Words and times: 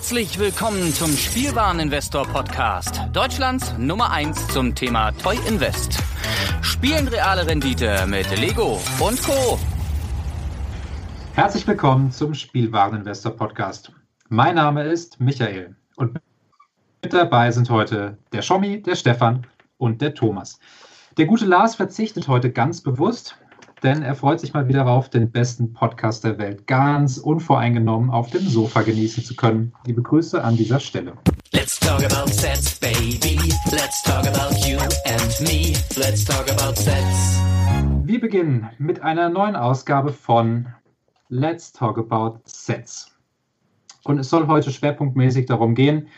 Herzlich 0.00 0.38
willkommen 0.38 0.94
zum 0.94 1.14
Spielwareninvestor 1.14 2.26
Podcast, 2.26 3.02
Deutschlands 3.12 3.74
Nummer 3.76 4.10
1 4.10 4.48
zum 4.48 4.74
Thema 4.74 5.12
Toy 5.12 5.36
Invest. 5.46 5.98
Spielen 6.62 7.06
reale 7.06 7.46
Rendite 7.46 8.06
mit 8.06 8.26
Lego 8.40 8.80
und 8.98 9.22
Co. 9.22 9.58
Herzlich 11.34 11.66
willkommen 11.66 12.10
zum 12.10 12.32
Spielwareninvestor 12.32 13.36
Podcast. 13.36 13.92
Mein 14.30 14.54
Name 14.54 14.84
ist 14.84 15.20
Michael 15.20 15.76
und 15.96 16.18
mit 17.02 17.12
dabei 17.12 17.50
sind 17.50 17.68
heute 17.68 18.16
der 18.32 18.40
Schommi, 18.40 18.80
der 18.80 18.96
Stefan 18.96 19.46
und 19.76 20.00
der 20.00 20.14
Thomas. 20.14 20.58
Der 21.18 21.26
gute 21.26 21.44
Lars 21.44 21.74
verzichtet 21.74 22.26
heute 22.26 22.50
ganz 22.50 22.80
bewusst, 22.80 23.36
denn 23.82 24.02
er 24.02 24.14
freut 24.14 24.40
sich 24.40 24.52
mal 24.52 24.68
wieder 24.68 24.84
darauf, 24.84 25.08
den 25.08 25.30
besten 25.30 25.72
Podcast 25.72 26.24
der 26.24 26.38
Welt 26.38 26.66
ganz 26.66 27.18
unvoreingenommen 27.18 28.10
auf 28.10 28.30
dem 28.30 28.42
Sofa 28.48 28.82
genießen 28.82 29.24
zu 29.24 29.34
können. 29.34 29.72
Liebe 29.86 30.02
Grüße 30.02 30.42
an 30.42 30.56
dieser 30.56 30.80
Stelle. 30.80 31.14
Let's 31.52 31.78
talk 31.80 32.04
about 32.04 32.30
sets, 32.30 32.78
baby. 32.78 33.38
Let's 33.70 34.02
talk 34.02 34.26
about 34.26 34.54
you 34.66 34.78
and 35.06 35.40
me. 35.40 35.74
Let's 35.96 36.24
talk 36.24 36.50
about 36.50 36.76
sets. 36.76 37.40
Wir 38.04 38.20
beginnen 38.20 38.68
mit 38.78 39.02
einer 39.02 39.28
neuen 39.28 39.56
Ausgabe 39.56 40.12
von 40.12 40.66
Let's 41.28 41.72
Talk 41.72 41.96
About 41.96 42.40
Sets. 42.44 43.16
Und 44.02 44.18
es 44.18 44.30
soll 44.30 44.48
heute 44.48 44.72
schwerpunktmäßig 44.72 45.46
darum 45.46 45.74
gehen, 45.74 46.08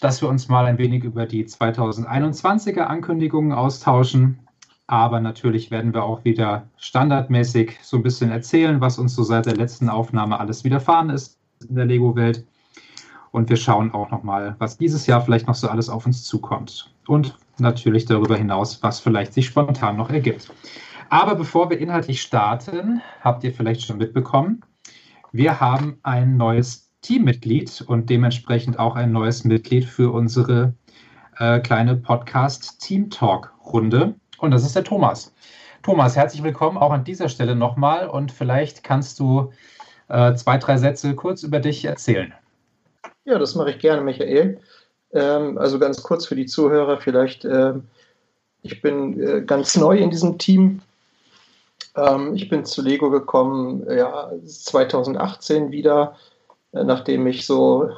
dass 0.00 0.22
wir 0.22 0.28
uns 0.28 0.48
mal 0.48 0.66
ein 0.66 0.78
wenig 0.78 1.02
über 1.02 1.26
die 1.26 1.44
2021er 1.44 2.82
Ankündigungen 2.82 3.52
austauschen, 3.52 4.45
aber 4.86 5.20
natürlich 5.20 5.70
werden 5.70 5.92
wir 5.94 6.04
auch 6.04 6.24
wieder 6.24 6.68
standardmäßig 6.76 7.78
so 7.82 7.96
ein 7.96 8.02
bisschen 8.02 8.30
erzählen, 8.30 8.80
was 8.80 8.98
uns 8.98 9.14
so 9.14 9.22
seit 9.22 9.46
der 9.46 9.56
letzten 9.56 9.88
Aufnahme 9.88 10.38
alles 10.38 10.64
widerfahren 10.64 11.10
ist 11.10 11.38
in 11.68 11.74
der 11.74 11.86
Lego-Welt. 11.86 12.46
Und 13.32 13.50
wir 13.50 13.56
schauen 13.56 13.92
auch 13.92 14.10
nochmal, 14.10 14.54
was 14.58 14.78
dieses 14.78 15.06
Jahr 15.06 15.20
vielleicht 15.20 15.46
noch 15.46 15.54
so 15.54 15.68
alles 15.68 15.88
auf 15.88 16.06
uns 16.06 16.24
zukommt. 16.24 16.92
Und 17.06 17.36
natürlich 17.58 18.04
darüber 18.04 18.36
hinaus, 18.36 18.82
was 18.82 19.00
vielleicht 19.00 19.32
sich 19.32 19.46
spontan 19.46 19.96
noch 19.96 20.10
ergibt. 20.10 20.52
Aber 21.10 21.34
bevor 21.34 21.70
wir 21.70 21.78
inhaltlich 21.78 22.22
starten, 22.22 23.02
habt 23.20 23.44
ihr 23.44 23.52
vielleicht 23.52 23.82
schon 23.82 23.98
mitbekommen, 23.98 24.62
wir 25.32 25.60
haben 25.60 25.98
ein 26.02 26.36
neues 26.36 26.90
Teammitglied 27.02 27.84
und 27.86 28.08
dementsprechend 28.08 28.78
auch 28.78 28.96
ein 28.96 29.12
neues 29.12 29.44
Mitglied 29.44 29.84
für 29.84 30.12
unsere 30.12 30.74
äh, 31.38 31.60
kleine 31.60 31.96
Podcast 31.96 32.80
Team 32.80 33.10
Talk 33.10 33.52
Runde. 33.64 34.14
Und 34.38 34.50
das 34.50 34.64
ist 34.64 34.76
der 34.76 34.84
Thomas. 34.84 35.32
Thomas, 35.82 36.16
herzlich 36.16 36.42
willkommen 36.42 36.78
auch 36.78 36.90
an 36.90 37.04
dieser 37.04 37.28
Stelle 37.28 37.54
nochmal 37.54 38.08
und 38.08 38.32
vielleicht 38.32 38.82
kannst 38.82 39.18
du 39.20 39.52
äh, 40.08 40.34
zwei, 40.34 40.58
drei 40.58 40.76
Sätze 40.76 41.14
kurz 41.14 41.42
über 41.42 41.60
dich 41.60 41.84
erzählen. 41.84 42.34
Ja, 43.24 43.38
das 43.38 43.54
mache 43.54 43.70
ich 43.70 43.78
gerne, 43.78 44.02
Michael. 44.02 44.60
Ähm, 45.12 45.58
also 45.58 45.78
ganz 45.78 46.02
kurz 46.02 46.26
für 46.26 46.36
die 46.36 46.46
Zuhörer 46.46 46.98
vielleicht. 46.98 47.44
Ähm, 47.44 47.84
ich 48.62 48.82
bin 48.82 49.20
äh, 49.20 49.42
ganz 49.42 49.76
neu 49.76 49.96
in 49.96 50.10
diesem 50.10 50.38
Team. 50.38 50.82
Ähm, 51.96 52.34
ich 52.34 52.48
bin 52.48 52.64
zu 52.64 52.82
Lego 52.82 53.10
gekommen, 53.10 53.86
ja, 53.88 54.30
2018 54.44 55.70
wieder, 55.70 56.16
äh, 56.72 56.84
nachdem 56.84 57.26
ich 57.26 57.46
so 57.46 57.90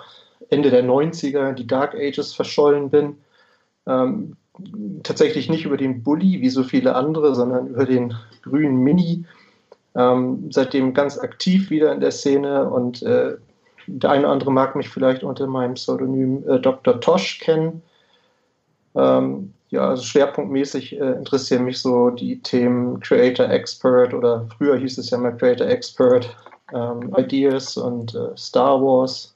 Ende 0.50 0.70
der 0.70 0.84
90er 0.84 1.52
die 1.52 1.66
Dark 1.66 1.94
Ages 1.94 2.34
verschollen 2.34 2.90
bin. 2.90 3.18
Ähm, 3.86 4.36
tatsächlich 5.02 5.48
nicht 5.48 5.64
über 5.64 5.76
den 5.76 6.02
Bully 6.02 6.40
wie 6.40 6.50
so 6.50 6.62
viele 6.62 6.94
andere, 6.94 7.34
sondern 7.34 7.68
über 7.68 7.86
den 7.86 8.14
grünen 8.42 8.78
Mini. 8.78 9.24
Ähm, 9.94 10.50
seitdem 10.50 10.94
ganz 10.94 11.18
aktiv 11.18 11.70
wieder 11.70 11.92
in 11.92 12.00
der 12.00 12.10
Szene 12.10 12.68
und 12.68 13.02
äh, 13.02 13.36
der 13.86 14.10
eine 14.10 14.24
oder 14.24 14.32
andere 14.32 14.52
mag 14.52 14.76
mich 14.76 14.88
vielleicht 14.88 15.24
unter 15.24 15.46
meinem 15.46 15.74
Pseudonym 15.74 16.46
äh, 16.48 16.60
Dr. 16.60 17.00
Tosh 17.00 17.40
kennen. 17.40 17.82
Ähm, 18.94 19.54
ja, 19.70 19.88
also 19.88 20.02
schwerpunktmäßig 20.02 20.98
äh, 20.98 21.12
interessieren 21.12 21.64
mich 21.64 21.80
so 21.80 22.10
die 22.10 22.40
Themen 22.40 23.00
Creator 23.00 23.48
Expert 23.48 24.14
oder 24.14 24.46
früher 24.56 24.76
hieß 24.76 24.98
es 24.98 25.10
ja 25.10 25.18
mal 25.18 25.36
Creator 25.36 25.66
Expert, 25.66 26.34
ähm, 26.72 27.14
Ideas 27.16 27.76
und 27.76 28.14
äh, 28.14 28.36
Star 28.36 28.80
Wars. 28.80 29.34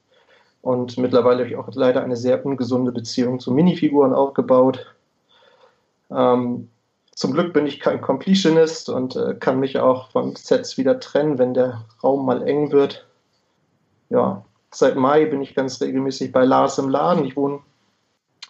Und 0.61 0.97
mittlerweile 0.97 1.39
habe 1.39 1.49
ich 1.49 1.55
auch 1.55 1.67
leider 1.73 2.03
eine 2.03 2.15
sehr 2.15 2.43
ungesunde 2.45 2.91
Beziehung 2.91 3.39
zu 3.39 3.51
Minifiguren 3.51 4.13
aufgebaut. 4.13 4.92
Ähm, 6.15 6.69
zum 7.15 7.33
Glück 7.33 7.53
bin 7.53 7.67
ich 7.67 7.79
kein 7.79 8.01
Completionist 8.01 8.89
und 8.89 9.15
äh, 9.15 9.35
kann 9.35 9.59
mich 9.59 9.77
auch 9.77 10.09
von 10.11 10.35
Sets 10.35 10.77
wieder 10.77 10.99
trennen, 10.99 11.37
wenn 11.37 11.53
der 11.53 11.85
Raum 12.03 12.25
mal 12.25 12.47
eng 12.47 12.71
wird. 12.71 13.05
Ja, 14.09 14.43
seit 14.71 14.95
Mai 14.95 15.25
bin 15.25 15.41
ich 15.41 15.55
ganz 15.55 15.79
regelmäßig 15.81 16.31
bei 16.31 16.43
Lars 16.43 16.77
im 16.77 16.89
Laden. 16.89 17.25
Ich 17.25 17.35
wohne 17.35 17.59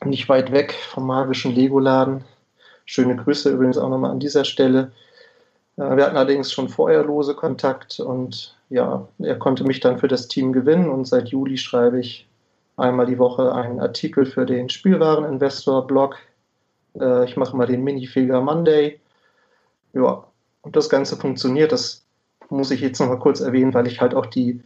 nicht 0.06 0.29
weit 0.29 0.51
weg 0.51 0.74
vom 0.74 1.07
magischen 1.07 1.53
Lego-Laden. 1.53 2.24
Schöne 2.85 3.16
Grüße 3.16 3.50
übrigens 3.50 3.78
auch 3.78 3.90
nochmal 3.90 4.12
an 4.12 4.19
dieser 4.19 4.45
Stelle. 4.45 4.91
Äh, 5.78 5.97
wir 5.97 6.06
hatten 6.06 6.18
allerdings 6.18 6.51
schon 6.51 6.69
vorher 6.69 7.03
lose 7.03 7.35
Kontakt 7.35 8.00
und 8.00 8.56
ja, 8.69 9.07
er 9.19 9.38
konnte 9.38 9.63
mich 9.66 9.80
dann 9.80 10.00
für 10.00 10.07
das 10.07 10.28
Team 10.28 10.53
gewinnen 10.53 10.90
und 10.90 11.06
seit 11.06 11.30
Juli 11.30 11.57
schreibe 11.57 12.00
ich 12.00 12.28
einmal 12.78 13.06
die 13.06 13.19
Woche 13.19 13.53
einen 13.53 13.80
Artikel 13.80 14.25
für 14.25 14.45
den 14.45 14.69
Spielwareninvestor-Blog 14.69 16.18
äh, 16.99 17.25
ich 17.25 17.37
mache 17.37 17.55
mal 17.55 17.67
den 17.67 17.83
Minifigure 17.83 18.41
Monday. 18.41 18.99
Ja, 19.93 20.23
und 20.61 20.75
das 20.75 20.89
Ganze 20.89 21.17
funktioniert. 21.17 21.71
Das 21.71 22.03
muss 22.49 22.71
ich 22.71 22.81
jetzt 22.81 22.99
noch 22.99 23.07
mal 23.07 23.19
kurz 23.19 23.41
erwähnen, 23.41 23.73
weil 23.73 23.87
ich 23.87 24.01
halt 24.01 24.15
auch 24.15 24.25
die 24.25 24.61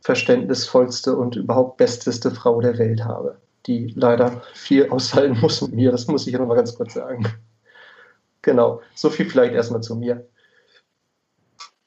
verständnisvollste 0.00 1.16
und 1.16 1.36
überhaupt 1.36 1.76
besteste 1.76 2.30
Frau 2.30 2.60
der 2.60 2.78
Welt 2.78 3.04
habe, 3.04 3.36
die 3.66 3.92
leider 3.94 4.42
viel 4.54 4.88
aushalten 4.90 5.38
muss 5.40 5.62
mit 5.62 5.72
mir. 5.72 5.92
Das 5.92 6.06
muss 6.06 6.26
ich 6.26 6.34
noch 6.34 6.46
mal 6.46 6.56
ganz 6.56 6.74
kurz 6.74 6.94
sagen. 6.94 7.24
Genau, 8.42 8.80
so 8.94 9.08
viel 9.08 9.30
vielleicht 9.30 9.54
erstmal 9.54 9.82
zu 9.82 9.94
mir. 9.94 10.26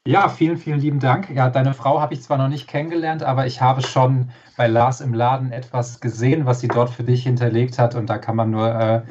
Ja, 0.07 0.29
vielen, 0.29 0.57
vielen 0.57 0.79
lieben 0.79 0.99
Dank. 0.99 1.31
Ja, 1.31 1.49
deine 1.49 1.73
Frau 1.73 1.99
habe 1.99 2.13
ich 2.13 2.21
zwar 2.21 2.37
noch 2.37 2.47
nicht 2.47 2.67
kennengelernt, 2.67 3.23
aber 3.23 3.47
ich 3.47 3.59
habe 3.59 3.81
schon 3.81 4.29
bei 4.55 4.67
Lars 4.67 5.01
im 5.01 5.15
Laden 5.15 5.51
etwas 5.51 5.99
gesehen, 5.99 6.45
was 6.45 6.59
sie 6.59 6.67
dort 6.67 6.91
für 6.91 7.03
dich 7.03 7.23
hinterlegt 7.23 7.79
hat. 7.79 7.95
Und 7.95 8.07
da 8.07 8.19
kann 8.19 8.35
man 8.35 8.51
nur 8.51 8.69
äh, 8.69 9.01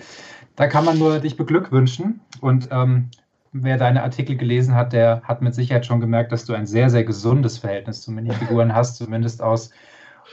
da 0.57 0.67
kann 0.67 0.85
man 0.85 0.99
nur 0.99 1.19
dich 1.19 1.37
beglückwünschen. 1.37 2.21
Und 2.41 2.69
ähm, 2.71 3.11
wer 3.53 3.79
deine 3.79 4.03
Artikel 4.03 4.37
gelesen 4.37 4.75
hat, 4.75 4.93
der 4.93 5.23
hat 5.23 5.43
mit 5.43 5.55
Sicherheit 5.55 5.87
schon 5.87 6.01
gemerkt, 6.01 6.33
dass 6.33 6.45
du 6.45 6.55
ein 6.55 6.67
sehr, 6.67 6.91
sehr 6.91 7.05
gesundes 7.05 7.59
Verhältnis 7.59 8.03
zu 8.03 8.13
Minifiguren 8.13 8.75
hast, 8.75 8.97
zumindest 8.97 9.43
aus 9.43 9.71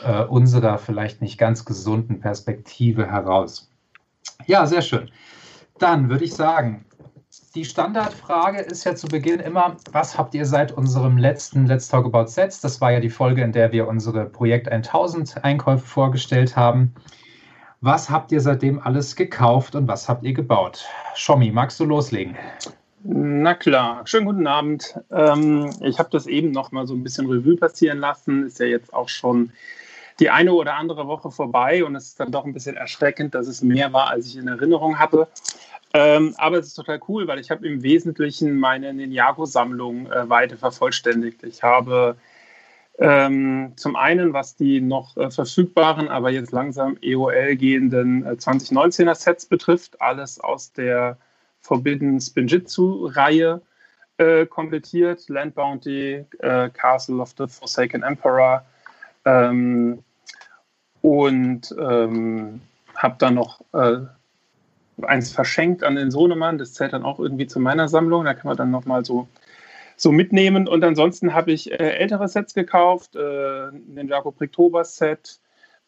äh, 0.04 0.24
unserer 0.24 0.78
vielleicht 0.78 1.22
nicht 1.22 1.38
ganz 1.38 1.66
gesunden 1.66 2.20
Perspektive 2.20 3.08
heraus. 3.10 3.70
Ja, 4.46 4.66
sehr 4.66 4.82
schön. 4.82 5.10
Dann 5.80 6.10
würde 6.10 6.26
ich 6.26 6.34
sagen, 6.34 6.86
die 7.56 7.66
Standardfrage 7.66 8.60
ist 8.60 8.84
ja 8.84 8.96
zu 8.96 9.08
Beginn 9.08 9.40
immer, 9.40 9.78
was 9.92 10.18
habt 10.18 10.34
ihr 10.34 10.46
seit 10.46 10.72
unserem 10.72 11.18
letzten 11.18 11.66
Let's 11.66 11.88
Talk 11.88 12.06
About 12.06 12.28
Sets? 12.28 12.62
Das 12.62 12.80
war 12.82 12.92
ja 12.92 13.00
die 13.00 13.10
Folge, 13.10 13.42
in 13.42 13.52
der 13.52 13.72
wir 13.72 13.88
unsere 13.88 14.26
Projekt 14.26 14.70
1000 14.70 15.44
Einkäufe 15.44 15.86
vorgestellt 15.86 16.56
haben. 16.56 16.94
Was 17.84 18.12
habt 18.12 18.32
ihr 18.32 18.42
seitdem 18.42 18.80
alles 18.80 19.16
gekauft 19.16 19.74
und 19.74 19.88
was 19.88 20.08
habt 20.08 20.24
ihr 20.24 20.34
gebaut? 20.34 20.86
Schommi, 21.16 21.50
magst 21.50 21.80
du 21.80 21.86
loslegen? 21.86 22.38
Na 23.04 23.56
klar, 23.56 24.06
schönen 24.06 24.28
guten 24.28 24.46
Abend. 24.46 25.00
Ähm, 25.10 25.68
ich 25.82 25.98
habe 25.98 26.10
das 26.12 26.28
eben 26.28 26.52
noch 26.52 26.72
mal 26.72 26.86
so 26.86 26.94
ein 26.94 27.02
bisschen 27.02 27.26
Revue 27.26 27.56
passieren 27.56 27.98
lassen. 27.98 28.46
Ist 28.46 28.60
ja 28.60 28.68
jetzt 28.68 28.94
auch 28.94 29.10
schon 29.10 29.52
die 30.20 30.30
eine 30.30 30.54
oder 30.54 30.76
andere 30.76 31.08
Woche 31.08 31.32
vorbei 31.32 31.84
und 31.84 31.96
es 31.96 32.10
ist 32.10 32.20
dann 32.20 32.32
doch 32.32 32.46
ein 32.46 32.54
bisschen 32.54 32.78
erschreckend, 32.78 33.34
dass 33.34 33.48
es 33.48 33.64
mehr 33.64 33.92
war, 33.92 34.12
als 34.12 34.28
ich 34.28 34.38
in 34.38 34.48
Erinnerung 34.48 35.00
hatte. 35.00 35.28
Ähm, 35.96 36.36
aber 36.38 36.60
es 36.60 36.68
ist 36.68 36.76
total 36.76 37.00
cool, 37.08 37.28
weil 37.28 37.40
ich 37.40 37.50
habe 37.50 37.68
im 37.68 37.82
Wesentlichen 37.82 38.60
meine 38.60 38.94
Ninjago-Sammlung 38.94 40.06
äh, 40.12 40.30
weiter 40.30 40.56
vervollständigt. 40.56 41.42
Ich 41.42 41.64
habe 41.64 42.16
ähm, 43.00 43.74
zum 43.78 43.96
einen, 43.96 44.34
was 44.34 44.56
die 44.56 44.82
noch 44.82 45.18
äh, 45.18 45.32
verfügbaren, 45.32 46.08
aber 46.08 46.30
jetzt 46.30 46.52
langsam 46.52 46.98
EOL 47.02 47.56
gehenden 47.56 48.26
äh, 48.26 48.32
2019er 48.32 49.16
Sets 49.16 49.46
betrifft, 49.46 50.02
alles 50.02 50.40
aus 50.40 50.74
der 50.74 51.18
Forbidden 51.62 52.20
Spinjitzu-Reihe 52.20 53.62
äh, 54.18 54.46
komplettiert. 54.46 55.30
Land 55.30 55.56
Bounty, 55.56 56.26
äh, 56.40 56.70
Castle 56.70 57.22
of 57.22 57.34
the 57.38 57.48
Forsaken 57.48 58.04
Emperor 58.04 58.64
ähm, 59.26 60.04
und 61.02 61.74
ähm, 61.80 62.62
habe 62.96 63.16
dann 63.18 63.36
noch 63.36 63.62
äh, 63.74 63.98
eins 65.02 65.32
verschenkt 65.32 65.84
an 65.84 65.96
den 65.96 66.12
Sohnemann. 66.12 66.58
Das 66.58 66.74
zählt 66.74 66.94
dann 66.94 67.04
auch 67.04 67.20
irgendwie 67.20 67.48
zu 67.48 67.60
meiner 67.60 67.88
Sammlung. 67.88 68.26
Da 68.26 68.34
kann 68.34 68.48
man 68.48 68.58
dann 68.58 68.72
nochmal 68.72 69.06
so 69.06 69.28
so 70.02 70.12
mitnehmen. 70.12 70.68
Und 70.68 70.84
ansonsten 70.84 71.34
habe 71.34 71.52
ich 71.52 71.72
äh, 71.72 71.76
ältere 71.76 72.28
Sets 72.28 72.54
gekauft, 72.54 73.16
äh, 73.16 73.72
Ninjago 73.72 74.32
Priktobas 74.32 74.98
Set, 74.98 75.40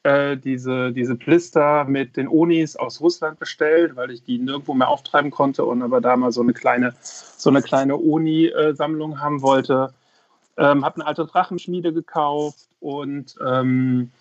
äh, 0.04 0.38
diese, 0.38 0.92
diese 0.92 1.16
Blister 1.16 1.86
mit 1.86 2.16
den 2.16 2.28
Onis 2.28 2.76
aus 2.76 3.02
Russland 3.02 3.40
bestellt, 3.40 3.96
weil 3.96 4.12
ich 4.12 4.24
die 4.24 4.38
nirgendwo 4.38 4.76
mehr 4.76 4.90
auftreiben 4.90 5.32
konnte 5.32 5.66
und 5.66 5.82
aber 5.82 6.00
da 6.00 6.16
mal 6.16 6.32
so 6.32 6.42
eine 6.42 6.54
kleine, 6.54 6.94
so 7.02 7.50
eine 7.50 7.64
kleine 7.64 7.98
Oni-Sammlung 7.98 9.20
haben 9.20 9.42
wollte. 9.42 9.94
Ähm, 10.58 10.86
habe 10.86 10.98
eine 10.98 11.08
alte 11.08 11.26
Drachenschmiede 11.26 11.92
gekauft 11.92 12.68
und 12.80 13.36
ähm, 13.44 14.12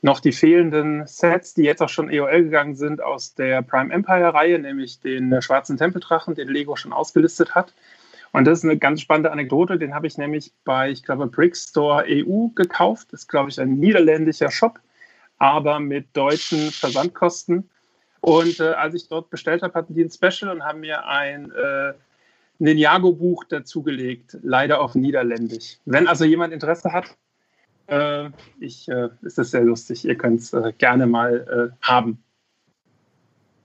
noch 0.00 0.20
die 0.20 0.32
fehlenden 0.32 1.08
Sets, 1.08 1.54
die 1.54 1.62
jetzt 1.62 1.82
auch 1.82 1.88
schon 1.88 2.08
EOL 2.08 2.44
gegangen 2.44 2.76
sind 2.76 3.02
aus 3.02 3.34
der 3.34 3.62
Prime 3.62 3.92
Empire 3.92 4.32
Reihe, 4.32 4.60
nämlich 4.60 5.00
den 5.00 5.42
schwarzen 5.42 5.76
Tempeldrachen, 5.76 6.36
den 6.36 6.48
Lego 6.48 6.76
schon 6.76 6.92
ausgelistet 6.92 7.56
hat. 7.56 7.74
Und 8.32 8.44
das 8.44 8.58
ist 8.58 8.64
eine 8.64 8.78
ganz 8.78 9.00
spannende 9.00 9.32
Anekdote, 9.32 9.78
den 9.78 9.94
habe 9.94 10.06
ich 10.06 10.16
nämlich 10.16 10.52
bei, 10.64 10.90
ich 10.90 11.02
glaube, 11.02 11.26
Brickstore 11.26 12.04
EU 12.06 12.48
gekauft. 12.54 13.08
Das 13.12 13.22
ist, 13.22 13.28
glaube 13.28 13.50
ich, 13.50 13.60
ein 13.60 13.74
niederländischer 13.74 14.50
Shop, 14.50 14.78
aber 15.38 15.80
mit 15.80 16.16
deutschen 16.16 16.70
Versandkosten. 16.70 17.68
Und 18.20 18.60
äh, 18.60 18.68
als 18.70 18.94
ich 18.94 19.08
dort 19.08 19.30
bestellt 19.30 19.62
habe, 19.62 19.74
hatten 19.74 19.94
die 19.94 20.04
ein 20.04 20.10
Special 20.10 20.50
und 20.50 20.62
haben 20.62 20.80
mir 20.80 21.06
ein 21.06 21.50
äh, 21.50 21.94
Ninjago-Buch 22.58 23.44
dazugelegt, 23.44 24.36
leider 24.42 24.80
auf 24.80 24.94
Niederländisch. 24.94 25.78
Wenn 25.86 26.06
also 26.06 26.24
jemand 26.24 26.52
Interesse 26.52 26.92
hat, 26.92 27.16
äh, 27.86 28.30
ich, 28.60 28.88
äh, 28.88 29.08
ist 29.22 29.38
es 29.38 29.50
sehr 29.50 29.62
lustig. 29.62 30.04
Ihr 30.04 30.16
könnt 30.16 30.40
es 30.40 30.52
äh, 30.52 30.72
gerne 30.78 31.06
mal 31.06 31.72
äh, 31.72 31.86
haben. 31.86 32.22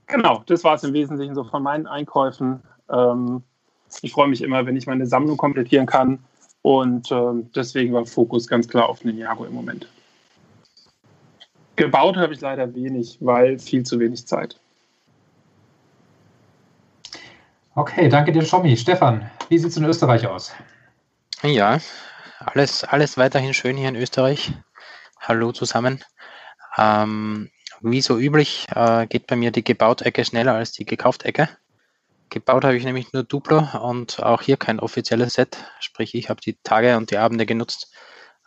Genau, 0.07 0.43
das 0.47 0.63
war 0.63 0.75
es 0.75 0.83
im 0.83 0.93
Wesentlichen 0.93 1.35
so 1.35 1.43
von 1.43 1.61
meinen 1.61 1.87
Einkäufen. 1.87 2.61
Ähm, 2.89 3.43
ich 4.01 4.11
freue 4.11 4.27
mich 4.27 4.41
immer, 4.41 4.65
wenn 4.65 4.75
ich 4.75 4.87
meine 4.87 5.05
Sammlung 5.05 5.37
komplettieren 5.37 5.85
kann. 5.85 6.19
Und 6.61 7.11
ähm, 7.11 7.51
deswegen 7.55 7.93
war 7.93 8.05
Fokus 8.05 8.47
ganz 8.47 8.67
klar 8.67 8.89
auf 8.89 9.03
Ninjago 9.03 9.45
im 9.45 9.53
Moment. 9.53 9.87
Gebaut 11.75 12.17
habe 12.17 12.33
ich 12.33 12.41
leider 12.41 12.73
wenig, 12.73 13.17
weil 13.19 13.59
viel 13.59 13.83
zu 13.83 13.99
wenig 13.99 14.25
Zeit. 14.25 14.59
Okay, 17.75 18.07
danke 18.07 18.31
dir, 18.31 18.43
Schommi. 18.43 18.77
Stefan, 18.77 19.29
wie 19.49 19.57
sieht 19.57 19.69
es 19.69 19.77
in 19.77 19.83
Österreich 19.83 20.25
aus? 20.25 20.55
Ja, 21.43 21.79
alles, 22.39 22.85
alles 22.85 23.17
weiterhin 23.17 23.53
schön 23.53 23.75
hier 23.75 23.89
in 23.89 23.97
Österreich. 23.97 24.53
Hallo 25.19 25.51
zusammen. 25.51 26.03
Ähm, 26.77 27.49
wie 27.81 28.01
so 28.01 28.17
üblich 28.17 28.65
äh, 28.73 29.05
geht 29.07 29.27
bei 29.27 29.35
mir 29.35 29.51
die 29.51 29.63
Gebaut-Ecke 29.63 30.23
schneller 30.23 30.53
als 30.53 30.71
die 30.71 30.85
Gekauft-Ecke. 30.85 31.49
Gebaut 32.29 32.63
habe 32.63 32.75
ich 32.75 32.83
nämlich 32.83 33.13
nur 33.13 33.23
Duplo 33.23 33.67
und 33.81 34.21
auch 34.21 34.41
hier 34.41 34.57
kein 34.57 34.79
offizielles 34.79 35.33
Set. 35.33 35.57
Sprich, 35.79 36.15
ich 36.15 36.29
habe 36.29 36.41
die 36.41 36.57
Tage 36.63 36.97
und 36.97 37.11
die 37.11 37.17
Abende 37.17 37.45
genutzt, 37.45 37.91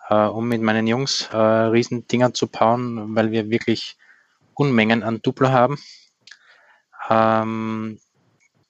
äh, 0.08 0.14
um 0.14 0.48
mit 0.48 0.62
meinen 0.62 0.86
Jungs 0.86 1.28
äh, 1.32 1.36
Riesendinger 1.36 2.34
zu 2.34 2.48
bauen, 2.48 3.14
weil 3.14 3.30
wir 3.30 3.50
wirklich 3.50 3.96
Unmengen 4.54 5.02
an 5.02 5.22
Duplo 5.22 5.50
haben. 5.50 5.78
Ähm, 7.08 7.98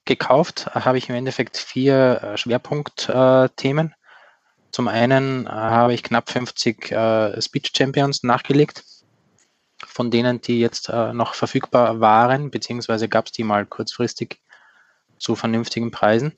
gekauft 0.09 0.67
habe 0.75 0.99
ich 0.99 1.09
im 1.09 1.15
Endeffekt 1.15 1.57
vier 1.57 2.21
äh, 2.23 2.37
Schwerpunktthemen. 2.37 3.95
Zum 4.71 4.89
einen 4.89 5.47
äh, 5.47 5.51
habe 5.51 5.95
ich 5.95 6.03
knapp 6.03 6.31
50 6.31 6.91
äh, 6.91 7.41
Speech 7.41 7.73
Champions 7.77 8.23
nachgelegt, 8.23 8.85
von 9.87 10.11
denen 10.11 10.41
die 10.41 10.59
jetzt 10.59 10.89
noch 10.89 11.35
verfügbar 11.35 12.01
waren, 12.01 12.51
beziehungsweise 12.51 13.09
gab 13.09 13.27
es 13.27 13.33
die 13.33 13.45
mal 13.45 13.65
kurzfristig 13.65 14.41
zu 15.19 15.35
vernünftigen 15.35 15.91
Preisen. 15.91 16.37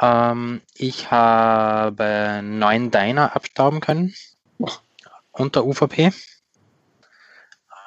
Ähm, 0.00 0.62
ich 0.74 1.10
habe 1.10 2.40
neun 2.42 2.90
Diner 2.90 3.34
abstauben 3.34 3.80
können 3.80 4.14
unter 5.32 5.64
UVP. 5.64 6.12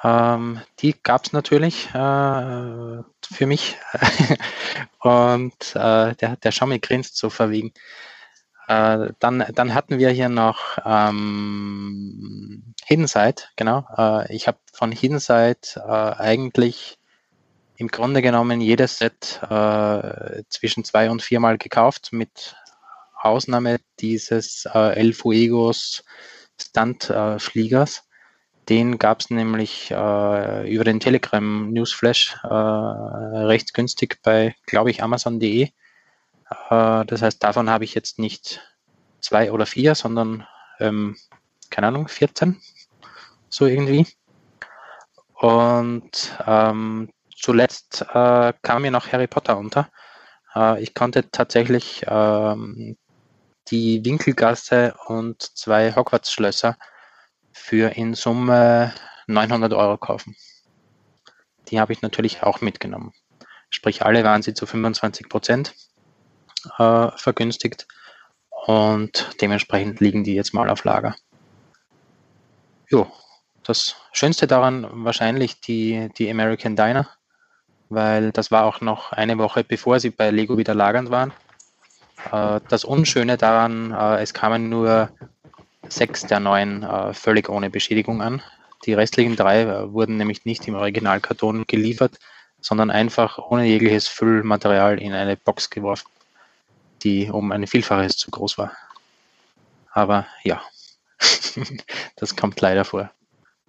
Ähm, 0.04 0.60
die 0.80 0.94
gab 1.00 1.24
es 1.24 1.32
natürlich 1.32 1.88
äh, 1.90 3.02
für 3.22 3.46
mich. 3.46 3.76
und 4.98 5.76
äh, 5.76 6.14
der, 6.14 6.36
der 6.36 6.50
Xiaomi 6.50 6.80
grinst 6.80 7.16
so 7.16 7.30
verwiegen. 7.30 7.72
Äh, 8.66 9.10
dann, 9.18 9.44
dann 9.54 9.74
hatten 9.74 9.98
wir 9.98 10.10
hier 10.10 10.28
noch 10.28 10.78
ähm, 10.84 12.74
Hidden 12.84 13.06
Side, 13.06 13.42
genau. 13.56 13.86
Äh, 13.96 14.34
ich 14.34 14.48
habe 14.48 14.58
von 14.72 14.92
Hidden 14.92 15.20
Side 15.20 15.60
äh, 15.76 15.80
eigentlich 15.80 16.98
im 17.76 17.88
Grunde 17.88 18.22
genommen 18.22 18.60
jedes 18.60 18.98
Set 18.98 19.40
äh, 19.48 20.42
zwischen 20.48 20.84
zwei 20.84 21.10
und 21.10 21.22
viermal 21.22 21.58
gekauft, 21.58 22.12
mit 22.12 22.56
Ausnahme 23.14 23.78
dieses 24.00 24.66
äh, 24.66 24.96
El 24.96 25.12
Fuegos 25.12 26.04
Stunt-Fliegers. 26.60 28.08
Den 28.68 28.98
gab 28.98 29.20
es 29.20 29.30
nämlich 29.30 29.90
äh, 29.90 30.72
über 30.72 30.84
den 30.84 31.00
Telegram 31.00 31.70
Newsflash 31.72 32.36
äh, 32.44 32.46
recht 32.46 33.74
günstig 33.74 34.20
bei, 34.22 34.54
glaube 34.66 34.90
ich, 34.90 35.02
Amazon.de. 35.02 35.62
Äh, 35.64 35.70
das 36.70 37.22
heißt, 37.22 37.42
davon 37.42 37.68
habe 37.70 37.84
ich 37.84 37.94
jetzt 37.94 38.18
nicht 38.18 38.60
zwei 39.20 39.50
oder 39.50 39.66
vier, 39.66 39.94
sondern, 39.94 40.46
ähm, 40.78 41.16
keine 41.70 41.88
Ahnung, 41.88 42.08
14. 42.08 42.60
So 43.48 43.66
irgendwie. 43.66 44.06
Und 45.34 46.36
ähm, 46.46 47.10
zuletzt 47.42 48.06
äh, 48.14 48.52
kam 48.62 48.82
mir 48.82 48.90
noch 48.90 49.12
Harry 49.12 49.26
Potter 49.26 49.58
unter. 49.58 49.90
Äh, 50.54 50.82
ich 50.82 50.94
konnte 50.94 51.30
tatsächlich 51.30 52.04
ähm, 52.06 52.96
die 53.68 54.04
Winkelgasse 54.04 54.94
und 55.06 55.42
zwei 55.42 55.94
Hogwarts-Schlösser 55.94 56.76
für 57.52 57.96
in 57.96 58.14
Summe 58.14 58.94
900 59.26 59.72
Euro 59.74 59.98
kaufen. 59.98 60.36
Die 61.68 61.80
habe 61.80 61.92
ich 61.92 62.02
natürlich 62.02 62.42
auch 62.42 62.60
mitgenommen. 62.60 63.12
Sprich, 63.70 64.02
alle 64.04 64.24
waren 64.24 64.42
sie 64.42 64.54
zu 64.54 64.66
25 64.66 65.28
Prozent 65.28 65.74
äh, 66.78 67.10
vergünstigt 67.16 67.86
und 68.66 69.30
dementsprechend 69.40 70.00
liegen 70.00 70.24
die 70.24 70.34
jetzt 70.34 70.54
mal 70.54 70.70
auf 70.70 70.84
Lager. 70.84 71.16
Jo, 72.88 73.10
das 73.62 73.96
Schönste 74.12 74.46
daran 74.46 74.86
wahrscheinlich 75.04 75.60
die, 75.60 76.10
die 76.18 76.30
American 76.30 76.76
Diner, 76.76 77.08
weil 77.94 78.32
das 78.32 78.50
war 78.50 78.64
auch 78.64 78.80
noch 78.80 79.12
eine 79.12 79.38
Woche 79.38 79.64
bevor 79.64 80.00
sie 80.00 80.10
bei 80.10 80.30
Lego 80.30 80.58
wieder 80.58 80.74
lagernd 80.74 81.10
waren. 81.10 81.32
Äh, 82.30 82.60
das 82.68 82.84
Unschöne 82.84 83.36
daran, 83.36 83.92
äh, 83.92 84.22
es 84.22 84.34
kamen 84.34 84.68
nur 84.68 85.10
sechs 85.88 86.26
der 86.26 86.40
neun 86.40 86.82
äh, 86.82 87.14
völlig 87.14 87.48
ohne 87.48 87.70
Beschädigung 87.70 88.22
an. 88.22 88.42
Die 88.84 88.94
restlichen 88.94 89.36
drei 89.36 89.92
wurden 89.92 90.16
nämlich 90.16 90.44
nicht 90.44 90.66
im 90.66 90.74
Originalkarton 90.74 91.64
geliefert, 91.66 92.18
sondern 92.60 92.90
einfach 92.90 93.38
ohne 93.38 93.64
jegliches 93.64 94.08
Füllmaterial 94.08 95.00
in 95.00 95.12
eine 95.12 95.36
Box 95.36 95.70
geworfen, 95.70 96.08
die 97.02 97.30
um 97.30 97.52
ein 97.52 97.66
Vielfaches 97.66 98.16
zu 98.16 98.30
groß 98.30 98.58
war. 98.58 98.72
Aber 99.92 100.26
ja, 100.42 100.62
das 102.16 102.34
kommt 102.34 102.60
leider 102.60 102.84
vor. 102.84 103.10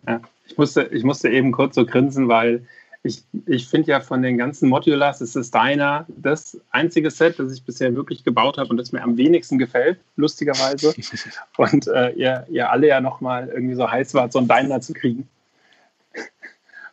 Ja, 0.07 0.21
ich, 0.45 0.57
musste, 0.57 0.83
ich 0.83 1.03
musste 1.03 1.29
eben 1.29 1.51
kurz 1.51 1.75
so 1.75 1.85
grinsen, 1.85 2.27
weil 2.27 2.65
ich, 3.03 3.25
ich 3.47 3.67
finde 3.67 3.91
ja 3.91 3.99
von 3.99 4.21
den 4.21 4.37
ganzen 4.37 4.69
Modulars 4.69 5.19
ist 5.19 5.35
es 5.35 5.51
deiner 5.51 6.05
das 6.07 6.57
einzige 6.71 7.11
Set, 7.11 7.37
das 7.37 7.51
ich 7.51 7.63
bisher 7.63 7.93
wirklich 7.95 8.23
gebaut 8.23 8.57
habe 8.57 8.69
und 8.69 8.77
das 8.77 8.93
mir 8.93 9.03
am 9.03 9.17
wenigsten 9.17 9.59
gefällt, 9.59 9.99
lustigerweise. 10.15 10.93
Und 11.57 11.87
äh, 11.87 12.11
ihr, 12.11 12.47
ihr 12.49 12.71
alle 12.71 12.87
ja 12.87 13.01
nochmal 13.01 13.49
irgendwie 13.49 13.75
so 13.75 13.89
heiß 13.91 14.13
wart, 14.13 14.31
so 14.31 14.39
ein 14.39 14.47
Deiner 14.47 14.79
zu 14.79 14.93
kriegen. 14.93 15.27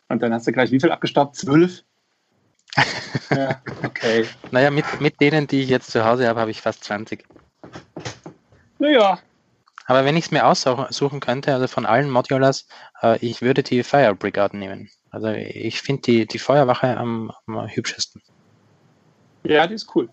Und 0.09 0.21
dann 0.21 0.33
hast 0.33 0.45
du 0.47 0.51
gleich 0.51 0.71
wie 0.71 0.79
viel 0.81 0.91
abgestaubt? 0.91 1.37
Zwölf? 1.37 1.83
ja, 3.31 3.61
okay. 3.83 4.25
Naja, 4.51 4.69
mit, 4.69 4.85
mit 4.99 5.21
denen, 5.21 5.47
die 5.47 5.61
ich 5.61 5.69
jetzt 5.69 5.91
zu 5.91 6.03
Hause 6.03 6.27
habe, 6.27 6.41
habe 6.41 6.51
ich 6.51 6.61
fast 6.61 6.83
20. 6.83 7.23
Naja. 8.79 9.19
Aber 9.87 10.05
wenn 10.05 10.15
ich 10.15 10.25
es 10.25 10.31
mir 10.31 10.45
aussuchen 10.45 11.19
könnte, 11.19 11.53
also 11.53 11.67
von 11.67 11.85
allen 11.85 12.09
Modulars, 12.09 12.67
äh, 13.01 13.17
ich 13.25 13.41
würde 13.41 13.63
die 13.63 13.83
Fire 13.83 14.15
Brigade 14.15 14.57
nehmen. 14.57 14.89
Also 15.09 15.27
ich 15.27 15.81
finde 15.81 16.03
die, 16.03 16.25
die 16.25 16.39
Feuerwache 16.39 16.97
am, 16.97 17.31
am 17.47 17.67
hübschesten. 17.67 18.21
Ja, 19.43 19.67
die 19.67 19.73
ist 19.73 19.93
cool. 19.95 20.09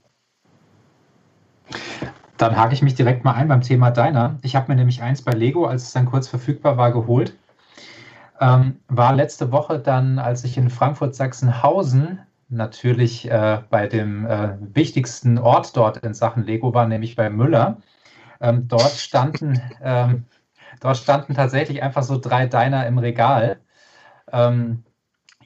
Dann 2.38 2.56
hake 2.56 2.72
ich 2.72 2.82
mich 2.82 2.94
direkt 2.94 3.24
mal 3.24 3.32
ein 3.32 3.48
beim 3.48 3.62
Thema 3.62 3.90
Deiner. 3.90 4.38
Ich 4.42 4.56
habe 4.56 4.70
mir 4.70 4.76
nämlich 4.76 5.02
eins 5.02 5.22
bei 5.22 5.32
Lego, 5.32 5.66
als 5.66 5.84
es 5.84 5.92
dann 5.92 6.06
kurz 6.06 6.28
verfügbar 6.28 6.76
war, 6.76 6.92
geholt. 6.92 7.34
Ähm, 8.40 8.80
war 8.86 9.12
letzte 9.12 9.50
Woche 9.50 9.80
dann, 9.80 10.18
als 10.18 10.44
ich 10.44 10.56
in 10.56 10.70
Frankfurt-Sachsenhausen 10.70 12.20
natürlich 12.48 13.30
äh, 13.30 13.60
bei 13.68 13.88
dem 13.88 14.24
äh, 14.26 14.56
wichtigsten 14.60 15.38
Ort 15.38 15.76
dort 15.76 15.98
in 15.98 16.14
Sachen 16.14 16.44
Lego 16.44 16.72
war, 16.72 16.86
nämlich 16.86 17.16
bei 17.16 17.28
Müller. 17.28 17.78
Ähm, 18.40 18.68
dort 18.68 18.92
standen, 18.92 19.60
ähm, 19.82 20.24
dort 20.80 20.96
standen 20.96 21.34
tatsächlich 21.34 21.82
einfach 21.82 22.02
so 22.02 22.18
drei 22.18 22.46
Diner 22.46 22.86
im 22.86 22.98
Regal. 22.98 23.60
Ähm, 24.32 24.84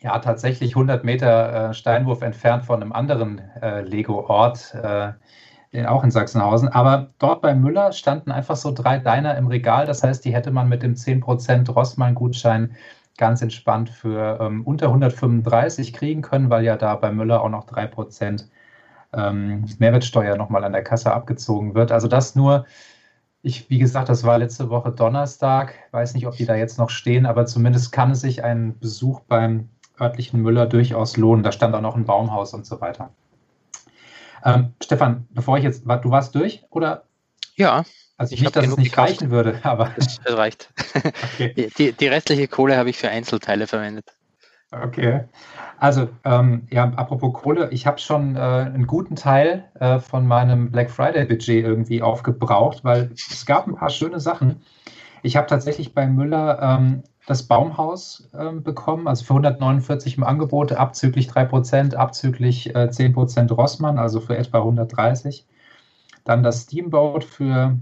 ja 0.03 0.19
tatsächlich 0.19 0.73
100 0.73 1.05
Meter 1.05 1.71
äh, 1.71 1.75
Steinwurf 1.75 2.23
entfernt 2.23 2.65
von 2.65 2.83
einem 2.83 2.93
anderen 2.93 3.39
äh, 3.61 3.83
Lego-Ort, 3.83 4.75
äh, 4.75 5.13
auch 5.87 6.05
in 6.05 6.11
Sachsenhausen. 6.11 6.69
Aber 6.69 7.11
dort 7.19 7.41
bei 7.41 7.55
Müller 7.55 7.93
standen 7.93 8.31
einfach 8.31 8.57
so 8.57 8.73
drei 8.73 8.99
Diner 8.99 9.37
im 9.37 9.47
Regal. 9.47 9.87
Das 9.87 10.03
heißt, 10.03 10.25
die 10.25 10.35
hätte 10.35 10.51
man 10.51 10.69
mit 10.69 10.83
dem 10.83 10.95
10% 10.95 11.71
Rossmann-Gutschein 11.71 12.77
ganz 13.17 13.41
entspannt 13.43 13.89
für 13.89 14.39
ähm, 14.41 14.65
unter 14.67 14.89
135 14.89 15.93
kriegen 15.93 16.23
können, 16.23 16.51
weil 16.51 16.65
ja 16.65 16.77
da 16.77 16.95
bei 16.97 17.11
Müller 17.13 17.43
auch 17.43 17.49
noch 17.49 17.65
3% 17.67 18.49
ähm, 19.13 19.67
Mehrwertsteuer 19.79 20.37
nochmal 20.37 20.65
an 20.65 20.73
der 20.73 20.85
Kasse 20.85 21.13
abgezogen 21.13 21.75
wird. 21.75 21.93
Also 21.93 22.09
das 22.09 22.35
nur 22.35 22.67
ich, 23.43 23.69
wie 23.69 23.79
gesagt, 23.79 24.09
das 24.09 24.23
war 24.23 24.39
letzte 24.39 24.71
Woche 24.71 24.93
Donnerstag. 24.93 25.75
Weiß 25.91 26.15
nicht, 26.15 26.27
ob 26.27 26.37
die 26.37 26.47
da 26.47 26.55
jetzt 26.55 26.79
noch 26.79 26.91
stehen, 26.91 27.27
aber 27.27 27.45
zumindest 27.45 27.91
kann 27.91 28.15
sich 28.15 28.45
ein 28.45 28.79
Besuch 28.79 29.21
beim 29.21 29.69
örtlichen 30.01 30.41
Müller 30.41 30.67
durchaus 30.67 31.17
lohnen. 31.17 31.43
Da 31.43 31.51
stand 31.51 31.75
auch 31.75 31.81
noch 31.81 31.97
ein 31.97 32.05
Baumhaus 32.05 32.55
und 32.55 32.67
so 32.67 32.81
weiter. 32.81 33.11
Ähm, 34.45 34.73
Stefan, 34.83 35.27
bevor 35.31 35.59
ich 35.59 35.65
jetzt, 35.65 35.85
du 35.85 36.11
warst 36.11 36.35
durch 36.35 36.65
oder? 36.71 37.05
Ja. 37.57 37.85
Also 38.17 38.35
ich 38.35 38.43
nicht, 38.43 38.55
dass 38.55 38.67
es 38.67 38.77
nicht 38.77 38.91
gekauft. 38.91 39.11
reichen 39.11 39.31
würde, 39.31 39.59
aber. 39.65 39.91
Es 39.97 40.21
reicht. 40.25 40.73
Okay. 41.35 41.71
Die, 41.79 41.93
die 41.93 42.07
restliche 42.07 42.47
Kohle 42.47 42.77
habe 42.77 42.91
ich 42.91 42.99
für 42.99 43.09
Einzelteile 43.09 43.67
verwendet. 43.67 44.15
Okay. 44.71 45.25
Also, 45.83 46.09
ähm, 46.23 46.69
ja, 46.71 46.85
apropos 46.95 47.33
Kohle, 47.33 47.69
ich 47.73 47.89
habe 47.89 47.99
schon 47.99 48.37
äh, 48.37 48.39
einen 48.39 48.87
guten 48.87 49.17
Teil 49.17 49.65
äh, 49.81 49.99
von 49.99 50.29
meinem 50.29 50.71
Black 50.71 50.93
Friday-Budget 50.93 51.65
irgendwie 51.65 52.03
aufgebraucht, 52.03 52.85
weil 52.85 53.11
es 53.17 53.45
gab 53.47 53.67
ein 53.67 53.75
paar 53.75 53.91
schöne 53.91 54.21
Sachen. 54.21 54.63
Ich 55.25 55.37
habe 55.37 55.49
tatsächlich 55.49 55.93
bei 55.93 56.07
Müller 56.07 56.61
ähm, 56.63 57.03
das 57.27 57.49
Baumhaus 57.49 58.29
ähm, 58.33 58.63
bekommen, 58.63 59.09
also 59.09 59.25
für 59.25 59.33
149 59.33 60.19
im 60.19 60.23
Angebot, 60.23 60.71
abzüglich 60.71 61.29
3%, 61.29 61.97
abzüglich 61.97 62.73
äh, 62.77 62.89
10% 62.89 63.53
Rossmann, 63.53 63.99
also 63.99 64.21
für 64.21 64.39
etwa 64.39 64.59
130. 64.59 65.49
Dann 66.23 66.45
das 66.45 66.63
Steamboat 66.63 67.25
für, 67.25 67.77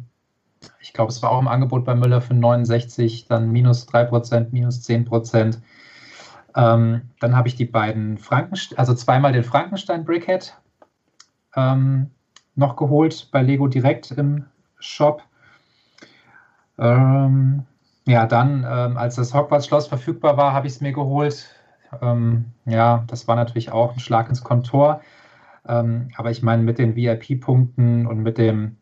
ich 0.81 0.95
glaube, 0.95 1.13
es 1.13 1.23
war 1.23 1.33
auch 1.33 1.41
im 1.41 1.49
Angebot 1.49 1.85
bei 1.85 1.95
Müller 1.95 2.23
für 2.23 2.33
69, 2.33 3.27
dann 3.27 3.51
minus 3.51 3.87
3%, 3.87 4.47
minus 4.53 4.89
10%. 4.89 5.59
Ähm, 6.57 7.11
dann 7.21 7.37
habe 7.37 7.49
ich 7.49 7.55
die 7.57 7.65
beiden 7.65 8.19
Frankenstein, 8.19 8.79
also 8.79 8.95
zweimal 8.95 9.33
den 9.33 9.45
Frankenstein 9.45 10.05
Brickhead 10.05 10.57
ähm, 11.57 12.11
noch 12.55 12.77
geholt 12.77 13.29
bei 13.33 13.43
Lego 13.43 13.69
direkt 13.69 14.11
im 14.11 14.47
Shop. 14.79 15.23
Ähm, 16.79 17.67
ja, 18.07 18.27
dann, 18.27 18.67
ähm, 18.69 18.97
als 18.97 19.17
das 19.17 19.35
Hogwarts-Schloss 19.35 19.87
verfügbar 19.87 20.37
war, 20.37 20.53
habe 20.53 20.67
ich 20.67 20.75
es 20.75 20.81
mir 20.81 20.93
geholt. 20.93 21.55
Ähm, 22.01 22.47
ja, 22.65 23.05
das 23.07 23.29
war 23.29 23.37
natürlich 23.37 23.73
auch 23.73 23.93
ein 23.93 24.01
Schlag 24.01 24.29
ins 24.29 24.43
Kontor. 24.43 25.01
Ähm, 25.69 26.09
aber 26.17 26.31
ich 26.31 26.43
meine, 26.43 26.63
mit 26.63 26.79
den 26.79 26.97
VIP-Punkten 26.97 28.07
und 28.07 28.21
mit 28.21 28.39
dem 28.39 28.77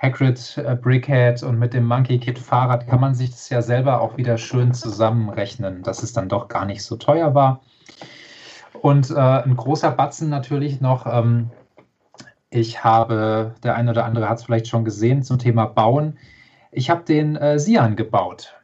Hagrid 0.00 0.56
äh, 0.56 0.76
Brickhead 0.76 1.42
und 1.42 1.58
mit 1.58 1.74
dem 1.74 1.86
Monkey 1.86 2.18
Kid 2.18 2.38
Fahrrad 2.38 2.86
kann 2.86 3.00
man 3.00 3.14
sich 3.14 3.30
das 3.30 3.50
ja 3.50 3.60
selber 3.60 4.00
auch 4.00 4.16
wieder 4.16 4.38
schön 4.38 4.72
zusammenrechnen, 4.72 5.82
dass 5.82 6.02
es 6.02 6.12
dann 6.12 6.28
doch 6.28 6.48
gar 6.48 6.64
nicht 6.64 6.82
so 6.82 6.96
teuer 6.96 7.34
war. 7.34 7.60
Und 8.80 9.10
äh, 9.10 9.14
ein 9.14 9.56
großer 9.56 9.90
Batzen 9.90 10.30
natürlich 10.30 10.80
noch. 10.80 11.06
Ähm, 11.06 11.50
ich 12.48 12.82
habe, 12.82 13.54
der 13.62 13.76
eine 13.76 13.90
oder 13.90 14.04
andere 14.06 14.28
hat 14.28 14.38
es 14.38 14.44
vielleicht 14.44 14.68
schon 14.68 14.84
gesehen, 14.84 15.22
zum 15.22 15.38
Thema 15.38 15.66
Bauen. 15.66 16.18
Ich 16.72 16.88
habe 16.88 17.04
den 17.04 17.36
äh, 17.36 17.58
Sian 17.58 17.94
gebaut 17.94 18.54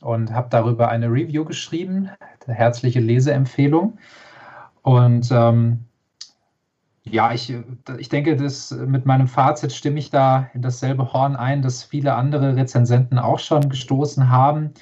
und 0.00 0.32
habe 0.32 0.48
darüber 0.50 0.88
eine 0.88 1.06
Review 1.06 1.44
geschrieben, 1.44 2.10
herzliche 2.46 3.00
Leseempfehlung. 3.00 3.98
Und 4.82 5.30
ähm, 5.30 5.84
ja, 7.10 7.32
ich, 7.32 7.54
ich 7.98 8.08
denke, 8.08 8.36
dass 8.36 8.70
mit 8.70 9.06
meinem 9.06 9.28
Fazit 9.28 9.72
stimme 9.72 9.98
ich 9.98 10.10
da 10.10 10.50
in 10.54 10.62
dasselbe 10.62 11.12
Horn 11.12 11.36
ein, 11.36 11.62
das 11.62 11.82
viele 11.82 12.14
andere 12.14 12.56
Rezensenten 12.56 13.18
auch 13.18 13.38
schon 13.38 13.68
gestoßen 13.68 14.30
haben. 14.30 14.72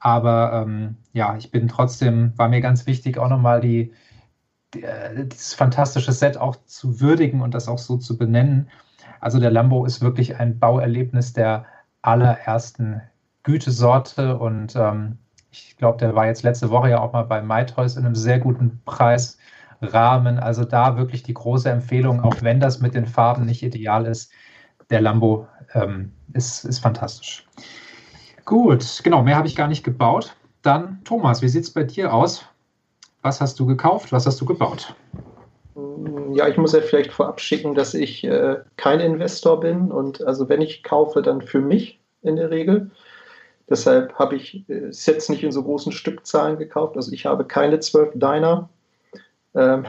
Aber 0.00 0.64
ähm, 0.66 0.96
ja, 1.12 1.36
ich 1.36 1.50
bin 1.50 1.68
trotzdem, 1.68 2.32
war 2.36 2.48
mir 2.48 2.60
ganz 2.60 2.86
wichtig, 2.86 3.18
auch 3.18 3.28
nochmal 3.28 3.60
die, 3.60 3.92
die, 4.74 4.82
äh, 4.82 5.26
dieses 5.26 5.54
fantastische 5.54 6.12
Set 6.12 6.36
auch 6.36 6.56
zu 6.66 7.00
würdigen 7.00 7.40
und 7.40 7.54
das 7.54 7.68
auch 7.68 7.78
so 7.78 7.96
zu 7.96 8.18
benennen. 8.18 8.68
Also 9.20 9.38
der 9.38 9.50
Lambo 9.50 9.84
ist 9.84 10.00
wirklich 10.00 10.38
ein 10.38 10.58
Bauerlebnis 10.58 11.32
der 11.32 11.66
allerersten 12.02 13.00
Gütesorte 13.44 14.38
und 14.38 14.74
ähm, 14.76 15.18
ich 15.50 15.76
glaube, 15.76 15.98
der 15.98 16.14
war 16.14 16.26
jetzt 16.26 16.42
letzte 16.42 16.70
Woche 16.70 16.90
ja 16.90 17.00
auch 17.00 17.12
mal 17.12 17.24
bei 17.24 17.42
MyToys 17.42 17.96
in 17.96 18.06
einem 18.06 18.14
sehr 18.14 18.38
guten 18.38 18.80
Preis. 18.84 19.38
Rahmen. 19.82 20.38
Also 20.38 20.64
da 20.64 20.96
wirklich 20.96 21.22
die 21.22 21.34
große 21.34 21.70
Empfehlung, 21.70 22.20
auch 22.22 22.36
wenn 22.42 22.60
das 22.60 22.80
mit 22.80 22.94
den 22.94 23.06
Farben 23.06 23.44
nicht 23.44 23.62
ideal 23.62 24.06
ist. 24.06 24.32
Der 24.90 25.00
Lambo 25.00 25.46
ähm, 25.74 26.12
ist, 26.32 26.64
ist 26.64 26.80
fantastisch. 26.80 27.46
Gut, 28.44 29.00
genau, 29.02 29.22
mehr 29.22 29.36
habe 29.36 29.46
ich 29.46 29.56
gar 29.56 29.68
nicht 29.68 29.84
gebaut. 29.84 30.34
Dann, 30.62 31.00
Thomas, 31.04 31.42
wie 31.42 31.48
sieht 31.48 31.64
es 31.64 31.72
bei 31.72 31.84
dir 31.84 32.12
aus? 32.12 32.44
Was 33.22 33.40
hast 33.40 33.58
du 33.60 33.66
gekauft? 33.66 34.12
Was 34.12 34.26
hast 34.26 34.40
du 34.40 34.44
gebaut? 34.44 34.94
Ja, 36.34 36.48
ich 36.48 36.56
muss 36.56 36.72
ja 36.72 36.80
vielleicht 36.80 37.12
vorab 37.12 37.40
schicken, 37.40 37.74
dass 37.74 37.94
ich 37.94 38.24
äh, 38.24 38.56
kein 38.76 39.00
Investor 39.00 39.60
bin 39.60 39.90
und 39.90 40.24
also 40.24 40.48
wenn 40.48 40.60
ich 40.60 40.82
kaufe, 40.82 41.22
dann 41.22 41.40
für 41.40 41.60
mich 41.60 42.00
in 42.22 42.36
der 42.36 42.50
Regel. 42.50 42.90
Deshalb 43.70 44.18
habe 44.18 44.36
ich 44.36 44.68
äh, 44.68 44.92
Sets 44.92 45.28
nicht 45.28 45.44
in 45.44 45.52
so 45.52 45.62
großen 45.62 45.92
Stückzahlen 45.92 46.58
gekauft. 46.58 46.96
Also 46.96 47.12
ich 47.12 47.26
habe 47.26 47.44
keine 47.44 47.80
zwölf 47.80 48.10
Diner, 48.14 48.68
ähm, 49.54 49.86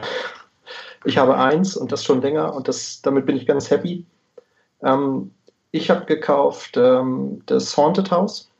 ich 1.04 1.18
habe 1.18 1.36
eins 1.36 1.76
und 1.76 1.92
das 1.92 2.04
schon 2.04 2.22
länger 2.22 2.54
und 2.54 2.68
das, 2.68 3.02
damit 3.02 3.26
bin 3.26 3.36
ich 3.36 3.46
ganz 3.46 3.70
happy. 3.70 4.06
Ähm, 4.82 5.32
ich 5.70 5.90
habe 5.90 6.06
gekauft 6.06 6.76
ähm, 6.76 7.42
das 7.46 7.76
Haunted 7.76 8.10
House, 8.10 8.50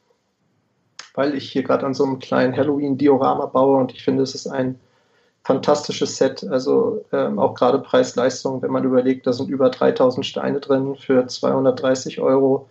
weil 1.15 1.35
ich 1.35 1.51
hier 1.51 1.63
gerade 1.63 1.87
an 1.87 1.95
so 1.95 2.05
einem 2.05 2.19
kleinen 2.19 2.57
Halloween-Diorama 2.57 3.47
baue 3.47 3.79
und 3.79 3.93
ich 3.93 4.05
finde, 4.05 4.23
es 4.23 4.35
ist 4.35 4.47
ein 4.47 4.79
fantastisches 5.45 6.17
Set. 6.17 6.45
Also 6.45 7.05
ähm, 7.13 7.39
auch 7.39 7.55
gerade 7.55 7.79
Preis-Leistung, 7.79 8.63
wenn 8.63 8.71
man 8.71 8.85
überlegt, 8.85 9.27
da 9.27 9.33
sind 9.33 9.51
über 9.51 9.71
3000 9.71 10.25
Steine 10.25 10.61
drin 10.61 10.97
für 10.97 11.27
230 11.27 12.21
Euro. 12.21 12.69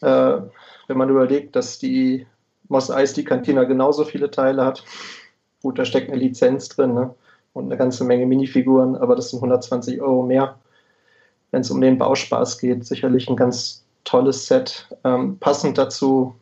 Äh, 0.00 0.38
wenn 0.86 0.96
man 0.96 1.08
überlegt, 1.08 1.56
dass 1.56 1.78
die 1.78 2.26
Moss 2.68 2.90
Eisley 2.90 3.24
Cantina 3.24 3.64
genauso 3.64 4.04
viele 4.04 4.30
Teile 4.30 4.64
hat, 4.64 4.84
Gut, 5.62 5.78
da 5.78 5.84
steckt 5.84 6.10
eine 6.10 6.18
Lizenz 6.18 6.68
drin 6.68 6.94
ne? 6.94 7.14
und 7.52 7.66
eine 7.66 7.76
ganze 7.76 8.04
Menge 8.04 8.26
Minifiguren, 8.26 8.96
aber 8.96 9.16
das 9.16 9.30
sind 9.30 9.38
120 9.38 10.00
Euro 10.00 10.22
mehr. 10.22 10.58
Wenn 11.50 11.62
es 11.62 11.70
um 11.70 11.80
den 11.80 11.98
Bauspaß 11.98 12.58
geht, 12.58 12.84
sicherlich 12.84 13.28
ein 13.28 13.36
ganz 13.36 13.84
tolles 14.04 14.46
Set. 14.46 14.88
Ähm, 15.04 15.38
passend 15.38 15.78
dazu 15.78 16.34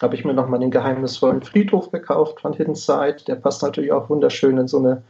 habe 0.00 0.14
ich 0.16 0.24
mir 0.24 0.34
nochmal 0.34 0.60
den 0.60 0.70
geheimnisvollen 0.70 1.42
Friedhof 1.42 1.90
gekauft 1.90 2.40
von 2.40 2.52
Hidden 2.52 2.74
Side. 2.74 3.18
Der 3.26 3.36
passt 3.36 3.62
natürlich 3.62 3.92
auch 3.92 4.10
wunderschön 4.10 4.58
in 4.58 4.68
so 4.68 4.78
eine 4.78 5.02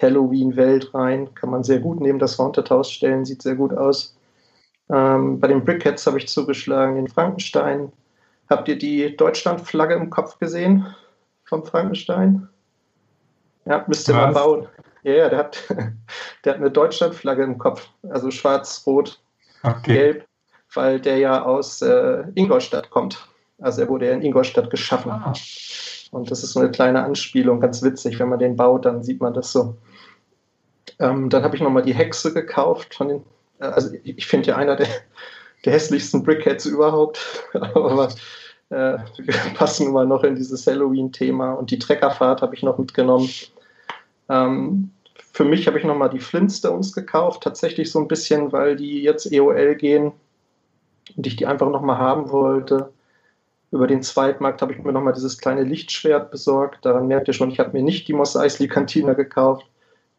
Halloween-Welt 0.00 0.94
rein. 0.94 1.34
Kann 1.34 1.50
man 1.50 1.64
sehr 1.64 1.80
gut 1.80 2.00
neben 2.00 2.18
das 2.18 2.38
Haunted 2.38 2.70
House 2.70 2.90
stellen, 2.90 3.24
sieht 3.24 3.42
sehr 3.42 3.56
gut 3.56 3.72
aus. 3.72 4.16
Ähm, 4.88 5.40
bei 5.40 5.48
den 5.48 5.64
Brickheads 5.64 6.06
habe 6.06 6.18
ich 6.18 6.28
zugeschlagen 6.28 6.96
den 6.96 7.08
Frankenstein. 7.08 7.92
Habt 8.48 8.68
ihr 8.68 8.78
die 8.78 9.16
Deutschlandflagge 9.16 9.94
im 9.94 10.10
Kopf 10.10 10.38
gesehen? 10.38 10.86
Vom 11.46 11.64
Frankenstein. 11.64 12.48
Ja, 13.64 13.84
müsst 13.86 14.08
ihr 14.08 14.14
mal 14.14 14.32
bauen. 14.32 14.68
Ja, 15.02 15.12
yeah, 15.12 15.28
der 15.28 15.38
hat, 15.38 15.64
der 16.44 16.52
hat 16.52 16.60
eine 16.60 16.70
Deutschlandflagge 16.70 17.44
im 17.44 17.58
Kopf, 17.58 17.88
also 18.08 18.30
schwarz, 18.30 18.82
rot, 18.86 19.20
okay. 19.62 19.94
gelb, 19.94 20.26
weil 20.74 21.00
der 21.00 21.18
ja 21.18 21.44
aus 21.44 21.80
äh, 21.82 22.24
Ingolstadt 22.34 22.90
kommt. 22.90 23.26
Also 23.58 23.82
er 23.82 23.88
wurde 23.88 24.06
ja 24.06 24.12
in 24.12 24.22
Ingolstadt 24.22 24.70
geschaffen. 24.70 25.10
Ah. 25.10 25.32
Und 26.10 26.30
das 26.30 26.42
ist 26.42 26.52
so 26.52 26.60
eine 26.60 26.70
kleine 26.70 27.04
Anspielung, 27.04 27.60
ganz 27.60 27.82
witzig. 27.82 28.18
Wenn 28.18 28.28
man 28.28 28.38
den 28.38 28.56
baut, 28.56 28.84
dann 28.84 29.02
sieht 29.02 29.20
man 29.20 29.34
das 29.34 29.52
so. 29.52 29.76
Ähm, 30.98 31.30
dann 31.30 31.42
habe 31.42 31.56
ich 31.56 31.62
nochmal 31.62 31.82
die 31.82 31.94
Hexe 31.94 32.32
gekauft 32.32 32.94
von 32.94 33.08
den, 33.08 33.24
äh, 33.60 33.64
also 33.64 33.94
ich, 34.02 34.18
ich 34.18 34.26
finde 34.26 34.48
ja 34.48 34.56
einer 34.56 34.76
der, 34.76 34.88
der 35.64 35.72
hässlichsten 35.72 36.22
Brickheads 36.22 36.66
überhaupt. 36.66 37.48
Aber 37.52 38.08
äh, 38.70 38.98
passen 39.54 39.88
immer 39.88 40.04
noch 40.04 40.24
in 40.24 40.34
dieses 40.34 40.66
Halloween-Thema 40.66 41.52
und 41.52 41.70
die 41.70 41.78
Treckerfahrt 41.78 42.42
habe 42.42 42.54
ich 42.54 42.62
noch 42.62 42.78
mitgenommen. 42.78 43.28
Ähm, 44.28 44.90
für 45.32 45.44
mich 45.44 45.66
habe 45.66 45.78
ich 45.78 45.84
nochmal 45.84 46.10
die 46.10 46.18
Flintstones 46.18 46.92
gekauft, 46.92 47.42
tatsächlich 47.42 47.90
so 47.90 47.98
ein 47.98 48.08
bisschen, 48.08 48.52
weil 48.52 48.76
die 48.76 49.02
jetzt 49.02 49.30
EOL 49.30 49.74
gehen 49.74 50.12
und 51.14 51.26
ich 51.26 51.36
die 51.36 51.46
einfach 51.46 51.68
nochmal 51.68 51.98
haben 51.98 52.30
wollte. 52.30 52.92
Über 53.70 53.86
den 53.86 54.02
Zweitmarkt 54.02 54.62
habe 54.62 54.72
ich 54.72 54.82
mir 54.82 54.92
nochmal 54.92 55.12
dieses 55.12 55.38
kleine 55.38 55.62
Lichtschwert 55.62 56.30
besorgt. 56.30 56.84
Daran 56.84 57.08
merkt 57.08 57.28
ihr 57.28 57.34
schon, 57.34 57.50
ich 57.50 57.58
habe 57.58 57.72
mir 57.72 57.82
nicht 57.82 58.08
die 58.08 58.12
Moss 58.12 58.36
Eisley 58.36 58.68
Cantina 58.68 59.12
gekauft. 59.12 59.66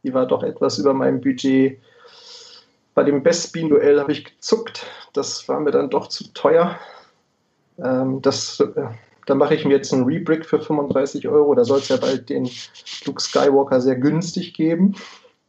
Die 0.04 0.14
war 0.14 0.28
doch 0.28 0.44
etwas 0.44 0.78
über 0.78 0.94
meinem 0.94 1.22
Budget. 1.22 1.80
Bei 2.94 3.04
dem 3.04 3.24
Best 3.24 3.54
Bean 3.54 3.70
Duell 3.70 4.00
habe 4.00 4.12
ich 4.12 4.26
gezuckt. 4.26 4.86
Das 5.14 5.48
war 5.48 5.60
mir 5.60 5.72
dann 5.72 5.90
doch 5.90 6.08
zu 6.08 6.32
teuer. 6.34 6.78
Ähm, 7.84 8.22
das, 8.22 8.60
äh, 8.60 8.88
da 9.26 9.36
mache 9.36 9.56
ich 9.56 9.66
mir 9.66 9.76
jetzt 9.76 9.94
einen 9.94 10.06
Rebrick 10.06 10.46
für 10.46 10.60
35 10.60 11.28
Euro. 11.28 11.54
Da 11.56 11.64
soll 11.64 11.80
es 11.80 11.90
ja 11.90 11.98
bald 11.98 12.30
den 12.30 12.50
Luke 13.06 13.22
Skywalker 13.22 13.82
sehr 13.82 13.96
günstig 13.96 14.54
geben, 14.54 14.96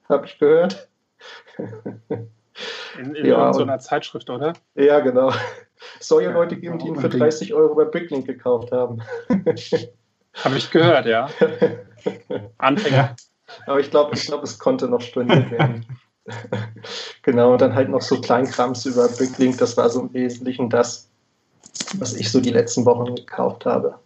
habe 0.09 0.27
ich 0.27 0.39
gehört. 0.39 0.89
In, 2.99 3.15
in 3.15 3.25
ja, 3.27 3.53
so 3.53 3.63
einer 3.63 3.79
Zeitschrift, 3.79 4.31
oder? 4.31 4.53
Ja, 4.75 5.01
genau. 5.01 5.33
Es 6.01 6.09
soll 6.09 6.25
ja, 6.25 6.33
Leute 6.33 6.57
geben, 6.57 6.79
die 6.79 6.89
ihn 6.89 6.97
für 6.97 7.09
30 7.09 7.55
Euro 7.55 7.75
bei 7.75 7.85
Bricklink 7.85 8.27
gekauft 8.27 8.73
haben. 8.73 9.01
Habe 10.45 10.57
ich 10.57 10.71
gehört, 10.71 11.07
ja. 11.07 11.29
Anfänger. 12.59 13.17
Aber 13.67 13.81
ich 13.81 13.91
glaube, 13.91 14.15
ich 14.15 14.27
glaub, 14.27 14.43
es 14.43 14.59
konnte 14.59 14.89
noch 14.89 15.01
storniert 15.01 15.51
werden. 15.51 15.87
genau, 17.23 17.53
und 17.53 17.61
dann 17.61 17.75
halt 17.75 17.89
noch 17.89 18.03
so 18.03 18.21
Kleinkrams 18.21 18.85
über 18.87 19.09
Bricklink. 19.09 19.59
Das 19.59 19.77
war 19.77 19.89
so 19.89 20.01
im 20.01 20.13
Wesentlichen 20.13 20.69
das, 20.69 21.11
was 21.99 22.15
ich 22.15 22.31
so 22.31 22.41
die 22.41 22.51
letzten 22.51 22.85
Wochen 22.85 23.15
gekauft 23.15 23.67
habe. 23.67 23.99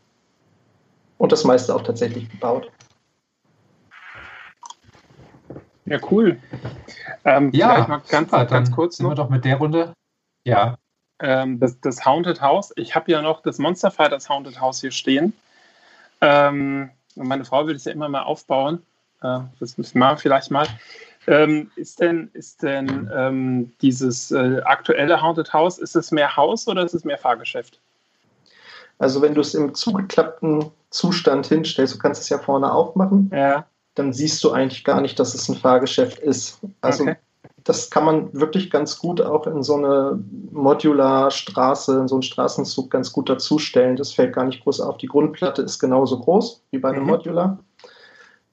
Und 1.18 1.32
das 1.32 1.44
meiste 1.44 1.74
auch 1.74 1.82
tatsächlich 1.82 2.28
gebaut. 2.30 2.70
Ja, 5.84 5.98
cool. 6.10 6.38
Ähm, 7.24 7.50
ja, 7.52 7.86
mal 7.86 8.02
ganz, 8.08 8.30
super, 8.30 8.44
ganz 8.46 8.70
kurz 8.70 8.96
sind 8.96 9.04
noch. 9.04 9.12
wir 9.12 9.16
doch 9.16 9.30
mit 9.30 9.44
der 9.44 9.56
Runde. 9.56 9.92
Ja. 10.44 10.76
Ähm, 11.20 11.60
das, 11.60 11.80
das 11.80 12.04
Haunted 12.04 12.40
House. 12.40 12.72
Ich 12.76 12.94
habe 12.94 13.10
ja 13.10 13.22
noch 13.22 13.42
das 13.42 13.58
Monster 13.58 13.90
Fighters 13.90 14.28
Haunted 14.28 14.60
House 14.60 14.80
hier 14.80 14.90
stehen. 14.90 15.32
Ähm, 16.20 16.90
und 17.14 17.28
meine 17.28 17.44
Frau 17.44 17.66
will 17.66 17.76
es 17.76 17.84
ja 17.84 17.92
immer 17.92 18.08
mal 18.08 18.22
aufbauen. 18.22 18.82
Äh, 19.22 19.40
das 19.60 19.76
müssen 19.78 19.98
wir 19.98 20.16
vielleicht 20.16 20.50
mal. 20.50 20.66
Ähm, 21.26 21.70
ist 21.76 22.00
denn, 22.00 22.30
ist 22.32 22.62
denn 22.62 23.10
ähm, 23.14 23.72
dieses 23.80 24.30
äh, 24.32 24.60
aktuelle 24.64 25.22
Haunted 25.22 25.52
House, 25.52 25.78
ist 25.78 25.94
es 25.94 26.10
mehr 26.10 26.36
Haus 26.36 26.66
oder 26.66 26.84
ist 26.84 26.94
es 26.94 27.04
mehr 27.04 27.18
Fahrgeschäft? 27.18 27.80
Also 28.98 29.22
wenn 29.22 29.34
du 29.34 29.40
es 29.40 29.54
im 29.54 29.74
zugeklappten 29.74 30.70
Zustand 30.90 31.46
hinstellst, 31.46 31.94
du 31.94 31.98
kannst 31.98 32.22
es 32.22 32.28
ja 32.28 32.38
vorne 32.38 32.72
aufmachen, 32.72 33.30
ja. 33.32 33.66
dann 33.94 34.12
siehst 34.12 34.42
du 34.44 34.52
eigentlich 34.52 34.84
gar 34.84 35.00
nicht, 35.00 35.18
dass 35.18 35.34
es 35.34 35.48
ein 35.48 35.56
Fahrgeschäft 35.56 36.18
ist. 36.18 36.60
Also 36.80 37.04
okay. 37.04 37.16
das 37.64 37.90
kann 37.90 38.04
man 38.04 38.32
wirklich 38.32 38.70
ganz 38.70 38.98
gut 38.98 39.20
auch 39.20 39.46
in 39.46 39.62
so 39.62 39.76
eine 39.76 40.22
Modularstraße, 40.50 41.98
in 41.98 42.08
so 42.08 42.16
einen 42.16 42.22
Straßenzug 42.22 42.90
ganz 42.90 43.12
gut 43.12 43.28
dazustellen. 43.28 43.96
Das 43.96 44.12
fällt 44.12 44.34
gar 44.34 44.44
nicht 44.44 44.62
groß 44.62 44.80
auf. 44.80 44.98
Die 44.98 45.08
Grundplatte 45.08 45.62
ist 45.62 45.78
genauso 45.78 46.20
groß 46.20 46.62
wie 46.70 46.78
bei 46.78 46.90
einem 46.90 47.02
mhm. 47.02 47.10
Modular. 47.10 47.58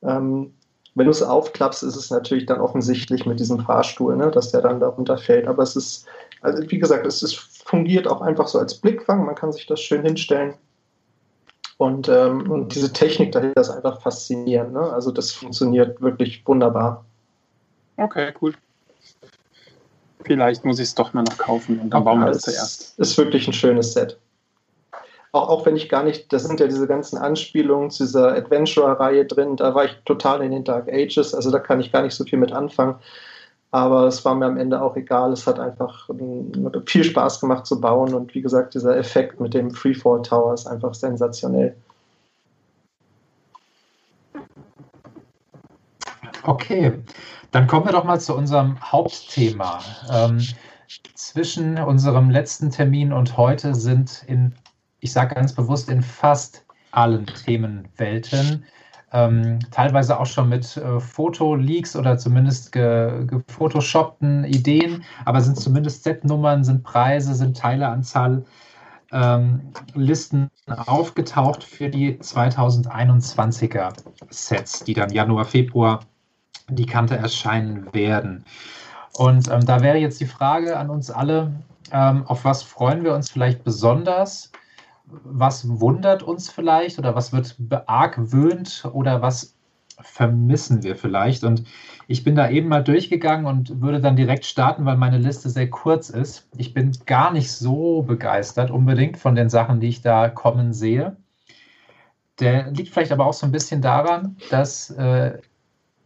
Ähm, 0.02 0.54
wenn 0.96 1.06
du 1.06 1.12
es 1.12 1.24
aufklappst, 1.24 1.84
ist 1.84 1.96
es 1.96 2.10
natürlich 2.10 2.46
dann 2.46 2.62
offensichtlich 2.62 3.26
mit 3.26 3.40
diesem 3.40 3.60
Fahrstuhl, 3.60 4.16
ne, 4.16 4.32
dass 4.32 4.52
der 4.52 4.62
dann 4.62 4.80
darunter 4.80 5.18
fällt. 5.18 5.48
Aber 5.48 5.64
es 5.64 5.76
ist, 5.76 6.06
also 6.42 6.64
wie 6.70 6.80
gesagt, 6.80 7.06
es 7.06 7.24
ist, 7.24 7.36
fungiert 7.36 8.08
auch 8.08 8.22
einfach 8.22 8.48
so 8.48 8.60
als 8.60 8.76
Blickfang. 8.76 9.26
Man 9.26 9.36
kann 9.36 9.52
sich 9.52 9.66
das 9.66 9.80
schön 9.80 10.04
hinstellen. 10.04 10.56
Und, 11.78 12.10
ähm, 12.10 12.52
und 12.52 12.76
diese 12.76 12.92
Technik 12.92 13.32
dahinter 13.32 13.62
ist 13.62 13.70
einfach 13.70 14.02
faszinierend. 14.02 14.74
Ne? 14.74 14.82
Also 14.82 15.12
das 15.12 15.32
funktioniert 15.32 16.02
wirklich 16.02 16.46
wunderbar. 16.46 17.06
Okay, 17.96 18.34
cool. 18.42 18.54
Vielleicht 20.26 20.66
muss 20.66 20.80
ich 20.80 20.90
es 20.90 20.96
doch 20.96 21.14
mal 21.14 21.24
noch 21.24 21.38
kaufen 21.38 21.80
und 21.80 21.92
dann 21.92 22.04
bauen 22.04 22.20
wir 22.20 22.28
das 22.28 22.42
zuerst. 22.42 23.00
Ist 23.00 23.18
wirklich 23.18 23.48
ein 23.48 23.54
schönes 23.54 23.94
Set 23.94 24.18
auch, 25.32 25.50
auch 25.50 25.66
wenn 25.66 25.76
ich 25.76 25.90
gar 25.90 26.04
nicht, 26.04 26.32
das 26.34 26.44
sind 26.44 26.60
ja 26.60 26.68
diese 26.68 26.88
ganzen 26.88 27.18
Anspielungen 27.18 27.92
zu 27.92 28.04
dieser 28.04 28.34
Adventure-Reihe 28.34 29.26
drin, 29.26 29.56
da 29.56 29.76
war 29.76 29.86
ich 29.86 29.96
total 30.06 30.42
in 30.42 30.52
den 30.52 30.64
Dark 30.64 30.88
Ages, 30.88 31.34
also 31.36 31.52
da 31.52 31.60
kann 31.60 31.80
ich 31.80 31.92
gar 31.92 32.02
nicht 32.02 32.16
so 32.16 32.24
viel 32.24 32.40
mit 32.40 32.52
anfangen. 32.52 32.96
Aber 33.72 34.08
es 34.08 34.26
war 34.26 34.34
mir 34.34 34.48
am 34.48 34.58
Ende 34.58 34.82
auch 34.82 34.96
egal. 34.96 35.32
Es 35.32 35.46
hat 35.46 35.60
einfach 35.60 36.10
viel 36.88 37.04
Spaß 37.04 37.40
gemacht 37.40 37.68
zu 37.68 37.80
bauen. 37.80 38.16
Und 38.16 38.34
wie 38.34 38.42
gesagt, 38.42 38.74
dieser 38.74 38.98
Effekt 38.98 39.40
mit 39.40 39.54
dem 39.54 39.70
Freefall 39.70 40.24
Tower 40.24 40.56
ist 40.56 40.66
einfach 40.66 40.96
sensationell. 40.96 41.76
Okay, 46.44 46.94
dann 47.52 47.68
kommen 47.68 47.86
wir 47.86 47.92
doch 47.92 48.06
mal 48.06 48.20
zu 48.20 48.36
unserem 48.36 48.80
Hauptthema. 48.82 49.82
Ähm, 50.12 50.42
zwischen 51.14 51.78
unserem 51.78 52.32
letzten 52.32 52.72
Termin 52.72 53.14
und 53.14 53.38
heute 53.38 53.76
sind 53.76 54.24
in 54.26 54.56
ich 55.00 55.12
sage 55.12 55.36
ganz 55.36 55.54
bewusst 55.54 55.90
in 55.90 56.02
fast 56.02 56.66
allen 56.92 57.26
Themenwelten, 57.26 58.66
ähm, 59.12 59.60
teilweise 59.72 60.20
auch 60.20 60.26
schon 60.26 60.50
mit 60.50 60.78
äh, 60.78 61.00
Fotoleaks 61.00 61.96
oder 61.96 62.18
zumindest 62.18 62.72
gefotoshoppten 62.72 64.44
Ideen, 64.44 65.04
aber 65.26 65.42
sind 65.42 65.60
zumindest 65.60 66.04
Set-Nummern, 66.04 66.64
sind 66.64 66.84
Preise, 66.84 67.34
sind 67.34 67.58
Teileanzahl, 67.58 68.46
ähm, 69.12 69.72
Listen 69.96 70.52
aufgetaucht 70.68 71.64
für 71.64 71.90
die 71.90 72.20
2021er 72.20 73.94
Sets, 74.30 74.84
die 74.84 74.94
dann 74.94 75.12
Januar, 75.12 75.46
Februar 75.46 76.02
die 76.68 76.86
Kante 76.86 77.18
erscheinen 77.18 77.92
werden. 77.94 78.46
Und 79.18 79.50
ähm, 79.50 79.66
da 79.66 79.82
wäre 79.82 79.98
jetzt 79.98 80.22
die 80.22 80.28
Frage 80.28 80.78
an 80.78 80.92
uns 80.92 81.10
alle, 81.10 81.52
ähm, 81.92 82.26
auf 82.28 82.46
was 82.46 82.62
freuen 82.62 83.04
wir 83.04 83.16
uns 83.16 83.32
vielleicht 83.32 83.64
besonders? 83.64 84.52
Was 85.24 85.80
wundert 85.80 86.24
uns 86.24 86.50
vielleicht 86.50 87.00
oder 87.00 87.16
was 87.16 87.34
wird 87.34 87.56
beargwöhnt 87.58 88.88
oder 88.94 89.22
was 89.22 89.56
vermissen 90.02 90.84
wir 90.84 90.96
vielleicht? 90.96 91.44
Und 91.44 91.64
ich 92.08 92.24
bin 92.24 92.36
da 92.36 92.50
eben 92.50 92.68
mal 92.68 92.84
durchgegangen 92.84 93.46
und 93.46 93.82
würde 93.82 94.00
dann 94.00 94.16
direkt 94.16 94.46
starten, 94.46 94.86
weil 94.86 94.98
meine 94.98 95.18
Liste 95.18 95.50
sehr 95.50 95.70
kurz 95.70 96.10
ist. 96.10 96.48
Ich 96.58 96.74
bin 96.74 96.92
gar 97.06 97.32
nicht 97.32 97.52
so 97.52 98.04
begeistert 98.04 98.72
unbedingt 98.72 99.18
von 99.18 99.36
den 99.36 99.50
Sachen, 99.50 99.80
die 99.80 99.90
ich 99.90 100.02
da 100.02 100.30
kommen 100.30 100.74
sehe. 100.74 101.18
Der 102.40 102.72
liegt 102.72 102.90
vielleicht 102.90 103.12
aber 103.12 103.26
auch 103.26 103.34
so 103.34 103.46
ein 103.46 103.52
bisschen 103.52 103.82
daran, 103.82 104.38
dass 104.50 104.92
äh, 104.92 105.40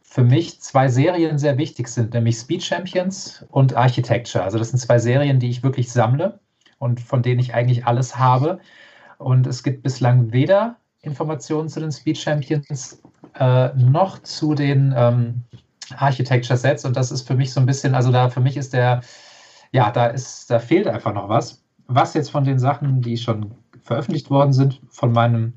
für 0.01 0.23
mich 0.23 0.61
zwei 0.61 0.89
Serien 0.89 1.37
sehr 1.37 1.57
wichtig 1.57 1.87
sind, 1.87 2.13
nämlich 2.13 2.37
Speed 2.37 2.63
Champions 2.63 3.45
und 3.49 3.75
Architecture. 3.75 4.43
Also 4.43 4.57
das 4.57 4.69
sind 4.69 4.79
zwei 4.79 4.99
Serien, 4.99 5.39
die 5.39 5.49
ich 5.49 5.63
wirklich 5.63 5.91
sammle 5.91 6.39
und 6.79 6.99
von 6.99 7.23
denen 7.23 7.39
ich 7.39 7.53
eigentlich 7.53 7.85
alles 7.85 8.17
habe. 8.17 8.59
Und 9.23 9.47
es 9.47 9.63
gibt 9.63 9.83
bislang 9.83 10.31
weder 10.31 10.75
Informationen 11.01 11.69
zu 11.69 11.79
den 11.79 11.91
Speed 11.91 12.17
Champions 12.17 13.01
äh, 13.39 13.69
noch 13.75 14.19
zu 14.19 14.53
den 14.53 14.93
ähm, 14.95 15.43
Architecture 15.97 16.57
Sets. 16.57 16.85
Und 16.85 16.95
das 16.95 17.11
ist 17.11 17.27
für 17.27 17.35
mich 17.35 17.53
so 17.53 17.59
ein 17.59 17.65
bisschen, 17.65 17.95
also 17.95 18.11
da 18.11 18.29
für 18.29 18.41
mich 18.41 18.57
ist 18.57 18.73
der, 18.73 19.01
ja, 19.71 19.91
da 19.91 20.07
ist, 20.07 20.49
da 20.49 20.59
fehlt 20.59 20.87
einfach 20.87 21.13
noch 21.13 21.29
was. 21.29 21.63
Was 21.87 22.13
jetzt 22.13 22.31
von 22.31 22.43
den 22.43 22.59
Sachen, 22.59 23.01
die 23.01 23.17
schon 23.17 23.51
veröffentlicht 23.81 24.29
worden 24.29 24.53
sind, 24.53 24.81
von 24.89 25.11
meinem, 25.11 25.53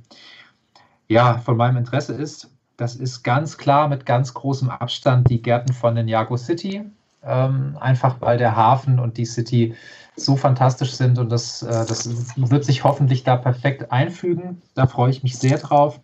ja, 1.08 1.38
von 1.38 1.56
meinem 1.56 1.76
Interesse 1.76 2.14
ist, 2.14 2.50
das 2.76 2.96
ist 2.96 3.22
ganz 3.22 3.56
klar 3.56 3.88
mit 3.88 4.04
ganz 4.04 4.34
großem 4.34 4.68
Abstand 4.68 5.30
die 5.30 5.40
Gärten 5.40 5.72
von 5.72 5.94
den 5.94 6.08
Jago 6.08 6.36
City. 6.36 6.84
Ähm, 7.22 7.76
einfach 7.80 8.20
weil 8.20 8.38
der 8.38 8.54
Hafen 8.54 8.98
und 8.98 9.16
die 9.16 9.24
City 9.24 9.74
so 10.16 10.36
fantastisch 10.36 10.92
sind 10.92 11.18
und 11.18 11.30
das, 11.30 11.62
äh, 11.62 11.86
das 11.86 12.08
wird 12.36 12.64
sich 12.64 12.84
hoffentlich 12.84 13.22
da 13.24 13.36
perfekt 13.36 13.92
einfügen. 13.92 14.62
Da 14.74 14.86
freue 14.86 15.10
ich 15.10 15.22
mich 15.22 15.38
sehr 15.38 15.58
drauf. 15.58 16.00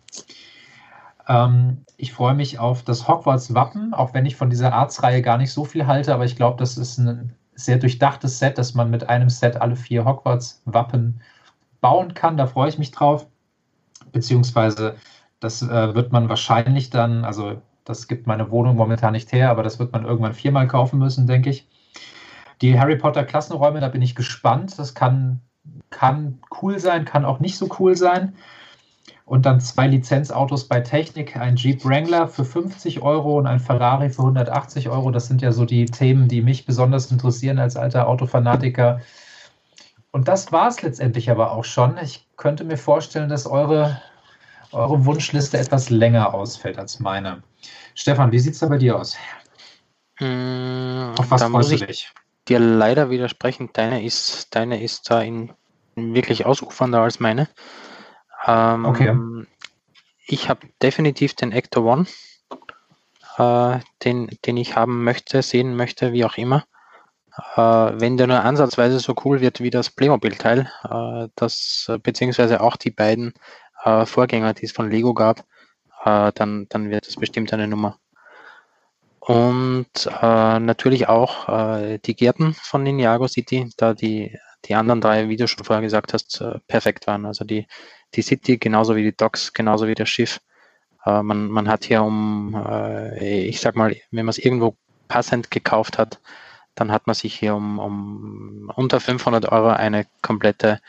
Ähm, 1.27 1.83
ich 1.97 2.13
freue 2.13 2.35
mich 2.35 2.59
auf 2.59 2.83
das 2.83 3.07
Hogwarts-Wappen, 3.07 3.93
auch 3.93 4.13
wenn 4.13 4.25
ich 4.25 4.35
von 4.35 4.49
dieser 4.49 4.73
Arztreihe 4.73 5.21
gar 5.21 5.37
nicht 5.37 5.51
so 5.51 5.65
viel 5.65 5.87
halte, 5.87 6.13
aber 6.13 6.25
ich 6.25 6.35
glaube, 6.35 6.57
das 6.57 6.77
ist 6.77 6.97
ein 6.97 7.33
sehr 7.55 7.77
durchdachtes 7.77 8.39
Set, 8.39 8.57
dass 8.57 8.73
man 8.73 8.89
mit 8.89 9.09
einem 9.09 9.29
Set 9.29 9.61
alle 9.61 9.75
vier 9.75 10.05
Hogwarts-Wappen 10.05 11.21
bauen 11.81 12.13
kann. 12.13 12.37
Da 12.37 12.47
freue 12.47 12.69
ich 12.69 12.77
mich 12.77 12.91
drauf. 12.91 13.27
Beziehungsweise, 14.11 14.95
das 15.39 15.61
äh, 15.61 15.95
wird 15.95 16.11
man 16.11 16.29
wahrscheinlich 16.29 16.89
dann, 16.89 17.25
also 17.25 17.61
das 17.83 18.07
gibt 18.07 18.27
meine 18.27 18.49
Wohnung 18.51 18.75
momentan 18.75 19.13
nicht 19.13 19.31
her, 19.31 19.49
aber 19.49 19.63
das 19.63 19.79
wird 19.79 19.91
man 19.91 20.05
irgendwann 20.05 20.33
viermal 20.33 20.67
kaufen 20.67 20.99
müssen, 20.99 21.27
denke 21.27 21.49
ich. 21.49 21.67
Die 22.63 22.79
Harry 22.79 22.95
Potter 22.95 23.25
Klassenräume, 23.25 23.81
da 23.81 23.89
bin 23.89 24.01
ich 24.01 24.15
gespannt. 24.15 24.79
Das 24.79 24.93
kann, 24.93 25.41
kann 25.89 26.39
cool 26.61 26.79
sein, 26.79 27.03
kann 27.03 27.25
auch 27.25 27.41
nicht 27.41 27.57
so 27.57 27.67
cool 27.77 27.97
sein. 27.97 28.35
Und 29.25 29.45
dann 29.45 29.59
zwei 29.59 29.87
Lizenzautos 29.87 30.69
bei 30.69 30.79
Technik, 30.79 31.35
ein 31.35 31.57
Jeep 31.57 31.83
Wrangler 31.83 32.29
für 32.29 32.45
50 32.45 33.01
Euro 33.01 33.37
und 33.37 33.47
ein 33.47 33.59
Ferrari 33.59 34.09
für 34.09 34.21
180 34.21 34.87
Euro. 34.87 35.11
Das 35.11 35.27
sind 35.27 35.41
ja 35.41 35.51
so 35.51 35.65
die 35.65 35.83
Themen, 35.87 36.29
die 36.29 36.41
mich 36.41 36.65
besonders 36.65 37.11
interessieren 37.11 37.59
als 37.59 37.75
alter 37.75 38.07
Autofanatiker. 38.07 39.01
Und 40.11 40.29
das 40.29 40.53
war 40.53 40.69
es 40.69 40.81
letztendlich 40.81 41.29
aber 41.29 41.51
auch 41.51 41.65
schon. 41.65 41.97
Ich 41.97 42.25
könnte 42.37 42.63
mir 42.63 42.77
vorstellen, 42.77 43.27
dass 43.27 43.45
eure, 43.45 44.01
eure 44.71 45.03
Wunschliste 45.03 45.57
etwas 45.57 45.89
länger 45.89 46.33
ausfällt 46.33 46.79
als 46.79 47.01
meine. 47.01 47.43
Stefan, 47.93 48.31
wie 48.31 48.39
sieht 48.39 48.53
es 48.53 48.59
da 48.59 48.67
bei 48.67 48.77
dir 48.77 48.97
aus? 48.97 49.17
Hm, 50.15 51.11
Auf 51.17 51.29
was 51.29 51.43
freust 51.43 51.73
du 51.73 51.85
dich? 51.87 52.13
Dir 52.47 52.59
leider 52.59 53.09
widersprechen. 53.09 53.69
Deine 53.73 54.03
ist, 54.03 54.55
deine 54.55 54.81
ist 54.81 55.09
da 55.09 55.21
in, 55.21 55.53
wirklich 55.95 56.45
ausufernder 56.45 57.01
als 57.01 57.19
meine. 57.19 57.49
Ähm, 58.45 58.85
okay. 58.85 59.17
Ich 60.25 60.49
habe 60.49 60.67
definitiv 60.81 61.33
den 61.35 61.51
Ecto 61.51 61.91
One, 61.91 62.05
äh, 63.37 63.79
den, 64.03 64.29
den 64.45 64.57
ich 64.57 64.75
haben 64.75 65.03
möchte, 65.03 65.41
sehen 65.41 65.75
möchte, 65.75 66.13
wie 66.13 66.25
auch 66.25 66.37
immer. 66.37 66.65
Äh, 67.55 67.61
wenn 67.61 68.17
der 68.17 68.27
nur 68.27 68.41
ansatzweise 68.41 68.99
so 68.99 69.15
cool 69.25 69.41
wird 69.41 69.59
wie 69.59 69.69
das 69.69 69.89
Playmobil-Teil, 69.89 70.69
äh, 70.89 71.27
das 71.35 71.91
beziehungsweise 72.03 72.61
auch 72.61 72.77
die 72.77 72.91
beiden 72.91 73.33
äh, 73.83 74.05
Vorgänger, 74.05 74.53
die 74.53 74.65
es 74.65 74.71
von 74.71 74.89
Lego 74.89 75.13
gab, 75.13 75.39
äh, 76.05 76.31
dann, 76.33 76.67
dann 76.69 76.89
wird 76.89 77.07
das 77.07 77.15
bestimmt 77.15 77.51
eine 77.53 77.67
Nummer. 77.67 77.99
Und 79.25 79.87
äh, 80.21 80.59
natürlich 80.59 81.07
auch 81.07 81.47
äh, 81.47 81.97
die 81.99 82.13
Gärten 82.13 82.53
von 82.53 82.83
Ninjago 82.83 83.29
City, 83.29 83.69
da 83.77 83.93
die, 83.93 84.37
die 84.65 84.75
anderen 84.75 84.99
drei, 84.99 85.29
wie 85.29 85.37
du 85.37 85.47
schon 85.47 85.63
vorher 85.63 85.81
gesagt 85.81 86.13
hast, 86.13 86.41
äh, 86.41 86.59
perfekt 86.67 87.07
waren. 87.07 87.25
Also 87.25 87.45
die, 87.45 87.65
die 88.15 88.21
City 88.21 88.57
genauso 88.57 88.97
wie 88.97 89.03
die 89.03 89.15
Docks, 89.15 89.53
genauso 89.53 89.87
wie 89.87 89.95
das 89.95 90.09
Schiff. 90.09 90.41
Äh, 91.05 91.23
man, 91.23 91.47
man 91.47 91.69
hat 91.69 91.85
hier 91.85 92.03
um, 92.03 92.53
äh, 92.67 93.45
ich 93.45 93.61
sag 93.61 93.77
mal, 93.77 93.95
wenn 94.11 94.25
man 94.25 94.31
es 94.31 94.39
irgendwo 94.39 94.75
passend 95.07 95.51
gekauft 95.51 95.97
hat, 95.97 96.19
dann 96.75 96.91
hat 96.91 97.07
man 97.07 97.13
sich 97.13 97.33
hier 97.33 97.55
um, 97.55 97.79
um 97.79 98.71
unter 98.75 98.99
500 98.99 99.49
Euro 99.53 99.69
eine 99.69 100.05
komplette 100.21 100.81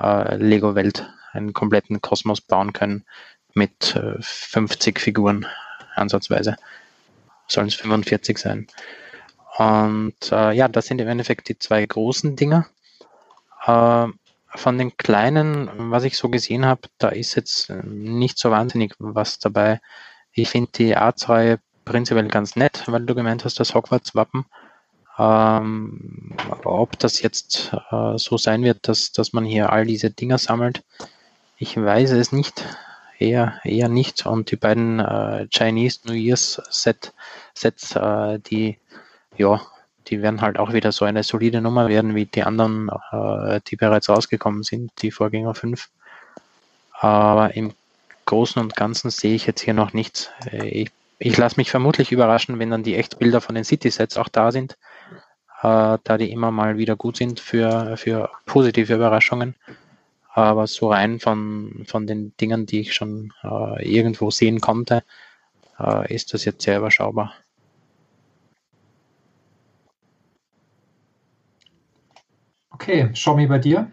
äh, 0.00 0.36
Lego-Welt, 0.36 1.12
einen 1.32 1.52
kompletten 1.52 2.00
Kosmos 2.00 2.40
bauen 2.40 2.72
können 2.72 3.04
mit 3.52 3.96
äh, 3.96 4.14
50 4.18 4.98
Figuren 4.98 5.46
ansatzweise. 5.94 6.56
Sollen 7.52 7.68
es 7.68 7.74
45 7.74 8.38
sein. 8.38 8.66
Und 9.58 10.32
äh, 10.32 10.52
ja, 10.52 10.68
das 10.68 10.86
sind 10.86 11.00
im 11.00 11.08
Endeffekt 11.08 11.48
die 11.48 11.58
zwei 11.58 11.84
großen 11.84 12.36
Dinge. 12.36 12.66
Äh, 13.66 14.06
von 14.54 14.78
den 14.78 14.96
kleinen, 14.96 15.70
was 15.90 16.04
ich 16.04 16.16
so 16.16 16.28
gesehen 16.28 16.66
habe, 16.66 16.82
da 16.98 17.08
ist 17.08 17.34
jetzt 17.34 17.70
nicht 17.70 18.38
so 18.38 18.50
wahnsinnig 18.50 18.94
was 18.98 19.38
dabei. 19.38 19.80
Ich 20.32 20.50
finde 20.50 20.70
die 20.72 20.96
Arztreihe 20.96 21.58
prinzipiell 21.84 22.28
ganz 22.28 22.56
nett, 22.56 22.84
weil 22.86 23.04
du 23.04 23.14
gemeint 23.14 23.44
hast, 23.44 23.60
das 23.60 23.74
Hogwarts-Wappen. 23.74 24.44
Ähm, 25.18 26.34
ob 26.64 26.98
das 26.98 27.20
jetzt 27.20 27.72
äh, 27.90 28.16
so 28.16 28.38
sein 28.38 28.62
wird, 28.62 28.88
dass, 28.88 29.12
dass 29.12 29.32
man 29.32 29.44
hier 29.44 29.70
all 29.70 29.84
diese 29.86 30.10
Dinger 30.10 30.38
sammelt, 30.38 30.82
ich 31.58 31.76
weiß 31.76 32.10
es 32.12 32.32
nicht. 32.32 32.64
Eher, 33.22 33.60
eher 33.62 33.88
nicht. 33.88 34.26
Und 34.26 34.50
die 34.50 34.56
beiden 34.56 34.98
äh, 34.98 35.46
Chinese 35.48 36.00
New 36.06 36.14
Year's 36.14 36.60
Set, 36.70 37.12
Sets, 37.54 37.94
äh, 37.94 38.40
die, 38.40 38.78
ja, 39.36 39.60
die 40.08 40.22
werden 40.22 40.40
halt 40.40 40.58
auch 40.58 40.72
wieder 40.72 40.90
so 40.90 41.04
eine 41.04 41.22
solide 41.22 41.60
Nummer 41.60 41.88
werden 41.88 42.16
wie 42.16 42.26
die 42.26 42.42
anderen, 42.42 42.90
äh, 43.12 43.60
die 43.68 43.76
bereits 43.76 44.08
rausgekommen 44.08 44.64
sind, 44.64 44.90
die 45.02 45.12
Vorgänger 45.12 45.54
5. 45.54 45.88
Aber 46.92 47.54
im 47.54 47.72
Großen 48.26 48.60
und 48.60 48.74
Ganzen 48.74 49.10
sehe 49.10 49.34
ich 49.34 49.46
jetzt 49.46 49.60
hier 49.60 49.74
noch 49.74 49.92
nichts. 49.92 50.30
Äh, 50.50 50.66
ich, 50.68 50.90
ich 51.18 51.36
lasse 51.36 51.58
mich 51.58 51.70
vermutlich 51.70 52.10
überraschen, 52.10 52.58
wenn 52.58 52.70
dann 52.70 52.82
die 52.82 52.96
Echtbilder 52.96 53.40
von 53.40 53.54
den 53.54 53.64
City-Sets 53.64 54.16
auch 54.16 54.28
da 54.28 54.50
sind, 54.50 54.76
äh, 55.62 55.98
da 56.02 56.18
die 56.18 56.32
immer 56.32 56.50
mal 56.50 56.76
wieder 56.76 56.96
gut 56.96 57.16
sind 57.16 57.38
für, 57.38 57.96
für 57.96 58.30
positive 58.46 58.94
Überraschungen. 58.94 59.54
Aber 60.34 60.66
so 60.66 60.90
rein 60.90 61.20
von, 61.20 61.84
von 61.86 62.06
den 62.06 62.34
Dingen, 62.38 62.64
die 62.64 62.80
ich 62.80 62.94
schon 62.94 63.32
äh, 63.42 63.86
irgendwo 63.86 64.30
sehen 64.30 64.60
konnte, 64.60 65.04
äh, 65.78 66.12
ist 66.12 66.32
das 66.32 66.46
jetzt 66.46 66.62
sehr 66.62 66.78
überschaubar. 66.78 67.34
Okay, 72.70 73.10
Shomi 73.14 73.46
bei 73.46 73.58
dir. 73.58 73.90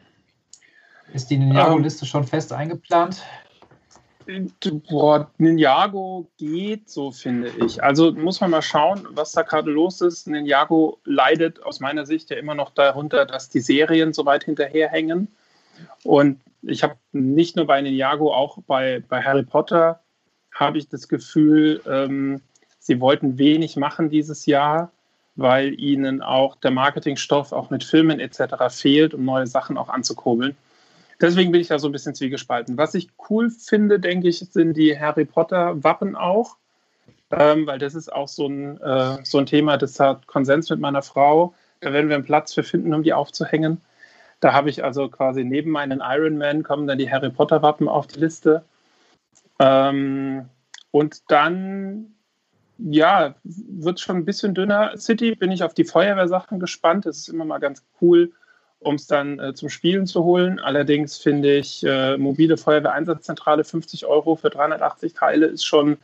Ist 1.14 1.30
die 1.30 1.38
Ninjago-Liste 1.38 2.06
schon 2.06 2.24
fest 2.24 2.54
eingeplant? 2.54 3.24
Boah, 4.90 5.30
Ninjago 5.40 6.28
geht 6.38 6.90
so, 6.90 7.12
finde 7.12 7.52
ich. 7.66 7.84
Also 7.84 8.12
muss 8.12 8.40
man 8.40 8.52
mal 8.52 8.62
schauen, 8.62 9.08
was 9.12 9.32
da 9.34 9.42
gerade 9.42 9.72
los 9.72 10.02
ist. 10.02 10.28
Ninjago 10.28 11.00
leidet 11.04 11.62
aus 11.64 11.80
meiner 11.80 12.06
Sicht 12.06 12.30
ja 12.30 12.38
immer 12.38 12.56
noch 12.56 12.70
darunter, 12.70 13.26
dass 13.26 13.50
die 13.50 13.60
Serien 13.60 14.14
so 14.14 14.26
weit 14.26 14.44
hinterherhängen. 14.46 15.28
Und 16.04 16.40
ich 16.62 16.84
habe 16.84 16.96
nicht 17.12 17.56
nur 17.56 17.68
bei 17.68 17.82
Ninjago, 17.82 18.34
auch 18.34 18.60
bei, 18.68 19.04
bei 19.08 19.22
Harry 19.22 19.44
Potter 19.44 20.00
habe 20.54 20.78
ich 20.78 20.90
das 20.90 21.08
Gefühl, 21.08 21.82
ähm, 21.88 22.42
sie 22.80 23.00
wollten 23.00 23.38
wenig 23.38 23.76
machen 23.76 24.10
dieses 24.10 24.46
Jahr, 24.46 24.92
weil 25.36 25.80
ihnen 25.80 26.22
auch 26.22 26.56
der 26.56 26.72
Marketingstoff 26.72 27.54
auch 27.54 27.70
mit 27.70 27.84
Filmen 27.84 28.20
etc. 28.20 28.56
fehlt, 28.70 29.14
um 29.14 29.24
neue 29.24 29.48
Sachen 29.48 29.78
auch 29.78 29.90
anzukurbeln. 29.90 30.56
Deswegen 31.22 31.52
bin 31.52 31.62
ich 31.62 31.68
da 31.68 31.80
so 31.80 31.88
ein 31.88 31.92
bisschen 31.92 32.16
zwiegespalten. 32.16 32.78
Was 32.78 32.94
ich 32.96 33.10
cool 33.30 33.50
finde, 33.50 34.00
denke 34.00 34.30
ich, 34.30 34.40
sind 34.40 34.76
die 34.76 34.98
Harry 34.98 35.26
Potter 35.26 35.84
Wappen 35.84 36.16
auch, 36.16 36.56
ähm, 37.32 37.68
weil 37.68 37.78
das 37.78 37.94
ist 37.94 38.12
auch 38.12 38.28
so 38.28 38.48
ein, 38.48 38.80
äh, 38.82 39.18
so 39.24 39.38
ein 39.38 39.46
Thema, 39.46 39.78
das 39.78 40.00
hat 40.00 40.28
Konsens 40.28 40.70
mit 40.70 40.80
meiner 40.80 41.02
Frau. 41.02 41.54
Da 41.82 41.94
werden 41.94 42.10
wir 42.10 42.16
einen 42.16 42.26
Platz 42.26 42.54
für 42.54 42.64
finden, 42.64 42.94
um 42.94 43.04
die 43.04 43.14
aufzuhängen. 43.14 43.82
Da 44.40 44.54
habe 44.54 44.70
ich 44.70 44.84
also 44.84 45.10
quasi 45.10 45.44
neben 45.44 45.72
meinen 45.72 46.02
Iron 46.04 46.38
Man 46.38 46.64
kommen 46.64 46.88
dann 46.88 46.98
die 46.98 47.12
Harry 47.12 47.30
Potter 47.30 47.62
Wappen 47.62 47.88
auf 47.88 48.08
die 48.08 48.20
Liste. 48.20 48.64
Ähm, 49.60 50.50
und 50.92 51.22
dann, 51.30 52.16
ja, 52.78 53.36
wird 53.44 53.98
es 53.98 54.02
schon 54.02 54.18
ein 54.18 54.26
bisschen 54.26 54.54
dünner. 54.54 54.98
City 54.98 55.36
bin 55.36 55.52
ich 55.52 55.64
auf 55.64 55.74
die 55.74 55.84
Feuerwehrsachen 55.84 56.60
gespannt. 56.60 57.06
Das 57.06 57.18
ist 57.18 57.28
immer 57.28 57.46
mal 57.46 57.60
ganz 57.60 57.84
cool, 58.02 58.32
um 58.80 58.96
es 58.96 59.08
dann 59.08 59.40
äh, 59.40 59.54
zum 59.54 59.70
Spielen 59.70 60.08
zu 60.08 60.24
holen. 60.24 60.60
Allerdings 60.60 61.18
finde 61.18 61.58
ich 61.58 61.84
äh, 61.84 62.18
mobile 62.18 62.58
Feuerwehreinsatzzentrale 62.58 63.66
50 63.66 64.06
Euro 64.06 64.36
für 64.36 64.50
380 64.50 65.14
Teile 65.14 65.48
ist 65.48 65.66
schon 65.66 65.98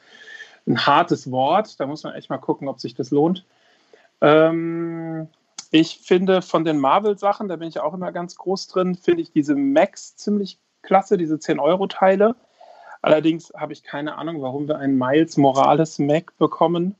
ein 0.67 0.85
hartes 0.85 1.31
Wort. 1.31 1.79
Da 1.79 1.87
muss 1.87 2.03
man 2.03 2.13
echt 2.13 2.29
mal 2.29 2.37
gucken, 2.37 2.67
ob 2.67 2.79
sich 2.81 2.95
das 2.95 3.11
lohnt. 3.11 3.45
Ähm, 4.21 5.29
ich 5.71 5.99
finde 5.99 6.41
von 6.41 6.65
den 6.65 6.79
Marvel-Sachen, 6.79 7.47
da 7.47 7.55
bin 7.55 7.67
ich 7.67 7.79
auch 7.79 7.93
immer 7.93 8.11
ganz 8.11 8.35
groß 8.35 8.67
drin, 8.67 8.95
finde 8.95 9.21
ich 9.21 9.31
diese 9.31 9.55
Max 9.55 10.15
ziemlich 10.15 10.59
klasse, 10.81 11.17
diese 11.17 11.35
10-Euro-Teile. 11.35 12.35
Allerdings 13.01 13.53
habe 13.55 13.73
ich 13.73 13.83
keine 13.83 14.17
Ahnung, 14.17 14.41
warum 14.41 14.67
wir 14.67 14.77
einen 14.79 14.97
Miles 14.97 15.37
Morales 15.37 15.99
Mac 15.99 16.35
bekommen. 16.37 16.95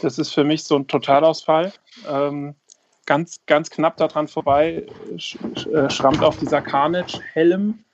Das 0.00 0.18
ist 0.18 0.32
für 0.32 0.44
mich 0.44 0.64
so 0.64 0.76
ein 0.76 0.86
Totalausfall. 0.86 1.72
Ähm, 2.08 2.54
ganz, 3.06 3.40
ganz 3.46 3.70
knapp 3.70 3.96
daran 3.96 4.28
vorbei 4.28 4.86
sch 5.18 5.36
äh, 5.72 5.90
schrammt 5.90 6.22
auch 6.22 6.36
dieser 6.36 6.62
Carnage-Helm, 6.62 7.84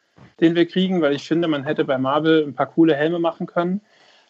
den 0.41 0.55
wir 0.55 0.67
kriegen, 0.67 1.01
weil 1.01 1.15
ich 1.15 1.27
finde, 1.27 1.49
man 1.49 1.65
hätte 1.65 1.85
bei 1.85 1.99
Marvel 1.99 2.45
ein 2.47 2.55
paar 2.55 2.67
coole 2.67 2.95
Helme 2.95 3.19
machen 3.19 3.47
können. 3.47 3.81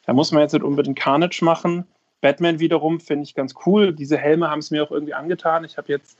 Da 0.07 0.13
muss 0.13 0.33
man 0.33 0.43
jetzt 0.43 0.53
nicht 0.53 0.63
unbedingt 0.63 0.99
Carnage 0.99 1.45
machen. 1.45 1.87
Batman 2.21 2.59
wiederum 2.59 3.01
finde 3.01 3.25
ich 3.25 3.35
ganz 3.35 3.55
cool. 3.67 3.93
Diese 3.93 4.17
Helme 4.17 4.51
haben 4.51 4.59
es 4.59 4.71
mir 4.71 4.83
auch 4.83 4.91
irgendwie 4.91 5.15
angetan. 5.15 5.65
Ich 5.65 5.77
habe 5.77 5.89
jetzt, 5.89 6.19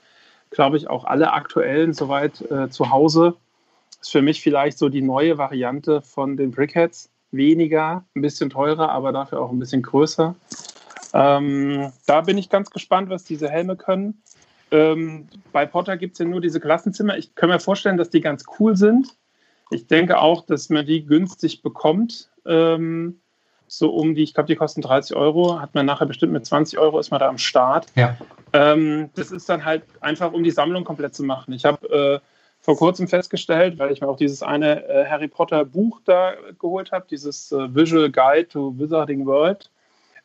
glaube 0.51 0.77
ich, 0.77 0.89
auch 0.89 1.05
alle 1.05 1.33
aktuellen 1.33 1.93
soweit 1.93 2.41
äh, 2.51 2.69
zu 2.71 2.91
Hause. 2.91 3.35
Ist 4.01 4.13
für 4.13 4.23
mich 4.23 4.41
vielleicht 4.41 4.79
so 4.79 4.89
die 4.89 5.03
neue 5.03 5.39
Variante 5.39 6.03
von 6.03 6.37
den 6.37 6.53
Brickheads. 6.53 7.11
Weniger, 7.31 8.05
ein 8.15 8.23
bisschen 8.23 8.49
teurer, 8.49 8.89
aber 8.91 9.13
dafür 9.13 9.41
auch 9.41 9.51
ein 9.51 9.59
bisschen 9.59 9.83
größer. 9.83 10.35
Ähm, 11.13 11.93
da 12.07 12.21
bin 12.23 12.39
ich 12.39 12.49
ganz 12.49 12.71
gespannt, 12.71 13.11
was 13.11 13.25
diese 13.25 13.51
Helme 13.51 13.77
können. 13.77 14.23
Ähm, 14.71 15.29
bei 15.53 15.67
Potter 15.67 15.97
gibt 15.97 16.15
es 16.15 16.19
ja 16.21 16.25
nur 16.25 16.41
diese 16.41 16.61
Klassenzimmer. 16.61 17.19
Ich 17.19 17.35
kann 17.35 17.49
mir 17.49 17.61
vorstellen, 17.61 17.97
dass 17.97 18.11
die 18.11 18.21
ganz 18.21 18.45
cool 18.59 18.77
sind. 18.77 19.17
Ich 19.71 19.87
denke 19.87 20.19
auch, 20.19 20.47
dass 20.47 20.71
man 20.71 20.87
die 20.87 21.05
günstig 21.05 21.63
bekommt. 21.63 22.31
Ähm, 22.47 23.21
so 23.69 23.91
um 23.91 24.15
die, 24.15 24.23
ich 24.23 24.35
glaube, 24.35 24.49
die 24.49 24.57
kosten 24.57 24.81
30 24.81 25.15
Euro. 25.17 25.61
Hat 25.61 25.75
man 25.75 25.87
nachher 25.87 26.07
bestimmt 26.07 26.33
mit 26.33 26.45
20 26.45 26.79
Euro 26.79 26.99
ist 26.99 27.11
man 27.11 27.21
da 27.21 27.29
am 27.29 27.39
Start. 27.39 27.87
Ja. 27.95 28.17
Ähm, 28.53 29.11
das 29.15 29.31
ist 29.31 29.49
dann 29.49 29.65
halt 29.65 29.85
einfach, 30.01 30.33
um 30.33 30.43
die 30.43 30.51
Sammlung 30.51 30.85
komplett 30.85 31.15
zu 31.15 31.23
machen. 31.23 31.53
Ich 31.53 31.65
habe 31.65 32.21
äh, 32.23 32.27
vor 32.61 32.77
kurzem 32.77 33.07
festgestellt, 33.07 33.79
weil 33.79 33.93
ich 33.93 34.01
mir 34.01 34.09
auch 34.09 34.17
dieses 34.17 34.43
eine 34.43 34.85
äh, 34.89 35.07
Harry 35.07 35.29
Potter 35.29 35.65
Buch 35.65 36.01
da 36.05 36.35
geholt 36.59 36.91
habe, 36.93 37.07
dieses 37.09 37.53
äh, 37.53 37.75
Visual 37.75 38.11
Guide 38.11 38.49
to 38.49 38.75
Wizarding 38.79 39.27
World. 39.27 39.71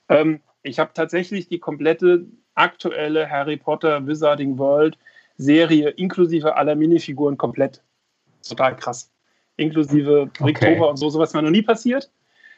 Ähm, 0.10 0.40
ich 0.64 0.80
habe 0.80 0.92
tatsächlich 0.94 1.50
die 1.50 1.60
komplette 1.60 2.26
aktuelle 2.56 3.30
Harry 3.30 3.58
Potter 3.58 4.06
Wizarding 4.08 4.58
World 4.58 4.98
Serie 5.38 5.90
inklusive 5.90 6.56
aller 6.56 6.76
Minifiguren 6.76 7.38
komplett. 7.38 7.82
Total 8.48 8.76
krass. 8.76 9.12
Inklusive 9.58 10.30
Bricktober 10.38 10.72
okay. 10.72 10.90
und 10.90 10.98
so, 10.98 11.10
sowas 11.10 11.34
mir 11.34 11.42
noch 11.42 11.50
nie 11.50 11.62
passiert. 11.62 12.10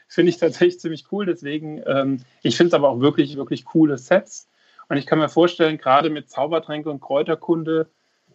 Finde 0.08 0.30
ich 0.30 0.38
tatsächlich 0.38 0.80
ziemlich 0.80 1.06
cool. 1.12 1.26
Deswegen, 1.26 1.82
ähm, 1.86 2.22
ich 2.42 2.56
finde 2.56 2.68
es 2.68 2.74
aber 2.74 2.88
auch 2.88 3.00
wirklich, 3.00 3.36
wirklich 3.36 3.64
coole 3.64 3.98
Sets. 3.98 4.48
Und 4.88 4.96
ich 4.96 5.06
kann 5.06 5.18
mir 5.18 5.28
vorstellen, 5.28 5.78
gerade 5.78 6.10
mit 6.10 6.30
Zaubertränke 6.30 6.90
und 6.90 7.00
Kräuterkunde, 7.00 7.88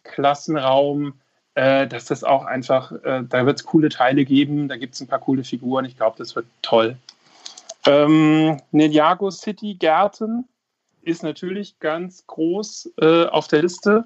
Klassenraum, 0.03 1.13
äh, 1.55 1.87
dass 1.87 2.05
das 2.05 2.23
auch 2.23 2.45
einfach, 2.45 2.91
äh, 3.03 3.23
da 3.27 3.45
wird 3.45 3.59
es 3.59 3.65
coole 3.65 3.89
Teile 3.89 4.25
geben, 4.25 4.67
da 4.67 4.77
gibt 4.77 4.95
es 4.95 5.01
ein 5.01 5.07
paar 5.07 5.19
coole 5.19 5.43
Figuren. 5.43 5.85
Ich 5.85 5.97
glaube, 5.97 6.17
das 6.17 6.35
wird 6.35 6.45
toll. 6.61 6.97
Ähm, 7.85 8.61
Ninjago 8.71 9.31
City 9.31 9.75
Gärten 9.75 10.45
ist 11.01 11.23
natürlich 11.23 11.79
ganz 11.79 12.25
groß 12.27 12.93
äh, 13.01 13.25
auf 13.25 13.47
der 13.47 13.63
Liste, 13.63 14.05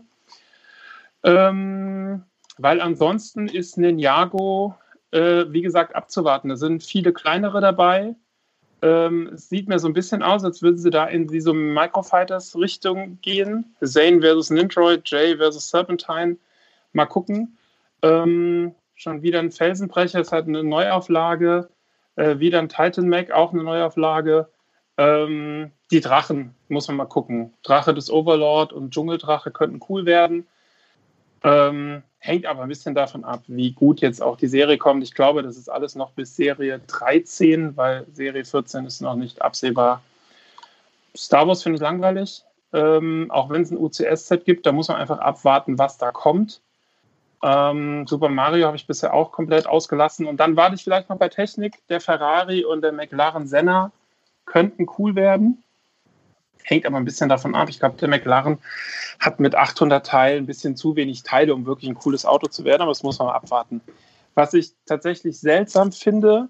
ähm, 1.24 2.24
weil 2.58 2.80
ansonsten 2.80 3.48
ist 3.48 3.78
Ninjago, 3.78 4.76
äh, 5.16 5.52
wie 5.54 5.62
gesagt, 5.62 5.96
abzuwarten. 5.96 6.50
Da 6.50 6.58
sind 6.58 6.84
viele 6.84 7.14
kleinere 7.14 7.62
dabei. 7.62 8.16
Ähm, 8.82 9.30
es 9.34 9.48
sieht 9.48 9.70
mir 9.70 9.80
so 9.80 9.88
ein 9.88 9.94
bisschen 9.94 10.22
aus, 10.22 10.44
als 10.44 10.62
würden 10.62 10.78
sie 10.78 10.90
da 10.90 11.06
in 11.06 11.28
diese 11.28 11.54
Microfighters-Richtung 11.54 13.20
gehen. 13.22 13.76
Zane 13.82 14.20
versus 14.20 14.50
Nintroid, 14.50 15.04
Jay 15.06 15.38
versus 15.38 15.70
Serpentine. 15.70 16.36
Mal 16.92 17.06
gucken. 17.06 17.58
Ähm, 18.02 18.76
schon 18.96 19.22
wieder 19.22 19.40
ein 19.40 19.52
Felsenbrecher, 19.52 20.20
es 20.20 20.34
hat 20.34 20.48
eine 20.48 20.64
Neuauflage. 20.64 21.70
Äh, 22.18 22.40
wieder 22.40 22.60
ein 22.60 22.70
Titan 22.70 23.08
Mac, 23.08 23.32
auch 23.32 23.54
eine 23.54 23.64
Neuauflage. 23.64 24.50
Ähm, 24.98 25.72
die 25.92 26.02
Drachen, 26.02 26.56
muss 26.68 26.90
man 26.90 26.98
mal 26.98 27.06
gucken. 27.06 27.54
Drache 27.64 27.94
des 27.94 28.12
Overlord 28.12 28.74
und 28.74 28.94
Dschungeldrache 28.94 29.52
könnten 29.52 29.80
cool 29.88 30.06
werden. 30.06 30.46
Ähm, 31.44 32.04
hängt 32.26 32.46
aber 32.46 32.64
ein 32.64 32.70
bisschen 32.70 32.96
davon 32.96 33.24
ab, 33.24 33.44
wie 33.48 33.72
gut 33.72 34.02
jetzt 34.02 34.22
auch 34.22 34.38
die 34.38 34.48
Serie 34.48 34.78
kommt. 34.78 35.04
Ich 35.04 35.14
glaube, 35.14 35.44
das 35.44 35.58
ist 35.58 35.70
alles 35.70 35.96
noch 35.96 36.12
bis 36.12 36.36
Serie 36.36 36.80
13, 36.88 37.78
weil 37.78 38.06
Serie 38.14 38.44
14 38.44 38.86
ist 38.86 39.02
noch 39.02 39.16
nicht 39.16 39.42
absehbar. 39.42 40.02
Star 41.16 41.48
Wars 41.48 41.62
finde 41.62 41.76
ich 41.78 41.82
langweilig. 41.82 42.44
Ähm, 42.74 43.28
auch 43.30 43.50
wenn 43.50 43.62
es 43.62 43.72
ein 43.72 43.78
UCS-Set 43.78 44.44
gibt, 44.44 44.66
da 44.66 44.72
muss 44.72 44.88
man 44.88 44.98
einfach 44.98 45.20
abwarten, 45.20 45.78
was 45.78 45.98
da 45.98 46.12
kommt. 46.12 46.62
Ähm, 47.44 48.08
Super 48.08 48.30
Mario 48.30 48.66
habe 48.66 48.76
ich 48.76 48.88
bisher 48.88 49.14
auch 49.14 49.32
komplett 49.32 49.68
ausgelassen. 49.68 50.26
Und 50.26 50.40
dann 50.40 50.56
warte 50.56 50.76
ich 50.76 50.84
vielleicht 50.84 51.10
noch 51.10 51.18
bei 51.18 51.30
Technik. 51.30 51.76
Der 51.90 52.02
Ferrari 52.02 52.66
und 52.66 52.82
der 52.82 52.92
McLaren 52.92 53.46
Senna 53.48 53.92
könnten 54.46 54.88
cool 54.98 55.16
werden. 55.16 55.64
Hängt 56.64 56.86
aber 56.86 56.98
ein 56.98 57.06
bisschen 57.06 57.30
davon 57.30 57.56
ab. 57.56 57.70
Ich 57.70 57.80
glaube, 57.80 57.98
der 57.98 58.08
McLaren 58.08 58.58
hat 59.20 59.40
mit 59.40 59.56
800 59.56 60.06
Teilen 60.06 60.44
ein 60.44 60.48
bisschen 60.48 60.76
zu 60.76 60.96
wenig 60.96 61.24
Teile, 61.24 61.54
um 61.54 61.66
wirklich 61.66 61.90
ein 61.90 61.96
cooles 61.96 62.26
Auto 62.26 62.48
zu 62.48 62.66
werden. 62.66 62.82
Aber 62.82 62.92
das 62.92 63.04
muss 63.04 63.20
man 63.20 63.30
abwarten. 63.30 63.82
Was 64.34 64.54
ich 64.54 64.74
tatsächlich 64.86 65.40
seltsam 65.40 65.92
finde, 65.92 66.50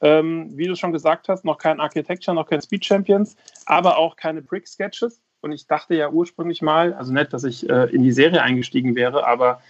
ähm, 0.00 0.50
wie 0.56 0.66
du 0.66 0.76
schon 0.76 0.92
gesagt 0.92 1.28
hast, 1.28 1.44
noch 1.44 1.58
kein 1.58 1.80
Architecture, 1.80 2.34
noch 2.34 2.48
kein 2.48 2.62
Speed 2.62 2.84
Champions, 2.84 3.36
aber 3.66 3.98
auch 3.98 4.16
keine 4.16 4.42
Brick 4.42 4.66
Sketches. 4.66 5.20
Und 5.40 5.52
ich 5.52 5.66
dachte 5.66 5.94
ja 5.94 6.10
ursprünglich 6.10 6.62
mal, 6.62 6.94
also 6.94 7.12
nicht, 7.12 7.32
dass 7.32 7.44
ich 7.44 7.68
äh, 7.68 7.84
in 7.86 8.02
die 8.02 8.12
Serie 8.12 8.42
eingestiegen 8.42 8.94
wäre, 8.94 9.26
aber 9.26 9.60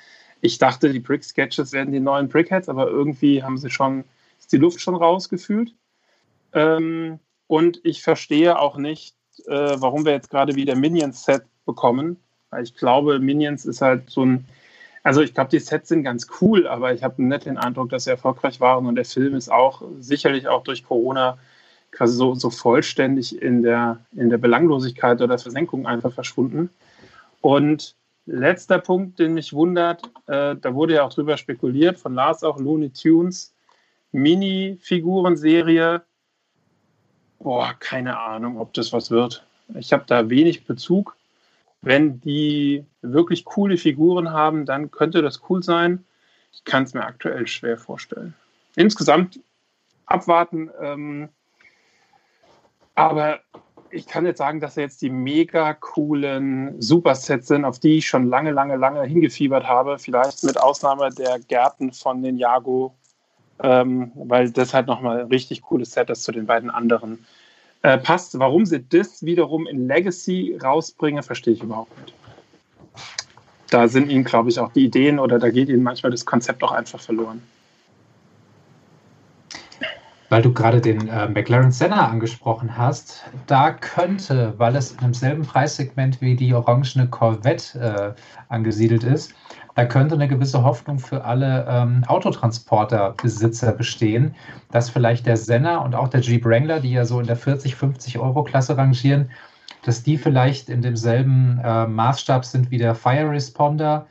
ich 0.41 0.59
dachte, 0.59 0.91
die 0.91 1.01
Brick 1.01 1.25
Sketches 1.25 1.73
werden 1.73 1.93
die 1.93 2.01
neuen 2.01 2.29
Brickheads, 2.29 2.69
aber 2.69 2.89
irgendwie 2.89 3.43
haben 3.43 3.59
sie 3.59 3.71
schon, 3.71 4.05
ist 4.39 4.53
die 4.53 4.57
Luft 4.57 4.81
schon 4.81 4.95
rausgefühlt. 4.95 5.75
Ähm, 6.53 7.21
und 7.47 7.81
ich 7.85 8.03
verstehe 8.03 8.59
auch 8.59 8.77
nicht, 8.77 9.17
äh, 9.47 9.81
warum 9.81 10.05
wir 10.05 10.13
jetzt 10.13 10.31
gerade 10.31 10.55
wieder 10.55 10.75
Minions-Set 10.75 11.43
bekommen. 11.67 12.17
Weil 12.51 12.65
ich 12.65 12.75
glaube, 12.75 13.19
Minions 13.19 13.65
ist 13.65 13.81
halt 13.81 14.11
so 14.11 14.25
ein, 14.25 14.45
also 15.03 15.21
ich 15.21 15.35
glaube, 15.35 15.51
die 15.51 15.59
Sets 15.59 15.89
sind 15.89 16.03
ganz 16.03 16.27
cool, 16.41 16.67
aber 16.67 16.93
ich 16.93 17.03
habe 17.03 17.23
nicht 17.23 17.47
den 17.47 17.59
Eindruck, 17.59 17.91
dass 17.91 18.05
sie 18.05 18.11
erfolgreich 18.11 18.61
waren 18.61 18.87
und 18.87 18.97
der 18.97 19.05
Film 19.05 19.35
ist 19.35 19.51
auch 19.51 19.83
sicherlich 19.99 20.49
auch 20.49 20.63
durch 20.63 20.85
Corona 20.85 21.39
quasi 21.93 22.17
so, 22.17 22.35
so 22.35 22.51
vollständig 22.51 23.41
in 23.41 23.63
der, 23.63 23.99
in 24.15 24.31
der 24.31 24.39
Belanglosigkeit 24.39 25.21
oder 25.21 25.39
Versenkung 25.39 25.87
einfach 25.87 26.13
verschwunden. 26.13 26.71
Und 27.41 27.97
letzter 28.27 28.79
Punkt, 28.79 29.19
den 29.19 29.35
mich 29.35 29.53
wundert, 29.53 30.03
äh, 30.27 30.57
da 30.57 30.75
wurde 30.75 30.95
ja 30.95 31.05
auch 31.05 31.13
drüber 31.13 31.37
spekuliert, 31.37 31.99
von 31.99 32.15
Lars 32.15 32.45
auch 32.45 32.59
Looney 32.59 32.91
Tunes, 32.91 33.55
Mini-Figuren-Serie. 34.13 36.03
Boah, 37.41 37.75
keine 37.79 38.19
Ahnung, 38.19 38.59
ob 38.59 38.75
das 38.75 38.93
was 38.93 39.11
wird. 39.11 39.45
Ich 39.75 39.93
habe 39.93 40.05
da 40.07 40.29
wenig 40.29 40.67
Bezug. 40.67 41.17
Wenn 41.83 42.21
die 42.21 42.85
wirklich 43.01 43.47
coole 43.47 43.79
Figuren 43.79 44.31
haben, 44.31 44.67
dann 44.67 44.91
könnte 44.91 45.23
das 45.23 45.41
cool 45.49 45.63
sein. 45.63 46.05
Ich 46.53 46.65
kann 46.65 46.83
es 46.83 46.93
mir 46.93 47.05
aktuell 47.05 47.47
schwer 47.47 47.79
vorstellen. 47.79 48.35
Insgesamt 48.77 49.41
abwarten. 50.05 50.71
Ähm, 50.83 51.31
aber 52.95 53.41
ich 53.91 54.07
kann 54.07 54.27
jetzt 54.27 54.39
sagen, 54.39 54.61
dass 54.61 54.77
jetzt 54.77 55.01
die 55.01 55.11
mega 55.11 55.73
coolen 55.73 56.81
Supersets 56.81 57.49
sind, 57.49 57.65
auf 57.65 57.79
die 57.79 57.99
ich 57.99 58.09
schon 58.09 58.27
lange, 58.27 58.51
lange, 58.51 58.77
lange 58.77 59.03
hingefiebert 59.05 59.67
habe. 59.67 59.99
Vielleicht 59.99 60.45
mit 60.45 60.61
Ausnahme 60.61 61.09
der 61.11 61.39
Gärten 61.39 61.93
von 61.93 62.23
den 62.23 62.37
Jago, 62.37 62.95
ähm, 63.63 64.13
weil 64.15 64.51
das 64.51 64.75
halt 64.75 64.87
nochmal 64.87 65.21
ein 65.21 65.27
richtig 65.27 65.63
cooles 65.63 65.93
Set 65.93 66.11
ist 66.11 66.23
zu 66.23 66.33
den 66.33 66.47
beiden 66.47 66.71
anderen. 66.71 67.25
Äh, 67.83 67.99
passt. 67.99 68.39
Warum 68.39 68.67
sie 68.67 68.83
das 68.83 69.25
wiederum 69.25 69.67
in 69.67 69.87
Legacy 69.87 70.59
rausbringen, 70.63 71.23
verstehe 71.23 71.55
ich 71.55 71.63
überhaupt 71.63 71.99
nicht. 72.01 72.15
Da 73.71 73.89
sind 73.89 74.11
ihnen, 74.11 74.25
glaube 74.25 74.51
ich, 74.51 74.59
auch 74.59 74.73
die 74.73 74.85
Ideen 74.85 75.19
oder 75.19 75.39
da 75.39 75.51
geht 75.51 75.69
ihnen 75.69 75.83
manchmal 75.83 76.11
das 76.11 76.27
Konzept 76.27 76.63
auch 76.63 76.73
einfach 76.73 77.01
verloren 77.01 77.41
weil 80.31 80.43
du 80.43 80.53
gerade 80.53 80.81
den 80.81 81.09
äh, 81.09 81.29
McLaren 81.29 81.73
Senna 81.73 82.09
angesprochen 82.09 82.79
hast, 82.79 83.25
da 83.47 83.73
könnte, 83.73 84.55
weil 84.57 84.77
es 84.77 84.93
in 84.93 84.99
demselben 84.99 85.43
Preissegment 85.43 86.21
wie 86.21 86.37
die 86.37 86.55
orangene 86.55 87.09
Corvette 87.09 88.17
äh, 88.17 88.21
angesiedelt 88.49 89.05
ist, 89.05 89.35
da 89.75 89.85
könnte 89.85 90.15
eine 90.15 90.29
gewisse 90.29 90.63
Hoffnung 90.63 90.99
für 90.99 91.25
alle 91.25 91.67
ähm, 91.69 92.05
Autotransporter-Besitzer 92.07 93.73
bestehen, 93.73 94.35
dass 94.73 94.91
vielleicht 94.91 95.27
der 95.27 95.37
Senna 95.37 95.79
und 95.79 95.95
auch 95.95 96.09
der 96.09 96.21
Jeep 96.21 96.45
Wrangler, 96.45 96.81
die 96.81 96.93
ja 96.93 97.05
so 97.05 97.21
in 97.21 97.27
der 97.27 97.37
40, 97.37 97.77
50 97.77 98.19
Euro 98.19 98.43
Klasse 98.43 98.77
rangieren, 98.77 99.31
dass 99.85 100.03
die 100.03 100.19
vielleicht 100.19 100.69
in 100.69 100.83
demselben 100.83 101.61
äh, 101.65 101.87
Maßstab 101.87 102.45
sind 102.45 102.71
wie 102.71 102.79
der 102.79 102.95
Fire 102.95 103.31
Responder 103.31 104.07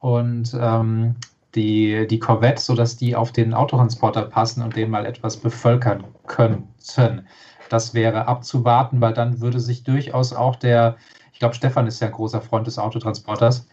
und 0.00 0.54
ähm, 0.60 1.14
die, 1.54 2.06
die 2.06 2.18
Corvette, 2.18 2.60
sodass 2.60 2.96
die 2.96 3.14
auf 3.14 3.32
den 3.32 3.54
Autotransporter 3.54 4.22
passen 4.22 4.62
und 4.62 4.76
den 4.76 4.90
mal 4.90 5.06
etwas 5.06 5.36
bevölkern 5.36 6.04
könnten. 6.26 7.26
Das 7.70 7.94
wäre 7.94 8.26
abzuwarten, 8.26 9.00
weil 9.00 9.14
dann 9.14 9.40
würde 9.40 9.60
sich 9.60 9.84
durchaus 9.84 10.32
auch 10.32 10.56
der, 10.56 10.96
ich 11.32 11.38
glaube, 11.38 11.54
Stefan 11.54 11.86
ist 11.86 12.00
ja 12.00 12.08
ein 12.08 12.12
großer 12.12 12.40
Freund 12.40 12.66
des 12.66 12.78
Autotransporters, 12.78 13.68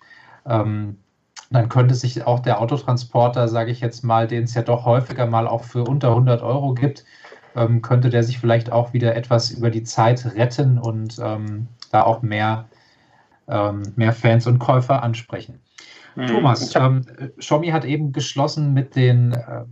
ähm, 0.45 0.97
dann 1.51 1.67
könnte 1.67 1.95
sich 1.95 2.25
auch 2.25 2.39
der 2.39 2.61
Autotransporter, 2.61 3.47
sage 3.49 3.71
ich 3.71 3.81
jetzt 3.81 4.03
mal, 4.03 4.27
den 4.27 4.43
es 4.43 4.53
ja 4.53 4.61
doch 4.61 4.85
häufiger 4.85 5.25
mal 5.25 5.47
auch 5.47 5.65
für 5.65 5.83
unter 5.83 6.09
100 6.09 6.41
Euro 6.41 6.73
gibt, 6.73 7.03
ähm, 7.55 7.81
könnte 7.81 8.09
der 8.09 8.23
sich 8.23 8.39
vielleicht 8.39 8.71
auch 8.71 8.93
wieder 8.93 9.15
etwas 9.15 9.51
über 9.51 9.69
die 9.69 9.83
Zeit 9.83 10.25
retten 10.35 10.77
und 10.77 11.19
ähm, 11.21 11.67
da 11.91 12.03
auch 12.03 12.21
mehr, 12.21 12.69
ähm, 13.49 13.83
mehr 13.97 14.13
Fans 14.13 14.47
und 14.47 14.59
Käufer 14.59 15.03
ansprechen. 15.03 15.59
Hm. 16.15 16.27
Thomas, 16.27 16.73
ähm, 16.75 17.05
Xiaomi 17.37 17.67
hat 17.69 17.83
eben 17.83 18.13
geschlossen 18.13 18.73
mit 18.73 18.95
den. 18.95 19.33
Äh, 19.33 19.65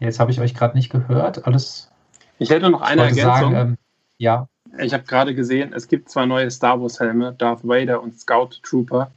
jetzt 0.00 0.18
habe 0.18 0.32
ich 0.32 0.40
euch 0.40 0.54
gerade 0.54 0.76
nicht 0.76 0.90
gehört. 0.90 1.46
Alles. 1.46 1.92
Ich 2.38 2.50
hätte 2.50 2.68
noch 2.68 2.82
eine 2.82 3.02
Ergänzung. 3.02 3.24
Sagen, 3.24 3.54
ähm, 3.54 3.78
ja. 4.18 4.48
Ich 4.78 4.92
habe 4.92 5.04
gerade 5.04 5.34
gesehen, 5.34 5.72
es 5.72 5.86
gibt 5.86 6.10
zwei 6.10 6.26
neue 6.26 6.50
Star 6.50 6.80
Wars 6.80 6.98
Helme, 7.00 7.32
Darth 7.32 7.66
Vader 7.66 8.02
und 8.02 8.18
Scout 8.18 8.50
Trooper. 8.62 9.12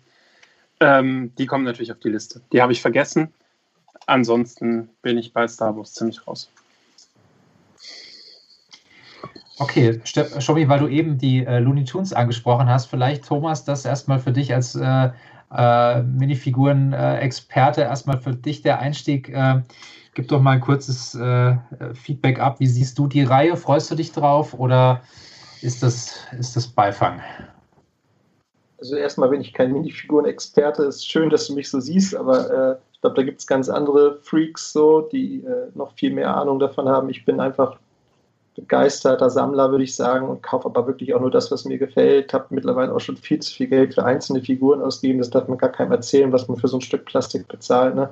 Ähm, 0.80 1.34
die 1.38 1.46
kommen 1.46 1.66
natürlich 1.66 1.92
auf 1.92 2.00
die 2.00 2.10
Liste. 2.10 2.42
Die 2.54 2.62
habe 2.62 2.72
ich 2.72 2.82
vergessen. 2.82 3.34
Ansonsten 4.06 4.90
bin 5.02 5.18
ich 5.18 5.34
bei 5.34 5.48
Star 5.48 5.76
Wars 5.76 5.94
ziemlich 5.94 6.26
raus. 6.26 6.50
Okay, 9.60 10.00
Schobi, 10.40 10.70
weil 10.70 10.80
du 10.80 10.88
eben 10.88 11.18
die 11.18 11.46
äh, 11.46 11.60
Looney 11.60 11.84
Tunes 11.84 12.14
angesprochen 12.14 12.70
hast, 12.70 12.86
vielleicht 12.86 13.28
Thomas, 13.28 13.66
das 13.66 13.84
erstmal 13.84 14.20
für 14.20 14.32
dich 14.32 14.54
als 14.54 14.74
äh, 14.76 15.10
äh, 15.54 16.02
Minifiguren-Experte, 16.02 17.82
erstmal 17.82 18.18
für 18.20 18.34
dich 18.34 18.62
der 18.62 18.80
Einstieg. 18.80 19.28
Äh, 19.28 19.62
gib 20.14 20.30
doch 20.30 20.42
mal 20.42 20.52
ein 20.52 20.62
kurzes 20.62 21.14
äh, 21.16 21.58
Feedback 21.94 22.40
ab. 22.40 22.62
Wie 22.62 22.68
siehst 22.68 22.98
du 22.98 23.08
die 23.08 23.24
Reihe? 23.24 23.58
Freust 23.58 23.92
du 23.92 23.96
dich 23.96 24.14
drauf 24.14 24.54
oder 24.54 25.02
ist 25.62 25.84
das, 25.84 26.26
ist 26.38 26.56
das 26.56 26.68
Beifang? 26.68 27.22
Also 28.80 28.96
erstmal 28.96 29.30
bin 29.30 29.42
ich 29.42 29.54
kein 29.54 29.74
Minifiguren-Experte. 29.74 30.84
Es 30.84 30.98
ist 30.98 31.12
schön, 31.12 31.30
dass 31.30 31.48
du 31.48 31.54
mich 31.54 31.70
so 31.70 31.80
siehst, 31.80 32.16
aber 32.16 32.50
äh, 32.50 32.78
ich 32.94 33.02
glaube, 33.02 33.16
da 33.16 33.24
gibt 33.24 33.40
es 33.40 33.48
ganz 33.48 33.70
andere 33.70 34.20
Freaks 34.22 34.74
so, 34.74 35.02
die 35.02 35.46
noch 35.74 35.94
viel 35.94 36.14
mehr 36.14 36.36
Ahnung 36.36 36.60
davon 36.60 36.90
haben. 36.90 37.10
Ich 37.10 37.24
bin 37.26 37.40
einfach 37.40 37.78
begeisterter 38.60 39.30
Sammler, 39.30 39.72
würde 39.72 39.84
ich 39.84 39.96
sagen, 39.96 40.28
und 40.28 40.44
kaufe 40.44 40.66
aber 40.66 40.88
wirklich 40.88 41.14
auch 41.14 41.22
nur 41.22 41.32
das, 41.32 41.52
was 41.52 41.66
mir 41.66 41.78
gefällt. 41.78 42.34
Habe 42.34 42.48
mittlerweile 42.50 42.94
auch 42.94 43.00
schon 43.00 43.18
viel 43.18 43.40
zu 43.40 43.54
viel 43.54 43.68
Geld 43.68 43.94
für 43.94 44.04
einzelne 44.04 44.42
Figuren 44.42 44.82
ausgegeben. 44.82 45.20
Das 45.20 45.30
darf 45.30 45.48
man 45.48 45.58
gar 45.58 45.72
keinem 45.72 45.92
erzählen, 45.92 46.32
was 46.32 46.48
man 46.48 46.58
für 46.58 46.68
so 46.68 46.78
ein 46.78 46.82
Stück 46.82 47.06
Plastik 47.06 47.48
bezahlt. 47.48 47.96
Ne? 47.96 48.10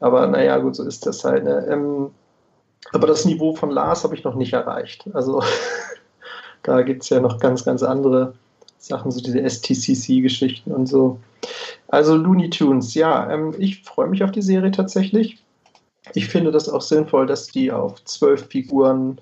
Aber 0.00 0.26
naja, 0.26 0.58
gut, 0.58 0.76
so 0.76 0.84
ist 0.84 1.06
das 1.06 1.24
halt. 1.24 1.44
Ne? 1.44 1.66
Ähm, 1.68 2.10
aber 2.92 3.06
das 3.06 3.24
Niveau 3.24 3.54
von 3.54 3.70
Lars 3.70 4.04
habe 4.04 4.14
ich 4.14 4.24
noch 4.24 4.34
nicht 4.34 4.52
erreicht. 4.52 5.08
Also 5.14 5.42
da 6.62 6.82
gibt 6.82 7.02
es 7.02 7.08
ja 7.08 7.20
noch 7.20 7.38
ganz, 7.38 7.64
ganz 7.64 7.82
andere 7.82 8.34
Sachen, 8.86 9.10
so 9.10 9.20
diese 9.20 9.42
STCC-Geschichten 9.42 10.72
und 10.72 10.86
so. 10.86 11.18
Also 11.88 12.16
Looney 12.16 12.50
Tunes, 12.50 12.94
ja, 12.94 13.30
ähm, 13.30 13.54
ich 13.58 13.82
freue 13.82 14.08
mich 14.08 14.22
auf 14.24 14.30
die 14.30 14.42
Serie 14.42 14.70
tatsächlich. 14.70 15.38
Ich 16.14 16.28
finde 16.28 16.50
das 16.50 16.68
auch 16.68 16.82
sinnvoll, 16.82 17.26
dass 17.26 17.46
die 17.46 17.72
auf 17.72 18.02
zwölf 18.04 18.46
Figuren 18.48 19.20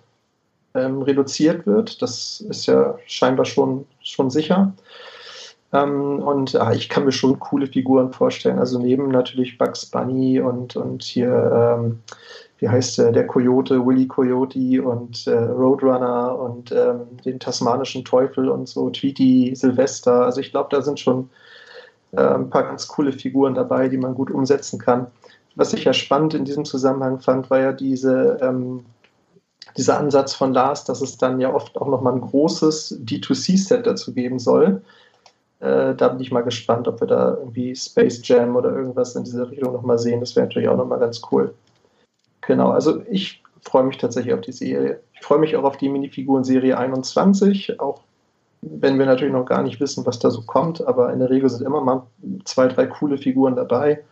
ähm, 0.74 1.02
reduziert 1.02 1.66
wird. 1.66 2.02
Das 2.02 2.40
ist 2.40 2.66
ja 2.66 2.98
scheinbar 3.06 3.44
schon, 3.44 3.86
schon 4.02 4.30
sicher. 4.30 4.72
Ähm, 5.72 6.18
und 6.20 6.54
ah, 6.56 6.72
ich 6.72 6.88
kann 6.88 7.04
mir 7.04 7.12
schon 7.12 7.38
coole 7.38 7.66
Figuren 7.66 8.12
vorstellen. 8.12 8.58
Also 8.58 8.78
neben 8.78 9.08
natürlich 9.08 9.58
Bugs 9.58 9.86
Bunny 9.86 10.40
und, 10.40 10.76
und 10.76 11.02
hier, 11.02 11.78
ähm, 11.78 12.00
wie 12.62 12.68
heißt 12.68 12.96
der, 12.96 13.12
der 13.12 13.26
Coyote, 13.26 13.84
Willy 13.84 14.06
Coyote 14.06 14.82
und 14.82 15.26
äh, 15.26 15.36
Roadrunner 15.36 16.38
und 16.38 16.72
ähm, 16.72 17.00
den 17.24 17.38
tasmanischen 17.38 18.04
Teufel 18.04 18.48
und 18.48 18.68
so, 18.68 18.88
Tweety, 18.88 19.52
Silvester. 19.54 20.24
Also 20.24 20.40
ich 20.40 20.50
glaube, 20.50 20.68
da 20.70 20.80
sind 20.80 20.98
schon 20.98 21.28
äh, 22.12 22.22
ein 22.22 22.48
paar 22.48 22.62
ganz 22.62 22.88
coole 22.88 23.12
Figuren 23.12 23.54
dabei, 23.54 23.88
die 23.88 23.98
man 23.98 24.14
gut 24.14 24.30
umsetzen 24.30 24.78
kann 24.78 25.08
was 25.54 25.72
ich 25.72 25.84
ja 25.84 25.92
spannend 25.92 26.34
in 26.34 26.44
diesem 26.44 26.64
Zusammenhang 26.64 27.18
fand, 27.18 27.50
war 27.50 27.60
ja 27.60 27.72
diese, 27.72 28.38
ähm, 28.40 28.84
dieser 29.76 29.98
Ansatz 29.98 30.34
von 30.34 30.52
Lars, 30.52 30.84
dass 30.84 31.00
es 31.00 31.18
dann 31.18 31.40
ja 31.40 31.52
oft 31.52 31.76
auch 31.78 31.88
nochmal 31.88 32.14
ein 32.14 32.20
großes 32.20 33.00
D2C-Set 33.04 33.86
dazu 33.86 34.14
geben 34.14 34.38
soll. 34.38 34.82
Äh, 35.60 35.94
da 35.94 36.08
bin 36.08 36.20
ich 36.20 36.32
mal 36.32 36.42
gespannt, 36.42 36.88
ob 36.88 37.00
wir 37.00 37.06
da 37.06 37.36
irgendwie 37.36 37.74
Space 37.76 38.20
Jam 38.24 38.56
oder 38.56 38.74
irgendwas 38.74 39.14
in 39.14 39.24
dieser 39.24 39.50
Richtung 39.50 39.72
nochmal 39.72 39.98
sehen. 39.98 40.20
Das 40.20 40.34
wäre 40.34 40.46
natürlich 40.46 40.68
auch 40.68 40.76
nochmal 40.76 40.98
ganz 40.98 41.20
cool. 41.30 41.54
Genau, 42.42 42.70
also 42.70 43.02
ich 43.08 43.42
freue 43.62 43.84
mich 43.84 43.98
tatsächlich 43.98 44.34
auf 44.34 44.40
die 44.40 44.52
Serie. 44.52 45.00
Ich 45.14 45.24
freue 45.24 45.38
mich 45.38 45.56
auch 45.56 45.64
auf 45.64 45.76
die 45.76 45.88
Minifiguren-Serie 45.88 46.76
21, 46.76 47.80
auch 47.80 48.02
wenn 48.60 48.98
wir 48.98 49.06
natürlich 49.06 49.32
noch 49.32 49.46
gar 49.46 49.62
nicht 49.62 49.80
wissen, 49.80 50.06
was 50.06 50.18
da 50.18 50.30
so 50.30 50.42
kommt, 50.42 50.86
aber 50.86 51.12
in 51.12 51.18
der 51.18 51.30
Regel 51.30 51.48
sind 51.50 51.66
immer 51.66 51.80
mal 51.80 52.06
zwei, 52.44 52.68
drei 52.68 52.86
coole 52.86 53.18
Figuren 53.18 53.56
dabei. 53.56 54.04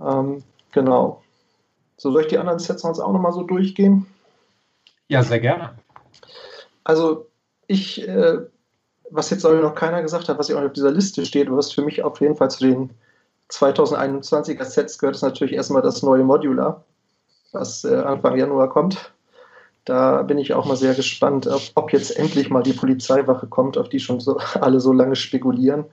Ähm, 0.00 0.42
genau. 0.72 1.22
So, 1.96 2.10
soll 2.10 2.22
ich 2.22 2.28
die 2.28 2.38
anderen 2.38 2.58
Sets 2.58 2.82
sonst 2.82 3.00
auch 3.00 3.12
nochmal 3.12 3.32
so 3.32 3.42
durchgehen? 3.42 4.06
Ja, 5.08 5.22
sehr 5.22 5.40
gerne. 5.40 5.74
Also, 6.84 7.26
ich, 7.68 8.06
äh, 8.06 8.38
was 9.10 9.30
jetzt 9.30 9.44
noch 9.44 9.74
keiner 9.74 10.02
gesagt 10.02 10.28
hat, 10.28 10.38
was 10.38 10.52
auch 10.52 10.62
auf 10.62 10.72
dieser 10.72 10.90
Liste 10.90 11.24
steht, 11.24 11.50
was 11.50 11.72
für 11.72 11.82
mich 11.82 12.02
auf 12.02 12.20
jeden 12.20 12.36
Fall 12.36 12.50
zu 12.50 12.66
den 12.66 12.90
2021er 13.50 14.64
Sets 14.64 14.98
gehört, 14.98 15.16
ist 15.16 15.22
natürlich 15.22 15.54
erstmal 15.54 15.82
das 15.82 16.02
neue 16.02 16.24
Modular, 16.24 16.84
was 17.52 17.84
äh, 17.84 17.94
Anfang 17.94 18.36
Januar 18.36 18.68
kommt. 18.68 19.12
Da 19.84 20.22
bin 20.22 20.38
ich 20.38 20.52
auch 20.52 20.66
mal 20.66 20.76
sehr 20.76 20.94
gespannt, 20.94 21.46
ob, 21.46 21.62
ob, 21.76 21.92
jetzt 21.92 22.18
endlich 22.18 22.50
mal 22.50 22.62
die 22.62 22.72
Polizeiwache 22.72 23.46
kommt, 23.46 23.78
auf 23.78 23.88
die 23.88 24.00
schon 24.00 24.18
so, 24.18 24.36
alle 24.60 24.80
so 24.80 24.92
lange 24.92 25.16
spekulieren. 25.16 25.84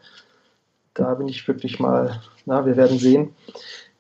Da 0.96 1.14
bin 1.16 1.28
ich 1.28 1.48
wirklich 1.48 1.80
mal, 1.80 2.20
na, 2.46 2.66
wir 2.66 2.76
werden 2.76 2.98
sehen. 2.98 3.36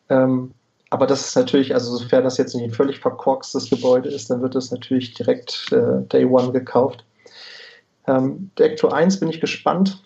Ähm, 0.09 0.53
aber 0.89 1.07
das 1.07 1.27
ist 1.27 1.35
natürlich, 1.35 1.73
also 1.73 1.95
sofern 1.95 2.23
das 2.23 2.37
jetzt 2.37 2.53
nicht 2.53 2.63
ein 2.63 2.71
völlig 2.71 2.99
verkorkstes 2.99 3.69
Gebäude 3.69 4.09
ist, 4.09 4.29
dann 4.29 4.41
wird 4.41 4.53
das 4.53 4.71
natürlich 4.71 5.13
direkt 5.15 5.71
äh, 5.71 6.01
Day 6.11 6.25
One 6.25 6.51
gekauft. 6.51 7.03
Ähm, 8.07 8.51
Ecto 8.59 8.89
1 8.89 9.19
bin 9.19 9.29
ich 9.29 9.41
gespannt. 9.41 10.03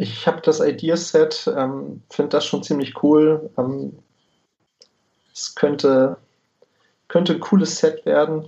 Ich 0.00 0.28
habe 0.28 0.40
das 0.40 0.60
Ideaset, 0.60 1.52
ähm, 1.56 2.02
finde 2.08 2.30
das 2.30 2.46
schon 2.46 2.62
ziemlich 2.62 3.02
cool. 3.02 3.50
Ähm, 3.58 3.98
es 5.34 5.56
könnte, 5.56 6.16
könnte 7.08 7.34
ein 7.34 7.40
cooles 7.40 7.78
Set 7.78 8.06
werden, 8.06 8.44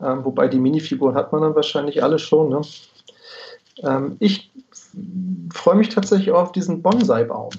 ähm, 0.00 0.24
wobei 0.24 0.46
die 0.46 0.60
Minifiguren 0.60 1.16
hat 1.16 1.32
man 1.32 1.42
dann 1.42 1.56
wahrscheinlich 1.56 2.02
alle 2.04 2.20
schon. 2.20 2.48
Ne? 2.48 2.60
Ähm, 3.82 4.16
ich 4.20 4.52
freue 5.52 5.74
mich 5.74 5.88
tatsächlich 5.88 6.30
auch 6.30 6.42
auf 6.42 6.52
diesen 6.52 6.80
Bonsai-Baum. 6.80 7.50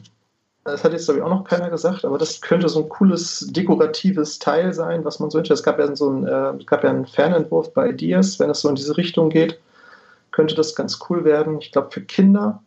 Das 0.64 0.86
hat 0.86 0.94
jetzt, 0.94 1.06
glaube 1.06 1.20
ich, 1.20 1.26
auch 1.26 1.30
noch 1.30 1.44
keiner 1.44 1.70
gesagt, 1.70 2.06
aber 2.06 2.18
das 2.18 2.40
könnte 2.40 2.70
so 2.70 2.84
ein 2.84 2.90
cooles 2.90 3.50
dekoratives 3.52 4.40
Teil 4.40 4.74
sein, 4.74 5.04
was 5.04 5.20
man 5.20 5.30
so 5.30 5.38
wünscht. 5.38 5.52
Es 5.52 5.64
gab 5.64 5.78
ja 5.78 5.94
so 5.94 6.10
ein, 6.10 6.26
äh, 6.26 6.54
es 6.58 6.66
gab 6.68 6.86
ja 6.86 6.90
einen 6.90 7.06
Fernentwurf 7.06 7.74
bei 7.74 7.90
Ideas, 7.90 8.40
wenn 8.40 8.50
es 8.50 8.62
so 8.62 8.70
in 8.70 8.76
diese 8.76 8.96
Richtung 8.96 9.30
geht, 9.30 9.60
könnte 10.32 10.56
das 10.56 10.74
ganz 10.74 11.00
cool 11.10 11.26
werden. 11.26 11.60
Ich 11.60 11.74
glaube, 11.74 11.92
für 11.92 12.02
Kinder 12.02 12.64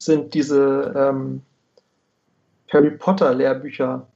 sind 0.00 0.34
diese 0.34 0.94
ähm, 0.96 1.42
Harry 2.72 2.90
Potter 2.90 3.34
Lehrbücher 3.34 4.06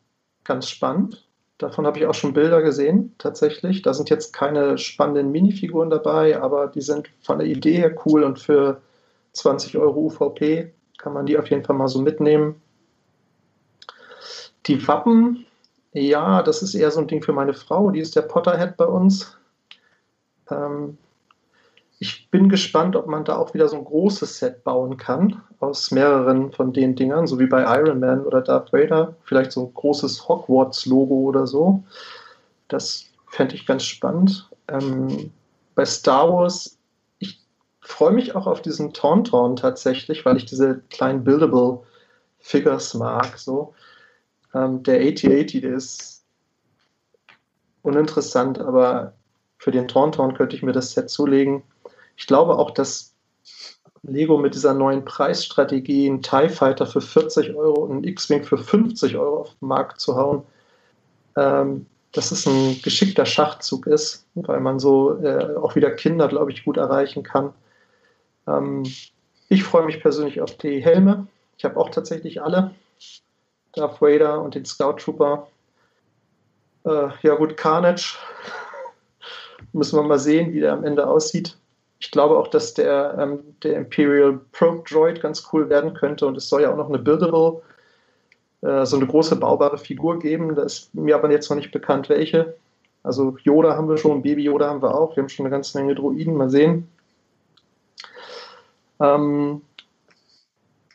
ganz 0.44 0.68
spannend. 0.68 1.26
Davon 1.58 1.86
habe 1.86 1.98
ich 1.98 2.06
auch 2.06 2.14
schon 2.14 2.32
Bilder 2.32 2.62
gesehen, 2.62 3.14
tatsächlich. 3.18 3.82
Da 3.82 3.94
sind 3.94 4.10
jetzt 4.10 4.32
keine 4.32 4.78
spannenden 4.78 5.30
Minifiguren 5.30 5.90
dabei, 5.90 6.40
aber 6.40 6.66
die 6.66 6.80
sind 6.80 7.08
von 7.22 7.38
der 7.38 7.46
Idee 7.46 7.74
her 7.74 7.94
cool 8.04 8.24
und 8.24 8.40
für 8.40 8.80
20 9.34 9.78
Euro 9.78 10.06
UVP 10.06 10.72
kann 10.98 11.12
man 11.12 11.26
die 11.26 11.38
auf 11.38 11.50
jeden 11.50 11.64
Fall 11.64 11.76
mal 11.76 11.88
so 11.88 12.00
mitnehmen. 12.00 12.60
Die 14.66 14.86
Wappen, 14.86 15.46
ja, 15.92 16.42
das 16.42 16.62
ist 16.62 16.74
eher 16.74 16.90
so 16.90 17.00
ein 17.00 17.08
Ding 17.08 17.22
für 17.22 17.32
meine 17.32 17.54
Frau, 17.54 17.90
die 17.90 18.00
ist 18.00 18.16
der 18.16 18.22
Potterhead 18.22 18.76
bei 18.76 18.86
uns. 18.86 19.36
Ähm, 20.50 20.98
ich 22.02 22.28
bin 22.32 22.48
gespannt, 22.48 22.96
ob 22.96 23.06
man 23.06 23.24
da 23.24 23.36
auch 23.36 23.54
wieder 23.54 23.68
so 23.68 23.76
ein 23.76 23.84
großes 23.84 24.38
Set 24.38 24.64
bauen 24.64 24.96
kann 24.96 25.40
aus 25.60 25.92
mehreren 25.92 26.50
von 26.50 26.72
den 26.72 26.96
Dingern, 26.96 27.28
so 27.28 27.38
wie 27.38 27.46
bei 27.46 27.62
Iron 27.78 28.00
Man 28.00 28.26
oder 28.26 28.40
Darth 28.40 28.72
Vader. 28.72 29.14
Vielleicht 29.22 29.52
so 29.52 29.66
ein 29.66 29.72
großes 29.72 30.26
Hogwarts-Logo 30.26 31.14
oder 31.14 31.46
so. 31.46 31.84
Das 32.66 33.04
fände 33.28 33.54
ich 33.54 33.66
ganz 33.66 33.84
spannend. 33.84 34.50
Ähm, 34.66 35.30
bei 35.76 35.84
Star 35.84 36.28
Wars 36.28 36.76
freue 37.80 38.10
mich 38.10 38.34
auch 38.34 38.48
auf 38.48 38.62
diesen 38.62 38.92
Tauntaun 38.92 39.54
tatsächlich, 39.54 40.24
weil 40.24 40.36
ich 40.36 40.44
diese 40.44 40.82
kleinen 40.90 41.22
Buildable 41.22 41.84
Figures 42.40 42.94
mag. 42.94 43.38
So. 43.38 43.74
Ähm, 44.52 44.82
der 44.82 44.96
8080, 44.96 45.60
der 45.60 45.74
ist 45.74 46.24
uninteressant, 47.82 48.58
aber 48.58 49.12
für 49.58 49.70
den 49.70 49.86
Tauntaun 49.86 50.34
könnte 50.34 50.56
ich 50.56 50.64
mir 50.64 50.72
das 50.72 50.90
Set 50.90 51.08
zulegen. 51.08 51.62
Ich 52.16 52.26
glaube 52.26 52.58
auch, 52.58 52.70
dass 52.70 53.12
Lego 54.02 54.36
mit 54.36 54.54
dieser 54.54 54.74
neuen 54.74 55.04
Preisstrategie 55.04 56.08
einen 56.08 56.22
TIE 56.22 56.48
Fighter 56.48 56.86
für 56.86 57.00
40 57.00 57.54
Euro 57.54 57.82
und 57.82 57.92
einen 57.92 58.04
X-Wing 58.04 58.42
für 58.44 58.58
50 58.58 59.16
Euro 59.16 59.42
auf 59.42 59.50
den 59.60 59.68
Markt 59.68 60.00
zu 60.00 60.16
hauen, 60.16 60.42
ähm, 61.36 61.86
dass 62.10 62.32
es 62.32 62.46
ein 62.46 62.80
geschickter 62.82 63.24
Schachzug 63.24 63.86
ist, 63.86 64.26
weil 64.34 64.60
man 64.60 64.78
so 64.78 65.18
äh, 65.22 65.56
auch 65.56 65.76
wieder 65.76 65.90
Kinder, 65.92 66.28
glaube 66.28 66.50
ich, 66.50 66.64
gut 66.64 66.76
erreichen 66.76 67.22
kann. 67.22 67.54
Ähm, 68.46 68.82
ich 69.48 69.62
freue 69.62 69.86
mich 69.86 70.00
persönlich 70.00 70.40
auf 70.40 70.56
die 70.56 70.82
Helme. 70.82 71.28
Ich 71.56 71.64
habe 71.64 71.78
auch 71.78 71.90
tatsächlich 71.90 72.42
alle. 72.42 72.74
Darth 73.74 74.02
Vader 74.02 74.42
und 74.42 74.54
den 74.54 74.64
Scout 74.64 74.94
Trooper. 74.94 75.46
Äh, 76.84 77.08
ja 77.22 77.34
gut, 77.36 77.56
Carnage. 77.56 78.18
Müssen 79.72 79.96
wir 79.96 80.02
mal 80.02 80.18
sehen, 80.18 80.52
wie 80.52 80.60
der 80.60 80.72
am 80.72 80.84
Ende 80.84 81.06
aussieht. 81.06 81.56
Ich 82.02 82.10
glaube 82.10 82.36
auch, 82.36 82.48
dass 82.48 82.74
der, 82.74 83.16
ähm, 83.16 83.56
der 83.62 83.76
Imperial 83.76 84.40
Probe 84.50 84.82
Droid 84.90 85.22
ganz 85.22 85.48
cool 85.52 85.68
werden 85.68 85.94
könnte 85.94 86.26
und 86.26 86.36
es 86.36 86.48
soll 86.48 86.62
ja 86.62 86.72
auch 86.72 86.76
noch 86.76 86.88
eine 86.88 86.98
Buildable, 86.98 87.62
äh, 88.62 88.84
so 88.84 88.96
eine 88.96 89.06
große 89.06 89.36
baubare 89.36 89.78
Figur 89.78 90.18
geben. 90.18 90.56
Da 90.56 90.64
ist 90.64 90.92
mir 90.96 91.14
aber 91.14 91.30
jetzt 91.30 91.48
noch 91.48 91.56
nicht 91.56 91.70
bekannt, 91.70 92.08
welche. 92.08 92.56
Also 93.04 93.36
Yoda 93.44 93.76
haben 93.76 93.88
wir 93.88 93.98
schon, 93.98 94.22
Baby 94.22 94.42
Yoda 94.42 94.68
haben 94.68 94.82
wir 94.82 94.96
auch. 94.96 95.14
Wir 95.14 95.22
haben 95.22 95.28
schon 95.28 95.46
eine 95.46 95.52
ganze 95.52 95.78
Menge 95.78 95.94
Droiden. 95.94 96.34
Mal 96.34 96.50
sehen. 96.50 96.88
Ähm, 99.00 99.62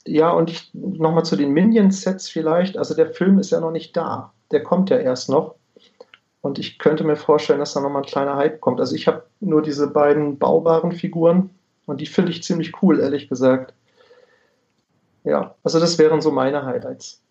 ja, 0.06 0.32
und 0.32 0.70
nochmal 0.74 1.24
zu 1.24 1.38
den 1.38 1.54
Minion-Sets 1.54 2.28
vielleicht. 2.28 2.78
Also 2.78 2.94
der 2.96 3.14
Film 3.14 3.40
ist 3.40 3.52
ja 3.52 3.62
noch 3.62 3.72
nicht 3.72 3.96
da. 3.96 4.34
Der 4.52 4.62
kommt 4.62 4.90
ja 4.90 4.98
erst 4.98 5.30
noch. 5.30 5.56
Und 6.48 6.60
ich 6.60 6.80
könnte 6.80 7.04
mir 7.04 7.18
vorstellen, 7.18 7.60
dass 7.60 7.74
da 7.74 7.82
nochmal 7.82 8.04
ein 8.04 8.08
kleiner 8.08 8.38
Hype 8.38 8.62
kommt. 8.62 8.80
Also 8.80 8.96
ich 8.96 9.06
habe 9.06 9.26
nur 9.42 9.62
diese 9.62 9.86
beiden 9.88 10.40
baubaren 10.40 10.94
Figuren 10.94 11.50
und 11.86 12.00
die 12.00 12.06
finde 12.06 12.32
ich 12.32 12.42
ziemlich 12.42 12.82
cool, 12.82 13.02
ehrlich 13.02 13.28
gesagt. 13.28 13.74
Ja, 15.26 15.56
also 15.66 15.82
das 15.82 16.00
wären 16.00 16.22
so 16.22 16.32
meine 16.32 16.66
Highlights. 16.66 17.22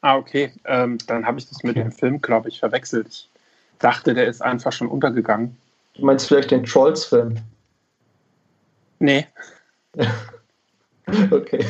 Ah, 0.00 0.16
okay. 0.16 0.52
Ähm, 0.64 0.98
dann 1.06 1.24
habe 1.24 1.38
ich 1.38 1.48
das 1.48 1.62
mit 1.62 1.76
dem 1.76 1.92
Film, 1.92 2.20
glaube 2.20 2.48
ich, 2.48 2.58
verwechselt. 2.58 3.06
Ich 3.06 3.30
dachte, 3.78 4.14
der 4.14 4.26
ist 4.26 4.42
einfach 4.42 4.72
schon 4.72 4.88
untergegangen. 4.88 5.56
Du 5.94 6.04
meinst 6.04 6.26
vielleicht 6.26 6.50
den 6.50 6.64
Trolls-Film? 6.64 7.36
Nee. 8.98 9.28
okay. 11.30 11.64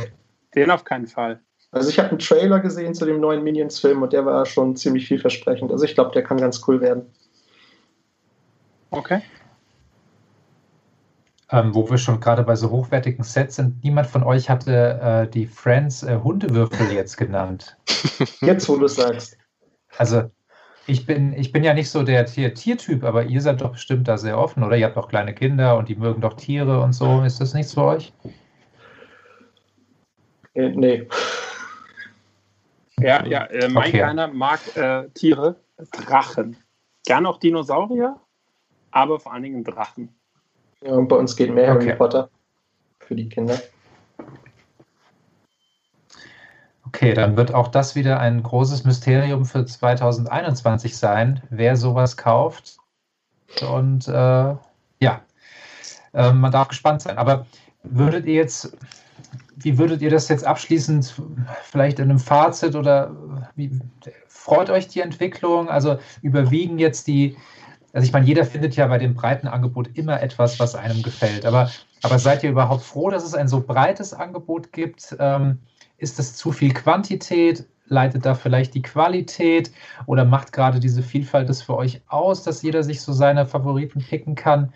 Den 0.55 0.71
auf 0.71 0.85
keinen 0.85 1.09
Fall. 1.09 1.41
Also 1.77 1.91
ich 1.91 1.99
habe 1.99 2.09
einen 2.09 2.19
Trailer 2.21 2.61
gesehen 2.61 2.95
zu 2.95 3.05
dem 3.05 3.21
neuen 3.21 3.45
Minions-Film 3.45 4.03
und 4.03 4.15
der 4.15 4.25
war 4.25 4.47
schon 4.47 4.77
ziemlich 4.77 5.07
vielversprechend. 5.07 5.71
Also 5.71 5.85
ich 5.85 5.95
glaube, 5.95 6.11
der 6.13 6.23
kann 6.23 6.39
ganz 6.39 6.67
cool 6.67 6.81
werden. 6.81 7.03
Okay. 8.91 9.21
Ähm, 11.51 11.75
wo 11.75 11.89
wir 11.91 11.99
schon 11.99 12.19
gerade 12.19 12.45
bei 12.45 12.57
so 12.57 12.71
hochwertigen 12.71 13.23
Sets 13.23 13.57
sind, 13.57 13.85
niemand 13.85 14.07
von 14.07 14.23
euch 14.23 14.49
hatte 14.49 15.01
äh, 15.03 15.31
die 15.31 15.47
Friends 15.47 16.03
äh, 16.03 16.19
Hundewürfel 16.25 16.91
jetzt 16.93 17.19
genannt. 17.19 17.77
Jetzt, 18.41 18.69
wo 18.71 18.77
du 18.77 18.89
sagst. 18.89 19.37
Also 19.99 20.31
ich 20.87 21.05
bin, 21.05 21.35
ich 21.35 21.53
bin 21.53 21.63
ja 21.63 21.75
nicht 21.75 21.91
so 21.91 22.03
der 22.03 22.25
Tier 22.25 22.55
Tiertyp, 22.55 23.05
aber 23.05 23.25
ihr 23.25 23.43
seid 23.43 23.61
doch 23.61 23.73
bestimmt 23.73 24.09
da 24.09 24.17
sehr 24.17 24.39
offen, 24.39 24.63
oder? 24.63 24.77
Ihr 24.77 24.87
habt 24.87 24.97
doch 24.97 25.09
kleine 25.09 25.35
Kinder 25.35 25.77
und 25.77 25.91
die 25.91 25.97
mögen 25.97 26.23
doch 26.23 26.35
Tiere 26.35 26.81
und 26.81 26.95
so. 26.95 27.23
Ist 27.23 27.39
das 27.39 27.53
nichts 27.53 27.75
für 27.75 27.83
euch? 27.83 28.15
Äh, 30.55 30.71
nee. 30.71 31.07
Ja, 33.01 33.25
ja, 33.27 33.45
äh, 33.45 33.69
mein 33.69 33.89
okay. 33.89 33.99
Kleiner 33.99 34.29
mag 34.29 34.61
äh, 34.77 35.09
Tiere, 35.11 35.57
Drachen. 35.93 36.57
Gerne 37.05 37.29
auch 37.29 37.39
Dinosaurier, 37.39 38.19
aber 38.91 39.21
vor 39.21 39.33
allen 39.33 39.43
Dingen 39.43 39.65
Drachen. 39.65 40.15
Ja, 40.81 40.93
und 40.93 41.09
bei 41.09 41.17
uns 41.17 41.37
geht 41.37 41.53
mehr 41.53 41.75
okay. 41.75 41.89
Harry 41.89 41.97
Potter 41.97 42.31
für 43.01 43.15
die 43.15 43.29
Kinder. 43.29 43.59
Okay, 46.87 47.13
dann 47.13 47.37
wird 47.37 47.53
auch 47.53 47.69
das 47.69 47.95
wieder 47.95 48.21
ein 48.21 48.43
großes 48.43 48.85
Mysterium 48.85 49.45
für 49.45 49.67
2021 49.67 50.97
sein, 50.97 51.43
wer 51.51 51.77
sowas 51.77 52.17
kauft. 52.17 52.79
Und 53.69 54.09
äh, 54.09 54.13
ja, 55.01 55.21
äh, 56.15 56.33
man 56.33 56.53
darf 56.53 56.69
gespannt 56.69 57.03
sein. 57.03 57.19
Aber 57.19 57.47
würdet 57.83 58.27
ihr 58.27 58.35
jetzt, 58.35 58.77
wie 59.57 59.79
würdet 59.79 60.03
ihr 60.03 60.11
das 60.11 60.29
jetzt 60.29 60.45
abschließend 60.45 61.15
vielleicht 61.63 61.99
in 61.99 62.11
einem 62.11 62.19
Fazit 62.19 62.75
oder 62.75 63.17
wie, 63.55 63.81
freut 64.29 64.69
euch 64.71 64.89
die 64.89 65.01
Entwicklung? 65.01 65.69
Also 65.69 65.99
überwiegen 66.21 66.79
jetzt 66.79 67.07
die, 67.07 67.37
also 67.93 68.05
ich 68.05 68.13
meine, 68.13 68.27
jeder 68.27 68.45
findet 68.45 68.77
ja 68.77 68.87
bei 68.87 68.99
dem 68.99 69.15
breiten 69.15 69.49
Angebot 69.49 69.89
immer 69.95 70.23
etwas, 70.23 70.61
was 70.61 70.75
einem 70.75 71.03
gefällt. 71.03 71.47
Aber, 71.47 71.71
aber 72.03 72.19
seid 72.19 72.45
ihr 72.45 72.51
überhaupt 72.51 72.83
froh, 72.83 73.09
dass 73.09 73.25
es 73.25 73.35
ein 73.35 73.49
so 73.49 73.61
breites 73.61 74.13
Angebot 74.13 74.73
gibt? 74.73 75.17
Ähm, 75.19 75.59
ist 75.97 76.19
das 76.19 76.37
zu 76.37 76.53
viel 76.53 76.73
Quantität? 76.73 77.65
leitet 77.89 78.27
da 78.27 78.35
vielleicht 78.35 78.75
die 78.75 78.83
Qualität 78.83 79.71
oder 80.07 80.25
macht 80.25 80.53
gerade 80.53 80.81
diese 80.81 81.05
Vielfalt 81.05 81.49
das 81.49 81.63
für 81.63 81.77
euch 81.77 82.03
aus, 82.09 82.43
dass 82.43 82.63
jeder 82.63 82.83
sich 82.83 83.01
so 83.01 83.13
seine 83.13 83.47
Favoriten 83.47 84.01
picken 84.01 84.35
kann? 84.35 84.73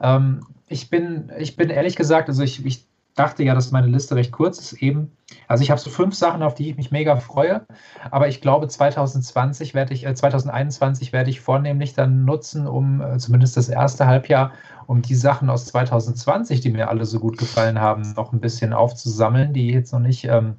Ähm, 0.00 0.46
ich, 0.68 0.88
bin, 0.88 1.32
ich 1.38 1.56
bin 1.56 1.70
ehrlich 1.70 1.96
gesagt, 1.96 2.28
also 2.28 2.44
ich, 2.44 2.64
ich 2.64 2.86
dachte 3.14 3.42
ja, 3.42 3.54
dass 3.54 3.70
meine 3.70 3.88
Liste 3.88 4.16
recht 4.16 4.32
kurz 4.32 4.58
ist 4.58 4.72
eben. 4.74 5.12
Also 5.48 5.62
ich 5.62 5.70
habe 5.70 5.80
so 5.80 5.90
fünf 5.90 6.14
Sachen, 6.14 6.42
auf 6.42 6.54
die 6.54 6.70
ich 6.70 6.76
mich 6.76 6.90
mega 6.90 7.16
freue, 7.16 7.66
aber 8.10 8.28
ich 8.28 8.40
glaube 8.40 8.68
2020 8.68 9.74
werde 9.74 9.94
ich, 9.94 10.06
äh, 10.06 10.14
2021 10.14 11.12
werde 11.12 11.30
ich 11.30 11.40
vornehmlich 11.40 11.94
dann 11.94 12.24
nutzen, 12.24 12.66
um 12.66 13.00
äh, 13.00 13.18
zumindest 13.18 13.56
das 13.56 13.68
erste 13.68 14.06
Halbjahr, 14.06 14.52
um 14.86 15.02
die 15.02 15.14
Sachen 15.14 15.50
aus 15.50 15.66
2020, 15.66 16.60
die 16.60 16.70
mir 16.70 16.88
alle 16.88 17.04
so 17.04 17.18
gut 17.18 17.38
gefallen 17.38 17.80
haben, 17.80 18.12
noch 18.14 18.32
ein 18.32 18.40
bisschen 18.40 18.72
aufzusammeln, 18.72 19.52
die 19.52 19.70
jetzt 19.70 19.92
noch 19.92 20.00
nicht, 20.00 20.24
ähm, 20.24 20.56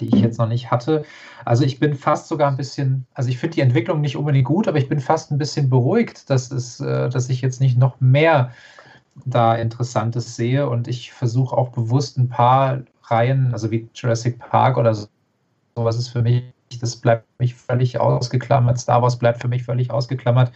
die 0.00 0.08
ich 0.08 0.20
jetzt 0.20 0.38
noch 0.38 0.48
nicht 0.48 0.70
hatte. 0.70 1.04
Also 1.44 1.64
ich 1.64 1.78
bin 1.78 1.94
fast 1.94 2.28
sogar 2.28 2.50
ein 2.50 2.56
bisschen, 2.56 3.06
also 3.14 3.30
ich 3.30 3.38
finde 3.38 3.54
die 3.54 3.60
Entwicklung 3.60 4.00
nicht 4.00 4.16
unbedingt 4.16 4.46
gut, 4.46 4.66
aber 4.66 4.78
ich 4.78 4.88
bin 4.88 5.00
fast 5.00 5.30
ein 5.30 5.38
bisschen 5.38 5.70
beruhigt, 5.70 6.28
dass 6.30 6.50
es, 6.50 6.80
äh, 6.80 7.08
dass 7.08 7.28
ich 7.28 7.40
jetzt 7.40 7.60
nicht 7.60 7.78
noch 7.78 8.00
mehr 8.00 8.50
da 9.24 9.54
Interessantes 9.54 10.36
sehe 10.36 10.68
und 10.68 10.88
ich 10.88 11.12
versuche 11.12 11.56
auch 11.56 11.70
bewusst 11.70 12.18
ein 12.18 12.28
paar 12.28 12.82
Reihen, 13.04 13.52
also 13.52 13.70
wie 13.70 13.88
Jurassic 13.94 14.38
Park 14.38 14.76
oder 14.76 14.94
so, 14.94 15.06
sowas 15.76 15.98
ist 15.98 16.08
für 16.08 16.22
mich, 16.22 16.44
das 16.80 16.96
bleibt 16.96 17.26
mich 17.38 17.54
völlig 17.54 17.98
ausgeklammert. 17.98 18.78
Star 18.78 19.02
Wars 19.02 19.18
bleibt 19.18 19.40
für 19.40 19.48
mich 19.48 19.64
völlig 19.64 19.90
ausgeklammert. 19.90 20.52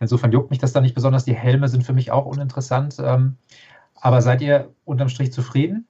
Insofern 0.00 0.32
juckt 0.32 0.50
mich 0.50 0.58
das 0.58 0.72
da 0.72 0.80
nicht 0.80 0.94
besonders. 0.94 1.24
Die 1.24 1.34
Helme 1.34 1.68
sind 1.68 1.84
für 1.84 1.92
mich 1.92 2.10
auch 2.10 2.26
uninteressant. 2.26 2.96
Ähm, 2.98 3.36
aber 3.94 4.20
seid 4.20 4.42
ihr 4.42 4.70
unterm 4.84 5.08
Strich 5.08 5.32
zufrieden? 5.32 5.86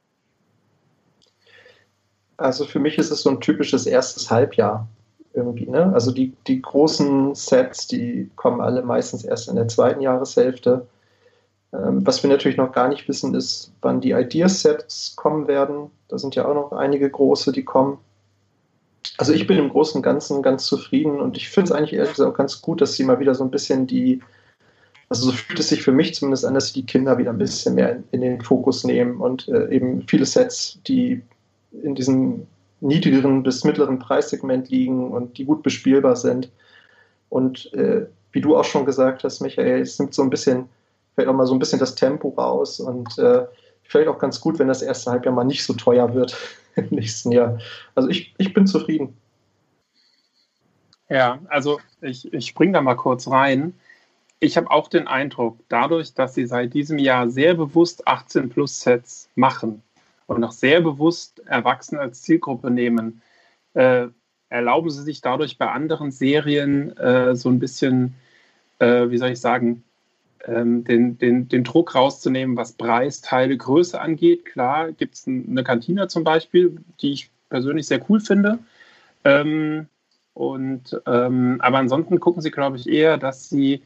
Also 2.36 2.66
für 2.66 2.78
mich 2.78 2.98
ist 2.98 3.10
es 3.10 3.22
so 3.22 3.30
ein 3.30 3.40
typisches 3.40 3.86
erstes 3.86 4.30
Halbjahr 4.30 4.86
irgendwie. 5.34 5.66
Ne? 5.66 5.92
Also 5.92 6.12
die, 6.12 6.34
die 6.46 6.62
großen 6.62 7.34
Sets, 7.34 7.86
die 7.86 8.30
kommen 8.36 8.60
alle 8.60 8.82
meistens 8.82 9.24
erst 9.24 9.48
in 9.48 9.56
der 9.56 9.68
zweiten 9.68 10.00
Jahreshälfte. 10.00 10.86
Ähm, 11.76 12.06
was 12.06 12.22
wir 12.22 12.30
natürlich 12.30 12.56
noch 12.56 12.72
gar 12.72 12.88
nicht 12.88 13.08
wissen, 13.08 13.34
ist, 13.34 13.72
wann 13.82 14.00
die 14.00 14.12
Ideasets 14.12 15.14
kommen 15.16 15.48
werden. 15.48 15.90
Da 16.08 16.18
sind 16.18 16.34
ja 16.34 16.46
auch 16.46 16.54
noch 16.54 16.72
einige 16.72 17.10
große, 17.10 17.52
die 17.52 17.64
kommen. 17.64 17.98
Also 19.18 19.32
ich 19.32 19.46
bin 19.46 19.58
im 19.58 19.70
Großen 19.70 19.98
und 19.98 20.02
Ganzen 20.02 20.42
ganz 20.42 20.66
zufrieden 20.66 21.20
und 21.20 21.36
ich 21.36 21.48
finde 21.48 21.70
es 21.70 21.72
eigentlich 21.72 21.94
ehrlich 21.94 22.10
gesagt 22.10 22.30
auch 22.30 22.36
ganz 22.36 22.60
gut, 22.60 22.80
dass 22.80 22.94
sie 22.94 23.04
mal 23.04 23.20
wieder 23.20 23.34
so 23.34 23.44
ein 23.44 23.50
bisschen 23.50 23.86
die, 23.86 24.20
also 25.08 25.30
so 25.30 25.32
fühlt 25.32 25.58
es 25.58 25.68
sich 25.68 25.82
für 25.82 25.92
mich 25.92 26.14
zumindest 26.14 26.44
an, 26.44 26.54
dass 26.54 26.68
sie 26.68 26.80
die 26.80 26.86
Kinder 26.86 27.16
wieder 27.16 27.30
ein 27.30 27.38
bisschen 27.38 27.76
mehr 27.76 27.92
in, 27.92 28.04
in 28.10 28.20
den 28.20 28.40
Fokus 28.42 28.84
nehmen 28.84 29.16
und 29.20 29.48
äh, 29.48 29.68
eben 29.70 30.02
viele 30.06 30.26
Sets, 30.26 30.80
die 30.86 31.22
in 31.82 31.94
diesem 31.94 32.46
niedrigeren 32.80 33.42
bis 33.42 33.64
mittleren 33.64 33.98
Preissegment 33.98 34.68
liegen 34.70 35.10
und 35.10 35.38
die 35.38 35.44
gut 35.44 35.62
bespielbar 35.62 36.16
sind. 36.16 36.50
Und 37.30 37.72
äh, 37.74 38.06
wie 38.32 38.40
du 38.40 38.56
auch 38.56 38.64
schon 38.64 38.84
gesagt 38.84 39.24
hast, 39.24 39.40
Michael, 39.40 39.80
es 39.80 39.98
nimmt 39.98 40.14
so 40.14 40.22
ein 40.22 40.30
bisschen 40.30 40.68
fällt 41.16 41.28
auch 41.28 41.34
mal 41.34 41.46
so 41.46 41.54
ein 41.54 41.58
bisschen 41.58 41.80
das 41.80 41.96
Tempo 41.96 42.28
raus 42.28 42.78
und 42.78 43.18
äh, 43.18 43.46
vielleicht 43.82 44.08
auch 44.08 44.18
ganz 44.18 44.40
gut, 44.40 44.58
wenn 44.58 44.68
das 44.68 44.82
erste 44.82 45.10
Halbjahr 45.10 45.34
mal 45.34 45.44
nicht 45.44 45.64
so 45.64 45.72
teuer 45.72 46.14
wird 46.14 46.36
im 46.76 46.88
nächsten 46.90 47.32
Jahr. 47.32 47.58
Also 47.96 48.08
ich, 48.08 48.34
ich 48.38 48.52
bin 48.54 48.66
zufrieden. 48.66 49.16
Ja, 51.08 51.38
also 51.48 51.80
ich, 52.00 52.32
ich 52.32 52.46
springe 52.46 52.72
da 52.72 52.80
mal 52.82 52.96
kurz 52.96 53.28
rein. 53.28 53.74
Ich 54.40 54.56
habe 54.56 54.70
auch 54.70 54.88
den 54.88 55.08
Eindruck, 55.08 55.58
dadurch, 55.68 56.12
dass 56.14 56.34
sie 56.34 56.46
seit 56.46 56.74
diesem 56.74 56.98
Jahr 56.98 57.30
sehr 57.30 57.54
bewusst 57.54 58.06
18 58.06 58.50
Plus 58.50 58.80
Sets 58.80 59.30
machen 59.34 59.82
und 60.26 60.44
auch 60.44 60.52
sehr 60.52 60.80
bewusst 60.82 61.40
Erwachsene 61.46 62.00
als 62.00 62.22
Zielgruppe 62.22 62.70
nehmen, 62.70 63.22
äh, 63.74 64.08
erlauben 64.48 64.90
sie 64.90 65.02
sich 65.02 65.22
dadurch 65.22 65.56
bei 65.56 65.70
anderen 65.70 66.10
Serien 66.10 66.94
äh, 66.98 67.34
so 67.34 67.48
ein 67.48 67.58
bisschen, 67.58 68.14
äh, 68.78 69.08
wie 69.08 69.16
soll 69.16 69.30
ich 69.30 69.40
sagen, 69.40 69.84
den, 70.46 71.18
den, 71.18 71.48
den 71.48 71.64
Druck 71.64 71.94
rauszunehmen, 71.94 72.56
was 72.56 72.72
Preis, 72.72 73.20
Teile, 73.20 73.56
Größe 73.56 74.00
angeht. 74.00 74.44
Klar 74.44 74.92
gibt 74.92 75.14
es 75.14 75.26
eine 75.26 75.64
Kantine 75.64 76.08
zum 76.08 76.24
Beispiel, 76.24 76.76
die 77.00 77.12
ich 77.12 77.30
persönlich 77.48 77.86
sehr 77.86 78.04
cool 78.08 78.20
finde. 78.20 78.58
Ähm, 79.24 79.88
und, 80.34 81.00
ähm, 81.06 81.60
aber 81.60 81.78
ansonsten 81.78 82.20
gucken 82.20 82.42
sie, 82.42 82.50
glaube 82.50 82.76
ich, 82.76 82.88
eher, 82.88 83.16
dass 83.16 83.48
sie 83.48 83.82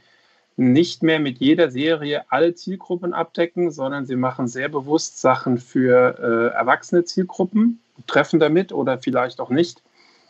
nicht 0.56 1.02
mehr 1.02 1.20
mit 1.20 1.38
jeder 1.38 1.70
Serie 1.70 2.24
alle 2.28 2.54
Zielgruppen 2.54 3.14
abdecken, 3.14 3.70
sondern 3.70 4.04
sie 4.04 4.16
machen 4.16 4.46
sehr 4.46 4.68
bewusst 4.68 5.20
Sachen 5.20 5.58
für 5.58 6.18
äh, 6.18 6.54
erwachsene 6.54 7.04
Zielgruppen, 7.04 7.80
treffen 8.06 8.40
damit 8.40 8.72
oder 8.72 8.98
vielleicht 8.98 9.40
auch 9.40 9.50
nicht 9.50 9.82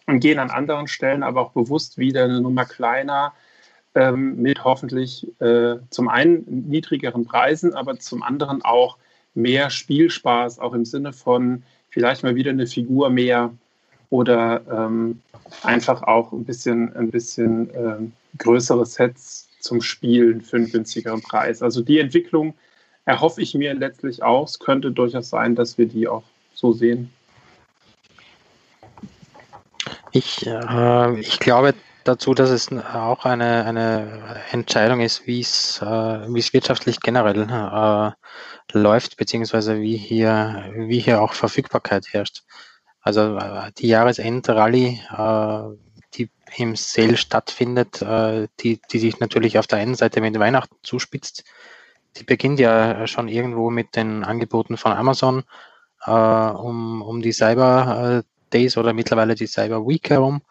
und 0.07 0.21
gehen 0.21 0.39
an 0.39 0.51
anderen 0.51 0.89
Stellen 0.89 1.23
aber 1.23 1.41
auch 1.41 1.53
bewusst 1.53 1.99
wieder 1.99 2.25
eine 2.25 2.41
Nummer 2.41 2.65
kleiner, 2.65 3.33
ähm, 3.95 4.41
mit 4.41 4.65
hoffentlich 4.65 5.27
äh, 5.41 5.77
zum 5.91 6.09
einen 6.09 6.45
niedrigeren 6.69 7.25
Preisen, 7.25 7.75
aber 7.75 7.99
zum 7.99 8.23
anderen 8.23 8.63
auch 8.63 8.99
mehr 9.35 9.71
Spielspaß, 9.71 10.59
auch 10.59 10.75
im 10.75 10.85
Sinne 10.85 11.13
von 11.13 11.63
vielleicht 11.89 12.23
mal 12.23 12.35
wieder 12.35 12.51
eine 12.51 12.67
Figur 12.67 13.11
mehr 13.11 13.53
oder 14.11 14.63
ähm, 14.71 15.21
einfach 15.63 16.03
auch 16.03 16.33
ein 16.33 16.45
bisschen, 16.45 16.95
ein 16.97 17.11
bisschen 17.11 17.71
ähm, 17.75 18.13
größere 18.39 18.87
Sets 18.87 19.49
zum 19.61 19.81
Spielen 19.81 20.41
für 20.41 20.57
einen 20.57 20.71
günstigeren 20.71 21.23
Preis. 21.23 21.63
Also 21.63 21.83
die 21.83 21.99
Entwicklung 21.99 22.55
erhoffe 23.05 23.43
ich 23.43 23.55
mir 23.55 23.75
letztlich 23.75 24.23
auch. 24.23 24.47
Es 24.47 24.59
könnte 24.59 24.91
durchaus 24.91 25.31
sein, 25.31 25.55
dass 25.55 25.79
wir 25.79 25.87
die 25.87 26.09
auch 26.09 26.25
so 26.55 26.73
sehen. 26.73 27.11
Ich, 30.13 30.47
äh, 30.47 31.21
ich 31.21 31.39
glaube, 31.39 31.75
dazu, 32.11 32.35
dass 32.35 32.51
es 32.51 32.73
auch 32.73 33.25
eine, 33.25 33.65
eine 33.65 34.43
Entscheidung 34.51 35.01
ist, 35.01 35.27
wie 35.27 35.41
es, 35.41 35.81
äh, 35.81 35.87
wie 35.87 36.41
es 36.41 36.53
wirtschaftlich 36.53 37.01
generell 37.01 37.49
äh, 37.49 38.77
läuft, 38.77 39.17
beziehungsweise 39.17 39.81
wie 39.81 39.97
hier, 39.97 40.71
wie 40.75 40.99
hier 40.99 41.23
auch 41.23 41.35
Verfügbarkeit 41.35 42.13
herrscht. 42.13 42.43
Also 43.01 43.37
äh, 43.39 43.71
die 43.79 43.89
Jahresend-Rallye, 43.89 45.01
äh, 45.17 45.77
die 46.15 46.31
im 46.57 46.75
Sale 46.77 47.17
stattfindet, 47.17 48.03
äh, 48.03 48.49
die, 48.61 48.81
die 48.91 48.99
sich 48.99 49.21
natürlich 49.21 49.59
auf 49.59 49.69
der 49.69 49.79
einen 49.79 49.95
Seite 49.95 50.21
mit 50.21 50.39
Weihnachten 50.39 50.77
zuspitzt, 50.83 51.45
die 52.17 52.25
beginnt 52.25 52.59
ja 52.59 53.07
schon 53.07 53.29
irgendwo 53.29 53.71
mit 53.71 53.95
den 53.95 54.25
Angeboten 54.25 54.77
von 54.77 54.93
Amazon 54.93 55.45
äh, 56.05 56.11
um, 56.11 57.03
um 57.03 57.23
die 57.23 57.33
Cyber 57.33 58.25
Days 58.53 58.77
oder 58.77 58.93
mittlerweile 58.93 59.37
die 59.37 59.47
Cyber 59.47 59.87
Week 59.87 60.11
herum. 60.11 60.43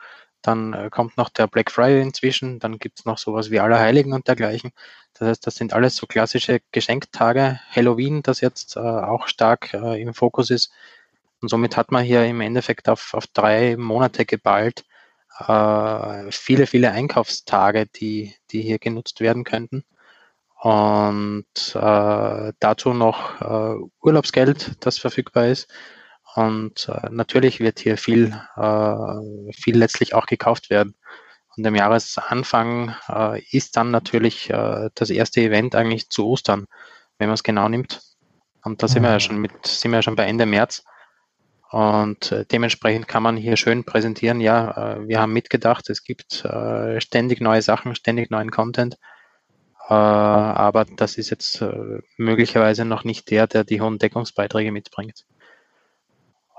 Dann 0.42 0.74
äh, 0.74 0.90
kommt 0.90 1.18
noch 1.18 1.30
der 1.30 1.48
Black 1.48 1.72
Friday 1.72 2.02
inzwischen, 2.02 2.60
dann 2.60 2.80
gibt 2.80 3.00
es 3.00 3.06
noch 3.06 3.18
sowas 3.18 3.52
wie 3.52 3.60
Allerheiligen 3.60 4.14
und 4.14 4.28
dergleichen. 4.28 4.72
Das 5.14 5.28
heißt, 5.28 5.48
das 5.48 5.56
sind 5.56 5.74
alles 5.74 5.96
so 5.96 6.08
klassische 6.08 6.62
Geschenktage. 6.72 7.60
Halloween, 7.70 8.24
das 8.24 8.42
jetzt 8.42 8.78
äh, 8.78 8.80
auch 8.80 9.28
stark 9.28 9.74
äh, 9.74 10.02
im 10.02 10.14
Fokus 10.14 10.50
ist. 10.50 10.72
Und 11.42 11.50
somit 11.50 11.78
hat 11.78 11.92
man 11.92 12.04
hier 12.04 12.26
im 12.26 12.42
Endeffekt 12.42 12.90
auf, 12.90 13.14
auf 13.14 13.28
drei 13.28 13.76
Monate 13.78 14.26
geballt 14.26 14.86
äh, 15.48 16.32
viele, 16.32 16.68
viele 16.68 16.92
Einkaufstage, 16.92 17.86
die, 17.88 18.36
die 18.52 18.62
hier 18.62 18.80
genutzt 18.80 19.22
werden 19.22 19.44
könnten. 19.44 19.84
Und 20.62 21.46
äh, 21.76 22.54
dazu 22.60 22.94
noch 22.94 23.42
Urlaubsgeld, 24.02 24.76
das 24.82 25.00
verfügbar 25.00 25.48
ist. 25.48 25.70
Und 26.36 26.88
äh, 26.90 27.10
natürlich 27.12 27.60
wird 27.60 27.80
hier 27.80 27.98
viel, 27.98 28.40
äh, 28.56 29.54
viel 29.54 29.78
letztlich 29.78 30.14
auch 30.14 30.26
gekauft 30.26 30.70
werden. 30.70 30.96
Und 31.56 31.66
im 31.66 31.76
Jahresanfang 31.76 32.96
äh, 33.10 33.42
ist 33.52 33.76
dann 33.76 33.92
natürlich 33.92 34.50
äh, 34.50 34.90
das 34.94 35.10
erste 35.10 35.42
Event 35.42 35.76
eigentlich 35.76 36.10
zu 36.10 36.28
Ostern, 36.28 36.68
wenn 37.18 37.28
man 37.28 37.34
es 37.34 37.44
genau 37.44 37.68
nimmt. 37.68 38.02
Und 38.64 38.84
da 38.84 38.88
sind 38.88 39.04
wir 39.04 39.10
ja 39.10 39.16
mhm. 39.16 39.20
schon 39.22 39.42
mit, 39.42 39.66
sind 39.66 39.92
wir 39.92 39.98
ja 39.98 40.04
schon 40.04 40.16
bei 40.16 40.26
Ende 40.26 40.46
März. 40.46 40.84
Und 41.72 42.32
äh, 42.32 42.46
dementsprechend 42.46 43.08
kann 43.08 43.24
man 43.24 43.36
hier 43.36 43.58
schön 43.58 43.84
präsentieren, 43.84 44.40
ja, 44.40 44.96
äh, 44.96 45.08
wir 45.08 45.20
haben 45.20 45.34
mitgedacht, 45.34 45.90
es 45.90 46.04
gibt 46.04 46.48
ständig 46.98 47.42
neue 47.42 47.62
Sachen, 47.62 47.96
ständig 47.96 48.32
neuen 48.32 48.52
Content. 48.52 48.98
Aber 49.88 50.86
das 50.86 51.18
ist 51.18 51.32
jetzt 51.32 51.66
möglicherweise 52.16 52.86
noch 52.86 53.04
nicht 53.04 53.32
der, 53.32 53.48
der 53.48 53.64
die 53.64 53.82
hohen 53.82 53.98
Deckungsbeiträge 53.98 54.72
mitbringt. 54.72 55.26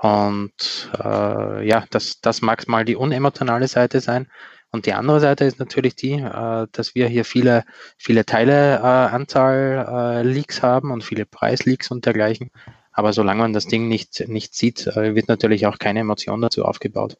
Und 0.00 0.90
äh, 0.98 1.66
ja, 1.68 1.84
das, 1.90 2.20
das 2.22 2.40
mag 2.40 2.66
mal 2.68 2.86
die 2.86 2.96
unemotionale 2.96 3.68
Seite 3.68 4.00
sein. 4.00 4.28
Und 4.70 4.86
die 4.86 4.94
andere 4.94 5.20
Seite 5.20 5.44
ist 5.44 5.58
natürlich 5.58 5.94
die, 5.94 6.12
äh, 6.12 6.66
dass 6.72 6.94
wir 6.94 7.06
hier 7.06 7.26
viele, 7.26 7.64
viele 7.98 8.24
Teileanzahl 8.24 9.86
äh, 9.88 10.22
Leaks 10.22 10.62
haben 10.62 10.90
und 10.90 11.04
viele 11.04 11.26
Preisleaks 11.26 11.90
und 11.90 12.06
dergleichen. 12.06 12.50
Aber 12.92 13.12
solange 13.12 13.42
man 13.42 13.52
das 13.52 13.66
Ding 13.66 13.88
nicht, 13.88 14.26
nicht 14.26 14.54
sieht, 14.54 14.86
äh, 14.86 15.14
wird 15.14 15.28
natürlich 15.28 15.66
auch 15.66 15.78
keine 15.78 16.00
Emotion 16.00 16.40
dazu 16.40 16.64
aufgebaut. 16.64 17.18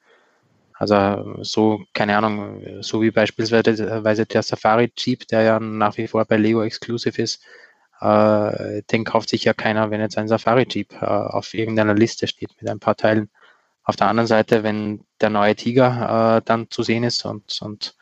Also 0.73 1.43
so, 1.43 1.83
keine 1.93 2.17
Ahnung, 2.17 2.63
so 2.81 3.03
wie 3.03 3.11
beispielsweise 3.11 4.25
der 4.25 4.43
Safari 4.43 4.91
Jeep, 4.97 5.29
der 5.29 5.43
ja 5.43 5.61
nach 5.61 5.99
wie 5.99 6.07
vor 6.07 6.25
bei 6.25 6.39
Lego 6.39 6.63
Exclusive 6.63 7.21
ist, 7.21 7.43
äh, 8.01 8.83
den 8.91 9.05
kauft 9.05 9.29
sich 9.29 9.45
ja 9.45 9.53
keiner, 9.53 9.91
wenn 9.91 10.01
jetzt 10.01 10.19
ein 10.19 10.29
Safari 10.29 10.67
Jeep 10.69 10.93
äh, 11.01 11.05
auf 11.05 11.55
irgendeiner 11.55 11.95
Liste 11.95 12.27
steht 12.27 12.51
mit 12.61 12.71
ein 12.71 12.81
paar 12.81 12.97
Teilen. 12.97 13.31
Auf 13.85 13.97
der 13.97 14.09
anderen 14.09 14.27
Seite, 14.27 14.63
wenn 14.63 15.05
der 15.21 15.31
neue 15.31 15.57
Tiger 15.57 16.39
äh, 16.39 16.43
dann 16.45 16.71
zu 16.71 16.83
sehen 16.83 17.05
ist 17.05 17.25
und, 17.25 17.61
und 17.63 17.97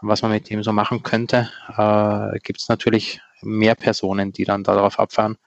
was 0.00 0.22
man 0.22 0.30
mit 0.30 0.50
ihm 0.50 0.62
so 0.62 0.72
machen 0.72 1.02
könnte, 1.02 1.50
äh, 1.76 2.38
gibt 2.40 2.60
es 2.60 2.68
natürlich 2.68 3.20
mehr 3.42 3.74
Personen, 3.74 4.32
die 4.32 4.44
dann 4.44 4.64
darauf 4.64 4.98
abfahren. 4.98 5.38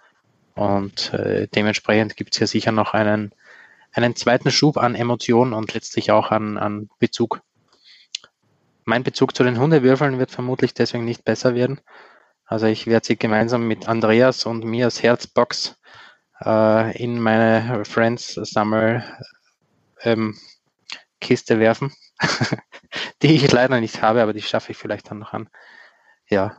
Und 0.55 1.13
äh, 1.13 1.47
dementsprechend 1.47 2.15
gibt 2.15 2.33
es 2.33 2.37
hier 2.39 2.47
sicher 2.47 2.71
noch 2.71 2.93
einen, 2.93 3.31
einen 3.93 4.15
zweiten 4.15 4.51
Schub 4.51 4.77
an 4.77 4.95
Emotionen 4.95 5.53
und 5.53 5.73
letztlich 5.73 6.11
auch 6.11 6.31
an, 6.31 6.57
an 6.57 6.89
Bezug. 6.99 7.41
Mein 8.83 9.03
Bezug 9.03 9.35
zu 9.35 9.43
den 9.43 9.59
Hundewürfeln 9.59 10.19
wird 10.19 10.31
vermutlich 10.31 10.73
deswegen 10.73 11.05
nicht 11.05 11.23
besser 11.23 11.55
werden. 11.55 11.79
Also 12.51 12.65
ich 12.65 12.85
werde 12.85 13.07
sie 13.07 13.15
gemeinsam 13.15 13.65
mit 13.65 13.87
Andreas 13.87 14.45
und 14.45 14.65
Mias 14.65 15.01
Herzbox 15.01 15.77
äh, 16.43 17.01
in 17.01 17.17
meine 17.17 17.85
Friends 17.85 18.33
Sammel 18.33 19.05
ähm, 20.01 20.37
Kiste 21.21 21.59
werfen, 21.59 21.93
die 23.21 23.35
ich 23.35 23.49
leider 23.49 23.79
nicht 23.79 24.01
habe, 24.01 24.21
aber 24.21 24.33
die 24.33 24.41
schaffe 24.41 24.73
ich 24.73 24.77
vielleicht 24.77 25.09
dann 25.09 25.19
noch 25.19 25.31
an. 25.31 25.47
Ja, 26.29 26.57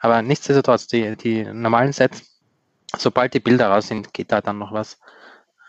aber 0.00 0.20
nichtsdestotrotz, 0.20 0.88
die, 0.88 1.14
die 1.14 1.44
normalen 1.44 1.92
Sets, 1.92 2.40
sobald 2.96 3.34
die 3.34 3.40
Bilder 3.40 3.68
raus 3.68 3.86
sind, 3.86 4.12
geht 4.14 4.32
da 4.32 4.40
dann 4.40 4.58
noch 4.58 4.72
was. 4.72 4.98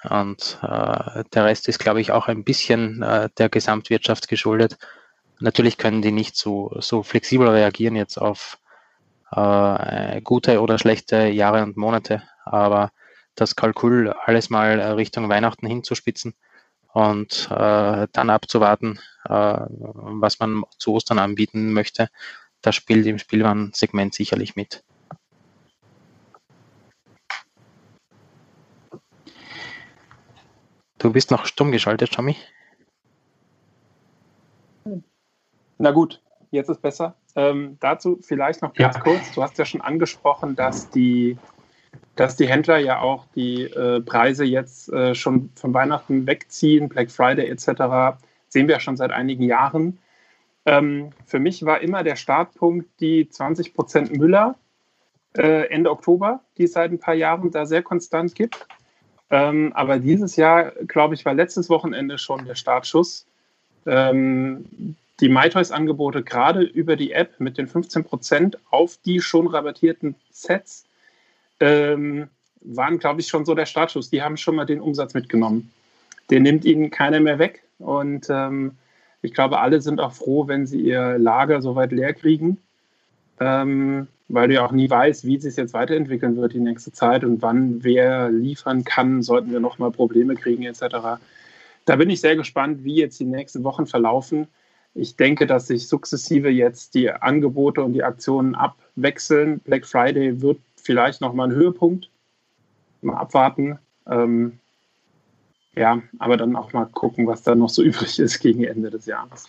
Und 0.10 0.58
äh, 0.64 1.24
der 1.36 1.46
Rest 1.46 1.68
ist, 1.68 1.78
glaube 1.78 2.02
ich, 2.02 2.12
auch 2.12 2.28
ein 2.30 2.44
bisschen 2.44 3.04
äh, 3.04 3.30
der 3.38 3.50
Gesamtwirtschaft 3.50 4.28
geschuldet. 4.28 4.80
Natürlich 5.40 5.78
können 5.78 6.02
die 6.02 6.12
nicht 6.12 6.36
so, 6.36 6.76
so 6.80 7.04
flexibel 7.04 7.48
reagieren 7.48 7.96
jetzt 7.96 8.18
auf 8.18 8.58
äh, 9.36 10.22
gute 10.22 10.62
oder 10.62 10.78
schlechte 10.80 11.28
Jahre 11.28 11.64
und 11.64 11.78
Monate, 11.78 12.24
aber 12.44 12.92
das 13.36 13.56
Kalkül 13.56 14.10
alles 14.12 14.50
mal 14.50 14.80
Richtung 14.94 15.30
Weihnachten 15.30 15.68
hinzuspitzen 15.68 16.34
und 16.94 17.50
äh, 17.52 18.08
dann 18.12 18.30
abzuwarten, 18.30 19.00
äh, 19.26 19.30
was 19.30 20.40
man 20.40 20.64
zu 20.78 20.94
Ostern 20.94 21.20
anbieten 21.20 21.74
möchte, 21.74 22.10
das 22.62 22.76
spielt 22.76 23.06
im 23.06 23.20
Spielwarensegment 23.20 24.16
sicherlich 24.16 24.56
mit. 24.56 24.84
Du 30.98 31.12
bist 31.12 31.30
noch 31.30 31.46
stumm 31.46 31.72
geschaltet, 31.72 32.14
Tommy. 32.14 32.38
Na 35.78 35.92
gut, 35.92 36.22
jetzt 36.52 36.70
ist 36.70 36.82
besser. 36.82 37.16
Ähm, 37.36 37.78
dazu 37.82 38.20
vielleicht 38.22 38.62
noch 38.62 38.74
ganz 38.74 38.96
ja. 38.96 39.02
kurz. 39.02 39.32
Du 39.34 39.44
hast 39.44 39.58
ja 39.58 39.66
schon 39.66 39.82
angesprochen, 39.82 40.56
dass 40.56 40.90
die, 40.90 41.38
dass 42.16 42.38
die 42.38 42.48
Händler 42.48 42.78
ja 42.78 43.02
auch 43.02 43.26
die 43.36 43.64
äh, 43.64 44.02
Preise 44.02 44.46
jetzt 44.46 44.92
äh, 44.92 45.14
schon 45.16 45.50
von 45.56 45.74
Weihnachten 45.74 46.26
wegziehen, 46.28 46.88
Black 46.88 47.12
Friday 47.12 47.48
etc. 47.48 48.18
Sehen 48.48 48.68
wir 48.68 48.76
ja 48.76 48.80
schon 48.80 48.98
seit 48.98 49.12
einigen 49.12 49.44
Jahren. 49.44 50.00
Ähm, 50.66 51.12
für 51.26 51.40
mich 51.40 51.66
war 51.66 51.82
immer 51.82 52.04
der 52.04 52.16
Startpunkt 52.16 52.88
die 53.00 53.26
20% 53.26 54.18
Müller 54.18 54.56
äh, 55.38 55.68
Ende 55.70 55.92
Oktober, 55.92 56.40
die 56.58 56.64
es 56.64 56.74
seit 56.74 56.92
ein 56.92 57.00
paar 57.00 57.14
Jahren 57.14 57.52
da 57.52 57.66
sehr 57.66 57.84
konstant 57.84 58.34
gibt. 58.34 58.68
Ähm, 59.30 59.74
aber 59.74 60.00
dieses 60.00 60.36
Jahr, 60.36 60.72
glaube 60.88 61.16
ich, 61.16 61.26
war 61.26 61.34
letztes 61.34 61.70
Wochenende 61.70 62.18
schon 62.18 62.46
der 62.46 62.56
Startschuss. 62.56 63.26
Ähm, 63.86 64.96
die 65.20 65.30
MyToys-Angebote 65.30 66.24
gerade 66.24 66.62
über 66.62 66.96
die 66.96 67.12
App 67.12 67.40
mit 67.40 67.58
den 67.58 67.68
15% 67.68 68.56
auf 68.70 68.98
die 69.06 69.22
schon 69.22 69.48
rabattierten 69.48 70.16
Sets 70.32 70.86
ähm, 71.60 72.28
waren, 72.62 73.00
glaube 73.00 73.22
ich, 73.22 73.28
schon 73.28 73.46
so 73.46 73.56
der 73.56 73.66
Startschuss. 73.66 74.10
Die 74.10 74.22
haben 74.22 74.38
schon 74.38 74.56
mal 74.56 74.66
den 74.66 74.82
Umsatz 74.82 75.14
mitgenommen. 75.14 75.72
Den 76.30 76.44
nimmt 76.44 76.66
ihnen 76.66 76.92
keiner 76.92 77.20
mehr 77.20 77.40
weg. 77.40 77.64
Und 77.80 78.28
ähm, 78.30 78.74
ich 79.22 79.34
glaube, 79.34 79.60
alle 79.60 79.82
sind 79.82 80.00
auch 80.00 80.14
froh, 80.14 80.48
wenn 80.48 80.66
sie 80.66 80.82
ihr 80.82 81.18
Lager 81.18 81.62
soweit 81.62 81.92
leer 81.92 82.14
kriegen, 82.14 82.58
ähm, 83.40 84.08
weil 84.28 84.48
du 84.48 84.56
ja 84.56 84.66
auch 84.66 84.72
nie 84.72 84.90
weißt, 84.90 85.26
wie 85.26 85.40
sich 85.40 85.52
es 85.52 85.56
jetzt 85.56 85.74
weiterentwickeln 85.74 86.38
wird 86.38 86.54
die 86.54 86.60
nächste 86.60 86.92
Zeit 86.92 87.24
und 87.24 87.42
wann 87.42 87.84
wer 87.84 88.30
liefern 88.30 88.84
kann, 88.84 89.22
sollten 89.22 89.52
wir 89.52 89.60
nochmal 89.60 89.92
Probleme 89.92 90.36
kriegen 90.36 90.64
etc. 90.64 91.20
Da 91.86 91.96
bin 91.96 92.10
ich 92.10 92.22
sehr 92.22 92.36
gespannt, 92.36 92.84
wie 92.84 92.96
jetzt 92.96 93.20
die 93.20 93.26
nächsten 93.26 93.64
Wochen 93.64 93.86
verlaufen. 93.86 94.48
Ich 94.96 95.18
denke, 95.18 95.46
dass 95.46 95.68
sich 95.68 95.88
sukzessive 95.88 96.50
jetzt 96.50 96.96
die 96.96 97.12
Angebote 97.12 97.84
und 97.84 97.94
die 97.94 98.04
Aktionen 98.04 98.56
abwechseln. 98.56 99.60
Black 99.60 99.86
Friday 99.86 100.42
wird 100.42 100.60
vielleicht 100.78 101.20
nochmal 101.20 101.50
ein 101.50 101.56
Höhepunkt. 101.56 102.10
Mal 103.02 103.18
abwarten. 103.18 103.78
Ähm, 104.10 104.60
ja, 105.76 106.02
aber 106.20 106.38
dann 106.38 106.56
auch 106.56 106.72
mal 106.72 106.86
gucken, 106.86 107.28
was 107.28 107.44
da 107.44 107.56
noch 107.56 107.70
so 107.70 107.84
übrig 107.84 108.18
ist 108.20 108.40
gegen 108.40 108.64
Ende 108.64 108.90
des 108.90 109.06
Jahres. 109.06 109.48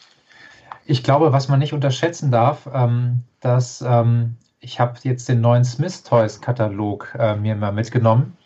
Ich 0.85 1.05
glaube, 1.05 1.33
was 1.33 1.49
man 1.49 1.61
nicht 1.61 1.73
unterschätzen 1.73 2.33
darf, 2.33 2.69
ähm, 2.73 3.21
dass 3.41 3.83
ähm, 3.87 4.37
ich 4.59 4.81
habe 4.81 4.99
jetzt 5.05 5.29
den 5.29 5.41
neuen 5.41 5.65
Smith 5.65 6.03
Toys 6.03 6.41
Katalog 6.41 7.15
äh, 7.19 7.37
mir 7.37 7.55
mal 7.55 7.73
mitgenommen 7.73 8.37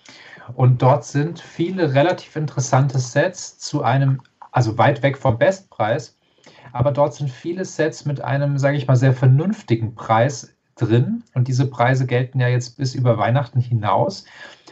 und 0.55 0.83
dort 0.83 1.05
sind 1.05 1.41
viele 1.41 1.95
relativ 1.95 2.37
interessante 2.37 2.99
Sets 2.99 3.59
zu 3.59 3.83
einem, 3.83 4.21
also 4.53 4.77
weit 4.79 5.03
weg 5.03 5.17
vom 5.17 5.39
Bestpreis, 5.39 6.17
aber 6.73 6.93
dort 6.93 7.15
sind 7.15 7.31
viele 7.31 7.65
Sets 7.65 8.05
mit 8.05 8.21
einem, 8.21 8.59
sage 8.59 8.77
ich 8.77 8.87
mal, 8.87 8.97
sehr 8.97 9.13
vernünftigen 9.13 9.95
Preis 9.95 10.55
drin. 10.77 11.23
Und 11.35 11.49
diese 11.49 11.67
Preise 11.67 12.07
gelten 12.07 12.41
ja 12.41 12.49
jetzt 12.49 12.77
bis 12.79 12.95
über 12.95 13.19
Weihnachten 13.19 13.61
hinaus. 13.61 14.25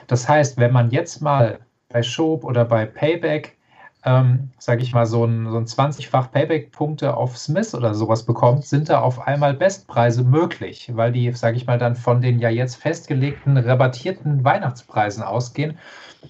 Das 0.06 0.28
heißt, 0.28 0.58
wenn 0.58 0.72
man 0.72 0.90
jetzt 0.90 1.20
mal 1.20 1.60
bei 1.88 2.02
Schob 2.02 2.44
oder 2.44 2.64
bei 2.64 2.86
Payback, 2.86 3.56
ähm, 4.04 4.50
sage 4.58 4.82
ich 4.82 4.92
mal, 4.94 5.06
so 5.06 5.24
ein, 5.24 5.50
so 5.50 5.56
ein 5.56 5.66
20-fach 5.66 6.30
Payback-Punkte 6.30 7.16
auf 7.16 7.36
Smith 7.36 7.74
oder 7.74 7.94
sowas 7.94 8.24
bekommt, 8.24 8.64
sind 8.64 8.88
da 8.88 9.00
auf 9.00 9.26
einmal 9.26 9.54
Bestpreise 9.54 10.24
möglich, 10.24 10.90
weil 10.94 11.12
die, 11.12 11.30
sage 11.32 11.56
ich 11.56 11.66
mal, 11.66 11.78
dann 11.78 11.96
von 11.96 12.20
den 12.20 12.38
ja 12.38 12.48
jetzt 12.48 12.76
festgelegten 12.76 13.56
rabattierten 13.56 14.44
Weihnachtspreisen 14.44 15.22
ausgehen. 15.22 15.78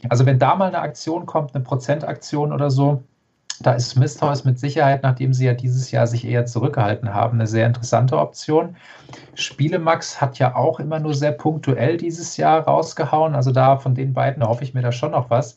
Also 0.08 0.26
wenn 0.26 0.38
da 0.38 0.54
mal 0.56 0.68
eine 0.68 0.80
Aktion 0.80 1.26
kommt, 1.26 1.54
eine 1.54 1.62
Prozentaktion 1.64 2.52
oder 2.52 2.70
so, 2.70 3.02
da 3.60 3.72
ist 3.72 3.90
Smith 3.90 4.16
Toys 4.16 4.44
mit 4.44 4.58
Sicherheit, 4.58 5.02
nachdem 5.02 5.32
sie 5.32 5.46
ja 5.46 5.54
dieses 5.54 5.90
Jahr 5.90 6.06
sich 6.06 6.24
eher 6.24 6.46
zurückgehalten 6.46 7.14
haben, 7.14 7.38
eine 7.38 7.46
sehr 7.46 7.66
interessante 7.66 8.18
Option. 8.18 8.76
Spielemax 9.34 10.20
hat 10.20 10.38
ja 10.38 10.54
auch 10.54 10.80
immer 10.80 11.00
nur 11.00 11.14
sehr 11.14 11.32
punktuell 11.32 11.96
dieses 11.96 12.36
Jahr 12.36 12.62
rausgehauen. 12.62 13.34
Also 13.34 13.52
da 13.52 13.76
von 13.78 13.94
den 13.94 14.12
beiden 14.12 14.46
hoffe 14.46 14.64
ich 14.64 14.74
mir 14.74 14.82
da 14.82 14.92
schon 14.92 15.12
noch 15.12 15.30
was. 15.30 15.56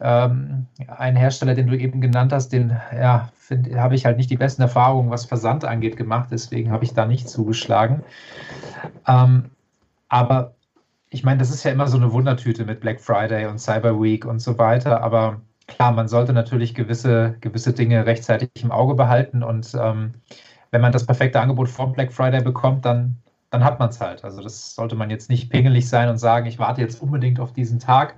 Ähm, 0.00 0.66
ein 0.88 1.16
Hersteller, 1.16 1.54
den 1.54 1.66
du 1.66 1.76
eben 1.76 2.00
genannt 2.00 2.32
hast, 2.32 2.48
den 2.50 2.76
ja, 2.94 3.30
habe 3.76 3.94
ich 3.94 4.06
halt 4.06 4.16
nicht 4.16 4.30
die 4.30 4.36
besten 4.36 4.62
Erfahrungen, 4.62 5.10
was 5.10 5.26
Versand 5.26 5.64
angeht, 5.64 5.96
gemacht. 5.96 6.28
Deswegen 6.30 6.70
habe 6.72 6.84
ich 6.84 6.94
da 6.94 7.06
nicht 7.06 7.28
zugeschlagen. 7.28 8.02
Ähm, 9.06 9.50
aber 10.08 10.54
ich 11.10 11.24
meine, 11.24 11.38
das 11.38 11.50
ist 11.50 11.64
ja 11.64 11.72
immer 11.72 11.88
so 11.88 11.96
eine 11.96 12.12
Wundertüte 12.12 12.64
mit 12.64 12.80
Black 12.80 13.00
Friday 13.00 13.46
und 13.46 13.58
Cyber 13.58 14.00
Week 14.00 14.24
und 14.24 14.40
so 14.40 14.58
weiter. 14.58 15.02
Aber 15.02 15.40
klar, 15.70 15.92
man 15.92 16.08
sollte 16.08 16.32
natürlich 16.32 16.74
gewisse, 16.74 17.36
gewisse 17.40 17.72
Dinge 17.72 18.04
rechtzeitig 18.04 18.50
im 18.62 18.72
Auge 18.72 18.94
behalten 18.94 19.42
und 19.42 19.74
ähm, 19.80 20.12
wenn 20.70 20.80
man 20.80 20.92
das 20.92 21.06
perfekte 21.06 21.40
Angebot 21.40 21.68
vor 21.68 21.92
Black 21.92 22.12
Friday 22.12 22.42
bekommt, 22.42 22.84
dann, 22.84 23.16
dann 23.50 23.64
hat 23.64 23.78
man 23.78 23.88
es 23.88 24.00
halt. 24.00 24.24
Also 24.24 24.42
das 24.42 24.74
sollte 24.74 24.94
man 24.94 25.10
jetzt 25.10 25.30
nicht 25.30 25.50
pingelig 25.50 25.88
sein 25.88 26.08
und 26.08 26.18
sagen, 26.18 26.46
ich 26.46 26.58
warte 26.58 26.80
jetzt 26.80 27.00
unbedingt 27.00 27.40
auf 27.40 27.52
diesen 27.52 27.78
Tag 27.78 28.14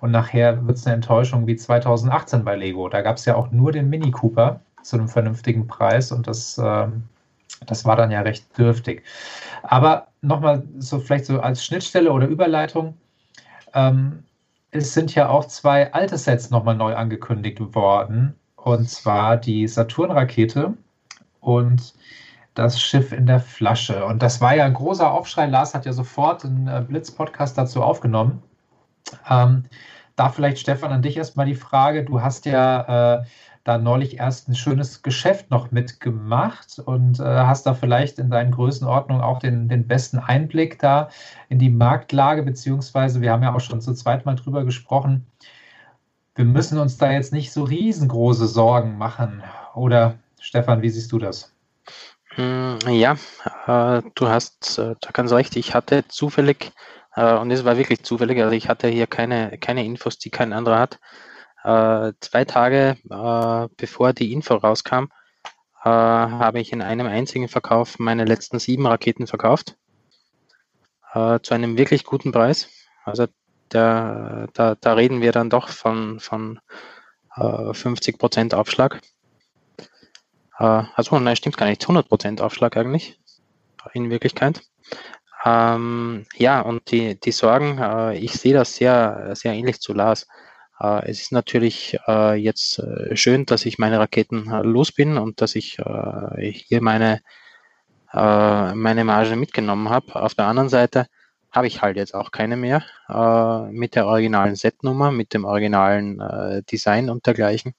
und 0.00 0.10
nachher 0.10 0.66
wird 0.66 0.78
es 0.78 0.86
eine 0.86 0.94
Enttäuschung 0.94 1.46
wie 1.46 1.56
2018 1.56 2.44
bei 2.44 2.56
Lego. 2.56 2.88
Da 2.88 3.02
gab 3.02 3.16
es 3.16 3.24
ja 3.24 3.34
auch 3.34 3.50
nur 3.50 3.72
den 3.72 3.90
Mini 3.90 4.10
Cooper 4.10 4.60
zu 4.82 4.96
einem 4.96 5.08
vernünftigen 5.08 5.66
Preis 5.66 6.12
und 6.12 6.26
das, 6.26 6.56
äh, 6.58 6.86
das 7.66 7.84
war 7.84 7.96
dann 7.96 8.10
ja 8.10 8.20
recht 8.20 8.56
dürftig. 8.56 9.02
Aber 9.62 10.06
nochmal 10.22 10.62
so 10.78 10.98
vielleicht 11.00 11.26
so 11.26 11.40
als 11.40 11.64
Schnittstelle 11.64 12.12
oder 12.12 12.26
Überleitung. 12.26 12.96
Ähm, 13.74 14.24
es 14.70 14.94
sind 14.94 15.14
ja 15.14 15.28
auch 15.28 15.46
zwei 15.46 15.92
alte 15.92 16.16
Sets 16.18 16.50
nochmal 16.50 16.76
neu 16.76 16.94
angekündigt 16.94 17.60
worden. 17.74 18.34
Und 18.56 18.88
zwar 18.88 19.36
die 19.36 19.66
Saturn-Rakete 19.66 20.74
und 21.40 21.94
das 22.54 22.80
Schiff 22.80 23.12
in 23.12 23.26
der 23.26 23.40
Flasche. 23.40 24.04
Und 24.04 24.22
das 24.22 24.40
war 24.40 24.54
ja 24.54 24.64
ein 24.64 24.74
großer 24.74 25.10
Aufschrei. 25.10 25.46
Lars 25.46 25.74
hat 25.74 25.86
ja 25.86 25.92
sofort 25.92 26.44
einen 26.44 26.68
äh, 26.68 26.84
Blitz-Podcast 26.86 27.56
dazu 27.56 27.82
aufgenommen. 27.82 28.42
Ähm, 29.28 29.64
da 30.16 30.28
vielleicht, 30.28 30.58
Stefan, 30.58 30.92
an 30.92 31.02
dich 31.02 31.16
erstmal 31.16 31.46
die 31.46 31.54
Frage. 31.54 32.04
Du 32.04 32.20
hast 32.20 32.44
ja 32.44 33.20
äh, 33.20 33.24
da 33.64 33.78
neulich 33.78 34.18
erst 34.18 34.48
ein 34.48 34.54
schönes 34.54 35.02
Geschäft 35.02 35.50
noch 35.50 35.70
mitgemacht 35.70 36.78
und 36.78 37.20
äh, 37.20 37.24
hast 37.24 37.66
da 37.66 37.74
vielleicht 37.74 38.18
in 38.18 38.30
deinen 38.30 38.52
Größenordnungen 38.52 39.22
auch 39.22 39.38
den, 39.38 39.68
den 39.68 39.86
besten 39.86 40.18
Einblick 40.18 40.78
da 40.78 41.10
in 41.48 41.58
die 41.58 41.70
Marktlage, 41.70 42.42
beziehungsweise 42.42 43.20
wir 43.20 43.32
haben 43.32 43.42
ja 43.42 43.54
auch 43.54 43.60
schon 43.60 43.80
zu 43.80 43.92
zweit 43.94 44.24
mal 44.24 44.36
drüber 44.36 44.64
gesprochen. 44.64 45.26
Wir 46.34 46.46
müssen 46.46 46.78
uns 46.78 46.96
da 46.96 47.12
jetzt 47.12 47.32
nicht 47.32 47.52
so 47.52 47.64
riesengroße 47.64 48.46
Sorgen 48.46 48.96
machen. 48.96 49.42
Oder 49.74 50.14
Stefan, 50.40 50.80
wie 50.80 50.88
siehst 50.88 51.12
du 51.12 51.18
das? 51.18 51.52
Hm, 52.34 52.78
ja, 52.88 53.16
äh, 53.66 54.02
du 54.14 54.28
hast 54.28 54.78
äh, 54.78 54.94
da 55.00 55.10
ganz 55.12 55.32
recht. 55.32 55.56
Ich 55.56 55.74
hatte 55.74 56.06
zufällig, 56.08 56.72
äh, 57.14 57.36
und 57.36 57.50
es 57.50 57.64
war 57.64 57.76
wirklich 57.76 58.04
zufällig, 58.04 58.40
also 58.40 58.54
ich 58.54 58.68
hatte 58.68 58.88
hier 58.88 59.06
keine, 59.06 59.58
keine 59.58 59.84
Infos, 59.84 60.18
die 60.18 60.30
kein 60.30 60.52
anderer 60.52 60.78
hat, 60.78 61.00
Äh, 61.64 62.12
zwei 62.20 62.44
Tage 62.44 62.96
äh, 63.10 63.68
bevor 63.76 64.12
die 64.12 64.32
Info 64.32 64.54
rauskam, 64.54 65.04
äh, 65.82 65.88
habe 65.88 66.60
ich 66.60 66.72
in 66.72 66.82
einem 66.82 67.06
einzigen 67.06 67.48
Verkauf 67.48 67.98
meine 67.98 68.24
letzten 68.24 68.58
sieben 68.58 68.86
Raketen 68.86 69.26
verkauft. 69.26 69.76
Äh, 71.12 71.40
zu 71.42 71.54
einem 71.54 71.76
wirklich 71.76 72.04
guten 72.04 72.32
Preis. 72.32 72.68
Also 73.04 73.26
der, 73.72 74.48
da, 74.54 74.74
da 74.74 74.92
reden 74.94 75.20
wir 75.20 75.32
dann 75.32 75.50
doch 75.50 75.68
von, 75.68 76.20
von 76.20 76.60
äh, 77.36 77.40
50% 77.40 78.54
Aufschlag. 78.54 79.00
Äh, 80.58 80.84
also 80.94 81.18
nein, 81.18 81.36
stimmt 81.36 81.56
gar 81.56 81.66
nicht, 81.66 81.84
100% 81.84 82.40
Aufschlag 82.40 82.76
eigentlich 82.76 83.18
in 83.92 84.10
Wirklichkeit. 84.10 84.62
Ähm, 85.44 86.26
ja, 86.36 86.60
und 86.60 86.90
die, 86.90 87.18
die 87.18 87.32
Sorgen, 87.32 87.78
äh, 87.78 88.18
ich 88.18 88.32
sehe 88.32 88.52
das 88.52 88.76
sehr, 88.76 89.30
sehr 89.34 89.54
ähnlich 89.54 89.80
zu 89.80 89.94
Lars. 89.94 90.26
Äh, 90.80 91.10
es 91.10 91.20
ist 91.20 91.32
natürlich 91.32 91.98
äh, 92.08 92.34
jetzt 92.34 92.78
äh, 92.78 93.16
schön, 93.16 93.46
dass 93.46 93.66
ich 93.66 93.78
meine 93.78 93.98
Raketen 93.98 94.46
los 94.64 94.92
bin 94.92 95.18
und 95.18 95.40
dass 95.40 95.54
ich 95.54 95.78
hier 96.38 96.82
meine, 96.82 97.20
meine 98.12 99.04
Marge 99.04 99.36
mitgenommen 99.36 99.88
habe. 99.88 100.16
Auf 100.16 100.34
der 100.34 100.46
anderen 100.46 100.68
Seite 100.68 101.06
habe 101.52 101.66
ich 101.68 101.82
halt 101.82 101.96
jetzt 101.96 102.14
auch 102.14 102.32
keine 102.32 102.56
mehr 102.56 102.82
mit 103.70 103.94
der 103.94 104.06
originalen 104.06 104.56
Setnummer, 104.56 105.12
mit 105.12 105.32
dem 105.34 105.44
originalen 105.44 106.20
Design 106.70 107.08
und 107.08 107.26
dergleichen. 107.26 107.74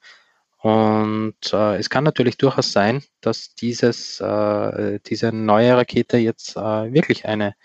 Und 0.61 1.53
äh, 1.53 1.77
es 1.77 1.89
kann 1.89 2.03
natürlich 2.03 2.37
durchaus 2.37 2.71
sein, 2.71 3.03
dass 3.19 3.55
dieses, 3.55 4.19
äh, 4.19 4.99
diese 5.07 5.31
neue 5.31 5.75
Rakete 5.75 6.17
jetzt 6.17 6.55
äh, 6.55 6.93
wirklich 6.93 7.25
eine 7.25 7.55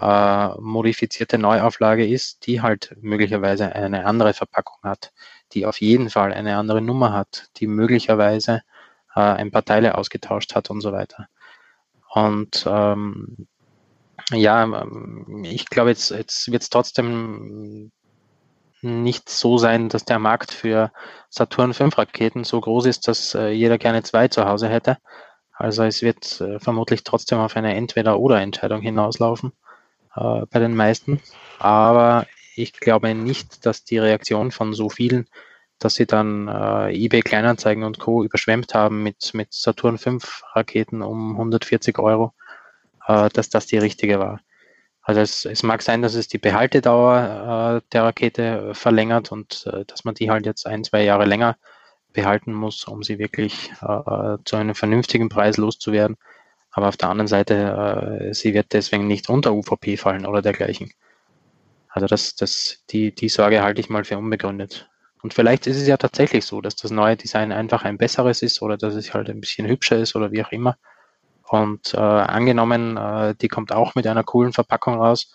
äh, 0.00 0.48
modifizierte 0.60 1.38
Neuauflage 1.38 2.06
ist, 2.06 2.46
die 2.46 2.60
halt 2.60 2.94
möglicherweise 3.00 3.74
eine 3.74 4.04
andere 4.06 4.34
Verpackung 4.34 4.78
hat, 4.82 5.12
die 5.52 5.66
auf 5.66 5.80
jeden 5.80 6.10
Fall 6.10 6.32
eine 6.32 6.56
andere 6.56 6.82
Nummer 6.82 7.12
hat, 7.12 7.48
die 7.56 7.66
möglicherweise 7.66 8.62
äh, 9.14 9.20
ein 9.20 9.50
paar 9.50 9.64
Teile 9.64 9.96
ausgetauscht 9.96 10.54
hat 10.54 10.70
und 10.70 10.80
so 10.82 10.92
weiter. 10.92 11.28
Und 12.10 12.66
ähm, 12.68 13.46
ja, 14.32 14.86
ich 15.42 15.66
glaube, 15.66 15.90
jetzt, 15.90 16.10
jetzt 16.10 16.50
wird 16.50 16.62
es 16.62 16.70
trotzdem 16.70 17.90
nicht 18.82 19.28
so 19.28 19.58
sein, 19.58 19.88
dass 19.88 20.04
der 20.04 20.18
Markt 20.18 20.52
für 20.52 20.92
Saturn 21.30 21.74
5 21.74 21.96
Raketen 21.96 22.44
so 22.44 22.60
groß 22.60 22.86
ist, 22.86 23.08
dass 23.08 23.34
äh, 23.34 23.48
jeder 23.48 23.78
gerne 23.78 24.02
zwei 24.02 24.28
zu 24.28 24.44
Hause 24.46 24.68
hätte. 24.68 24.98
Also 25.52 25.84
es 25.84 26.02
wird 26.02 26.40
äh, 26.40 26.58
vermutlich 26.60 27.02
trotzdem 27.02 27.38
auf 27.38 27.56
eine 27.56 27.74
Entweder-oder-Entscheidung 27.74 28.82
hinauslaufen 28.82 29.52
äh, 30.16 30.46
bei 30.50 30.58
den 30.58 30.74
meisten. 30.74 31.20
Aber 31.58 32.26
ich 32.54 32.72
glaube 32.72 33.14
nicht, 33.14 33.66
dass 33.66 33.84
die 33.84 33.98
Reaktion 33.98 34.50
von 34.50 34.74
so 34.74 34.88
vielen, 34.88 35.28
dass 35.78 35.94
sie 35.94 36.06
dann 36.06 36.48
äh, 36.48 36.94
eBay 36.94 37.20
Kleinanzeigen 37.20 37.84
und 37.84 37.98
Co. 37.98 38.24
überschwemmt 38.24 38.74
haben 38.74 39.02
mit, 39.02 39.34
mit 39.34 39.52
Saturn 39.52 39.98
5 39.98 40.42
Raketen 40.54 41.02
um 41.02 41.32
140 41.32 41.98
Euro, 41.98 42.32
äh, 43.06 43.28
dass 43.30 43.50
das 43.50 43.66
die 43.66 43.78
richtige 43.78 44.18
war. 44.18 44.40
Also 45.02 45.20
es, 45.20 45.44
es 45.44 45.62
mag 45.62 45.82
sein, 45.82 46.02
dass 46.02 46.14
es 46.14 46.26
die 46.26 46.38
Behaltedauer 46.38 47.82
äh, 47.84 47.88
der 47.92 48.02
Rakete 48.02 48.74
verlängert 48.74 49.30
und 49.30 49.64
äh, 49.72 49.84
dass 49.84 50.04
man 50.04 50.14
die 50.14 50.30
halt 50.30 50.46
jetzt 50.46 50.66
ein, 50.66 50.82
zwei 50.82 51.04
Jahre 51.04 51.26
länger 51.26 51.56
behalten 52.12 52.52
muss, 52.52 52.84
um 52.88 53.04
sie 53.04 53.18
wirklich 53.18 53.70
äh, 53.82 54.38
zu 54.44 54.56
einem 54.56 54.74
vernünftigen 54.74 55.28
Preis 55.28 55.58
loszuwerden. 55.58 56.16
Aber 56.76 56.88
auf 56.88 56.98
der 56.98 57.08
anderen 57.08 57.26
Seite, 57.26 58.28
äh, 58.28 58.34
sie 58.34 58.52
wird 58.52 58.74
deswegen 58.74 59.06
nicht 59.06 59.30
unter 59.30 59.54
UVP 59.54 59.96
fallen 59.96 60.26
oder 60.26 60.42
dergleichen. 60.42 60.92
Also 61.88 62.06
das, 62.06 62.34
das, 62.34 62.84
die, 62.90 63.14
die 63.14 63.30
Sorge 63.30 63.62
halte 63.62 63.80
ich 63.80 63.88
mal 63.88 64.04
für 64.04 64.18
unbegründet. 64.18 64.86
Und 65.22 65.32
vielleicht 65.32 65.66
ist 65.66 65.78
es 65.78 65.86
ja 65.88 65.96
tatsächlich 65.96 66.44
so, 66.44 66.60
dass 66.60 66.76
das 66.76 66.90
neue 66.90 67.16
Design 67.16 67.50
einfach 67.50 67.84
ein 67.84 67.96
besseres 67.96 68.42
ist 68.42 68.60
oder 68.60 68.76
dass 68.76 68.94
es 68.94 69.14
halt 69.14 69.30
ein 69.30 69.40
bisschen 69.40 69.66
hübscher 69.66 69.96
ist 69.96 70.16
oder 70.16 70.32
wie 70.32 70.44
auch 70.44 70.52
immer. 70.52 70.76
Und 71.44 71.94
äh, 71.94 71.96
angenommen, 71.96 72.98
äh, 72.98 73.34
die 73.40 73.48
kommt 73.48 73.72
auch 73.72 73.94
mit 73.94 74.06
einer 74.06 74.22
coolen 74.22 74.52
Verpackung 74.52 74.96
raus. 74.96 75.32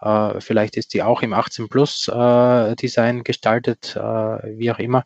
Äh, 0.00 0.40
vielleicht 0.40 0.76
ist 0.76 0.92
die 0.92 1.04
auch 1.04 1.22
im 1.22 1.34
18 1.34 1.68
Plus 1.68 2.08
äh, 2.08 2.74
Design 2.74 3.22
gestaltet, 3.22 3.94
äh, 3.94 4.58
wie 4.58 4.72
auch 4.72 4.80
immer. 4.80 5.04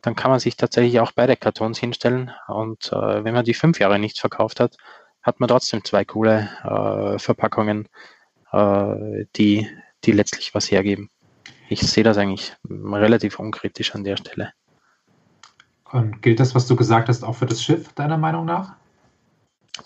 Dann 0.00 0.16
kann 0.16 0.30
man 0.30 0.40
sich 0.40 0.56
tatsächlich 0.56 0.98
auch 1.00 1.12
beide 1.12 1.36
Kartons 1.36 1.78
hinstellen. 1.78 2.32
Und 2.46 2.92
wenn 2.92 3.34
man 3.34 3.44
die 3.44 3.54
fünf 3.54 3.80
Jahre 3.80 3.98
nicht 3.98 4.20
verkauft 4.20 4.60
hat, 4.60 4.76
hat 5.26 5.40
man 5.40 5.48
trotzdem 5.48 5.84
zwei 5.84 6.04
coole 6.04 6.48
äh, 6.62 7.18
Verpackungen, 7.18 7.88
äh, 8.52 9.26
die, 9.34 9.68
die 10.04 10.12
letztlich 10.12 10.54
was 10.54 10.70
hergeben. 10.70 11.10
Ich 11.68 11.80
sehe 11.80 12.04
das 12.04 12.16
eigentlich 12.16 12.54
relativ 12.70 13.40
unkritisch 13.40 13.94
an 13.96 14.04
der 14.04 14.16
Stelle. 14.16 14.52
Und 15.90 16.22
gilt 16.22 16.38
das, 16.38 16.54
was 16.54 16.68
du 16.68 16.76
gesagt 16.76 17.08
hast, 17.08 17.24
auch 17.24 17.34
für 17.34 17.46
das 17.46 17.62
Schiff, 17.62 17.92
deiner 17.94 18.16
Meinung 18.16 18.44
nach? 18.44 18.74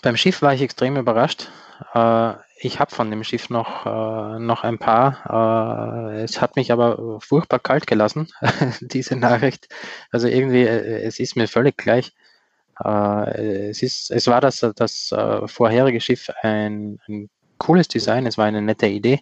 Beim 0.03 0.15
Schiff 0.15 0.43
war 0.43 0.53
ich 0.53 0.61
extrem 0.61 0.95
überrascht. 0.95 1.49
Äh, 1.95 2.33
ich 2.57 2.79
habe 2.79 2.93
von 2.93 3.09
dem 3.09 3.23
Schiff 3.23 3.49
noch, 3.49 3.87
äh, 3.87 4.39
noch 4.39 4.63
ein 4.63 4.77
paar. 4.77 6.11
Äh, 6.13 6.21
es 6.21 6.39
hat 6.39 6.55
mich 6.55 6.71
aber 6.71 7.19
furchtbar 7.19 7.59
kalt 7.59 7.87
gelassen, 7.87 8.27
diese 8.81 9.15
Nachricht. 9.15 9.69
Also 10.11 10.27
irgendwie, 10.27 10.63
es 10.63 11.19
ist 11.19 11.35
mir 11.35 11.47
völlig 11.47 11.77
gleich. 11.77 12.13
Es, 12.83 13.81
ist, 13.81 14.11
es 14.11 14.27
war 14.27 14.41
das, 14.41 14.65
das 14.75 15.13
vorherige 15.45 16.01
Schiff 16.01 16.29
ein, 16.41 16.99
ein 17.07 17.29
cooles 17.57 17.87
Design, 17.87 18.25
es 18.25 18.37
war 18.37 18.45
eine 18.45 18.61
nette 18.61 18.87
Idee, 18.87 19.21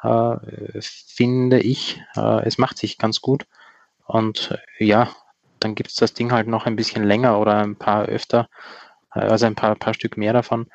finde 0.00 1.60
ich. 1.60 2.00
es 2.44 2.58
macht 2.58 2.78
sich 2.78 2.98
ganz 2.98 3.20
gut. 3.20 3.46
Und 4.06 4.58
ja, 4.78 5.10
dann 5.58 5.74
gibt 5.74 5.90
es 5.90 5.96
das 5.96 6.14
Ding 6.14 6.32
halt 6.32 6.46
noch 6.46 6.66
ein 6.66 6.76
bisschen 6.76 7.02
länger 7.04 7.40
oder 7.40 7.58
ein 7.58 7.76
paar 7.76 8.04
öfter 8.04 8.48
also 9.16 9.46
ein 9.46 9.54
paar, 9.54 9.74
paar 9.76 9.94
Stück 9.94 10.16
mehr 10.16 10.32
davon. 10.32 10.66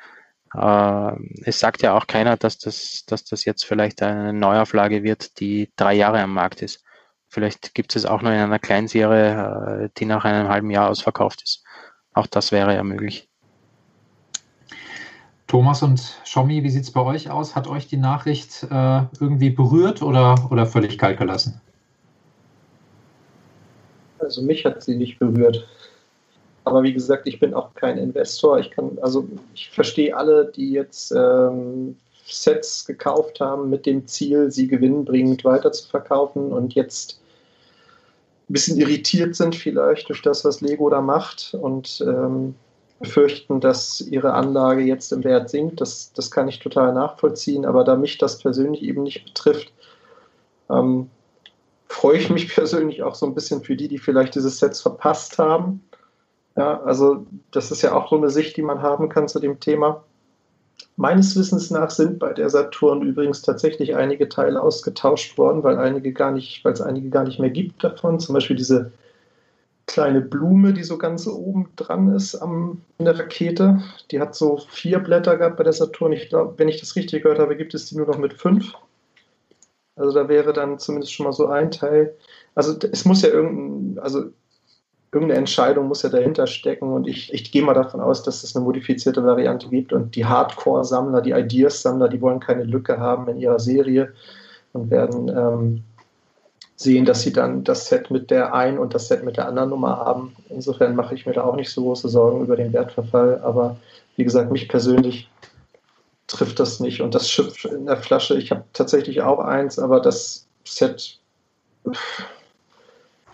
Äh, 0.54 1.12
es 1.44 1.58
sagt 1.58 1.82
ja 1.82 1.96
auch 1.96 2.06
keiner, 2.06 2.36
dass 2.36 2.58
das, 2.58 3.04
dass 3.06 3.24
das 3.24 3.44
jetzt 3.44 3.64
vielleicht 3.64 4.02
eine 4.02 4.32
Neuauflage 4.32 5.02
wird, 5.02 5.40
die 5.40 5.70
drei 5.76 5.94
Jahre 5.94 6.20
am 6.20 6.34
Markt 6.34 6.62
ist. 6.62 6.84
Vielleicht 7.28 7.74
gibt 7.74 7.96
es 7.96 8.04
auch 8.04 8.20
nur 8.22 8.32
in 8.32 8.38
einer 8.38 8.58
Kleinserie, 8.58 9.84
äh, 9.84 9.88
die 9.96 10.04
nach 10.04 10.24
einem 10.24 10.48
halben 10.48 10.70
Jahr 10.70 10.90
ausverkauft 10.90 11.42
ist. 11.42 11.64
Auch 12.14 12.26
das 12.26 12.52
wäre 12.52 12.74
ja 12.74 12.82
möglich. 12.82 13.28
Thomas 15.46 15.82
und 15.82 16.00
Schommi, 16.24 16.62
wie 16.62 16.70
sieht 16.70 16.84
es 16.84 16.90
bei 16.90 17.02
euch 17.02 17.30
aus? 17.30 17.54
Hat 17.54 17.66
euch 17.66 17.86
die 17.86 17.98
Nachricht 17.98 18.66
äh, 18.70 19.02
irgendwie 19.20 19.50
berührt 19.50 20.02
oder, 20.02 20.48
oder 20.50 20.66
völlig 20.66 20.96
kalt 20.96 21.18
gelassen? 21.18 21.60
Also 24.18 24.42
mich 24.42 24.64
hat 24.64 24.82
sie 24.82 24.96
nicht 24.96 25.18
berührt. 25.18 25.66
Aber 26.64 26.82
wie 26.82 26.92
gesagt, 26.92 27.26
ich 27.26 27.40
bin 27.40 27.54
auch 27.54 27.74
kein 27.74 27.98
Investor. 27.98 28.58
Ich 28.60 28.70
kann, 28.70 28.98
also 29.02 29.28
ich 29.54 29.68
verstehe 29.70 30.16
alle, 30.16 30.50
die 30.50 30.70
jetzt 30.72 31.12
ähm, 31.12 31.96
Sets 32.24 32.86
gekauft 32.86 33.40
haben 33.40 33.68
mit 33.68 33.84
dem 33.84 34.06
Ziel, 34.06 34.50
sie 34.50 34.68
gewinnbringend 34.68 35.44
weiter 35.44 35.72
zu 35.72 35.88
verkaufen 35.88 36.52
und 36.52 36.74
jetzt 36.74 37.20
ein 38.52 38.54
bisschen 38.54 38.76
irritiert 38.76 39.34
sind 39.34 39.56
vielleicht 39.56 40.08
durch 40.08 40.22
das, 40.22 40.44
was 40.44 40.60
Lego 40.60 40.90
da 40.90 41.00
macht 41.00 41.56
und 41.60 42.04
ähm, 42.06 42.54
befürchten, 43.00 43.60
dass 43.60 44.00
ihre 44.00 44.34
Anlage 44.34 44.82
jetzt 44.82 45.12
im 45.12 45.24
Wert 45.24 45.50
sinkt. 45.50 45.80
Das, 45.80 46.12
das 46.12 46.30
kann 46.30 46.48
ich 46.48 46.60
total 46.60 46.92
nachvollziehen, 46.92 47.64
aber 47.64 47.82
da 47.82 47.96
mich 47.96 48.18
das 48.18 48.38
persönlich 48.38 48.82
eben 48.82 49.02
nicht 49.02 49.24
betrifft, 49.24 49.72
ähm, 50.70 51.10
freue 51.88 52.18
ich 52.18 52.30
mich 52.30 52.48
persönlich 52.54 53.02
auch 53.02 53.14
so 53.14 53.26
ein 53.26 53.34
bisschen 53.34 53.62
für 53.62 53.74
die, 53.74 53.88
die 53.88 53.98
vielleicht 53.98 54.34
diese 54.34 54.50
Sets 54.50 54.80
verpasst 54.80 55.38
haben 55.38 55.82
ja, 56.56 56.82
also 56.82 57.26
das 57.50 57.70
ist 57.70 57.82
ja 57.82 57.94
auch 57.94 58.10
so 58.10 58.16
eine 58.16 58.30
Sicht, 58.30 58.56
die 58.56 58.62
man 58.62 58.82
haben 58.82 59.08
kann 59.08 59.28
zu 59.28 59.40
dem 59.40 59.60
Thema. 59.60 60.04
Meines 60.96 61.36
Wissens 61.36 61.70
nach 61.70 61.90
sind 61.90 62.18
bei 62.18 62.32
der 62.32 62.50
Saturn 62.50 63.02
übrigens 63.02 63.42
tatsächlich 63.42 63.96
einige 63.96 64.28
Teile 64.28 64.60
ausgetauscht 64.60 65.38
worden, 65.38 65.62
weil 65.62 65.78
einige 65.78 66.12
gar 66.12 66.32
nicht, 66.32 66.64
weil 66.64 66.74
es 66.74 66.82
einige 66.82 67.08
gar 67.08 67.24
nicht 67.24 67.38
mehr 67.38 67.50
gibt 67.50 67.82
davon. 67.82 68.20
Zum 68.20 68.34
Beispiel 68.34 68.56
diese 68.56 68.92
kleine 69.86 70.20
Blume, 70.20 70.72
die 70.72 70.84
so 70.84 70.98
ganz 70.98 71.26
oben 71.26 71.68
dran 71.76 72.14
ist 72.14 72.34
am, 72.34 72.82
in 72.98 73.06
der 73.06 73.18
Rakete. 73.18 73.82
Die 74.10 74.20
hat 74.20 74.34
so 74.34 74.58
vier 74.68 74.98
Blätter 74.98 75.36
gehabt 75.36 75.56
bei 75.56 75.64
der 75.64 75.72
Saturn. 75.72 76.12
Ich 76.12 76.28
glaube, 76.28 76.54
wenn 76.58 76.68
ich 76.68 76.80
das 76.80 76.94
richtig 76.94 77.22
gehört 77.22 77.38
habe, 77.38 77.56
gibt 77.56 77.74
es 77.74 77.86
die 77.86 77.96
nur 77.96 78.06
noch 78.06 78.18
mit 78.18 78.34
fünf. 78.34 78.72
Also 79.96 80.12
da 80.12 80.28
wäre 80.28 80.52
dann 80.52 80.78
zumindest 80.78 81.12
schon 81.12 81.24
mal 81.24 81.32
so 81.32 81.46
ein 81.46 81.70
Teil. 81.70 82.14
Also 82.54 82.74
es 82.90 83.04
muss 83.04 83.22
ja 83.22 83.28
irgendein, 83.28 84.02
also 84.02 84.24
irgendeine 85.12 85.40
Entscheidung 85.40 85.88
muss 85.88 86.02
ja 86.02 86.08
dahinter 86.08 86.46
stecken 86.46 86.92
und 86.92 87.06
ich, 87.06 87.32
ich 87.34 87.52
gehe 87.52 87.62
mal 87.62 87.74
davon 87.74 88.00
aus, 88.00 88.22
dass 88.22 88.42
es 88.42 88.56
eine 88.56 88.64
modifizierte 88.64 89.22
Variante 89.22 89.68
gibt 89.68 89.92
und 89.92 90.16
die 90.16 90.24
Hardcore-Sammler, 90.24 91.20
die 91.20 91.32
Ideas-Sammler, 91.32 92.08
die 92.08 92.20
wollen 92.20 92.40
keine 92.40 92.64
Lücke 92.64 92.98
haben 92.98 93.28
in 93.28 93.36
ihrer 93.36 93.58
Serie 93.58 94.14
und 94.72 94.90
werden 94.90 95.28
ähm, 95.28 95.84
sehen, 96.76 97.04
dass 97.04 97.20
sie 97.20 97.32
dann 97.32 97.62
das 97.62 97.88
Set 97.88 98.10
mit 98.10 98.30
der 98.30 98.54
einen 98.54 98.78
und 98.78 98.94
das 98.94 99.08
Set 99.08 99.22
mit 99.22 99.36
der 99.36 99.46
anderen 99.46 99.68
Nummer 99.68 99.98
haben. 99.98 100.34
Insofern 100.48 100.96
mache 100.96 101.14
ich 101.14 101.26
mir 101.26 101.34
da 101.34 101.44
auch 101.44 101.56
nicht 101.56 101.70
so 101.70 101.82
große 101.82 102.08
Sorgen 102.08 102.42
über 102.42 102.56
den 102.56 102.72
Wertverfall, 102.72 103.40
aber 103.42 103.76
wie 104.16 104.24
gesagt, 104.24 104.50
mich 104.50 104.68
persönlich 104.70 105.30
trifft 106.26 106.58
das 106.58 106.80
nicht 106.80 107.02
und 107.02 107.14
das 107.14 107.28
Schiff 107.28 107.66
in 107.66 107.84
der 107.84 107.98
Flasche, 107.98 108.38
ich 108.38 108.50
habe 108.50 108.64
tatsächlich 108.72 109.20
auch 109.20 109.40
eins, 109.40 109.78
aber 109.78 110.00
das 110.00 110.46
Set 110.64 111.18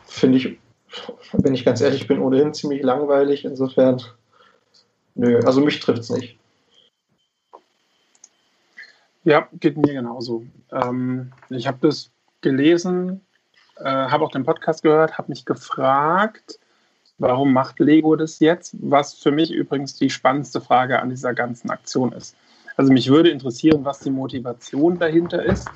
finde 0.06 0.38
ich, 0.38 0.58
wenn 1.32 1.54
ich 1.54 1.64
ganz 1.64 1.80
ehrlich 1.80 2.06
bin, 2.06 2.18
ohnehin 2.18 2.54
ziemlich 2.54 2.82
langweilig. 2.82 3.44
Insofern, 3.44 4.02
nö, 5.14 5.40
also 5.44 5.60
mich 5.60 5.80
trifft 5.80 6.00
es 6.00 6.10
nicht. 6.10 6.38
Ja, 9.24 9.48
geht 9.60 9.76
mir 9.76 9.92
genauso. 9.92 10.44
Ähm, 10.72 11.32
ich 11.50 11.66
habe 11.66 11.78
das 11.82 12.10
gelesen, 12.40 13.20
äh, 13.76 13.84
habe 13.84 14.24
auch 14.24 14.30
den 14.30 14.44
Podcast 14.44 14.82
gehört, 14.82 15.18
habe 15.18 15.30
mich 15.30 15.44
gefragt, 15.44 16.58
warum 17.18 17.52
macht 17.52 17.78
Lego 17.78 18.16
das 18.16 18.38
jetzt? 18.38 18.74
Was 18.80 19.14
für 19.14 19.30
mich 19.30 19.50
übrigens 19.50 19.94
die 19.96 20.08
spannendste 20.08 20.60
Frage 20.60 21.00
an 21.00 21.10
dieser 21.10 21.34
ganzen 21.34 21.70
Aktion 21.70 22.12
ist. 22.12 22.36
Also 22.76 22.92
mich 22.92 23.10
würde 23.10 23.30
interessieren, 23.30 23.84
was 23.84 23.98
die 23.98 24.10
Motivation 24.10 24.98
dahinter 24.98 25.42
ist. 25.44 25.68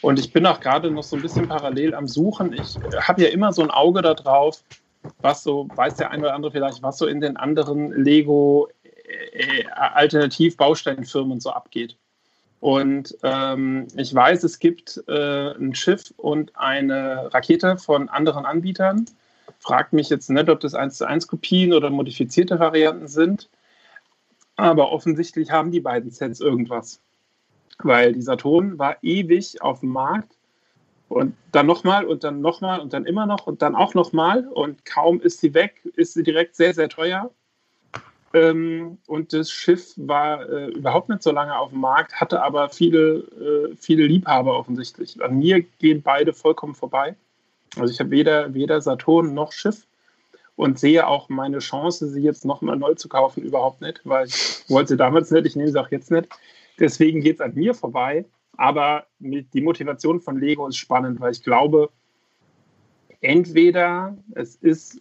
Und 0.00 0.18
ich 0.18 0.32
bin 0.32 0.46
auch 0.46 0.60
gerade 0.60 0.90
noch 0.90 1.02
so 1.02 1.16
ein 1.16 1.22
bisschen 1.22 1.48
parallel 1.48 1.94
am 1.94 2.06
Suchen. 2.06 2.52
Ich 2.52 2.76
habe 3.00 3.22
ja 3.22 3.28
immer 3.28 3.52
so 3.52 3.62
ein 3.62 3.70
Auge 3.70 4.02
darauf, 4.02 4.62
was 5.20 5.42
so, 5.42 5.68
weiß 5.74 5.96
der 5.96 6.10
eine 6.10 6.24
oder 6.24 6.34
andere 6.34 6.52
vielleicht, 6.52 6.82
was 6.82 6.98
so 6.98 7.06
in 7.06 7.20
den 7.20 7.36
anderen 7.36 7.92
Lego 7.92 8.68
äh, 9.32 9.64
Alternativ-Bausteinfirmen 9.72 11.40
so 11.40 11.50
abgeht. 11.50 11.96
Und 12.60 13.16
ähm, 13.22 13.86
ich 13.96 14.12
weiß, 14.14 14.42
es 14.44 14.58
gibt 14.58 15.02
äh, 15.06 15.52
ein 15.52 15.74
Schiff 15.74 16.12
und 16.16 16.56
eine 16.56 17.32
Rakete 17.32 17.78
von 17.78 18.08
anderen 18.08 18.44
Anbietern. 18.44 19.06
Fragt 19.60 19.92
mich 19.92 20.08
jetzt 20.10 20.28
nicht, 20.30 20.48
ob 20.48 20.60
das 20.60 20.74
1 20.74 20.98
zu 20.98 21.06
1 21.06 21.28
Kopien 21.28 21.72
oder 21.72 21.90
modifizierte 21.90 22.58
Varianten 22.58 23.08
sind. 23.08 23.48
Aber 24.56 24.90
offensichtlich 24.90 25.52
haben 25.52 25.70
die 25.70 25.80
beiden 25.80 26.10
Sets 26.10 26.40
irgendwas. 26.40 27.00
Weil 27.82 28.12
dieser 28.12 28.36
Ton 28.36 28.78
war 28.78 28.96
ewig 29.02 29.62
auf 29.62 29.80
dem 29.80 29.90
Markt 29.90 30.36
und 31.08 31.34
dann 31.52 31.66
nochmal 31.66 32.04
und 32.04 32.24
dann 32.24 32.40
nochmal 32.40 32.80
und 32.80 32.92
dann 32.92 33.06
immer 33.06 33.26
noch 33.26 33.46
und 33.46 33.62
dann 33.62 33.74
auch 33.74 33.94
nochmal 33.94 34.46
und 34.48 34.84
kaum 34.84 35.20
ist 35.20 35.40
sie 35.40 35.54
weg, 35.54 35.80
ist 35.96 36.14
sie 36.14 36.22
direkt 36.22 36.56
sehr, 36.56 36.74
sehr 36.74 36.88
teuer. 36.88 37.30
Ähm, 38.34 38.98
und 39.06 39.32
das 39.32 39.50
Schiff 39.50 39.94
war 39.96 40.46
äh, 40.48 40.66
überhaupt 40.66 41.08
nicht 41.08 41.22
so 41.22 41.30
lange 41.30 41.56
auf 41.58 41.70
dem 41.70 41.80
Markt, 41.80 42.20
hatte 42.20 42.42
aber 42.42 42.68
viele, 42.68 43.70
äh, 43.72 43.76
viele 43.76 44.06
Liebhaber 44.06 44.58
offensichtlich. 44.58 45.22
An 45.22 45.38
mir 45.38 45.62
gehen 45.78 46.02
beide 46.02 46.34
vollkommen 46.34 46.74
vorbei. 46.74 47.16
Also 47.76 47.92
ich 47.92 48.00
habe 48.00 48.10
weder, 48.10 48.52
weder 48.52 48.80
Saturn 48.82 49.32
noch 49.32 49.52
Schiff 49.52 49.86
und 50.56 50.78
sehe 50.78 51.06
auch 51.06 51.28
meine 51.28 51.60
Chance, 51.60 52.08
sie 52.08 52.20
jetzt 52.20 52.44
nochmal 52.44 52.76
neu 52.76 52.94
zu 52.94 53.08
kaufen, 53.08 53.42
überhaupt 53.42 53.80
nicht, 53.80 54.00
weil 54.04 54.26
ich 54.26 54.64
wollte 54.68 54.88
sie 54.88 54.96
damals 54.96 55.30
nicht, 55.30 55.46
ich 55.46 55.56
nehme 55.56 55.70
sie 55.70 55.80
auch 55.80 55.90
jetzt 55.90 56.10
nicht. 56.10 56.28
Deswegen 56.78 57.20
geht 57.20 57.36
es 57.36 57.40
an 57.40 57.54
mir 57.54 57.74
vorbei. 57.74 58.24
Aber 58.56 59.06
die 59.20 59.60
Motivation 59.60 60.20
von 60.20 60.40
Lego 60.40 60.66
ist 60.66 60.76
spannend, 60.76 61.20
weil 61.20 61.32
ich 61.32 61.44
glaube, 61.44 61.90
entweder 63.20 64.16
es 64.34 64.56
ist 64.56 65.00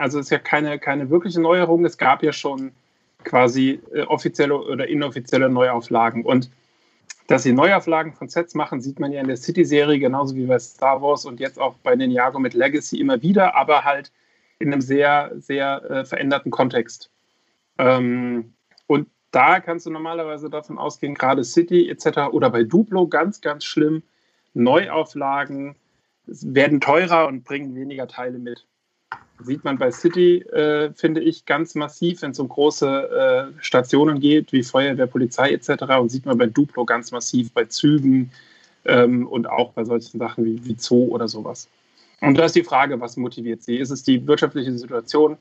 also 0.00 0.18
es 0.18 0.26
ist 0.26 0.30
ja 0.30 0.38
keine, 0.38 0.78
keine 0.78 1.10
wirkliche 1.10 1.40
Neuerung. 1.40 1.84
Es 1.84 1.98
gab 1.98 2.22
ja 2.22 2.32
schon 2.32 2.72
quasi 3.24 3.80
äh, 3.92 4.02
offizielle 4.02 4.56
oder 4.58 4.88
inoffizielle 4.88 5.50
Neuauflagen. 5.50 6.24
Und 6.24 6.50
dass 7.26 7.42
sie 7.42 7.52
Neuauflagen 7.52 8.14
von 8.14 8.28
Sets 8.28 8.54
machen, 8.54 8.80
sieht 8.80 8.98
man 8.98 9.12
ja 9.12 9.20
in 9.20 9.28
der 9.28 9.36
City-Serie 9.36 9.98
genauso 9.98 10.34
wie 10.34 10.46
bei 10.46 10.58
Star 10.58 11.02
Wars 11.02 11.26
und 11.26 11.38
jetzt 11.38 11.60
auch 11.60 11.74
bei 11.82 11.94
Ninjago 11.94 12.38
mit 12.38 12.54
Legacy 12.54 12.98
immer 12.98 13.20
wieder, 13.20 13.54
aber 13.54 13.84
halt 13.84 14.10
in 14.58 14.72
einem 14.72 14.80
sehr, 14.80 15.32
sehr 15.36 15.82
äh, 15.90 16.04
veränderten 16.06 16.50
Kontext. 16.50 17.10
Ähm, 17.76 18.54
und 18.86 19.06
da 19.30 19.60
kannst 19.60 19.86
du 19.86 19.90
normalerweise 19.90 20.50
davon 20.50 20.78
ausgehen, 20.78 21.14
gerade 21.14 21.44
City 21.44 21.88
etc. 21.88 22.32
oder 22.32 22.50
bei 22.50 22.64
Duplo 22.64 23.06
ganz, 23.06 23.40
ganz 23.40 23.64
schlimm, 23.64 24.02
Neuauflagen 24.54 25.76
werden 26.26 26.80
teurer 26.80 27.26
und 27.28 27.44
bringen 27.44 27.74
weniger 27.74 28.08
Teile 28.08 28.38
mit 28.38 28.66
sieht 29.42 29.64
man 29.64 29.78
bei 29.78 29.90
City, 29.90 30.38
äh, 30.38 30.92
finde 30.94 31.20
ich, 31.20 31.46
ganz 31.46 31.74
massiv, 31.74 32.22
wenn 32.22 32.32
es 32.32 32.38
um 32.38 32.48
große 32.48 33.52
äh, 33.56 33.62
Stationen 33.62 34.20
geht, 34.20 34.52
wie 34.52 34.62
Feuerwehr, 34.62 35.06
Polizei 35.06 35.52
etc. 35.52 35.82
Und 36.00 36.10
sieht 36.10 36.26
man 36.26 36.38
bei 36.38 36.46
Duplo 36.46 36.84
ganz 36.84 37.10
massiv, 37.10 37.52
bei 37.52 37.64
Zügen 37.64 38.30
ähm, 38.84 39.26
und 39.26 39.48
auch 39.48 39.72
bei 39.72 39.84
solchen 39.84 40.18
Sachen 40.18 40.44
wie, 40.44 40.64
wie 40.64 40.76
Zoo 40.78 41.08
oder 41.08 41.28
sowas. 41.28 41.68
Und 42.20 42.36
da 42.36 42.44
ist 42.44 42.54
die 42.54 42.64
Frage, 42.64 43.00
was 43.00 43.16
motiviert 43.16 43.62
sie? 43.62 43.76
Ist 43.76 43.90
es 43.90 44.02
die 44.02 44.26
wirtschaftliche 44.26 44.76
Situation? 44.76 45.38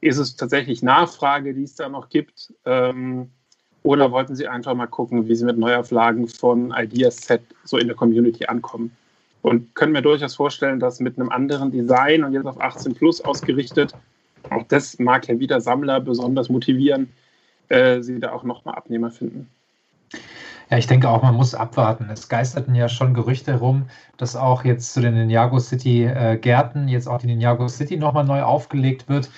Ist 0.00 0.18
es 0.18 0.36
tatsächlich 0.36 0.82
Nachfrage, 0.82 1.54
die 1.54 1.64
es 1.64 1.74
da 1.74 1.88
noch 1.88 2.08
gibt? 2.08 2.52
Ähm, 2.64 3.30
oder 3.82 4.10
wollten 4.10 4.34
sie 4.34 4.48
einfach 4.48 4.74
mal 4.74 4.86
gucken, 4.86 5.28
wie 5.28 5.34
sie 5.34 5.44
mit 5.44 5.58
Neuauflagen 5.58 6.28
von 6.28 6.74
Ideas 6.76 7.16
Set 7.18 7.42
so 7.64 7.78
in 7.78 7.86
der 7.86 7.96
Community 7.96 8.46
ankommen? 8.46 8.90
und 9.46 9.76
können 9.76 9.92
mir 9.92 10.02
durchaus 10.02 10.34
vorstellen, 10.34 10.80
dass 10.80 10.98
mit 10.98 11.20
einem 11.20 11.30
anderen 11.30 11.70
Design 11.70 12.24
und 12.24 12.32
jetzt 12.32 12.46
auf 12.46 12.60
18 12.60 12.96
Plus 12.96 13.20
ausgerichtet, 13.20 13.94
auch 14.50 14.64
das 14.66 14.98
mag 14.98 15.28
ja 15.28 15.38
wieder 15.38 15.60
Sammler 15.60 16.00
besonders 16.00 16.48
motivieren, 16.48 17.12
äh, 17.68 18.00
sie 18.02 18.18
da 18.18 18.32
auch 18.32 18.42
nochmal 18.42 18.74
Abnehmer 18.74 19.12
finden. 19.12 19.48
Ja, 20.68 20.78
ich 20.78 20.88
denke 20.88 21.08
auch, 21.08 21.22
man 21.22 21.36
muss 21.36 21.54
abwarten. 21.54 22.08
Es 22.12 22.28
geisterten 22.28 22.74
ja 22.74 22.88
schon 22.88 23.14
Gerüchte 23.14 23.52
herum, 23.52 23.88
dass 24.16 24.34
auch 24.34 24.64
jetzt 24.64 24.92
zu 24.92 25.00
den 25.00 25.14
Ninjago 25.14 25.60
City 25.60 26.06
äh, 26.06 26.36
Gärten 26.38 26.88
jetzt 26.88 27.06
auch 27.06 27.18
die 27.18 27.28
Ninjago 27.28 27.68
City 27.68 27.96
nochmal 27.96 28.24
neu 28.24 28.42
aufgelegt 28.42 29.08
wird. 29.08 29.30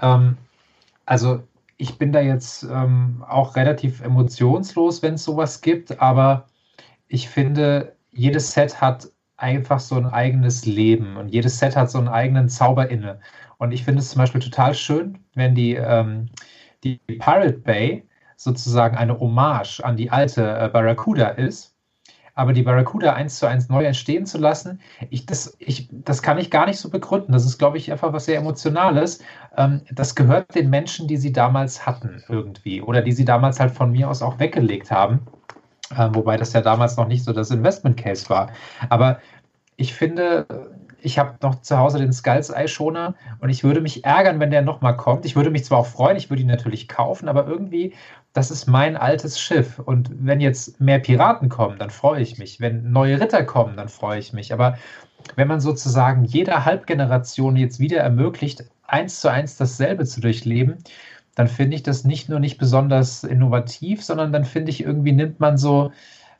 Ähm, 0.00 0.36
also 1.06 1.42
ich 1.76 1.98
bin 1.98 2.12
da 2.12 2.20
jetzt 2.20 2.64
ähm, 2.64 3.24
auch 3.26 3.56
relativ 3.56 4.00
emotionslos, 4.02 5.02
wenn 5.02 5.14
es 5.14 5.24
sowas 5.24 5.60
gibt, 5.62 6.00
aber 6.00 6.46
ich 7.08 7.28
finde, 7.28 7.96
jedes 8.12 8.52
Set 8.52 8.80
hat 8.80 9.08
einfach 9.36 9.80
so 9.80 9.96
ein 9.96 10.06
eigenes 10.06 10.66
Leben 10.66 11.16
und 11.16 11.28
jedes 11.28 11.58
Set 11.58 11.76
hat 11.76 11.90
so 11.90 11.98
einen 11.98 12.08
eigenen 12.08 12.48
Zauber 12.48 12.90
inne. 12.90 13.20
Und 13.58 13.72
ich 13.72 13.84
finde 13.84 14.00
es 14.00 14.10
zum 14.10 14.20
Beispiel 14.20 14.40
total 14.40 14.74
schön, 14.74 15.18
wenn 15.34 15.54
die, 15.54 15.74
ähm, 15.74 16.28
die 16.84 16.96
Pirate 17.06 17.58
Bay 17.58 18.06
sozusagen 18.36 18.96
eine 18.96 19.18
Hommage 19.18 19.80
an 19.80 19.96
die 19.96 20.10
alte 20.10 20.42
äh, 20.42 20.68
Barracuda 20.68 21.28
ist, 21.28 21.74
aber 22.40 22.54
die 22.54 22.62
Barracuda 22.62 23.12
eins 23.12 23.38
zu 23.38 23.46
eins 23.46 23.68
neu 23.68 23.84
entstehen 23.84 24.24
zu 24.24 24.38
lassen, 24.38 24.80
ich, 25.10 25.26
das, 25.26 25.56
ich, 25.58 25.90
das 25.92 26.22
kann 26.22 26.38
ich 26.38 26.50
gar 26.50 26.64
nicht 26.64 26.78
so 26.78 26.88
begründen. 26.88 27.32
Das 27.32 27.44
ist, 27.44 27.58
glaube 27.58 27.76
ich, 27.76 27.92
einfach 27.92 28.14
was 28.14 28.24
sehr 28.24 28.38
Emotionales. 28.38 29.22
Ähm, 29.58 29.82
das 29.90 30.14
gehört 30.14 30.54
den 30.54 30.70
Menschen, 30.70 31.06
die 31.06 31.18
sie 31.18 31.34
damals 31.34 31.84
hatten, 31.84 32.22
irgendwie. 32.30 32.80
Oder 32.80 33.02
die 33.02 33.12
sie 33.12 33.26
damals 33.26 33.60
halt 33.60 33.72
von 33.72 33.92
mir 33.92 34.08
aus 34.08 34.22
auch 34.22 34.38
weggelegt 34.38 34.90
haben. 34.90 35.20
Äh, 35.94 36.08
wobei 36.14 36.38
das 36.38 36.54
ja 36.54 36.62
damals 36.62 36.96
noch 36.96 37.08
nicht 37.08 37.24
so 37.24 37.34
das 37.34 37.50
Investment 37.50 37.98
Case 37.98 38.30
war. 38.30 38.50
Aber 38.88 39.18
ich 39.76 39.92
finde, 39.92 40.46
ich 41.02 41.18
habe 41.18 41.34
noch 41.42 41.60
zu 41.60 41.76
Hause 41.76 41.98
den 41.98 42.14
Skulls 42.14 42.48
Eye 42.48 42.68
Schoner 42.68 43.16
und 43.40 43.50
ich 43.50 43.64
würde 43.64 43.82
mich 43.82 44.06
ärgern, 44.06 44.40
wenn 44.40 44.50
der 44.50 44.62
nochmal 44.62 44.96
kommt. 44.96 45.26
Ich 45.26 45.36
würde 45.36 45.50
mich 45.50 45.66
zwar 45.66 45.78
auch 45.78 45.86
freuen, 45.86 46.16
ich 46.16 46.30
würde 46.30 46.40
ihn 46.40 46.48
natürlich 46.48 46.88
kaufen, 46.88 47.28
aber 47.28 47.46
irgendwie, 47.46 47.92
das 48.32 48.50
ist 48.50 48.66
mein 48.66 48.96
altes 48.96 49.40
Schiff. 49.40 49.78
Und 49.78 50.10
wenn 50.12 50.40
jetzt 50.40 50.80
mehr 50.80 50.98
Piraten 51.00 51.48
kommen, 51.48 51.78
dann 51.78 51.90
freue 51.90 52.22
ich 52.22 52.38
mich. 52.38 52.60
Wenn 52.60 52.92
neue 52.92 53.20
Ritter 53.20 53.44
kommen, 53.44 53.76
dann 53.76 53.88
freue 53.88 54.18
ich 54.18 54.32
mich. 54.32 54.52
Aber 54.52 54.78
wenn 55.36 55.48
man 55.48 55.60
sozusagen 55.60 56.24
jeder 56.24 56.64
Halbgeneration 56.64 57.56
jetzt 57.56 57.80
wieder 57.80 57.98
ermöglicht, 58.00 58.64
eins 58.86 59.20
zu 59.20 59.28
eins 59.28 59.56
dasselbe 59.56 60.04
zu 60.04 60.20
durchleben, 60.20 60.78
dann 61.34 61.48
finde 61.48 61.76
ich 61.76 61.82
das 61.82 62.04
nicht 62.04 62.28
nur 62.28 62.40
nicht 62.40 62.58
besonders 62.58 63.24
innovativ, 63.24 64.04
sondern 64.04 64.32
dann 64.32 64.44
finde 64.44 64.70
ich 64.70 64.82
irgendwie 64.82 65.12
nimmt 65.12 65.40
man 65.40 65.56
so, 65.56 65.92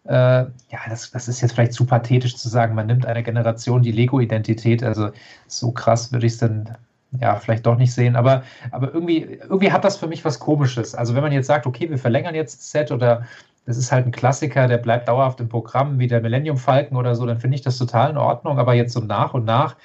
äh, 0.05 0.13
ja, 0.13 0.51
das, 0.89 1.11
das 1.11 1.29
ist 1.29 1.41
jetzt 1.41 1.53
vielleicht 1.53 1.73
zu 1.73 1.87
pathetisch 1.87 2.37
zu 2.37 2.49
sagen, 2.49 2.75
man 2.75 2.87
nimmt 2.87 3.07
einer 3.07 3.23
Generation 3.23 3.83
die 3.83 3.93
Lego-Identität, 3.93 4.83
also 4.83 5.11
so 5.47 5.73
krass 5.73 6.13
würde 6.13 6.27
ich 6.27 6.33
es 6.33 6.39
dann 6.39 6.77
ja, 7.19 7.37
vielleicht 7.37 7.67
doch 7.67 7.77
nicht 7.77 7.93
sehen, 7.93 8.17
aber, 8.17 8.43
aber 8.71 8.93
irgendwie, 8.95 9.41
irgendwie 9.43 9.73
hat 9.73 9.85
das 9.85 9.97
für 9.97 10.07
mich 10.07 10.25
was 10.25 10.39
Komisches. 10.39 10.95
Also 10.95 11.15
wenn 11.15 11.23
man 11.23 11.33
jetzt 11.33 11.47
sagt, 11.47 11.67
okay, 11.67 11.91
wir 11.91 11.99
verlängern 11.99 12.35
jetzt 12.35 12.61
das 12.61 12.71
Set 12.71 12.93
oder 12.93 13.27
das 13.67 13.77
ist 13.77 13.93
halt 13.93 14.07
ein 14.07 14.13
Klassiker, 14.13 14.69
der 14.69 14.79
bleibt 14.79 15.09
dauerhaft 15.09 15.41
im 15.41 15.49
Programm, 15.49 15.99
wie 15.99 16.07
der 16.07 16.21
Millennium 16.21 16.57
Falcon 16.57 16.97
oder 16.97 17.15
so, 17.15 17.27
dann 17.27 17.41
finde 17.41 17.57
ich 17.57 17.63
das 17.63 17.79
total 17.79 18.11
in 18.11 18.17
Ordnung, 18.17 18.59
aber 18.59 18.75
jetzt 18.75 18.93
so 18.93 19.01
nach 19.01 19.35
und 19.35 19.45
nach 19.45 19.77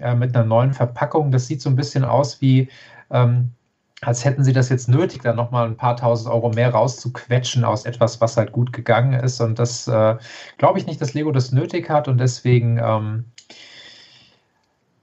äh, 0.00 0.14
mit 0.14 0.34
einer 0.34 0.44
neuen 0.44 0.72
Verpackung, 0.72 1.30
das 1.30 1.46
sieht 1.46 1.60
so 1.60 1.68
ein 1.68 1.76
bisschen 1.76 2.04
aus 2.04 2.40
wie, 2.40 2.68
ähm, 3.10 3.52
als 4.00 4.24
hätten 4.24 4.42
sie 4.42 4.52
das 4.52 4.68
jetzt 4.68 4.88
nötig, 4.88 5.22
dann 5.22 5.36
nochmal 5.36 5.66
ein 5.66 5.76
paar 5.76 5.96
tausend 5.96 6.32
Euro 6.32 6.50
mehr 6.50 6.70
rauszuquetschen 6.70 7.64
aus 7.64 7.84
etwas, 7.84 8.20
was 8.20 8.36
halt 8.36 8.52
gut 8.52 8.72
gegangen 8.72 9.12
ist. 9.12 9.40
Und 9.40 9.58
das 9.58 9.86
äh, 9.86 10.16
glaube 10.58 10.78
ich 10.78 10.86
nicht, 10.86 11.00
dass 11.00 11.14
Lego 11.14 11.30
das 11.30 11.52
nötig 11.52 11.88
hat. 11.88 12.08
Und 12.08 12.18
deswegen, 12.18 12.80
ähm, 12.82 13.26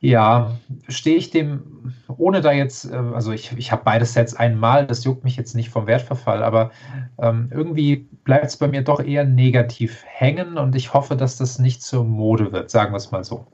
ja, 0.01 0.57
stehe 0.87 1.17
ich 1.17 1.29
dem, 1.29 1.93
ohne 2.07 2.41
da 2.41 2.51
jetzt, 2.51 2.85
äh, 2.85 2.95
also 2.95 3.31
ich, 3.31 3.51
ich 3.57 3.71
habe 3.71 3.83
beide 3.83 4.05
Sets 4.05 4.33
einmal, 4.33 4.87
das 4.87 5.03
juckt 5.03 5.23
mich 5.23 5.35
jetzt 5.35 5.55
nicht 5.55 5.69
vom 5.69 5.87
Wertverfall, 5.87 6.41
aber 6.41 6.71
ähm, 7.19 7.49
irgendwie 7.53 8.07
bleibt 8.23 8.45
es 8.45 8.57
bei 8.57 8.67
mir 8.67 8.81
doch 8.81 9.01
eher 9.01 9.25
negativ 9.25 10.03
hängen 10.05 10.57
und 10.57 10.75
ich 10.75 10.93
hoffe, 10.93 11.15
dass 11.17 11.37
das 11.37 11.59
nicht 11.59 11.83
zur 11.83 12.05
Mode 12.05 12.51
wird, 12.51 12.69
sagen 12.69 12.93
wir 12.93 12.97
es 12.97 13.11
mal 13.11 13.23
so. 13.23 13.45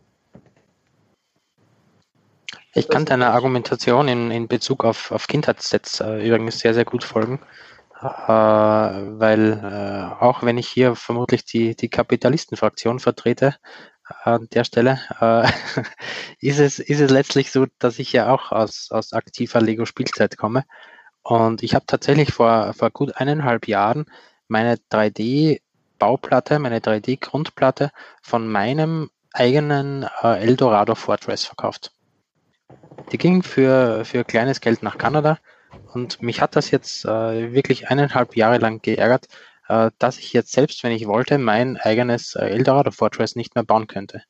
Ich 2.78 2.90
kann 2.90 3.06
deiner 3.06 3.32
Argumentation 3.32 4.08
in, 4.08 4.32
in 4.32 4.48
Bezug 4.48 4.84
auf, 4.84 5.12
auf 5.12 5.28
Kindheitssets 5.28 6.02
äh, 6.02 6.28
übrigens 6.28 6.60
sehr, 6.60 6.74
sehr 6.74 6.84
gut 6.84 7.06
folgen, 7.06 7.40
äh, 8.02 8.08
weil 8.08 9.54
äh, 9.64 10.24
auch 10.24 10.44
wenn 10.44 10.58
ich 10.58 10.68
hier 10.68 10.96
vermutlich 10.96 11.46
die, 11.46 11.76
die 11.76 11.88
Kapitalistenfraktion 11.88 13.00
vertrete, 13.00 13.56
an 14.24 14.48
der 14.54 14.64
Stelle, 14.64 15.00
äh, 15.20 15.48
ist, 16.40 16.60
es, 16.60 16.80
ist 16.80 17.00
es 17.00 17.12
letztlich 17.12 17.52
so, 17.52 17.66
dass 17.80 18.00
ich 18.00 18.14
ja 18.14 18.32
auch 18.32 18.52
aus, 18.52 18.90
aus 18.92 19.14
aktiver 19.14 19.62
Lego-Spielzeit 19.62 20.38
komme. 20.38 20.64
Und 21.24 21.64
ich 21.64 21.74
habe 21.74 21.86
tatsächlich 21.88 22.32
vor, 22.34 22.74
vor 22.74 22.92
gut 22.92 23.16
eineinhalb 23.18 23.68
Jahren 23.68 24.06
meine 24.48 24.76
3D-Bauplatte, 24.92 26.60
meine 26.60 26.80
3D-Grundplatte 26.80 27.90
von 28.22 28.48
meinem 28.48 29.10
eigenen 29.34 30.06
äh, 30.22 30.40
Eldorado 30.40 30.96
Fortress 30.96 31.46
verkauft. 31.46 31.92
Die 33.12 33.18
ging 33.18 33.44
für, 33.44 34.06
für 34.06 34.24
kleines 34.24 34.62
Geld 34.62 34.84
nach 34.84 34.98
Kanada 34.98 35.40
und 35.94 36.22
mich 36.22 36.42
hat 36.42 36.56
das 36.56 36.72
jetzt 36.72 37.06
äh, 37.06 37.54
wirklich 37.54 37.90
eineinhalb 37.90 38.36
Jahre 38.36 38.58
lang 38.58 38.82
geärgert, 38.82 39.28
dass 39.68 40.18
ich 40.20 40.34
jetzt 40.34 40.52
selbst, 40.52 40.84
wenn 40.84 40.92
ich 40.92 41.08
wollte, 41.08 41.38
mein 41.38 41.78
eigenes 41.78 42.36
äh, 42.36 42.46
Eldorado 42.46 42.92
Fortress 42.92 43.36
nicht 43.36 43.56
mehr 43.56 43.64
bauen 43.64 43.88
könnte. 43.88 44.22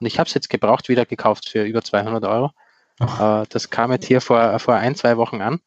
Und 0.00 0.06
ich 0.06 0.18
habe 0.18 0.28
es 0.28 0.34
jetzt 0.34 0.50
gebraucht, 0.50 0.88
wieder 0.88 1.06
gekauft 1.06 1.48
für 1.48 1.64
über 1.64 1.82
200 1.82 2.24
Euro. 2.24 2.52
Äh, 3.00 3.46
das 3.48 3.70
kam 3.70 3.92
jetzt 3.92 4.06
hier 4.06 4.20
vor, 4.20 4.58
vor 4.58 4.74
ein, 4.74 4.94
zwei 4.94 5.16
Wochen 5.16 5.40
an. 5.40 5.60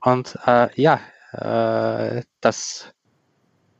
Und 0.00 0.38
äh, 0.46 0.68
ja, 0.80 1.00
äh, 1.32 2.22
das, 2.40 2.92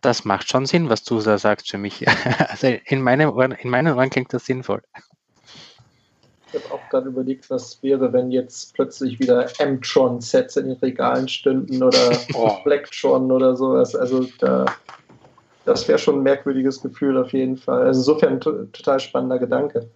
das 0.01 0.25
macht 0.25 0.51
schon 0.51 0.67
Sinn, 0.67 0.89
was 0.89 1.05
du 1.05 1.21
da 1.21 1.39
sagst 1.39 1.71
für 1.71 1.79
mich. 1.79 2.07
also 2.49 2.69
in, 2.69 3.03
meinem 3.03 3.31
Ohren, 3.31 3.53
in 3.53 3.71
meinen 3.71 3.95
Ohren 3.95 4.11
klingt 4.11 4.33
das 4.33 4.47
sinnvoll. 4.47 4.83
Ich 6.53 6.63
habe 6.63 6.75
auch 6.75 6.89
gerade 6.91 7.09
überlegt, 7.09 7.49
was 7.51 7.83
wäre, 7.83 8.13
wenn 8.13 8.31
jetzt 8.31 8.75
plötzlich 8.75 9.19
wieder 9.19 9.49
M-Tron-Sets 9.59 10.57
in 10.57 10.67
den 10.67 10.77
Regalen 10.79 11.29
stünden 11.29 11.83
oder 11.83 12.13
oh. 12.35 12.59
Blacktron 12.65 13.31
oder 13.33 13.57
sowas. 13.57 13.97
Also 13.97 14.27
da, 14.39 14.67
das 15.65 15.89
wäre 15.89 15.99
schon 15.99 16.19
ein 16.19 16.23
merkwürdiges 16.23 16.83
Gefühl 16.83 17.17
auf 17.17 17.33
jeden 17.33 17.57
Fall. 17.57 17.87
Also 17.87 18.01
insofern 18.01 18.35
ein 18.35 18.41
total 18.73 19.01
spannender 19.01 19.39
Gedanke. 19.39 19.89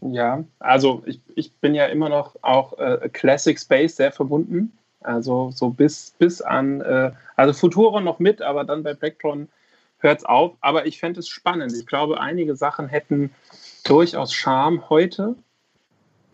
Ja, 0.00 0.44
also 0.58 1.02
ich, 1.06 1.20
ich 1.34 1.52
bin 1.54 1.74
ja 1.74 1.86
immer 1.86 2.08
noch 2.08 2.36
auch 2.42 2.78
äh, 2.78 3.08
Classic 3.12 3.58
Space 3.58 3.96
sehr 3.96 4.12
verbunden. 4.12 4.72
Also 5.00 5.50
so 5.52 5.70
bis, 5.70 6.14
bis 6.18 6.40
an, 6.40 6.80
äh, 6.80 7.12
also 7.36 7.52
Futuron 7.52 8.04
noch 8.04 8.18
mit, 8.18 8.42
aber 8.42 8.64
dann 8.64 8.82
bei 8.82 8.94
Blacktron 8.94 9.48
hört 9.98 10.18
es 10.18 10.24
auf. 10.24 10.52
Aber 10.60 10.86
ich 10.86 10.98
fände 10.98 11.20
es 11.20 11.28
spannend. 11.28 11.72
Ich 11.72 11.86
glaube, 11.86 12.20
einige 12.20 12.56
Sachen 12.56 12.88
hätten 12.88 13.30
durchaus 13.82 14.32
Charme 14.32 14.88
heute. 14.88 15.34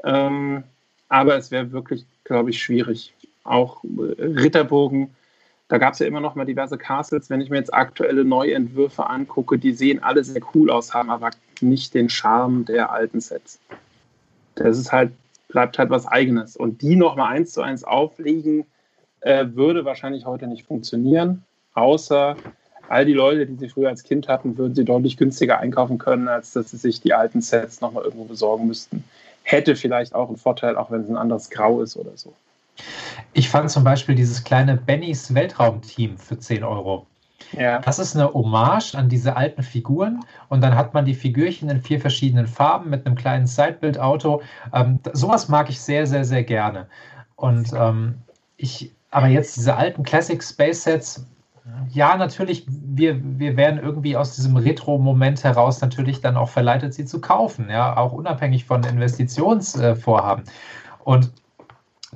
Ähm, 0.04 0.64
aber 1.08 1.36
es 1.36 1.50
wäre 1.50 1.72
wirklich, 1.72 2.04
glaube 2.24 2.50
ich, 2.50 2.62
schwierig. 2.62 3.14
Auch 3.44 3.82
äh, 3.84 4.22
Ritterburgen, 4.22 5.14
da 5.68 5.78
gab 5.78 5.92
es 5.92 5.98
ja 5.98 6.06
immer 6.06 6.20
noch 6.20 6.34
mal 6.34 6.44
diverse 6.44 6.78
Castles. 6.78 7.30
Wenn 7.30 7.40
ich 7.40 7.50
mir 7.50 7.56
jetzt 7.56 7.72
aktuelle 7.74 8.24
Neuentwürfe 8.24 9.08
angucke, 9.08 9.58
die 9.58 9.72
sehen 9.72 10.02
alle 10.02 10.24
sehr 10.24 10.42
cool 10.54 10.70
aus, 10.70 10.94
haben 10.94 11.10
aber 11.10 11.30
nicht 11.60 11.94
den 11.94 12.08
Charme 12.08 12.64
der 12.64 12.90
alten 12.90 13.20
Sets. 13.20 13.58
Das 14.54 14.78
ist 14.78 14.92
halt, 14.92 15.12
bleibt 15.48 15.78
halt 15.78 15.90
was 15.90 16.06
Eigenes. 16.06 16.56
Und 16.56 16.82
die 16.82 16.96
noch 16.96 17.16
mal 17.16 17.28
eins 17.28 17.52
zu 17.52 17.62
eins 17.62 17.84
auflegen, 17.84 18.66
äh, 19.20 19.46
würde 19.54 19.84
wahrscheinlich 19.84 20.26
heute 20.26 20.46
nicht 20.46 20.66
funktionieren, 20.66 21.44
außer 21.74 22.36
all 22.88 23.04
die 23.04 23.12
Leute, 23.12 23.46
die 23.46 23.56
sie 23.56 23.68
früher 23.68 23.88
als 23.88 24.02
Kind 24.02 24.28
hatten, 24.28 24.56
würden 24.58 24.74
sie 24.74 24.84
deutlich 24.84 25.16
günstiger 25.16 25.58
einkaufen 25.58 25.98
können, 25.98 26.28
als 26.28 26.52
dass 26.52 26.70
sie 26.70 26.76
sich 26.76 27.00
die 27.00 27.14
alten 27.14 27.40
Sets 27.40 27.80
nochmal 27.80 28.04
irgendwo 28.04 28.24
besorgen 28.24 28.66
müssten. 28.66 29.04
Hätte 29.42 29.76
vielleicht 29.76 30.14
auch 30.14 30.28
einen 30.28 30.36
Vorteil, 30.36 30.76
auch 30.76 30.90
wenn 30.90 31.02
es 31.02 31.08
ein 31.08 31.16
anderes 31.16 31.50
Grau 31.50 31.80
ist 31.80 31.96
oder 31.96 32.12
so. 32.16 32.32
Ich 33.32 33.48
fand 33.48 33.70
zum 33.70 33.84
Beispiel 33.84 34.14
dieses 34.14 34.44
kleine 34.44 34.76
Bennys 34.76 35.34
Weltraumteam 35.34 36.16
für 36.18 36.38
10 36.38 36.64
Euro. 36.64 37.06
Ja. 37.52 37.78
Das 37.80 37.98
ist 37.98 38.14
eine 38.14 38.32
Hommage 38.32 38.94
an 38.94 39.08
diese 39.08 39.36
alten 39.36 39.62
Figuren 39.62 40.24
und 40.48 40.60
dann 40.60 40.74
hat 40.74 40.92
man 40.92 41.04
die 41.04 41.14
Figürchen 41.14 41.70
in 41.70 41.80
vier 41.80 42.00
verschiedenen 42.00 42.46
Farben 42.46 42.90
mit 42.90 43.06
einem 43.06 43.14
kleinen 43.14 43.46
Sidebildauto. 43.46 44.42
Ähm, 44.74 44.98
sowas 45.12 45.48
mag 45.48 45.70
ich 45.70 45.80
sehr, 45.80 46.06
sehr, 46.06 46.24
sehr 46.24 46.42
gerne. 46.42 46.86
Und 47.36 47.72
ähm, 47.72 48.16
ich, 48.56 48.92
aber 49.10 49.28
jetzt 49.28 49.56
diese 49.56 49.76
alten 49.76 50.02
Classic 50.02 50.42
Space 50.42 50.82
Sets, 50.82 51.24
ja, 51.90 52.16
natürlich, 52.16 52.64
wir, 52.68 53.20
wir 53.22 53.56
werden 53.56 53.80
irgendwie 53.80 54.16
aus 54.16 54.36
diesem 54.36 54.56
Retro-Moment 54.56 55.44
heraus 55.44 55.80
natürlich 55.80 56.20
dann 56.20 56.36
auch 56.36 56.48
verleitet, 56.48 56.94
sie 56.94 57.04
zu 57.04 57.20
kaufen, 57.20 57.68
ja, 57.70 57.96
auch 57.96 58.12
unabhängig 58.12 58.64
von 58.64 58.82
Investitionsvorhaben. 58.84 60.44
Und 61.04 61.32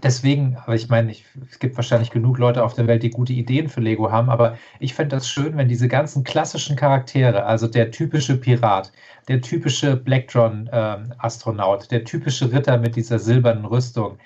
deswegen, 0.03 0.57
aber 0.57 0.75
ich 0.75 0.89
meine, 0.89 1.11
ich, 1.11 1.25
es 1.51 1.59
gibt 1.59 1.77
wahrscheinlich 1.77 2.11
genug 2.11 2.39
Leute 2.39 2.65
auf 2.65 2.75
der 2.75 2.87
Welt, 2.87 3.03
die 3.03 3.11
gute 3.11 3.33
Ideen 3.33 3.69
für 3.69 3.81
Lego 3.81 4.11
haben, 4.11 4.31
aber 4.31 4.57
ich 4.79 4.95
fände 4.95 5.17
das 5.17 5.29
schön, 5.29 5.57
wenn 5.57 5.69
diese 5.69 5.89
ganzen 5.89 6.25
klassischen 6.25 6.77
Charaktere, 6.77 7.45
also 7.45 7.67
der 7.67 7.91
typische 7.91 8.37
Pirat, 8.37 8.93
der 9.29 9.41
typische 9.41 9.97
Blacktron-Astronaut, 9.97 11.85
äh, 11.85 11.89
der 11.89 12.05
typische 12.05 12.53
Ritter 12.53 12.79
mit 12.79 12.97
dieser 12.97 13.19
silbernen 13.19 13.65
Rüstung, 13.65 14.19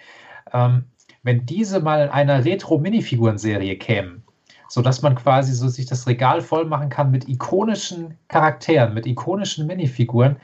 ähm, 0.52 0.84
wenn 1.22 1.44
diese 1.44 1.80
mal 1.80 2.04
in 2.04 2.10
einer 2.10 2.44
Retro-Minifiguren-Serie 2.44 3.76
kämen, 3.76 4.25
sodass 4.68 5.02
man 5.02 5.14
quasi 5.14 5.52
so 5.52 5.68
sich 5.68 5.86
das 5.86 6.06
Regal 6.06 6.40
voll 6.40 6.64
machen 6.64 6.88
kann 6.88 7.10
mit 7.10 7.28
ikonischen 7.28 8.16
Charakteren, 8.28 8.94
mit 8.94 9.06
ikonischen 9.06 9.66
Minifiguren. 9.66 10.36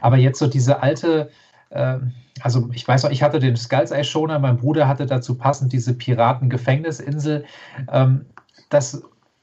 Aber 0.00 0.16
jetzt 0.16 0.38
so 0.38 0.46
diese 0.46 0.82
alte, 0.82 1.30
äh, 1.70 1.98
also 2.40 2.68
ich 2.72 2.86
weiß 2.86 3.04
auch, 3.04 3.10
ich 3.10 3.22
hatte 3.22 3.38
den 3.38 3.56
Skulls 3.56 3.90
Eye 3.90 4.04
Schoner, 4.04 4.38
mein 4.38 4.56
Bruder 4.56 4.88
hatte 4.88 5.06
dazu 5.06 5.36
passend 5.36 5.72
diese 5.72 5.94
Piraten-Gefängnisinsel. 5.94 7.44
Ähm, 7.90 8.26
das, 8.68 9.02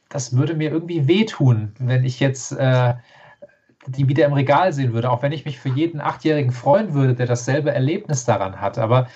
das 0.09 0.35
würde 0.35 0.55
mir 0.55 0.71
irgendwie 0.71 1.07
wehtun, 1.07 1.73
wenn 1.79 2.03
ich 2.03 2.19
jetzt 2.19 2.51
äh, 2.53 2.93
die 3.87 4.07
wieder 4.07 4.25
im 4.25 4.33
Regal 4.33 4.73
sehen 4.73 4.93
würde, 4.93 5.09
auch 5.09 5.21
wenn 5.23 5.31
ich 5.31 5.45
mich 5.45 5.59
für 5.59 5.69
jeden 5.69 6.01
Achtjährigen 6.01 6.51
freuen 6.51 6.93
würde, 6.93 7.15
der 7.15 7.25
dasselbe 7.25 7.71
Erlebnis 7.71 8.25
daran 8.25 8.59
hat. 8.59 8.77
Aber 8.77 9.07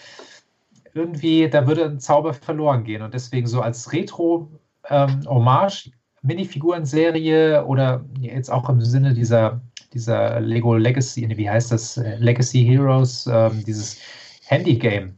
irgendwie, 0.94 1.50
da 1.50 1.68
würde 1.68 1.86
ein 1.86 2.00
Zauber 2.00 2.34
verloren 2.34 2.84
gehen. 2.84 3.02
Und 3.02 3.14
deswegen 3.14 3.48
so 3.48 3.62
als 3.62 3.92
Retro 3.92 4.50
ähm, 4.90 5.22
Hommage, 5.26 5.92
Minifiguren-Serie 6.22 7.66
oder 7.66 8.04
jetzt 8.20 8.50
auch 8.50 8.70
im 8.70 8.82
Sinne 8.82 9.14
dieser, 9.14 9.62
dieser 9.94 10.40
Lego 10.40 10.76
Legacy, 10.76 11.28
wie 11.38 11.50
heißt 11.50 11.72
das? 11.72 11.98
Legacy 12.18 12.64
Heroes, 12.64 13.28
ähm, 13.32 13.64
dieses 13.66 13.98
Handy-Game. 14.46 15.18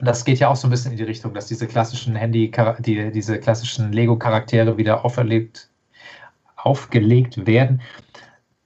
Das 0.00 0.24
geht 0.24 0.38
ja 0.38 0.48
auch 0.48 0.56
so 0.56 0.66
ein 0.66 0.70
bisschen 0.70 0.92
in 0.92 0.96
die 0.96 1.04
Richtung, 1.04 1.34
dass 1.34 1.46
diese 1.46 1.66
klassischen 1.66 2.16
Handy, 2.16 2.50
die, 2.78 3.10
diese 3.12 3.38
klassischen 3.38 3.92
Lego-Charaktere 3.92 4.78
wieder 4.78 5.04
auferlegt, 5.04 5.68
aufgelegt 6.56 7.46
werden. 7.46 7.82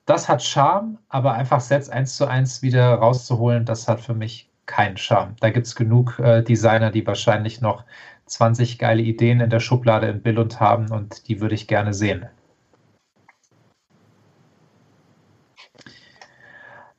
Das 0.06 0.28
hat 0.28 0.42
Charme, 0.42 0.98
aber 1.08 1.32
einfach 1.32 1.60
Sets 1.60 1.88
eins 1.88 2.16
zu 2.16 2.26
eins 2.26 2.62
wieder 2.62 2.94
rauszuholen, 2.94 3.64
das 3.64 3.88
hat 3.88 4.00
für 4.00 4.14
mich 4.14 4.48
keinen 4.66 4.96
Charme. 4.96 5.34
Da 5.40 5.50
gibt 5.50 5.66
es 5.66 5.74
genug 5.74 6.18
äh, 6.18 6.42
Designer, 6.42 6.90
die 6.90 7.06
wahrscheinlich 7.06 7.60
noch 7.60 7.84
20 8.26 8.78
geile 8.78 9.02
Ideen 9.02 9.40
in 9.40 9.50
der 9.50 9.60
Schublade 9.60 10.08
in 10.08 10.22
Billund 10.22 10.60
haben 10.60 10.90
und 10.90 11.28
die 11.28 11.40
würde 11.40 11.54
ich 11.54 11.66
gerne 11.66 11.92
sehen. 11.94 12.26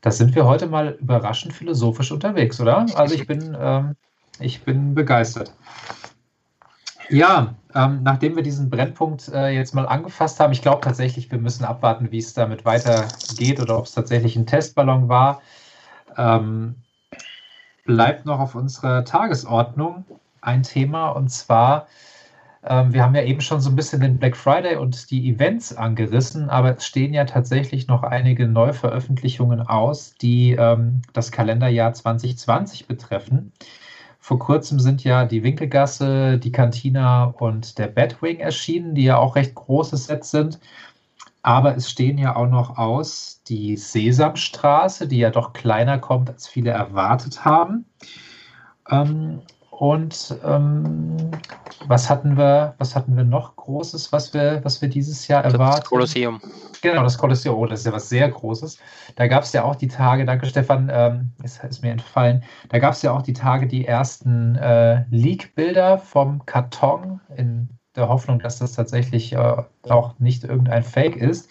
Da 0.02 0.12
sind 0.12 0.36
wir 0.36 0.46
heute 0.46 0.68
mal 0.68 0.98
überraschend 1.02 1.54
philosophisch 1.54 2.12
unterwegs, 2.12 2.62
oder? 2.62 2.86
Also 2.96 3.16
ich 3.16 3.26
bin, 3.26 3.58
ähm, 3.60 3.96
ich 4.40 4.64
bin 4.64 4.94
begeistert. 4.94 5.52
Ja, 7.10 7.56
ähm, 7.74 8.04
nachdem 8.04 8.36
wir 8.36 8.44
diesen 8.44 8.70
Brennpunkt 8.70 9.30
äh, 9.30 9.50
jetzt 9.50 9.74
mal 9.74 9.88
angefasst 9.88 10.40
haben, 10.40 10.54
ich 10.54 10.62
glaube 10.62 10.82
tatsächlich, 10.82 11.32
wir 11.32 11.40
müssen 11.40 11.66
abwarten, 11.66 12.12
wie 12.12 12.20
es 12.20 12.34
damit 12.34 12.66
weitergeht 12.66 13.60
oder 13.60 13.78
ob 13.78 13.86
es 13.86 13.94
tatsächlich 13.94 14.36
ein 14.36 14.46
Testballon 14.46 15.10
war. 15.10 15.42
Ähm, 16.18 16.76
bleibt 17.86 18.26
noch 18.26 18.40
auf 18.40 18.56
unserer 18.56 19.06
Tagesordnung 19.06 20.06
ein 20.46 20.64
Thema 20.64 21.10
und 21.10 21.30
zwar, 21.30 21.88
ähm, 22.64 22.94
wir 22.94 23.04
haben 23.04 23.16
ja 23.16 23.24
eben 23.24 23.42
schon 23.42 23.62
so 23.62 23.70
ein 23.70 23.76
bisschen 23.76 24.02
den 24.02 24.18
Black 24.18 24.36
Friday 24.36 24.78
und 24.78 25.12
die 25.12 25.30
Events 25.30 25.76
angerissen, 25.76 26.50
aber 26.50 26.78
es 26.78 26.86
stehen 26.86 27.14
ja 27.14 27.26
tatsächlich 27.26 27.88
noch 27.88 28.04
einige 28.04 28.48
Neuveröffentlichungen 28.48 29.62
aus, 29.62 30.16
die 30.22 30.52
ähm, 30.54 31.02
das 31.14 31.32
Kalenderjahr 31.32 31.94
2020 31.94 32.88
betreffen. 32.88 33.52
Vor 34.20 34.40
kurzem 34.40 34.80
sind 34.80 35.04
ja 35.04 35.26
die 35.26 35.44
Winkelgasse, 35.44 36.40
die 36.40 36.52
Cantina 36.52 37.26
und 37.26 37.78
der 37.78 37.88
Batwing 37.88 38.40
erschienen, 38.40 38.96
die 38.96 39.04
ja 39.04 39.18
auch 39.18 39.36
recht 39.36 39.54
große 39.54 39.98
Sets 39.98 40.32
sind. 40.32 40.60
Aber 41.44 41.76
es 41.76 41.92
stehen 41.92 42.18
ja 42.18 42.36
auch 42.36 42.48
noch 42.48 42.80
aus 42.80 43.44
die 43.48 43.78
Sesamstraße, 43.78 45.08
die 45.08 45.20
ja 45.20 45.30
doch 45.30 45.54
kleiner 45.54 46.00
kommt, 46.00 46.32
als 46.32 46.48
viele 46.48 46.72
erwartet 46.72 47.46
haben. 47.46 47.86
Ähm, 48.90 49.44
und 49.78 50.36
ähm, 50.46 51.18
was 51.88 52.10
hatten 52.10 52.38
wir, 52.38 52.76
was 52.78 52.96
hatten 52.96 53.18
wir 53.18 53.26
noch 53.26 53.56
Großes, 53.58 54.12
was 54.14 54.34
wir, 54.34 54.64
was 54.64 54.82
wir 54.82 54.88
dieses 54.88 55.28
Jahr 55.28 55.44
erwarten? 55.44 55.82
Das 55.82 55.90
Kolosseum. 55.90 56.42
Genau, 56.82 57.04
das 57.04 57.18
Kolosseum, 57.18 57.58
oh, 57.58 57.66
das 57.66 57.80
ist 57.80 57.86
ja 57.86 57.92
was 57.92 58.08
sehr 58.08 58.30
Großes. 58.30 58.78
Da 59.18 59.28
gab 59.28 59.44
es 59.44 59.52
ja 59.52 59.64
auch 59.64 59.76
die 59.76 59.90
Tage, 59.90 60.26
danke 60.26 60.46
Stefan, 60.46 60.90
ähm, 60.94 61.32
ist, 61.44 61.62
ist 61.64 61.82
mir 61.82 61.92
entfallen, 61.92 62.44
da 62.70 62.80
gab 62.80 62.94
es 62.94 63.02
ja 63.02 63.12
auch 63.12 63.22
die 63.22 63.34
Tage 63.34 63.68
die 63.68 63.86
ersten 63.86 64.56
äh, 64.56 65.04
Leak-Bilder 65.10 65.98
vom 65.98 66.46
Karton 66.46 67.20
in 67.36 67.70
der 67.96 68.08
Hoffnung, 68.08 68.40
dass 68.40 68.60
das 68.60 68.74
tatsächlich 68.74 69.34
äh, 69.34 69.64
auch 69.90 70.18
nicht 70.20 70.46
irgendein 70.46 70.84
Fake 70.84 71.18
ist. 71.18 71.50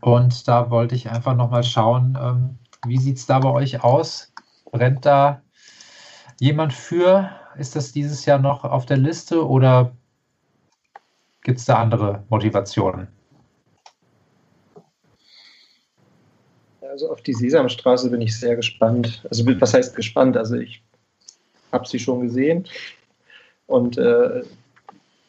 Und 0.00 0.48
da 0.48 0.70
wollte 0.70 0.94
ich 0.94 1.10
einfach 1.10 1.36
nochmal 1.36 1.62
schauen, 1.62 2.18
ähm, 2.20 2.58
wie 2.86 2.98
sieht 2.98 3.18
es 3.18 3.26
da 3.26 3.38
bei 3.38 3.50
euch 3.50 3.84
aus? 3.84 4.32
Brennt 4.72 5.04
da 5.04 5.42
jemand 6.40 6.72
für? 6.72 7.30
Ist 7.58 7.76
das 7.76 7.92
dieses 7.92 8.26
Jahr 8.26 8.38
noch 8.38 8.64
auf 8.64 8.86
der 8.86 8.98
Liste 8.98 9.46
oder 9.46 9.92
gibt 11.42 11.58
es 11.58 11.64
da 11.64 11.76
andere 11.76 12.24
Motivationen? 12.28 13.08
Also 16.82 17.10
auf 17.10 17.22
die 17.22 17.34
Sesamstraße 17.34 18.10
bin 18.10 18.20
ich 18.20 18.38
sehr 18.38 18.56
gespannt. 18.56 19.22
Also 19.30 19.44
was 19.60 19.74
heißt 19.74 19.96
gespannt? 19.96 20.36
Also 20.36 20.56
ich 20.56 20.82
habe 21.72 21.86
sie 21.86 21.98
schon 21.98 22.22
gesehen 22.22 22.66
und 23.66 23.98
äh, 23.98 24.42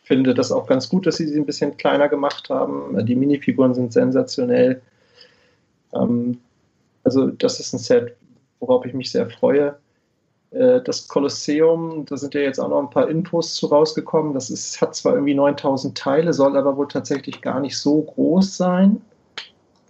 finde 0.03 0.34
das 0.34 0.51
auch 0.51 0.68
ganz 0.68 0.88
gut, 0.88 1.05
dass 1.05 1.18
sie 1.18 1.28
sie 1.28 1.38
ein 1.38 1.45
bisschen 1.45 1.76
kleiner 1.76 2.08
gemacht 2.08 2.49
haben. 2.49 3.05
Die 3.05 3.16
Minifiguren 3.16 3.74
sind 3.74 3.91
sensationell. 3.91 4.82
Ähm, 5.93 6.39
also 7.03 7.28
das 7.28 7.60
ist 7.60 7.74
ein 7.74 7.80
Set, 7.80 8.16
worauf 8.60 8.86
ich 8.86 8.93
mich 8.93 9.12
sehr 9.12 9.30
freue. 9.30 9.78
Äh, 10.58 10.82
das 10.84 11.08
Kolosseum, 11.08 12.05
da 12.05 12.18
sind 12.18 12.34
ja 12.34 12.41
jetzt 12.41 12.60
auch 12.60 12.70
noch 12.70 12.80
ein 12.80 12.89
paar 12.89 13.10
Infos 13.10 13.55
zu 13.55 13.68
rausgekommen. 13.68 14.34
Das 14.34 14.49
ist, 14.49 14.82
hat 14.82 14.95
zwar 14.95 15.14
irgendwie 15.14 15.36
9000 15.36 15.97
Teile, 15.97 16.34
soll 16.34 16.58
aber 16.58 16.78
wohl 16.78 16.88
tatsächlich 16.88 17.41
gar 17.41 17.60
nicht 17.60 17.78
so 17.78 18.01
groß 18.01 18.58
sein 18.58 19.01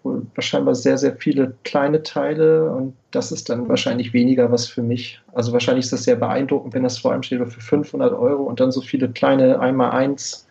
wohl 0.08 0.26
wahrscheinlich 0.36 0.78
sehr, 0.78 0.98
sehr 0.98 1.16
viele 1.16 1.54
kleine 1.64 2.04
Teile 2.04 2.72
und 2.72 2.94
das 3.12 3.32
ist 3.32 3.50
dann 3.50 3.68
wahrscheinlich 3.70 4.14
weniger 4.14 4.52
was 4.52 4.68
für 4.68 4.82
mich. 4.82 5.22
Also 5.34 5.54
wahrscheinlich 5.54 5.86
ist 5.86 5.94
das 5.94 6.04
sehr 6.04 6.16
beeindruckend, 6.16 6.74
wenn 6.74 6.84
das 6.84 6.98
vor 6.98 7.12
allem 7.12 7.24
steht 7.24 7.40
für 7.40 7.62
500 7.62 8.14
Euro 8.14 8.44
und 8.44 8.60
dann 8.60 8.72
so 8.72 8.82
viele 8.82 9.10
kleine 9.10 9.60
1x1 9.60 10.44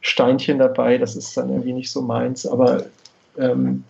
Steinchen 0.00 0.58
dabei. 0.58 0.98
Das 0.98 1.16
ist 1.16 1.36
dann 1.36 1.50
irgendwie 1.50 1.72
nicht 1.72 1.90
so 1.90 2.02
meins, 2.02 2.46
aber 2.46 2.84
ähm, 3.38 3.84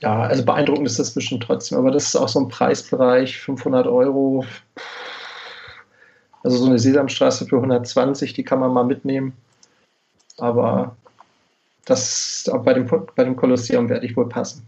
ja, 0.00 0.22
also 0.22 0.44
beeindruckend 0.44 0.86
ist 0.86 0.98
das 0.98 1.12
bestimmt 1.12 1.42
trotzdem. 1.42 1.78
Aber 1.78 1.90
das 1.90 2.06
ist 2.06 2.16
auch 2.16 2.28
so 2.28 2.40
ein 2.40 2.48
Preisbereich, 2.48 3.38
500 3.38 3.86
Euro. 3.86 4.44
Also 6.44 6.56
so 6.58 6.66
eine 6.66 6.78
Sesamstraße 6.78 7.46
für 7.46 7.56
120, 7.56 8.32
die 8.32 8.44
kann 8.44 8.60
man 8.60 8.72
mal 8.72 8.84
mitnehmen. 8.84 9.32
Aber 10.38 10.96
das 11.84 12.48
bei 12.64 12.74
dem, 12.74 12.86
bei 12.86 13.24
dem 13.24 13.34
Kolosseum 13.34 13.88
werde 13.88 14.06
ich 14.06 14.16
wohl 14.16 14.28
passen. 14.28 14.64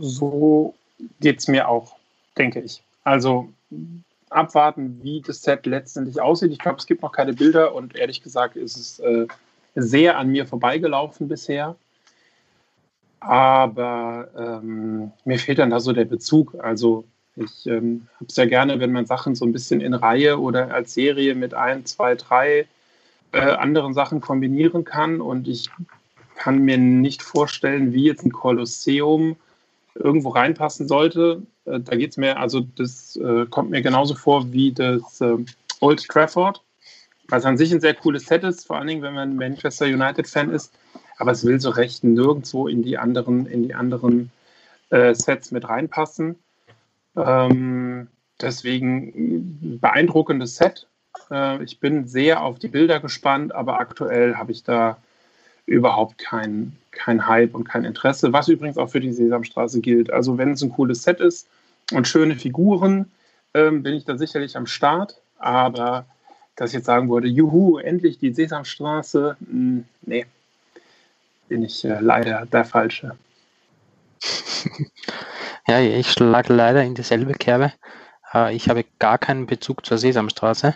So 0.00 0.74
geht 1.20 1.38
es 1.38 1.48
mir 1.48 1.68
auch, 1.68 1.96
denke 2.36 2.60
ich. 2.60 2.82
Also 3.04 3.48
abwarten, 4.30 5.00
wie 5.02 5.20
das 5.20 5.42
Set 5.42 5.66
letztendlich 5.66 6.20
aussieht. 6.20 6.52
Ich 6.52 6.58
glaube, 6.58 6.78
es 6.78 6.86
gibt 6.86 7.02
noch 7.02 7.12
keine 7.12 7.32
Bilder 7.32 7.74
und 7.74 7.94
ehrlich 7.96 8.22
gesagt 8.22 8.56
ist 8.56 8.76
es 8.76 8.98
äh, 9.00 9.26
sehr 9.74 10.18
an 10.18 10.30
mir 10.30 10.46
vorbeigelaufen 10.46 11.28
bisher. 11.28 11.76
Aber 13.20 14.28
ähm, 14.36 15.12
mir 15.24 15.38
fehlt 15.38 15.58
dann 15.58 15.70
da 15.70 15.80
so 15.80 15.92
der 15.92 16.06
Bezug. 16.06 16.56
Also 16.58 17.04
ich 17.36 17.66
ähm, 17.66 18.06
habe 18.16 18.26
es 18.28 18.36
ja 18.36 18.46
gerne, 18.46 18.80
wenn 18.80 18.92
man 18.92 19.06
Sachen 19.06 19.34
so 19.34 19.44
ein 19.44 19.52
bisschen 19.52 19.80
in 19.80 19.94
Reihe 19.94 20.40
oder 20.40 20.72
als 20.74 20.94
Serie 20.94 21.34
mit 21.34 21.54
ein, 21.54 21.84
zwei, 21.86 22.14
drei 22.14 22.66
äh, 23.32 23.40
anderen 23.40 23.94
Sachen 23.94 24.20
kombinieren 24.20 24.84
kann. 24.84 25.20
Und 25.20 25.48
ich 25.48 25.70
kann 26.36 26.60
mir 26.60 26.78
nicht 26.78 27.22
vorstellen, 27.22 27.92
wie 27.92 28.04
jetzt 28.04 28.24
ein 28.24 28.32
Kolosseum 28.32 29.36
irgendwo 29.94 30.30
reinpassen 30.30 30.88
sollte. 30.88 31.42
Äh, 31.66 31.80
da 31.80 31.96
geht 31.96 32.12
es 32.12 32.16
mir, 32.16 32.38
also 32.38 32.60
das 32.60 33.16
äh, 33.16 33.46
kommt 33.46 33.70
mir 33.70 33.82
genauso 33.82 34.14
vor 34.14 34.52
wie 34.52 34.72
das 34.72 35.20
äh, 35.20 35.36
Old 35.80 36.06
Trafford, 36.08 36.62
was 37.30 37.44
an 37.44 37.56
sich 37.56 37.72
ein 37.72 37.80
sehr 37.80 37.94
cooles 37.94 38.26
Set 38.26 38.44
ist, 38.44 38.66
vor 38.66 38.76
allen 38.76 38.88
Dingen, 38.88 39.02
wenn 39.02 39.14
man 39.14 39.36
Manchester 39.36 39.86
United-Fan 39.86 40.50
ist. 40.50 40.74
Aber 41.18 41.32
es 41.32 41.44
will 41.44 41.60
so 41.60 41.70
recht 41.70 42.02
nirgendwo 42.02 42.66
in 42.66 42.82
die 42.82 42.98
anderen, 42.98 43.46
in 43.46 43.62
die 43.62 43.74
anderen 43.74 44.30
äh, 44.90 45.14
Sets 45.14 45.50
mit 45.50 45.68
reinpassen. 45.68 46.36
Ähm, 47.16 48.08
deswegen 48.40 49.78
beeindruckendes 49.80 50.56
Set. 50.56 50.86
Äh, 51.30 51.62
ich 51.62 51.78
bin 51.78 52.06
sehr 52.06 52.42
auf 52.42 52.58
die 52.58 52.68
Bilder 52.68 53.00
gespannt, 53.00 53.54
aber 53.54 53.80
aktuell 53.80 54.36
habe 54.36 54.52
ich 54.52 54.62
da 54.62 54.96
überhaupt 55.66 56.18
kein, 56.18 56.76
kein 56.90 57.26
Hype 57.26 57.54
und 57.54 57.64
kein 57.64 57.84
Interesse, 57.84 58.32
was 58.32 58.48
übrigens 58.48 58.78
auch 58.78 58.88
für 58.88 59.00
die 59.00 59.12
Sesamstraße 59.12 59.80
gilt. 59.80 60.10
Also 60.10 60.38
wenn 60.38 60.52
es 60.52 60.62
ein 60.62 60.72
cooles 60.72 61.02
Set 61.02 61.20
ist 61.20 61.48
und 61.92 62.08
schöne 62.08 62.34
Figuren, 62.34 63.10
ähm, 63.54 63.82
bin 63.82 63.94
ich 63.94 64.04
da 64.04 64.16
sicherlich 64.16 64.56
am 64.56 64.66
Start. 64.66 65.20
Aber 65.38 66.06
dass 66.60 66.70
ich 66.70 66.74
jetzt 66.74 66.86
sagen 66.86 67.08
würde, 67.08 67.26
juhu, 67.26 67.78
endlich 67.78 68.18
die 68.18 68.34
Sesamstraße, 68.34 69.34
hm, 69.40 69.86
nee, 70.02 70.26
bin 71.48 71.62
ich 71.62 71.86
äh, 71.86 71.98
leider 72.00 72.46
der 72.46 72.64
Falsche. 72.64 73.16
Ja, 75.66 75.78
ich 75.78 76.10
schlage 76.10 76.52
leider 76.52 76.82
in 76.82 76.96
dieselbe 76.96 77.32
Kerbe. 77.34 77.72
Äh, 78.34 78.56
ich 78.56 78.68
habe 78.68 78.84
gar 78.98 79.18
keinen 79.18 79.46
Bezug 79.46 79.86
zur 79.86 79.98
Sesamstraße. 79.98 80.74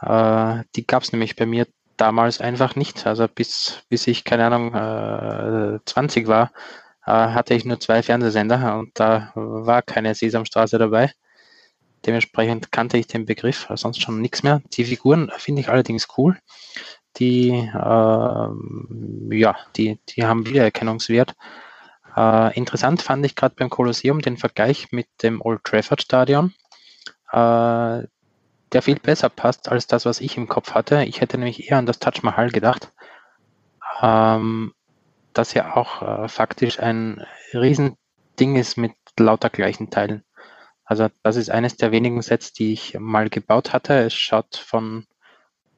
Äh, 0.00 0.62
die 0.76 0.86
gab 0.86 1.02
es 1.02 1.10
nämlich 1.10 1.34
bei 1.34 1.44
mir 1.44 1.66
damals 1.96 2.40
einfach 2.40 2.76
nicht. 2.76 3.04
Also 3.04 3.26
bis, 3.26 3.82
bis 3.88 4.06
ich, 4.06 4.22
keine 4.22 4.46
Ahnung, 4.46 5.80
20 5.84 6.24
äh, 6.24 6.28
war, 6.28 6.52
hatte 7.02 7.54
ich 7.54 7.64
nur 7.64 7.80
zwei 7.80 8.02
Fernsehsender 8.02 8.78
und 8.78 8.90
da 8.94 9.32
war 9.34 9.82
keine 9.82 10.14
Sesamstraße 10.14 10.78
dabei. 10.78 11.10
Dementsprechend 12.06 12.72
kannte 12.72 12.98
ich 12.98 13.06
den 13.06 13.26
Begriff, 13.26 13.68
sonst 13.74 14.02
schon 14.02 14.20
nichts 14.20 14.42
mehr. 14.42 14.60
Die 14.72 14.84
Figuren 14.84 15.30
finde 15.36 15.60
ich 15.60 15.68
allerdings 15.68 16.08
cool. 16.16 16.36
Die, 17.18 17.50
äh, 17.50 19.36
ja, 19.36 19.56
die, 19.76 19.98
die 20.08 20.24
haben 20.24 20.46
Wiedererkennungswert. 20.46 21.34
Äh, 22.16 22.56
interessant 22.56 23.02
fand 23.02 23.24
ich 23.24 23.36
gerade 23.36 23.54
beim 23.56 23.70
Kolosseum 23.70 24.20
den 24.20 24.36
Vergleich 24.36 24.92
mit 24.92 25.06
dem 25.22 25.40
Old 25.40 25.64
Trafford 25.64 26.02
Stadion, 26.02 26.54
äh, 27.30 28.02
der 28.72 28.82
viel 28.82 28.98
besser 28.98 29.28
passt 29.28 29.68
als 29.68 29.86
das, 29.86 30.04
was 30.04 30.20
ich 30.20 30.36
im 30.36 30.48
Kopf 30.48 30.72
hatte. 30.72 31.04
Ich 31.04 31.20
hätte 31.20 31.38
nämlich 31.38 31.70
eher 31.70 31.78
an 31.78 31.86
das 31.86 31.98
Taj 31.98 32.20
Mahal 32.22 32.50
gedacht, 32.50 32.92
ähm, 34.00 34.72
das 35.32 35.54
ja 35.54 35.76
auch 35.76 36.02
äh, 36.02 36.28
faktisch 36.28 36.80
ein 36.80 37.24
Riesending 37.52 38.56
ist 38.56 38.76
mit 38.76 38.92
lauter 39.18 39.50
gleichen 39.50 39.90
Teilen. 39.90 40.24
Also 40.84 41.08
das 41.22 41.36
ist 41.36 41.50
eines 41.50 41.76
der 41.76 41.92
wenigen 41.92 42.22
Sets, 42.22 42.52
die 42.52 42.72
ich 42.72 42.98
mal 42.98 43.28
gebaut 43.30 43.72
hatte. 43.72 43.94
Es 43.94 44.14
schaut 44.14 44.56
von 44.56 45.06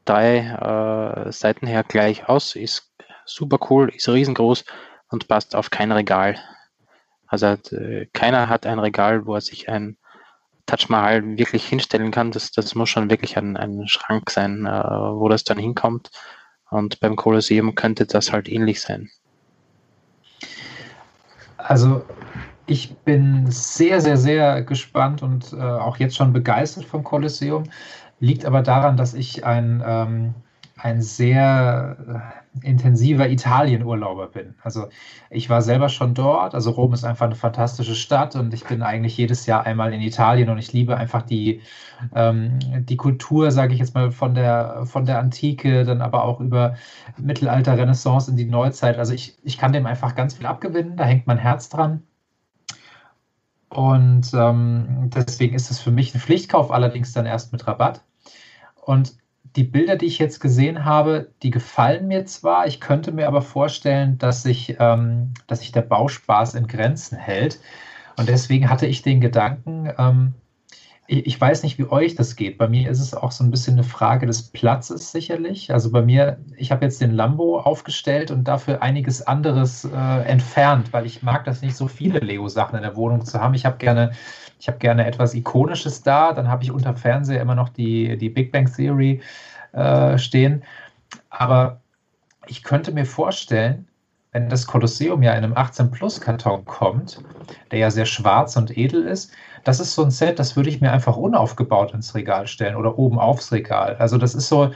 drei 0.05 0.39
äh, 0.39 1.33
Seiten 1.33 1.67
her 1.67 1.85
gleich 1.85 2.29
aus, 2.29 2.57
ist 2.57 2.93
super 3.25 3.59
cool, 3.71 3.91
ist 3.95 4.09
riesengroß 4.09 4.65
und 5.09 5.29
passt 5.29 5.55
auf 5.55 5.71
kein 5.71 5.93
Regal. 5.93 6.39
Also 7.27 7.47
äh, 7.47 8.07
keiner 8.13 8.49
hat 8.49 8.67
ein 8.67 8.79
Regal, 8.79 9.27
wo 9.27 9.35
er 9.35 9.41
sich 9.41 9.69
ein 9.69 9.97
Touch 10.67 10.89
Mahal 10.89 11.37
wirklich 11.37 11.67
hinstellen 11.67 12.11
kann. 12.11 12.31
Das, 12.31 12.51
das 12.53 12.75
muss 12.75 12.89
schon 12.89 13.11
wirklich 13.11 13.37
ein, 13.37 13.57
ein 13.57 13.87
Schrank 13.87 14.31
sein, 14.31 14.67
äh, 14.67 14.71
wo 14.71 15.29
das 15.29 15.45
dann 15.45 15.59
hinkommt. 15.59 16.11
Und 16.71 17.01
beim 17.01 17.17
Kolosseum 17.17 17.75
könnte 17.75 18.07
das 18.07 18.33
halt 18.33 18.49
ähnlich 18.49 18.81
sein. 18.81 19.11
Also 21.57 22.05
ich 22.67 22.97
bin 22.99 23.47
sehr, 23.51 24.01
sehr, 24.01 24.17
sehr 24.17 24.63
gespannt 24.63 25.23
und 25.23 25.53
äh, 25.53 25.61
auch 25.61 25.99
jetzt 25.99 26.17
schon 26.17 26.33
begeistert 26.33 26.85
vom 26.85 27.05
Kolosseum. 27.05 27.65
Liegt 28.21 28.45
aber 28.45 28.63
daran, 28.63 28.97
dass 28.97 29.15
ich 29.15 29.45
ein, 29.45 29.83
ähm, 29.85 30.35
ein 30.77 31.03
sehr 31.03 32.35
intensiver 32.63 33.29
Italienurlauber 33.29 34.29
bin. 34.29 34.55
Also 34.63 34.89
ich 35.31 35.51
war 35.51 35.63
selber 35.63 35.89
schon 35.89 36.15
dort. 36.15 36.55
Also 36.55 36.71
Rom 36.71 36.93
ist 36.95 37.05
einfach 37.05 37.27
eine 37.27 37.35
fantastische 37.35 37.95
Stadt 37.95 38.37
und 38.37 38.55
ich 38.55 38.65
bin 38.65 38.83
eigentlich 38.83 39.17
jedes 39.17 39.47
Jahr 39.47 39.65
einmal 39.67 39.93
in 39.93 40.01
Italien 40.01 40.49
und 40.51 40.59
ich 40.59 40.73
liebe 40.73 40.97
einfach 40.97 41.23
die, 41.23 41.61
ähm, 42.15 42.59
die 42.85 42.97
Kultur, 42.97 43.51
sage 43.51 43.75
ich 43.75 43.81
jetzt 43.81 43.95
mal, 43.95 44.11
von 44.13 44.35
der, 44.35 44.87
von 44.87 45.05
der 45.05 45.19
Antike, 45.19 45.85
dann 45.85 46.01
aber 46.01 46.25
auch 46.25 46.41
über 46.41 46.75
Mittelalter, 47.19 47.77
Renaissance 47.77 48.31
in 48.31 48.37
die 48.37 48.45
Neuzeit. 48.45 48.99
Also 48.99 49.13
ich, 49.15 49.37
ich 49.43 49.59
kann 49.59 49.73
dem 49.73 49.87
einfach 49.87 50.15
ganz 50.15 50.35
viel 50.35 50.47
abgewinnen. 50.47 50.97
Da 50.97 51.05
hängt 51.05 51.27
mein 51.27 51.39
Herz 51.39 51.69
dran. 51.69 52.03
Und 53.75 54.33
ähm, 54.35 55.11
deswegen 55.15 55.55
ist 55.55 55.71
es 55.71 55.81
für 55.81 55.91
mich 55.91 56.15
ein 56.15 56.21
Pflichtkauf, 56.21 56.71
allerdings 56.71 57.13
dann 57.13 57.27
erst 57.27 57.53
mit 57.53 57.67
Rabatt. 57.67 58.03
Und 58.81 59.17
die 59.57 59.65
Bilder, 59.65 59.97
die 59.97 60.07
ich 60.07 60.19
jetzt 60.19 60.41
gesehen 60.41 60.85
habe, 60.85 61.31
die 61.43 61.51
gefallen 61.51 62.07
mir 62.09 62.25
zwar. 62.25 62.67
Ich 62.67 62.81
könnte 62.81 63.13
mir 63.13 63.27
aber 63.27 63.43
vorstellen, 63.43 64.19
dass 64.19 64.43
sich, 64.43 64.77
ähm, 64.79 65.35
dass 65.47 65.61
sich 65.61 65.73
der 65.73 65.83
Bauspaß 65.83 66.55
in 66.55 66.67
Grenzen 66.67 67.19
hält. 67.19 67.61
Und 68.17 68.29
deswegen 68.29 68.71
hatte 68.71 68.87
ich 68.87 69.03
den 69.03 69.21
Gedanken, 69.21 69.93
ähm, 69.99 70.35
ich, 71.07 71.39
weiß 71.39 71.63
nicht, 71.65 71.79
wie 71.79 71.85
euch 71.85 72.15
das 72.15 72.35
geht. 72.35 72.57
Bei 72.57 72.67
mir 72.67 72.91
ist 72.91 73.01
es 73.01 73.15
auch 73.15 73.31
so 73.31 73.45
ein 73.45 73.51
bisschen 73.51 73.75
eine 73.75 73.85
Frage 73.85 74.27
des 74.27 74.43
Platzes 74.43 75.13
sicherlich. 75.13 75.73
Also 75.73 75.91
bei 75.91 76.01
mir, 76.01 76.39
ich 76.57 76.73
habe 76.73 76.85
jetzt 76.85 77.01
den 77.01 77.11
Lambo 77.11 77.61
aufgestellt 77.61 78.31
und 78.31 78.45
dafür 78.45 78.83
einiges 78.83 79.27
anderes 79.27 79.85
äh, 79.85 80.23
entfernt, 80.23 80.93
weil 80.93 81.05
ich 81.05 81.23
mag 81.23 81.45
das 81.45 81.61
nicht 81.61 81.77
so 81.77 81.89
viele 81.89 82.21
Lego-Sachen 82.21 82.77
in 82.77 82.83
der 82.83 82.97
Wohnung 82.97 83.25
zu 83.25 83.39
haben. 83.41 83.55
Ich 83.55 83.67
habe 83.67 83.77
gerne 83.77 84.13
ich 84.65 84.69
habe 84.69 84.79
gerne 84.79 85.05
etwas 85.05 85.35
Ikonisches 85.35 86.03
da. 86.03 86.33
Dann 86.33 86.49
habe 86.49 86.65
ich 86.65 86.73
unter 86.73 86.95
Fernseher 86.95 87.43
immer 87.43 87.55
noch 87.55 87.69
die, 87.69 88.17
die 88.17 88.31
Big 88.31 88.51
Bang 88.51 88.65
Theory 88.75 89.21
äh, 89.73 90.17
stehen. 90.17 90.63
Aber 91.29 91.83
ich 92.47 92.63
könnte 92.63 92.93
mir 92.93 93.05
vorstellen, 93.05 93.87
wenn 94.33 94.49
das 94.49 94.67
Kolosseum 94.67 95.23
ja 95.23 95.33
in 95.33 95.45
einem 95.45 95.53
18-Plus-Karton 95.53 96.65
kommt, 96.65 97.21
der 97.71 97.79
ja 97.79 97.91
sehr 97.91 98.07
schwarz 98.07 98.57
und 98.57 98.77
edel 98.77 99.07
ist, 99.07 99.33
das 99.65 99.81
ist 99.81 99.95
so 99.95 100.05
ein 100.05 100.11
Set, 100.11 100.39
das 100.39 100.57
würde 100.57 100.69
ich 100.69 100.81
mir 100.81 100.93
einfach 100.93 101.17
unaufgebaut 101.17 101.95
ins 101.95 102.15
Regal 102.15 102.47
stellen 102.47 102.77
oder 102.77 102.99
oben 102.99 103.19
aufs 103.19 103.51
Regal. 103.53 103.97
Also 103.99 104.19
das 104.19 104.35
ist 104.35 104.49
so, 104.49 104.73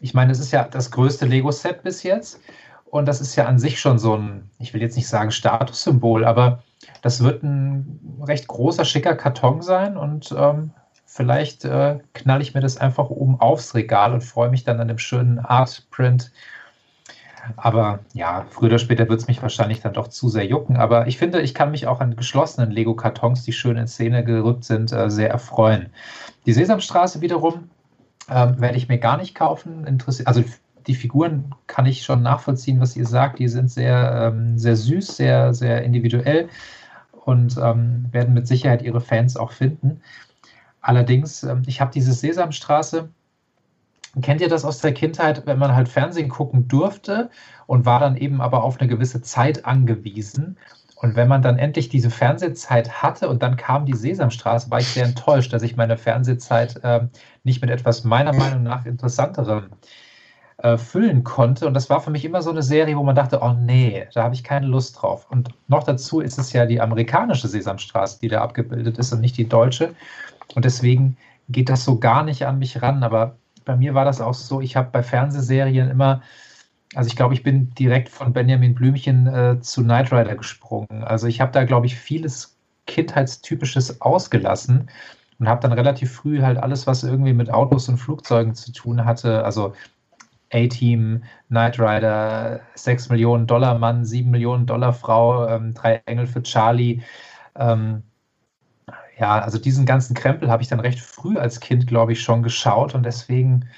ich 0.00 0.14
meine, 0.14 0.32
es 0.32 0.40
ist 0.40 0.52
ja 0.52 0.64
das 0.64 0.90
größte 0.90 1.26
Lego-Set 1.26 1.82
bis 1.82 2.02
jetzt 2.02 2.40
und 2.84 3.06
das 3.06 3.20
ist 3.20 3.36
ja 3.36 3.46
an 3.46 3.58
sich 3.58 3.80
schon 3.80 3.98
so 3.98 4.16
ein, 4.16 4.50
ich 4.58 4.74
will 4.74 4.82
jetzt 4.82 4.96
nicht 4.96 5.08
sagen 5.08 5.30
Statussymbol, 5.30 6.24
aber 6.24 6.62
das 7.00 7.22
wird 7.22 7.42
ein 7.42 8.20
recht 8.26 8.48
großer, 8.48 8.84
schicker 8.84 9.14
Karton 9.14 9.62
sein 9.62 9.96
und 9.96 10.34
ähm, 10.36 10.72
vielleicht 11.06 11.64
äh, 11.64 12.00
knall 12.14 12.42
ich 12.42 12.54
mir 12.54 12.60
das 12.60 12.76
einfach 12.76 13.10
oben 13.10 13.40
aufs 13.40 13.74
Regal 13.74 14.12
und 14.12 14.22
freue 14.22 14.50
mich 14.50 14.64
dann 14.64 14.80
an 14.80 14.88
dem 14.88 14.98
schönen 14.98 15.38
Art-Print 15.38 16.32
aber 17.56 18.00
ja, 18.12 18.46
früher 18.50 18.68
oder 18.68 18.78
später 18.78 19.08
wird 19.08 19.20
es 19.20 19.26
mich 19.26 19.42
wahrscheinlich 19.42 19.80
dann 19.80 19.94
doch 19.94 20.08
zu 20.08 20.28
sehr 20.28 20.46
jucken. 20.46 20.76
Aber 20.76 21.06
ich 21.06 21.18
finde, 21.18 21.40
ich 21.40 21.54
kann 21.54 21.70
mich 21.70 21.86
auch 21.86 22.00
an 22.00 22.16
geschlossenen 22.16 22.70
Lego-Kartons, 22.70 23.42
die 23.42 23.52
schön 23.52 23.76
in 23.76 23.88
Szene 23.88 24.24
gerückt 24.24 24.64
sind, 24.64 24.92
äh, 24.92 25.10
sehr 25.10 25.30
erfreuen. 25.30 25.86
Die 26.46 26.52
Sesamstraße 26.52 27.20
wiederum 27.20 27.70
äh, 28.28 28.48
werde 28.56 28.76
ich 28.76 28.88
mir 28.88 28.98
gar 28.98 29.16
nicht 29.16 29.34
kaufen. 29.34 29.86
Interessi 29.86 30.24
also 30.24 30.44
die 30.86 30.94
Figuren 30.94 31.54
kann 31.66 31.86
ich 31.86 32.04
schon 32.04 32.22
nachvollziehen, 32.22 32.80
was 32.80 32.96
ihr 32.96 33.06
sagt. 33.06 33.38
Die 33.38 33.48
sind 33.48 33.70
sehr, 33.70 34.32
ähm, 34.32 34.58
sehr 34.58 34.76
süß, 34.76 35.16
sehr, 35.16 35.54
sehr 35.54 35.82
individuell 35.82 36.48
und 37.24 37.56
ähm, 37.56 38.06
werden 38.10 38.34
mit 38.34 38.48
Sicherheit 38.48 38.82
ihre 38.82 39.00
Fans 39.00 39.36
auch 39.36 39.52
finden. 39.52 40.00
Allerdings, 40.80 41.44
ähm, 41.44 41.62
ich 41.66 41.80
habe 41.80 41.92
diese 41.92 42.12
Sesamstraße 42.12 43.08
Kennt 44.20 44.42
ihr 44.42 44.48
das 44.48 44.64
aus 44.64 44.80
der 44.80 44.92
Kindheit, 44.92 45.46
wenn 45.46 45.58
man 45.58 45.74
halt 45.74 45.88
Fernsehen 45.88 46.28
gucken 46.28 46.68
durfte 46.68 47.30
und 47.66 47.86
war 47.86 47.98
dann 47.98 48.16
eben 48.16 48.42
aber 48.42 48.62
auf 48.62 48.78
eine 48.78 48.88
gewisse 48.88 49.22
Zeit 49.22 49.64
angewiesen? 49.64 50.58
Und 50.96 51.16
wenn 51.16 51.28
man 51.28 51.42
dann 51.42 51.58
endlich 51.58 51.88
diese 51.88 52.10
Fernsehzeit 52.10 53.02
hatte 53.02 53.28
und 53.28 53.42
dann 53.42 53.56
kam 53.56 53.86
die 53.86 53.96
Sesamstraße, 53.96 54.70
war 54.70 54.78
ich 54.78 54.86
sehr 54.88 55.04
enttäuscht, 55.06 55.52
dass 55.52 55.62
ich 55.62 55.76
meine 55.76 55.96
Fernsehzeit 55.96 56.78
äh, 56.84 57.08
nicht 57.42 57.60
mit 57.60 57.70
etwas 57.70 58.04
meiner 58.04 58.32
Meinung 58.32 58.62
nach 58.62 58.86
interessanterem 58.86 59.70
äh, 60.58 60.76
füllen 60.76 61.24
konnte. 61.24 61.66
Und 61.66 61.74
das 61.74 61.90
war 61.90 62.00
für 62.00 62.10
mich 62.10 62.24
immer 62.24 62.40
so 62.40 62.50
eine 62.50 62.62
Serie, 62.62 62.96
wo 62.96 63.02
man 63.02 63.16
dachte, 63.16 63.40
oh 63.42 63.52
nee, 63.52 64.06
da 64.14 64.22
habe 64.22 64.34
ich 64.34 64.44
keine 64.44 64.66
Lust 64.66 65.02
drauf. 65.02 65.26
Und 65.28 65.48
noch 65.66 65.82
dazu 65.82 66.20
ist 66.20 66.38
es 66.38 66.52
ja 66.52 66.66
die 66.66 66.80
amerikanische 66.80 67.48
Sesamstraße, 67.48 68.20
die 68.20 68.28
da 68.28 68.42
abgebildet 68.42 68.96
ist 68.96 69.12
und 69.12 69.20
nicht 69.20 69.36
die 69.36 69.48
deutsche. 69.48 69.94
Und 70.54 70.64
deswegen 70.64 71.16
geht 71.48 71.68
das 71.68 71.84
so 71.84 71.98
gar 71.98 72.22
nicht 72.22 72.46
an 72.46 72.60
mich 72.60 72.80
ran. 72.80 73.02
Aber 73.02 73.38
bei 73.64 73.76
mir 73.76 73.94
war 73.94 74.04
das 74.04 74.20
auch 74.20 74.34
so, 74.34 74.60
ich 74.60 74.76
habe 74.76 74.90
bei 74.92 75.02
Fernsehserien 75.02 75.90
immer, 75.90 76.22
also 76.94 77.08
ich 77.08 77.16
glaube, 77.16 77.34
ich 77.34 77.42
bin 77.42 77.70
direkt 77.74 78.08
von 78.08 78.32
Benjamin 78.32 78.74
Blümchen 78.74 79.26
äh, 79.26 79.60
zu 79.60 79.82
Knight 79.82 80.12
Rider 80.12 80.36
gesprungen. 80.36 81.04
Also 81.04 81.26
ich 81.26 81.40
habe 81.40 81.52
da, 81.52 81.64
glaube 81.64 81.86
ich, 81.86 81.96
vieles 81.96 82.56
Kindheitstypisches 82.86 84.00
ausgelassen 84.00 84.88
und 85.38 85.48
habe 85.48 85.60
dann 85.60 85.72
relativ 85.72 86.12
früh 86.12 86.42
halt 86.42 86.58
alles, 86.58 86.86
was 86.86 87.02
irgendwie 87.04 87.32
mit 87.32 87.50
Autos 87.50 87.88
und 87.88 87.98
Flugzeugen 87.98 88.54
zu 88.54 88.72
tun 88.72 89.04
hatte, 89.04 89.44
also 89.44 89.72
A-Team, 90.52 91.22
Knight 91.48 91.80
Rider, 91.80 92.60
6 92.74 93.08
Millionen 93.08 93.46
Dollar 93.46 93.78
Mann, 93.78 94.04
7 94.04 94.30
Millionen 94.30 94.66
Dollar 94.66 94.92
Frau, 94.92 95.48
ähm, 95.48 95.74
drei 95.74 96.02
Engel 96.06 96.26
für 96.26 96.42
Charlie, 96.42 97.00
ähm, 97.56 98.02
ja, 99.22 99.38
also 99.38 99.56
diesen 99.56 99.86
ganzen 99.86 100.14
Krempel 100.14 100.50
habe 100.50 100.64
ich 100.64 100.68
dann 100.68 100.80
recht 100.80 100.98
früh 100.98 101.38
als 101.38 101.60
Kind, 101.60 101.86
glaube 101.86 102.10
ich, 102.10 102.20
schon 102.20 102.42
geschaut 102.42 102.92
und 102.92 103.04
deswegen 103.04 103.68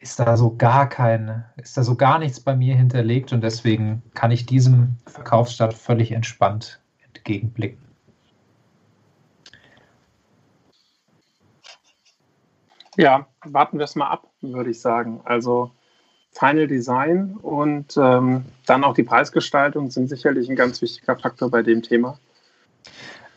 ist 0.00 0.20
da 0.20 0.36
so 0.36 0.54
gar 0.54 0.86
kein, 0.86 1.46
ist 1.56 1.78
da 1.78 1.82
so 1.82 1.96
gar 1.96 2.18
nichts 2.18 2.40
bei 2.40 2.54
mir 2.54 2.76
hinterlegt 2.76 3.32
und 3.32 3.40
deswegen 3.40 4.02
kann 4.12 4.30
ich 4.30 4.44
diesem 4.44 4.98
Verkaufsstart 5.06 5.72
völlig 5.72 6.12
entspannt 6.12 6.78
entgegenblicken. 7.06 7.80
Ja, 12.98 13.26
warten 13.46 13.78
wir 13.78 13.84
es 13.84 13.96
mal 13.96 14.10
ab, 14.10 14.28
würde 14.42 14.72
ich 14.72 14.80
sagen. 14.82 15.22
Also 15.24 15.70
Final 16.32 16.66
Design 16.66 17.38
und 17.40 17.96
ähm, 17.96 18.44
dann 18.66 18.84
auch 18.84 18.92
die 18.92 19.04
Preisgestaltung 19.04 19.90
sind 19.90 20.08
sicherlich 20.08 20.50
ein 20.50 20.56
ganz 20.56 20.82
wichtiger 20.82 21.16
Faktor 21.18 21.50
bei 21.50 21.62
dem 21.62 21.80
Thema. 21.80 22.18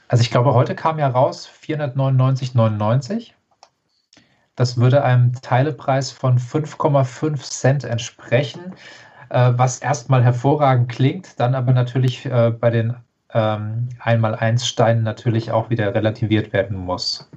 Also 0.07 0.21
ich 0.21 0.31
glaube, 0.31 0.53
heute 0.53 0.75
kam 0.75 0.99
ja 0.99 1.07
raus 1.07 1.49
499,99. 1.61 3.31
Das 4.55 4.77
würde 4.77 5.03
einem 5.03 5.33
Teilepreis 5.41 6.11
von 6.11 6.37
5,5 6.37 7.37
Cent 7.37 7.83
entsprechen, 7.83 8.73
äh, 9.29 9.51
was 9.55 9.79
erstmal 9.79 10.23
hervorragend 10.23 10.89
klingt, 10.89 11.39
dann 11.39 11.55
aber 11.55 11.73
natürlich 11.73 12.25
äh, 12.25 12.51
bei 12.57 12.69
den 12.69 12.95
ähm, 13.33 13.89
1x1 14.01 14.63
Steinen 14.63 15.03
natürlich 15.03 15.51
auch 15.51 15.69
wieder 15.69 15.93
relativiert 15.93 16.53
werden 16.53 16.77
muss. 16.77 17.29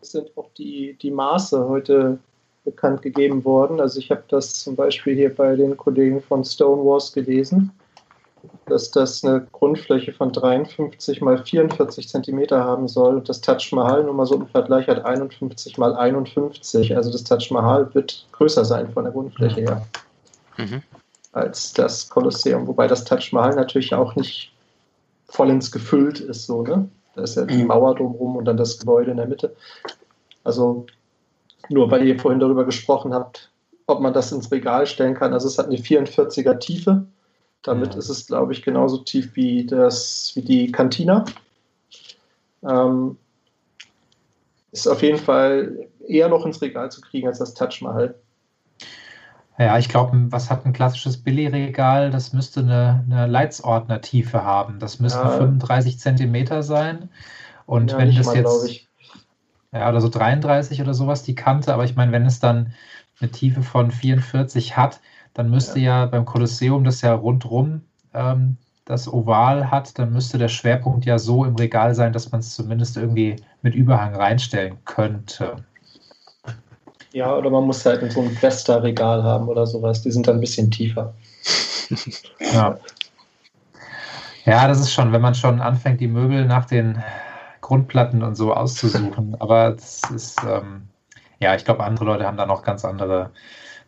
Es 0.00 0.12
sind 0.12 0.36
auch 0.36 0.50
die, 0.58 0.98
die 1.00 1.10
Maße 1.10 1.68
heute 1.68 2.18
bekannt 2.64 3.02
gegeben 3.02 3.44
worden. 3.44 3.80
Also 3.80 4.00
ich 4.00 4.10
habe 4.10 4.24
das 4.28 4.54
zum 4.54 4.74
Beispiel 4.74 5.14
hier 5.14 5.34
bei 5.34 5.54
den 5.54 5.76
Kollegen 5.76 6.20
von 6.22 6.44
Stonewalls 6.44 7.12
gelesen 7.12 7.70
dass 8.66 8.90
das 8.90 9.24
eine 9.24 9.46
Grundfläche 9.52 10.12
von 10.12 10.32
53 10.32 11.20
mal 11.20 11.38
44 11.38 12.08
Zentimeter 12.08 12.64
haben 12.64 12.88
soll. 12.88 13.20
Das 13.20 13.40
Taj 13.40 13.58
Mahal, 13.72 14.04
nur 14.04 14.14
mal 14.14 14.26
so 14.26 14.36
im 14.36 14.46
Vergleich, 14.46 14.88
hat 14.88 15.04
51 15.04 15.78
mal 15.78 15.94
51. 15.94 16.96
Also 16.96 17.12
das 17.12 17.24
Taj 17.24 17.50
Mahal 17.50 17.94
wird 17.94 18.26
größer 18.32 18.64
sein 18.64 18.90
von 18.92 19.04
der 19.04 19.12
Grundfläche 19.12 19.60
her 19.60 19.86
mhm. 20.56 20.82
als 21.32 21.72
das 21.72 22.08
Kolosseum. 22.08 22.66
Wobei 22.66 22.86
das 22.86 23.04
Taj 23.04 23.32
Mahal 23.32 23.54
natürlich 23.54 23.94
auch 23.94 24.16
nicht 24.16 24.52
vollends 25.26 25.70
gefüllt 25.70 26.20
ist. 26.20 26.46
So, 26.46 26.62
ne? 26.62 26.88
Da 27.14 27.22
ist 27.22 27.36
ja 27.36 27.44
die 27.44 27.62
mhm. 27.62 27.68
Mauer 27.68 27.94
drumherum 27.94 28.36
und 28.36 28.44
dann 28.46 28.56
das 28.56 28.78
Gebäude 28.78 29.10
in 29.10 29.18
der 29.18 29.26
Mitte. 29.26 29.54
Also 30.42 30.86
nur 31.68 31.90
weil 31.90 32.06
ihr 32.06 32.18
vorhin 32.18 32.40
darüber 32.40 32.64
gesprochen 32.64 33.14
habt, 33.14 33.50
ob 33.86 34.00
man 34.00 34.12
das 34.12 34.32
ins 34.32 34.50
Regal 34.50 34.86
stellen 34.86 35.14
kann. 35.14 35.32
Also 35.32 35.48
es 35.48 35.58
hat 35.58 35.66
eine 35.66 35.76
44er 35.76 36.58
Tiefe 36.58 37.06
damit 37.64 37.94
ja. 37.94 37.98
ist 37.98 38.08
es, 38.08 38.26
glaube 38.26 38.52
ich, 38.52 38.62
genauso 38.62 38.98
tief 38.98 39.34
wie, 39.34 39.66
das, 39.66 40.32
wie 40.34 40.42
die 40.42 40.70
Cantina. 40.70 41.24
Ähm, 42.62 43.16
ist 44.70 44.86
auf 44.86 45.02
jeden 45.02 45.18
Fall 45.18 45.88
eher 46.06 46.28
noch 46.28 46.46
ins 46.46 46.60
Regal 46.60 46.90
zu 46.90 47.00
kriegen 47.00 47.26
als 47.26 47.38
das 47.38 47.54
Touch 47.54 47.80
Mahal. 47.80 48.14
Ja, 49.56 49.78
ich 49.78 49.88
glaube, 49.88 50.16
was 50.30 50.50
hat 50.50 50.66
ein 50.66 50.72
klassisches 50.72 51.16
Billy-Regal? 51.22 52.10
Das 52.10 52.32
müsste 52.32 52.60
eine, 52.60 53.04
eine 53.08 53.26
Leitsordner-Tiefe 53.26 54.42
haben. 54.42 54.80
Das 54.80 54.98
müssten 54.98 55.24
ja. 55.24 55.30
35 55.30 56.00
Zentimeter 56.00 56.62
sein. 56.64 57.08
Und 57.64 57.92
ja, 57.92 57.98
wenn 57.98 58.14
das 58.14 58.26
mal, 58.26 58.36
jetzt. 58.36 58.88
Ja, 59.72 59.88
oder 59.88 60.00
so 60.00 60.08
33 60.08 60.80
oder 60.80 60.92
sowas 60.92 61.22
die 61.22 61.36
Kante. 61.36 61.72
Aber 61.72 61.84
ich 61.84 61.94
meine, 61.94 62.10
wenn 62.10 62.26
es 62.26 62.40
dann 62.40 62.74
eine 63.20 63.30
Tiefe 63.30 63.62
von 63.62 63.92
44 63.92 64.76
hat, 64.76 65.00
dann 65.34 65.50
müsste 65.50 65.80
ja, 65.80 66.00
ja 66.00 66.06
beim 66.06 66.24
Kolosseum, 66.24 66.84
das 66.84 67.02
ja 67.02 67.12
rundrum 67.14 67.82
ähm, 68.14 68.56
das 68.84 69.10
Oval 69.10 69.70
hat, 69.70 69.98
dann 69.98 70.12
müsste 70.12 70.38
der 70.38 70.48
Schwerpunkt 70.48 71.06
ja 71.06 71.18
so 71.18 71.44
im 71.44 71.56
Regal 71.56 71.94
sein, 71.94 72.12
dass 72.12 72.30
man 72.30 72.40
es 72.40 72.54
zumindest 72.54 72.96
irgendwie 72.96 73.36
mit 73.62 73.74
Überhang 73.74 74.14
reinstellen 74.14 74.76
könnte. 74.84 75.56
Ja, 77.12 77.34
oder 77.34 77.48
man 77.48 77.64
muss 77.64 77.86
halt 77.86 78.10
so 78.12 78.22
ein 78.22 78.36
Vesta-Regal 78.42 79.22
haben 79.22 79.48
oder 79.48 79.66
sowas. 79.66 80.02
Die 80.02 80.10
sind 80.10 80.26
dann 80.26 80.36
ein 80.36 80.40
bisschen 80.40 80.70
tiefer. 80.70 81.14
ja. 82.52 82.78
Ja, 84.44 84.68
das 84.68 84.80
ist 84.80 84.92
schon, 84.92 85.12
wenn 85.12 85.22
man 85.22 85.34
schon 85.34 85.60
anfängt, 85.60 86.00
die 86.00 86.08
Möbel 86.08 86.44
nach 86.44 86.66
den 86.66 87.02
Grundplatten 87.62 88.22
und 88.22 88.34
so 88.34 88.52
auszusuchen. 88.52 89.34
Aber 89.38 89.70
das 89.70 90.02
ist, 90.14 90.38
ähm, 90.42 90.88
ja, 91.38 91.54
ich 91.54 91.64
glaube, 91.64 91.84
andere 91.84 92.04
Leute 92.04 92.26
haben 92.26 92.36
da 92.36 92.44
noch 92.44 92.62
ganz 92.62 92.84
andere 92.84 93.30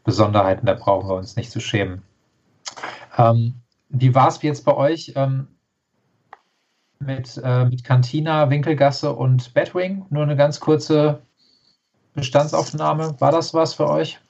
Besonderheiten, 0.06 0.64
da 0.66 0.74
brauchen 0.74 1.08
wir 1.08 1.16
uns 1.16 1.34
nicht 1.36 1.50
zu 1.50 1.60
schämen. 1.60 2.02
Ähm, 3.18 3.54
wie 3.90 4.14
war 4.14 4.28
es 4.28 4.40
jetzt 4.40 4.64
bei 4.64 4.74
euch 4.74 5.12
ähm, 5.16 5.48
mit, 7.00 7.38
äh, 7.44 7.66
mit 7.66 7.84
Cantina, 7.84 8.48
Winkelgasse 8.48 9.12
und 9.12 9.52
Batwing? 9.52 10.06
Nur 10.10 10.22
eine 10.22 10.36
ganz 10.36 10.60
kurze 10.60 11.20
Bestandsaufnahme. 12.14 13.20
War 13.20 13.32
das 13.32 13.52
was 13.52 13.74
für 13.74 13.90
euch? 13.90 14.20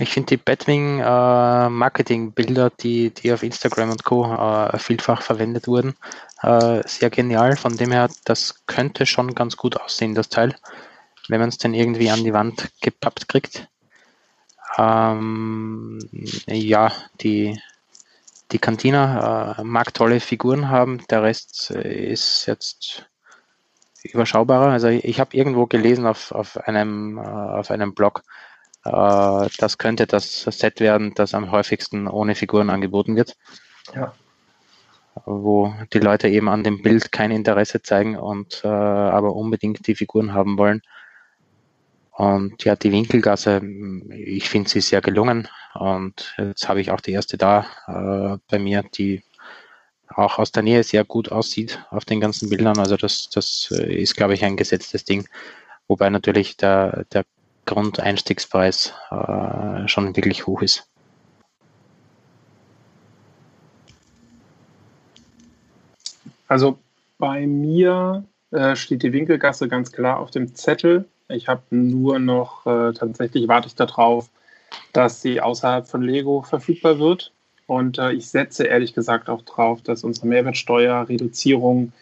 Ich 0.00 0.10
finde 0.10 0.28
die 0.28 0.36
Batwing-Marketing-Bilder, 0.36 2.66
äh, 2.66 2.70
die, 2.80 3.10
die 3.10 3.32
auf 3.32 3.42
Instagram 3.42 3.90
und 3.90 4.04
Co. 4.04 4.32
Äh, 4.32 4.78
vielfach 4.78 5.22
verwendet 5.22 5.66
wurden, 5.66 5.96
äh, 6.42 6.82
sehr 6.86 7.10
genial. 7.10 7.56
Von 7.56 7.76
dem 7.76 7.90
her, 7.90 8.08
das 8.24 8.64
könnte 8.66 9.06
schon 9.06 9.34
ganz 9.34 9.56
gut 9.56 9.76
aussehen, 9.80 10.14
das 10.14 10.28
Teil 10.28 10.54
wenn 11.28 11.40
man 11.40 11.48
es 11.48 11.58
dann 11.58 11.74
irgendwie 11.74 12.10
an 12.10 12.24
die 12.24 12.32
Wand 12.32 12.70
gepappt 12.80 13.28
kriegt. 13.28 13.68
Ähm, 14.76 15.98
ja, 16.46 16.92
die, 17.20 17.60
die 18.52 18.58
Cantina 18.58 19.58
äh, 19.58 19.64
mag 19.64 19.94
tolle 19.94 20.20
Figuren 20.20 20.68
haben, 20.68 21.02
der 21.10 21.22
Rest 21.22 21.70
ist 21.70 22.46
jetzt 22.46 23.08
überschaubarer. 24.02 24.70
Also 24.70 24.88
ich 24.88 25.20
habe 25.20 25.36
irgendwo 25.36 25.66
gelesen 25.66 26.06
auf, 26.06 26.32
auf, 26.32 26.56
einem, 26.56 27.18
äh, 27.18 27.20
auf 27.20 27.70
einem 27.70 27.94
Blog, 27.94 28.22
äh, 28.84 29.48
das 29.58 29.78
könnte 29.78 30.06
das 30.06 30.42
Set 30.42 30.80
werden, 30.80 31.14
das 31.14 31.34
am 31.34 31.50
häufigsten 31.50 32.06
ohne 32.06 32.34
Figuren 32.34 32.70
angeboten 32.70 33.16
wird. 33.16 33.36
Ja. 33.94 34.12
Wo 35.24 35.74
die 35.92 35.98
Leute 35.98 36.28
eben 36.28 36.48
an 36.48 36.62
dem 36.62 36.80
Bild 36.82 37.10
kein 37.10 37.32
Interesse 37.32 37.82
zeigen 37.82 38.16
und 38.16 38.62
äh, 38.64 38.68
aber 38.68 39.34
unbedingt 39.34 39.86
die 39.86 39.96
Figuren 39.96 40.32
haben 40.32 40.56
wollen. 40.58 40.82
Und 42.18 42.64
ja, 42.64 42.74
die 42.74 42.90
Winkelgasse, 42.90 43.62
ich 44.10 44.48
finde 44.48 44.68
sie 44.68 44.80
sehr 44.80 45.00
gelungen. 45.00 45.46
Und 45.74 46.34
jetzt 46.36 46.68
habe 46.68 46.80
ich 46.80 46.90
auch 46.90 47.00
die 47.00 47.12
erste 47.12 47.38
da 47.38 47.64
äh, 47.86 48.38
bei 48.50 48.58
mir, 48.58 48.82
die 48.82 49.22
auch 50.08 50.40
aus 50.40 50.50
der 50.50 50.64
Nähe 50.64 50.82
sehr 50.82 51.04
gut 51.04 51.30
aussieht 51.30 51.78
auf 51.90 52.04
den 52.04 52.20
ganzen 52.20 52.50
Bildern. 52.50 52.76
Also 52.80 52.96
das, 52.96 53.30
das 53.30 53.72
äh, 53.72 54.02
ist, 54.02 54.16
glaube 54.16 54.34
ich, 54.34 54.44
ein 54.44 54.56
gesetztes 54.56 55.04
Ding. 55.04 55.28
Wobei 55.86 56.10
natürlich 56.10 56.56
der, 56.56 57.04
der 57.12 57.24
Grundeinstiegspreis 57.66 58.94
äh, 59.12 59.86
schon 59.86 60.16
wirklich 60.16 60.44
hoch 60.48 60.62
ist. 60.62 60.88
Also 66.48 66.80
bei 67.16 67.46
mir 67.46 68.24
äh, 68.50 68.74
steht 68.74 69.04
die 69.04 69.12
Winkelgasse 69.12 69.68
ganz 69.68 69.92
klar 69.92 70.18
auf 70.18 70.32
dem 70.32 70.56
Zettel. 70.56 71.08
Ich 71.28 71.48
habe 71.48 71.62
nur 71.70 72.18
noch, 72.18 72.66
äh, 72.66 72.92
tatsächlich 72.92 73.48
warte 73.48 73.68
ich 73.68 73.74
darauf, 73.74 74.30
dass 74.92 75.20
sie 75.22 75.40
außerhalb 75.40 75.86
von 75.86 76.02
Lego 76.02 76.42
verfügbar 76.42 76.98
wird. 76.98 77.32
Und 77.66 77.98
äh, 77.98 78.12
ich 78.12 78.28
setze 78.28 78.64
ehrlich 78.64 78.94
gesagt 78.94 79.28
auch 79.28 79.42
drauf, 79.42 79.82
dass 79.82 80.04
unsere 80.04 80.26
Mehrwertsteuerreduzierung 80.26 81.92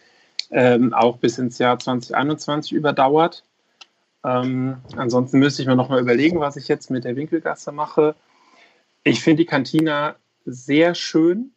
ähm, 0.51 0.93
auch 0.93 1.17
bis 1.17 1.37
ins 1.37 1.57
Jahr 1.57 1.77
2021 1.77 2.71
überdauert. 2.71 3.43
Ähm, 4.23 4.77
ansonsten 4.95 5.39
müsste 5.39 5.61
ich 5.61 5.67
mir 5.67 5.75
nochmal 5.75 5.99
überlegen, 5.99 6.39
was 6.39 6.55
ich 6.55 6.67
jetzt 6.69 6.89
mit 6.89 7.03
der 7.03 7.15
Winkelgasse 7.15 7.71
mache. 7.71 8.15
Ich 9.03 9.21
finde 9.21 9.43
die 9.43 9.45
Kantina 9.45 10.15
sehr 10.45 10.95
schön. 10.95 11.51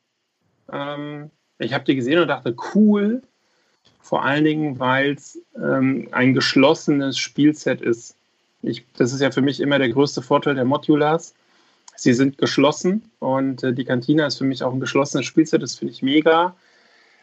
Ähm, 0.72 1.30
ich 1.58 1.72
habe 1.72 1.84
die 1.84 1.94
gesehen 1.94 2.20
und 2.20 2.28
dachte, 2.28 2.56
cool. 2.74 3.22
Vor 4.02 4.24
allen 4.24 4.44
Dingen, 4.44 4.78
weil 4.78 5.12
es 5.12 5.38
ähm, 5.56 6.08
ein 6.12 6.34
geschlossenes 6.34 7.18
Spielset 7.18 7.80
ist. 7.80 8.16
Ich, 8.62 8.84
das 8.96 9.12
ist 9.12 9.20
ja 9.20 9.30
für 9.30 9.42
mich 9.42 9.60
immer 9.60 9.78
der 9.78 9.88
größte 9.88 10.22
Vorteil 10.22 10.54
der 10.54 10.64
Modulars 10.64 11.34
Sie 12.00 12.14
sind 12.14 12.38
geschlossen 12.38 13.10
und 13.18 13.62
äh, 13.62 13.74
die 13.74 13.84
Kantina 13.84 14.26
ist 14.26 14.38
für 14.38 14.44
mich 14.44 14.62
auch 14.62 14.72
ein 14.72 14.80
geschlossenes 14.80 15.26
Spielset. 15.26 15.62
Das 15.62 15.74
finde 15.74 15.92
ich 15.92 16.00
mega. 16.00 16.56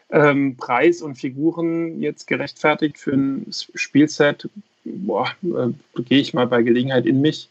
Ähm, 0.08 0.56
Preis 0.56 1.02
und 1.02 1.16
Figuren 1.16 2.00
jetzt 2.00 2.28
gerechtfertigt 2.28 2.96
für 2.96 3.10
ein 3.10 3.50
Spielset, 3.50 4.48
boah, 4.84 5.32
äh, 5.42 6.02
gehe 6.02 6.20
ich 6.20 6.32
mal 6.32 6.46
bei 6.46 6.62
Gelegenheit 6.62 7.06
in 7.06 7.20
mich. 7.20 7.50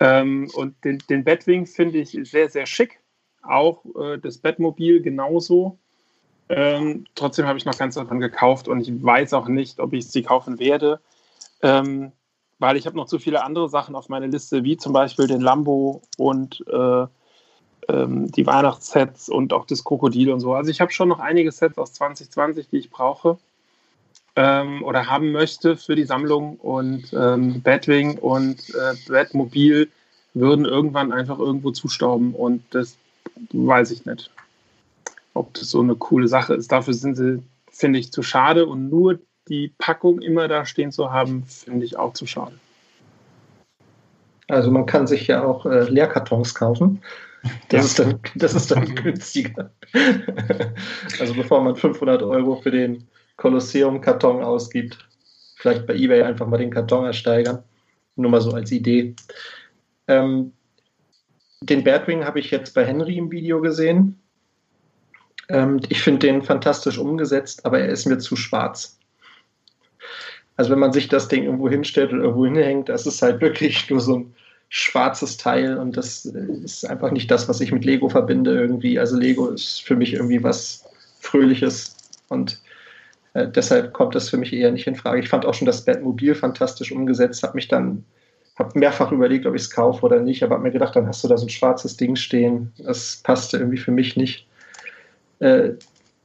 Ähm, 0.00 0.50
und 0.54 0.74
den, 0.84 0.98
den 1.08 1.22
Batwing 1.22 1.66
finde 1.66 1.98
ich 1.98 2.18
sehr, 2.24 2.50
sehr 2.50 2.66
schick. 2.66 2.98
Auch 3.42 3.84
äh, 3.94 4.18
das 4.18 4.38
Batmobil 4.38 5.00
genauso. 5.02 5.78
Ähm, 6.50 7.04
trotzdem 7.14 7.46
habe 7.46 7.58
ich 7.58 7.64
noch 7.64 7.78
ganz 7.78 7.94
davon 7.94 8.18
gekauft 8.18 8.66
und 8.66 8.80
ich 8.80 9.02
weiß 9.02 9.34
auch 9.34 9.46
nicht, 9.46 9.78
ob 9.78 9.92
ich 9.92 10.08
sie 10.08 10.22
kaufen 10.22 10.58
werde. 10.58 11.00
Ähm, 11.62 12.10
weil 12.58 12.76
ich 12.76 12.86
habe 12.86 12.96
noch 12.96 13.06
zu 13.06 13.18
viele 13.18 13.44
andere 13.44 13.68
Sachen 13.68 13.94
auf 13.94 14.08
meiner 14.08 14.26
Liste, 14.26 14.64
wie 14.64 14.76
zum 14.76 14.92
Beispiel 14.92 15.28
den 15.28 15.40
Lambo 15.40 16.02
und 16.18 16.62
äh, 16.68 17.06
ähm, 17.88 18.30
die 18.32 18.46
Weihnachtssets 18.46 19.28
und 19.28 19.52
auch 19.52 19.64
das 19.64 19.84
Krokodil 19.84 20.30
und 20.32 20.40
so. 20.40 20.52
Also 20.54 20.70
ich 20.70 20.80
habe 20.80 20.92
schon 20.92 21.08
noch 21.08 21.20
einige 21.20 21.52
Sets 21.52 21.78
aus 21.78 21.92
2020, 21.94 22.68
die 22.68 22.78
ich 22.78 22.90
brauche 22.90 23.38
ähm, 24.36 24.82
oder 24.82 25.06
haben 25.06 25.32
möchte 25.32 25.76
für 25.76 25.94
die 25.94 26.04
Sammlung 26.04 26.56
und 26.56 27.12
ähm, 27.12 27.62
Batwing 27.62 28.18
und 28.18 28.58
äh, 28.70 28.94
Batmobil 29.08 29.88
würden 30.34 30.64
irgendwann 30.64 31.12
einfach 31.12 31.38
irgendwo 31.38 31.70
zustauben 31.70 32.34
und 32.34 32.62
das 32.70 32.96
weiß 33.52 33.90
ich 33.92 34.04
nicht, 34.04 34.30
ob 35.34 35.54
das 35.54 35.70
so 35.70 35.80
eine 35.80 35.94
coole 35.94 36.28
Sache 36.28 36.54
ist. 36.54 36.72
Dafür 36.72 36.94
sind 36.94 37.16
sie, 37.16 37.42
finde 37.70 37.98
ich, 37.98 38.12
zu 38.12 38.22
schade 38.22 38.66
und 38.66 38.88
nur 38.88 39.20
die 39.48 39.74
Packung 39.78 40.20
immer 40.20 40.48
da 40.48 40.64
stehen 40.64 40.92
zu 40.92 41.12
haben, 41.12 41.44
finde 41.44 41.84
ich 41.84 41.98
auch 41.98 42.12
zu 42.12 42.26
schade. 42.26 42.54
Also 44.48 44.70
man 44.70 44.86
kann 44.86 45.06
sich 45.06 45.26
ja 45.28 45.44
auch 45.44 45.64
äh, 45.66 45.84
Leerkartons 45.84 46.54
kaufen. 46.54 47.02
Das, 47.68 47.72
ja. 47.72 47.80
ist 47.80 47.98
dann, 47.98 48.20
das 48.34 48.54
ist 48.54 48.70
dann 48.70 48.94
günstiger. 48.94 49.70
also 51.20 51.34
bevor 51.34 51.62
man 51.62 51.76
500 51.76 52.22
Euro 52.22 52.56
für 52.56 52.70
den 52.70 53.08
Kolosseum-Karton 53.36 54.42
ausgibt, 54.42 55.08
vielleicht 55.56 55.86
bei 55.86 55.94
eBay 55.94 56.22
einfach 56.22 56.46
mal 56.46 56.58
den 56.58 56.70
Karton 56.70 57.06
ersteigern. 57.06 57.62
Nur 58.16 58.30
mal 58.30 58.40
so 58.40 58.50
als 58.50 58.70
Idee. 58.70 59.14
Ähm, 60.08 60.52
den 61.62 61.84
Batwing 61.84 62.24
habe 62.24 62.40
ich 62.40 62.50
jetzt 62.50 62.74
bei 62.74 62.84
Henry 62.84 63.16
im 63.16 63.30
Video 63.30 63.60
gesehen. 63.60 64.19
Ähm, 65.50 65.80
ich 65.88 66.00
finde 66.02 66.26
den 66.26 66.42
fantastisch 66.42 66.98
umgesetzt, 66.98 67.66
aber 67.66 67.80
er 67.80 67.88
ist 67.88 68.06
mir 68.06 68.18
zu 68.18 68.36
schwarz. 68.36 68.98
Also 70.56 70.70
wenn 70.70 70.78
man 70.78 70.92
sich 70.92 71.08
das 71.08 71.28
Ding 71.28 71.44
irgendwo 71.44 71.68
hinstellt 71.68 72.12
und 72.12 72.20
irgendwo 72.20 72.44
hinhängt, 72.44 72.88
das 72.88 73.06
ist 73.06 73.22
halt 73.22 73.40
wirklich 73.40 73.88
nur 73.90 74.00
so 74.00 74.18
ein 74.18 74.34
schwarzes 74.68 75.36
Teil 75.36 75.78
und 75.78 75.96
das 75.96 76.24
ist 76.26 76.88
einfach 76.88 77.10
nicht 77.10 77.30
das, 77.30 77.48
was 77.48 77.60
ich 77.60 77.72
mit 77.72 77.84
Lego 77.84 78.08
verbinde 78.08 78.52
irgendwie. 78.52 78.98
Also 78.98 79.16
Lego 79.16 79.48
ist 79.48 79.82
für 79.82 79.96
mich 79.96 80.14
irgendwie 80.14 80.42
was 80.44 80.84
Fröhliches 81.18 81.96
und 82.28 82.60
äh, 83.34 83.48
deshalb 83.48 83.92
kommt 83.92 84.14
das 84.14 84.28
für 84.28 84.36
mich 84.36 84.52
eher 84.52 84.70
nicht 84.70 84.86
in 84.86 84.94
Frage. 84.94 85.20
Ich 85.20 85.28
fand 85.28 85.44
auch 85.44 85.54
schon 85.54 85.66
das 85.66 85.84
Batmobil 85.84 86.34
fantastisch 86.34 86.92
umgesetzt, 86.92 87.42
habe 87.42 87.54
mich 87.54 87.68
dann 87.68 88.04
habe 88.58 88.78
mehrfach 88.78 89.10
überlegt, 89.10 89.46
ob 89.46 89.54
ich 89.54 89.62
es 89.62 89.70
kaufe 89.70 90.04
oder 90.04 90.20
nicht, 90.20 90.42
aber 90.42 90.56
habe 90.56 90.64
mir 90.64 90.70
gedacht, 90.70 90.94
dann 90.94 91.06
hast 91.06 91.24
du 91.24 91.28
da 91.28 91.36
so 91.38 91.46
ein 91.46 91.50
schwarzes 91.50 91.96
Ding 91.96 92.14
stehen. 92.14 92.72
Das 92.78 93.20
passte 93.24 93.56
irgendwie 93.56 93.78
für 93.78 93.90
mich 93.90 94.16
nicht. 94.16 94.46
Äh, 95.40 95.72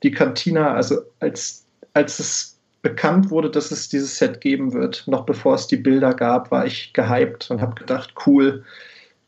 die 0.03 0.11
Cantina, 0.11 0.73
also 0.73 1.01
als, 1.19 1.65
als 1.93 2.19
es 2.19 2.59
bekannt 2.81 3.31
wurde, 3.31 3.49
dass 3.49 3.71
es 3.71 3.89
dieses 3.89 4.17
Set 4.17 4.41
geben 4.41 4.73
wird, 4.73 5.07
noch 5.07 5.25
bevor 5.25 5.55
es 5.55 5.65
die 5.65 5.77
Bilder 5.77 6.13
gab, 6.13 6.51
war 6.51 6.67
ich 6.67 6.93
gehypt 6.93 7.49
und 7.49 7.59
habe 7.59 7.73
gedacht, 7.73 8.13
cool, 8.27 8.63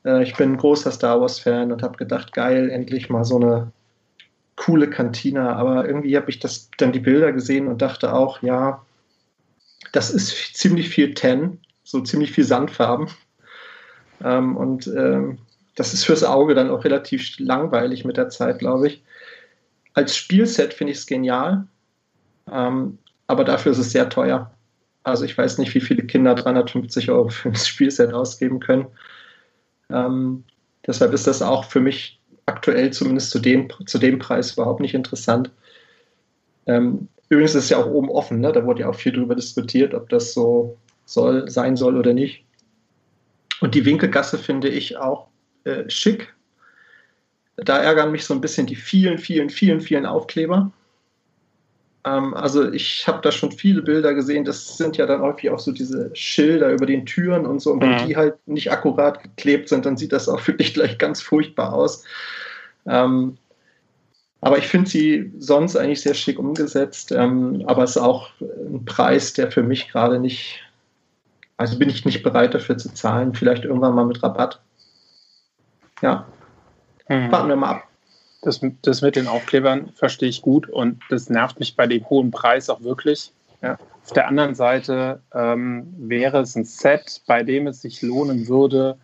äh, 0.05 0.21
ich 0.21 0.35
bin 0.35 0.53
ein 0.53 0.57
großer 0.57 0.91
Star 0.91 1.19
Wars-Fan 1.19 1.71
und 1.71 1.81
habe 1.81 1.97
gedacht, 1.97 2.33
geil, 2.33 2.69
endlich 2.69 3.09
mal 3.09 3.23
so 3.23 3.37
eine 3.37 3.71
coole 4.55 4.89
Kantina. 4.89 5.55
Aber 5.55 5.87
irgendwie 5.87 6.15
habe 6.15 6.29
ich 6.29 6.39
das 6.39 6.69
dann 6.77 6.91
die 6.91 6.99
Bilder 6.99 7.31
gesehen 7.31 7.67
und 7.67 7.81
dachte 7.81 8.13
auch, 8.13 8.41
ja, 8.43 8.85
das 9.91 10.11
ist 10.11 10.55
ziemlich 10.55 10.89
viel 10.89 11.13
Ten, 11.13 11.59
so 11.83 12.01
ziemlich 12.01 12.31
viel 12.31 12.43
Sandfarben. 12.43 13.07
Ähm, 14.23 14.57
und 14.57 14.87
ähm, 14.87 15.39
das 15.75 15.93
ist 15.93 16.05
fürs 16.05 16.23
Auge 16.23 16.55
dann 16.55 16.69
auch 16.69 16.83
relativ 16.83 17.39
langweilig 17.39 18.03
mit 18.03 18.17
der 18.17 18.29
Zeit, 18.29 18.59
glaube 18.59 18.87
ich. 18.87 19.03
Als 19.97 20.15
Spielset 20.15 20.75
finde 20.75 20.91
ich 20.91 20.99
es 20.99 21.07
genial. 21.07 21.65
Ähm, 22.51 22.99
aber 23.25 23.43
dafür 23.43 23.71
ist 23.71 23.79
es 23.79 23.91
sehr 23.91 24.07
teuer. 24.09 24.51
Also 25.01 25.25
ich 25.25 25.35
weiß 25.35 25.57
nicht, 25.57 25.73
wie 25.73 25.81
viele 25.81 26.03
Kinder 26.03 26.35
350 26.35 27.09
Euro 27.09 27.29
für 27.29 27.49
ein 27.49 27.55
Spielset 27.55 28.13
ausgeben 28.13 28.59
können. 28.59 28.85
Ähm, 29.89 30.43
deshalb 30.85 31.13
ist 31.13 31.25
das 31.25 31.41
auch 31.41 31.65
für 31.65 31.79
mich 31.79 32.21
aktuell 32.45 32.93
zumindest 32.93 33.31
zu 33.31 33.39
dem, 33.39 33.69
zu 33.87 33.97
dem 33.97 34.19
Preis 34.19 34.53
überhaupt 34.53 34.81
nicht 34.81 34.93
interessant. 34.93 35.49
Ähm, 36.67 37.07
übrigens 37.29 37.55
ist 37.55 37.63
es 37.63 37.69
ja 37.71 37.77
auch 37.77 37.87
oben 37.87 38.11
offen, 38.11 38.39
ne? 38.39 38.51
da 38.51 38.63
wurde 38.65 38.81
ja 38.81 38.89
auch 38.89 38.95
viel 38.95 39.13
darüber 39.13 39.33
diskutiert, 39.33 39.95
ob 39.95 40.09
das 40.09 40.31
so 40.31 40.77
soll, 41.05 41.49
sein 41.49 41.75
soll 41.75 41.97
oder 41.97 42.13
nicht. 42.13 42.45
Und 43.61 43.73
die 43.73 43.83
Winkelgasse 43.83 44.37
finde 44.37 44.69
ich 44.69 44.95
auch 44.97 45.25
äh, 45.63 45.89
schick. 45.89 46.35
Da 47.57 47.77
ärgern 47.79 48.11
mich 48.11 48.25
so 48.25 48.33
ein 48.33 48.41
bisschen 48.41 48.67
die 48.67 48.75
vielen, 48.75 49.17
vielen, 49.17 49.49
vielen, 49.49 49.81
vielen 49.81 50.05
Aufkleber. 50.05 50.71
Ähm, 52.05 52.33
also 52.33 52.71
ich 52.71 53.07
habe 53.07 53.21
da 53.21 53.31
schon 53.31 53.51
viele 53.51 53.81
Bilder 53.81 54.13
gesehen, 54.13 54.45
das 54.45 54.77
sind 54.77 54.97
ja 54.97 55.05
dann 55.05 55.21
häufig 55.21 55.49
auch 55.49 55.59
so 55.59 55.71
diese 55.71 56.11
Schilder 56.13 56.71
über 56.71 56.85
den 56.85 57.05
Türen 57.05 57.45
und 57.45 57.59
so. 57.59 57.71
Und 57.71 57.81
wenn 57.81 58.03
mhm. 58.03 58.07
die 58.07 58.15
halt 58.15 58.35
nicht 58.47 58.71
akkurat 58.71 59.21
geklebt 59.21 59.69
sind, 59.69 59.85
dann 59.85 59.97
sieht 59.97 60.13
das 60.13 60.29
auch 60.29 60.45
wirklich 60.47 60.73
gleich 60.73 60.97
ganz 60.97 61.21
furchtbar 61.21 61.73
aus. 61.73 62.03
Ähm, 62.85 63.37
aber 64.39 64.59
ich 64.59 64.67
finde 64.67 64.89
sie 64.89 65.33
sonst 65.39 65.75
eigentlich 65.75 66.01
sehr 66.01 66.13
schick 66.13 66.39
umgesetzt. 66.39 67.11
Ähm, 67.11 67.63
aber 67.65 67.83
es 67.83 67.91
ist 67.91 68.01
auch 68.01 68.29
ein 68.39 68.85
Preis, 68.85 69.33
der 69.33 69.51
für 69.51 69.63
mich 69.63 69.89
gerade 69.89 70.19
nicht, 70.19 70.61
also 71.57 71.79
bin 71.79 71.89
ich 71.89 72.05
nicht 72.05 72.21
bereit 72.21 72.53
dafür 72.53 72.77
zu 72.77 72.93
zahlen. 72.93 73.33
Vielleicht 73.33 73.65
irgendwann 73.65 73.95
mal 73.95 74.05
mit 74.05 74.21
Rabatt. 74.21 74.61
Ja. 76.01 76.27
Mhm. 77.09 77.31
Warten 77.31 77.49
wir 77.49 77.55
mal 77.55 77.71
ab. 77.71 77.83
Das, 78.41 78.61
das 78.83 79.01
mit 79.01 79.15
den 79.15 79.27
Aufklebern 79.27 79.91
verstehe 79.95 80.29
ich 80.29 80.41
gut 80.41 80.69
und 80.69 81.01
das 81.09 81.29
nervt 81.29 81.59
mich 81.59 81.75
bei 81.75 81.87
dem 81.87 82.07
hohen 82.09 82.31
Preis 82.31 82.69
auch 82.69 82.81
wirklich. 82.81 83.33
Ja. 83.61 83.77
Auf 84.03 84.13
der 84.13 84.27
anderen 84.27 84.55
Seite 84.55 85.21
ähm, 85.33 85.93
wäre 85.97 86.39
es 86.41 86.55
ein 86.55 86.63
Set, 86.63 87.21
bei 87.25 87.43
dem 87.43 87.67
es 87.67 87.81
sich 87.81 88.01
lohnen 88.01 88.47
würde, 88.47 88.97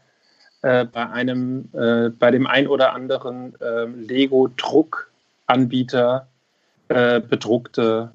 äh, 0.61 0.85
bei 0.85 1.09
einem, 1.09 1.67
äh, 1.73 2.07
bei 2.09 2.31
dem 2.31 2.47
ein 2.47 2.67
oder 2.67 2.93
anderen 2.93 3.59
äh, 3.59 3.83
Lego-Druckanbieter 3.85 6.27
bedruckte 6.87 8.11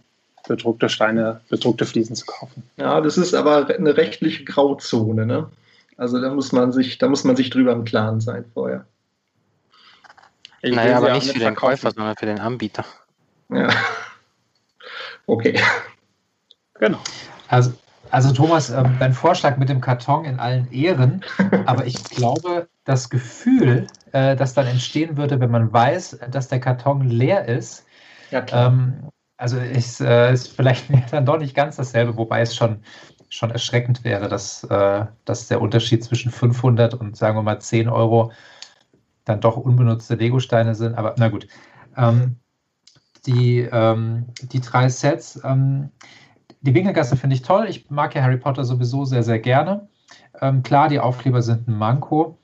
bedruckte 0.46 0.88
Steine, 0.88 1.40
bedruckte 1.48 1.84
Fliesen 1.84 2.16
zu 2.16 2.26
kaufen. 2.26 2.62
Ja, 2.76 3.00
das 3.00 3.18
ist 3.18 3.34
aber 3.34 3.68
eine 3.68 3.96
rechtliche 3.96 4.44
Grauzone, 4.44 5.26
ne? 5.26 5.48
Also 5.96 6.20
da 6.20 6.32
muss 6.32 6.52
man 6.52 6.72
sich, 6.72 6.98
da 6.98 7.08
muss 7.08 7.24
man 7.24 7.36
sich 7.36 7.50
drüber 7.50 7.72
im 7.72 7.84
Klaren 7.84 8.20
sein 8.20 8.44
vorher. 8.54 8.84
Ich 10.62 10.74
naja, 10.74 10.98
aber 10.98 11.12
nicht 11.12 11.32
für 11.32 11.38
den 11.38 11.54
Käufer, 11.54 11.90
sondern 11.92 12.16
für 12.16 12.26
den 12.26 12.40
Anbieter. 12.40 12.84
Ja. 13.50 13.68
Okay. 15.26 15.60
Genau. 16.74 16.98
Also, 17.48 17.72
also 18.10 18.32
Thomas, 18.32 18.70
ähm, 18.70 18.96
dein 18.98 19.12
Vorschlag 19.12 19.56
mit 19.56 19.68
dem 19.68 19.80
Karton 19.80 20.24
in 20.24 20.38
allen 20.40 20.70
Ehren, 20.72 21.24
aber 21.66 21.86
ich 21.86 22.02
glaube, 22.04 22.68
das 22.84 23.10
Gefühl, 23.10 23.86
äh, 24.12 24.36
das 24.36 24.54
dann 24.54 24.66
entstehen 24.66 25.16
würde, 25.16 25.40
wenn 25.40 25.50
man 25.50 25.72
weiß, 25.72 26.20
dass 26.30 26.48
der 26.48 26.60
Karton 26.60 27.02
leer 27.08 27.46
ist, 27.46 27.84
ja, 28.30 28.44
ähm, 28.50 29.10
also 29.36 29.58
ist, 29.58 30.00
äh, 30.00 30.32
ist 30.32 30.48
vielleicht 30.48 30.86
dann 31.12 31.24
doch 31.24 31.38
nicht 31.38 31.54
ganz 31.54 31.76
dasselbe, 31.76 32.16
wobei 32.16 32.40
es 32.40 32.56
schon, 32.56 32.82
schon 33.28 33.50
erschreckend 33.50 34.04
wäre, 34.04 34.28
dass, 34.28 34.64
äh, 34.64 35.06
dass 35.24 35.48
der 35.48 35.60
Unterschied 35.60 36.04
zwischen 36.04 36.30
500 36.30 36.94
und 36.94 37.16
sagen 37.16 37.36
wir 37.36 37.42
mal 37.42 37.60
10 37.60 37.88
Euro 37.88 38.32
dann 39.28 39.40
doch 39.40 39.56
unbenutzte 39.56 40.14
Lego-Steine 40.14 40.74
sind. 40.74 40.96
Aber 40.96 41.14
na 41.18 41.28
gut. 41.28 41.46
Ähm, 41.96 42.36
die, 43.26 43.60
ähm, 43.60 44.26
die 44.42 44.60
drei 44.60 44.88
Sets, 44.88 45.40
ähm, 45.44 45.90
die 46.60 46.74
Winkelgasse 46.74 47.16
finde 47.16 47.34
ich 47.34 47.42
toll. 47.42 47.66
Ich 47.68 47.90
mag 47.90 48.14
ja 48.14 48.22
Harry 48.22 48.38
Potter 48.38 48.64
sowieso 48.64 49.04
sehr, 49.04 49.22
sehr 49.22 49.38
gerne. 49.38 49.88
Ähm, 50.40 50.62
klar, 50.62 50.88
die 50.88 51.00
Aufkleber 51.00 51.42
sind 51.42 51.68
ein 51.68 51.76
Manko. 51.76 52.38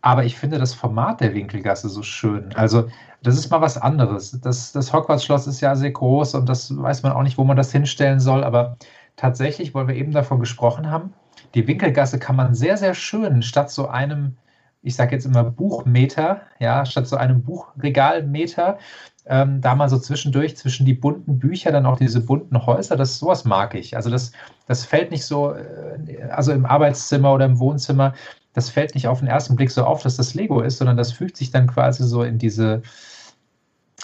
Aber 0.00 0.24
ich 0.24 0.36
finde 0.36 0.58
das 0.58 0.74
Format 0.74 1.20
der 1.20 1.34
Winkelgasse 1.34 1.88
so 1.88 2.02
schön. 2.02 2.54
Also, 2.54 2.88
das 3.22 3.36
ist 3.36 3.50
mal 3.50 3.60
was 3.60 3.76
anderes. 3.76 4.38
Das, 4.40 4.72
das 4.72 4.92
Hogwarts-Schloss 4.92 5.46
ist 5.48 5.60
ja 5.60 5.74
sehr 5.74 5.90
groß 5.90 6.34
und 6.34 6.48
das 6.48 6.76
weiß 6.76 7.02
man 7.02 7.12
auch 7.12 7.22
nicht, 7.22 7.36
wo 7.36 7.44
man 7.44 7.56
das 7.56 7.72
hinstellen 7.72 8.20
soll. 8.20 8.44
Aber 8.44 8.76
tatsächlich, 9.16 9.74
weil 9.74 9.88
wir 9.88 9.96
eben 9.96 10.12
davon 10.12 10.38
gesprochen 10.38 10.90
haben, 10.90 11.12
die 11.54 11.66
Winkelgasse 11.66 12.18
kann 12.18 12.36
man 12.36 12.54
sehr, 12.54 12.76
sehr 12.76 12.94
schön 12.94 13.42
statt 13.42 13.70
so 13.70 13.88
einem, 13.88 14.36
ich 14.82 14.94
sage 14.94 15.14
jetzt 15.14 15.26
immer 15.26 15.44
Buchmeter, 15.44 16.42
ja, 16.60 16.84
statt 16.86 17.06
so 17.06 17.16
einem 17.16 17.42
Buchregalmeter, 17.42 18.78
ähm, 19.26 19.60
da 19.60 19.74
mal 19.74 19.88
so 19.88 19.98
zwischendurch 19.98 20.56
zwischen 20.56 20.86
die 20.86 20.94
bunten 20.94 21.38
Bücher 21.38 21.72
dann 21.72 21.86
auch 21.86 21.98
diese 21.98 22.20
bunten 22.20 22.64
Häuser, 22.64 22.96
das 22.96 23.18
sowas 23.18 23.44
mag 23.44 23.74
ich. 23.74 23.96
Also 23.96 24.08
das, 24.10 24.32
das 24.66 24.84
fällt 24.84 25.10
nicht 25.10 25.24
so, 25.24 25.52
äh, 25.52 26.22
also 26.30 26.52
im 26.52 26.64
Arbeitszimmer 26.64 27.34
oder 27.34 27.44
im 27.44 27.58
Wohnzimmer, 27.58 28.14
das 28.54 28.70
fällt 28.70 28.94
nicht 28.94 29.08
auf 29.08 29.18
den 29.18 29.28
ersten 29.28 29.56
Blick 29.56 29.70
so 29.70 29.84
auf, 29.84 30.02
dass 30.02 30.16
das 30.16 30.34
Lego 30.34 30.60
ist, 30.60 30.78
sondern 30.78 30.96
das 30.96 31.12
fügt 31.12 31.36
sich 31.36 31.50
dann 31.50 31.66
quasi 31.66 32.04
so 32.04 32.22
in 32.22 32.38
diese, 32.38 32.82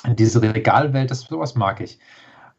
in 0.04 0.16
diese 0.16 0.42
Regalwelt, 0.42 1.10
das 1.10 1.22
sowas 1.22 1.54
mag 1.54 1.80
ich. 1.80 1.98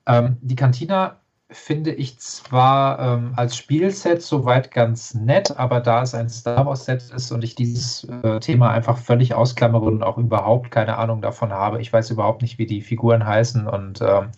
Ähm, 0.07 0.37
die 0.41 0.55
Cantina 0.55 1.21
finde 1.49 1.91
ich 1.91 2.19
zwar 2.19 2.99
ähm, 2.99 3.33
als 3.35 3.55
Spielset 3.55 4.21
soweit 4.21 4.71
ganz 4.71 5.13
nett, 5.13 5.57
aber 5.57 5.79
da 5.79 6.01
es 6.01 6.15
ein 6.15 6.29
Star 6.29 6.65
Wars 6.65 6.85
Set 6.85 7.03
ist 7.11 7.31
und 7.31 7.43
ich 7.43 7.55
dieses 7.55 8.03
äh, 8.05 8.39
Thema 8.39 8.71
einfach 8.71 8.97
völlig 8.97 9.35
ausklammere 9.35 9.85
und 9.85 10.03
auch 10.03 10.17
überhaupt 10.17 10.71
keine 10.71 10.97
Ahnung 10.97 11.21
davon 11.21 11.53
habe, 11.53 11.81
ich 11.81 11.93
weiß 11.93 12.09
überhaupt 12.09 12.41
nicht, 12.41 12.57
wie 12.57 12.65
die 12.65 12.81
Figuren 12.81 13.25
heißen 13.25 13.67
und 13.67 14.01
ähm, 14.01 14.31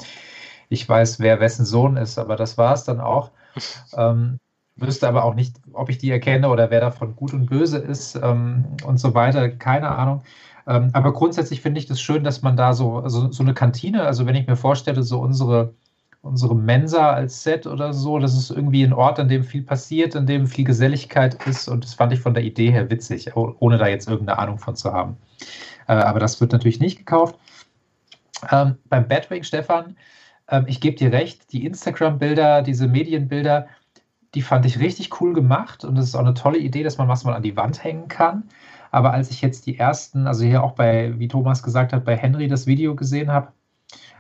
ich 0.69 0.87
weiß, 0.87 1.19
wer 1.19 1.39
wessen 1.39 1.65
Sohn 1.65 1.97
ist, 1.97 2.17
aber 2.19 2.35
das 2.35 2.57
war 2.57 2.73
es 2.73 2.83
dann 2.83 2.99
auch. 3.01 3.31
Ähm, 3.97 4.39
wüsste 4.77 5.07
aber 5.07 5.23
auch 5.25 5.33
nicht, 5.33 5.55
ob 5.73 5.89
ich 5.89 5.97
die 5.97 6.11
erkenne 6.11 6.49
oder 6.49 6.69
wer 6.69 6.79
davon 6.79 7.15
gut 7.15 7.33
und 7.33 7.47
böse 7.47 7.77
ist 7.79 8.15
ähm, 8.15 8.65
und 8.85 8.99
so 8.99 9.13
weiter. 9.13 9.49
Keine 9.49 9.89
Ahnung. 9.89 10.23
Ähm, 10.67 10.89
aber 10.93 11.13
grundsätzlich 11.13 11.61
finde 11.61 11.79
ich 11.79 11.87
das 11.87 11.99
schön, 12.01 12.23
dass 12.23 12.41
man 12.41 12.57
da 12.57 12.73
so, 12.73 12.97
also 12.97 13.31
so 13.31 13.43
eine 13.43 13.53
Kantine, 13.53 14.03
also 14.03 14.25
wenn 14.25 14.35
ich 14.35 14.47
mir 14.47 14.55
vorstelle, 14.55 15.03
so 15.03 15.19
unsere, 15.19 15.73
unsere 16.27 16.55
Mensa 16.55 17.11
als 17.11 17.43
Set 17.43 17.65
oder 17.65 17.93
so, 17.93 18.19
das 18.19 18.37
ist 18.37 18.51
irgendwie 18.51 18.83
ein 18.83 18.93
Ort, 18.93 19.19
an 19.19 19.27
dem 19.27 19.43
viel 19.43 19.63
passiert, 19.63 20.15
an 20.15 20.27
dem 20.27 20.47
viel 20.47 20.65
Geselligkeit 20.65 21.45
ist 21.47 21.67
und 21.67 21.83
das 21.83 21.93
fand 21.93 22.13
ich 22.13 22.19
von 22.19 22.33
der 22.33 22.43
Idee 22.43 22.71
her 22.71 22.89
witzig, 22.89 23.35
ohne 23.35 23.77
da 23.77 23.87
jetzt 23.87 24.07
irgendeine 24.07 24.39
Ahnung 24.39 24.59
von 24.59 24.75
zu 24.75 24.93
haben. 24.93 25.17
Äh, 25.87 25.93
aber 25.93 26.19
das 26.19 26.39
wird 26.41 26.51
natürlich 26.51 26.79
nicht 26.79 26.97
gekauft. 26.97 27.37
Ähm, 28.51 28.77
beim 28.85 29.07
Batwing, 29.07 29.43
Stefan, 29.43 29.95
ähm, 30.49 30.65
ich 30.67 30.81
gebe 30.81 30.95
dir 30.97 31.11
recht, 31.11 31.51
die 31.51 31.65
Instagram-Bilder, 31.65 32.61
diese 32.61 32.87
Medienbilder, 32.87 33.67
die 34.35 34.41
fand 34.41 34.65
ich 34.65 34.79
richtig 34.79 35.21
cool 35.21 35.33
gemacht 35.33 35.83
und 35.83 35.97
es 35.97 36.05
ist 36.05 36.15
auch 36.15 36.19
eine 36.19 36.33
tolle 36.33 36.59
Idee, 36.59 36.83
dass 36.83 36.97
man 36.97 37.07
was 37.07 37.23
mal 37.23 37.33
an 37.33 37.43
die 37.43 37.55
Wand 37.55 37.83
hängen 37.83 38.07
kann. 38.07 38.43
Aber 38.91 39.13
als 39.13 39.31
ich 39.31 39.41
jetzt 39.41 39.65
die 39.65 39.77
ersten, 39.77 40.27
also 40.27 40.45
hier 40.45 40.63
auch 40.63 40.73
bei, 40.73 41.17
wie 41.17 41.27
Thomas 41.27 41.63
gesagt 41.63 41.93
hat, 41.93 42.05
bei 42.05 42.15
Henry 42.15 42.47
das 42.47 42.67
Video 42.67 42.95
gesehen 42.95 43.31
habe, 43.31 43.51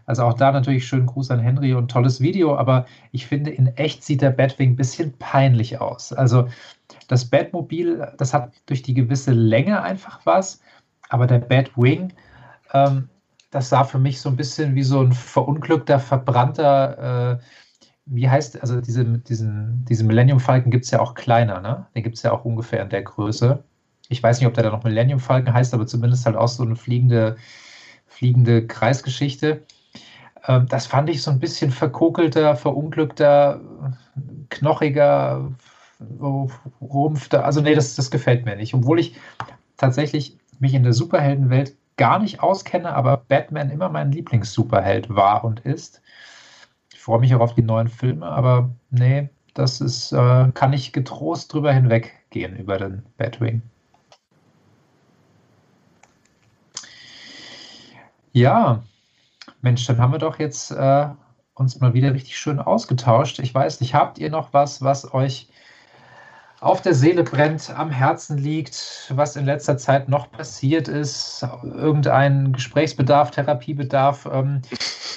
also 0.07 0.23
auch 0.23 0.33
da 0.33 0.51
natürlich 0.51 0.87
schönen 0.87 1.05
Gruß 1.05 1.29
an 1.31 1.39
Henry 1.39 1.73
und 1.73 1.91
tolles 1.91 2.21
Video, 2.21 2.57
aber 2.57 2.85
ich 3.11 3.27
finde, 3.27 3.51
in 3.51 3.67
echt 3.75 4.03
sieht 4.03 4.21
der 4.21 4.31
Batwing 4.31 4.71
ein 4.71 4.75
bisschen 4.75 5.13
peinlich 5.19 5.79
aus. 5.79 6.13
Also 6.13 6.47
das 7.07 7.25
Batmobil, 7.25 8.13
das 8.17 8.33
hat 8.33 8.53
durch 8.65 8.81
die 8.81 8.93
gewisse 8.93 9.33
Länge 9.33 9.83
einfach 9.83 10.25
was, 10.25 10.61
aber 11.09 11.27
der 11.27 11.39
Batwing, 11.39 12.13
ähm, 12.73 13.09
das 13.51 13.69
sah 13.69 13.83
für 13.83 13.99
mich 13.99 14.19
so 14.21 14.29
ein 14.29 14.37
bisschen 14.37 14.75
wie 14.75 14.83
so 14.83 15.01
ein 15.01 15.11
verunglückter, 15.11 15.99
verbrannter 15.99 17.37
äh, 17.37 17.43
wie 18.09 18.29
heißt, 18.29 18.61
also 18.61 18.79
diese, 18.79 19.03
diesen, 19.05 19.83
diesen 19.85 20.07
Millennium 20.07 20.39
Falcon 20.39 20.71
gibt 20.71 20.85
es 20.85 20.91
ja 20.91 21.01
auch 21.01 21.13
kleiner, 21.13 21.59
ne? 21.59 21.87
Den 21.93 22.03
gibt 22.03 22.15
es 22.15 22.23
ja 22.23 22.31
auch 22.31 22.45
ungefähr 22.45 22.81
in 22.81 22.89
der 22.89 23.03
Größe. 23.03 23.63
Ich 24.07 24.23
weiß 24.23 24.39
nicht, 24.39 24.47
ob 24.47 24.53
der 24.53 24.63
da 24.63 24.69
noch 24.69 24.85
Millennium 24.85 25.19
Falcon 25.19 25.53
heißt, 25.53 25.73
aber 25.73 25.85
zumindest 25.85 26.25
halt 26.25 26.37
auch 26.37 26.47
so 26.47 26.63
eine 26.63 26.77
fliegende, 26.77 27.35
fliegende 28.05 28.65
Kreisgeschichte. 28.65 29.65
Ähm, 30.47 30.67
das 30.67 30.87
fand 30.87 31.09
ich 31.09 31.21
so 31.21 31.31
ein 31.31 31.39
bisschen 31.39 31.71
verkokelter, 31.71 32.55
verunglückter, 32.55 33.61
knochiger, 34.49 35.51
rumpfter. 36.81 37.45
Also, 37.45 37.61
nee, 37.61 37.75
das, 37.75 37.95
das 37.95 38.11
gefällt 38.11 38.45
mir 38.45 38.55
nicht. 38.55 38.73
Obwohl 38.73 38.99
ich 38.99 39.15
tatsächlich 39.77 40.37
mich 40.59 40.73
in 40.73 40.83
der 40.83 40.93
Superheldenwelt 40.93 41.75
gar 41.97 42.19
nicht 42.19 42.41
auskenne, 42.41 42.93
aber 42.93 43.17
Batman 43.17 43.69
immer 43.69 43.89
mein 43.89 44.11
Lieblings-Superheld 44.11 45.09
war 45.09 45.43
und 45.43 45.59
ist 45.61 46.01
freue 47.07 47.21
mich 47.21 47.33
auch 47.33 47.39
auf 47.39 47.55
die 47.55 47.61
neuen 47.61 47.87
Filme, 47.87 48.25
aber 48.25 48.69
nee, 48.89 49.29
das 49.53 49.79
ist, 49.79 50.11
äh, 50.11 50.51
kann 50.53 50.73
ich 50.73 50.91
getrost 50.91 51.53
drüber 51.53 51.71
hinweggehen 51.71 52.57
über 52.57 52.77
den 52.77 53.01
Batwing. 53.17 53.61
Ja, 58.33 58.83
Mensch, 59.61 59.85
dann 59.85 59.99
haben 59.99 60.11
wir 60.11 60.19
doch 60.19 60.39
jetzt 60.39 60.71
äh, 60.71 61.07
uns 61.53 61.79
mal 61.79 61.93
wieder 61.93 62.13
richtig 62.13 62.37
schön 62.37 62.59
ausgetauscht. 62.59 63.39
Ich 63.39 63.53
weiß 63.53 63.81
nicht, 63.81 63.93
habt 63.93 64.19
ihr 64.19 64.29
noch 64.29 64.53
was, 64.53 64.81
was 64.81 65.13
euch 65.13 65.49
auf 66.59 66.81
der 66.81 66.93
Seele 66.95 67.23
brennt, 67.23 67.69
am 67.69 67.91
Herzen 67.91 68.37
liegt, 68.37 69.11
was 69.15 69.35
in 69.35 69.45
letzter 69.45 69.77
Zeit 69.77 70.09
noch 70.09 70.31
passiert 70.31 70.87
ist, 70.87 71.45
irgendein 71.63 72.51
Gesprächsbedarf, 72.51 73.31
Therapiebedarf, 73.31 74.27
ähm, 74.31 74.61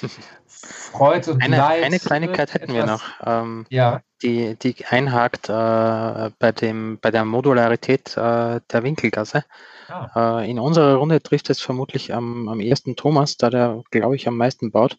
Freude 0.63 1.33
und 1.33 1.43
eine, 1.43 1.57
Leid. 1.57 1.83
Eine 1.83 1.99
Kleinigkeit 1.99 2.53
hätten 2.53 2.73
wir 2.73 2.85
noch, 2.85 3.03
ähm, 3.25 3.65
ja. 3.69 4.01
die, 4.21 4.55
die 4.55 4.85
einhakt 4.85 5.49
äh, 5.49 6.31
bei, 6.39 6.51
dem, 6.51 6.99
bei 7.01 7.11
der 7.11 7.25
Modularität 7.25 8.15
äh, 8.17 8.61
der 8.71 8.83
Winkelgasse. 8.83 9.43
Ah. 9.87 10.41
Äh, 10.41 10.49
in 10.49 10.59
unserer 10.59 10.95
Runde 10.95 11.21
trifft 11.21 11.49
es 11.49 11.61
vermutlich 11.61 12.13
am, 12.13 12.47
am 12.47 12.59
ersten 12.59 12.95
Thomas, 12.95 13.37
da 13.37 13.49
der, 13.49 13.81
glaube 13.91 14.15
ich, 14.15 14.27
am 14.27 14.37
meisten 14.37 14.71
baut. 14.71 14.97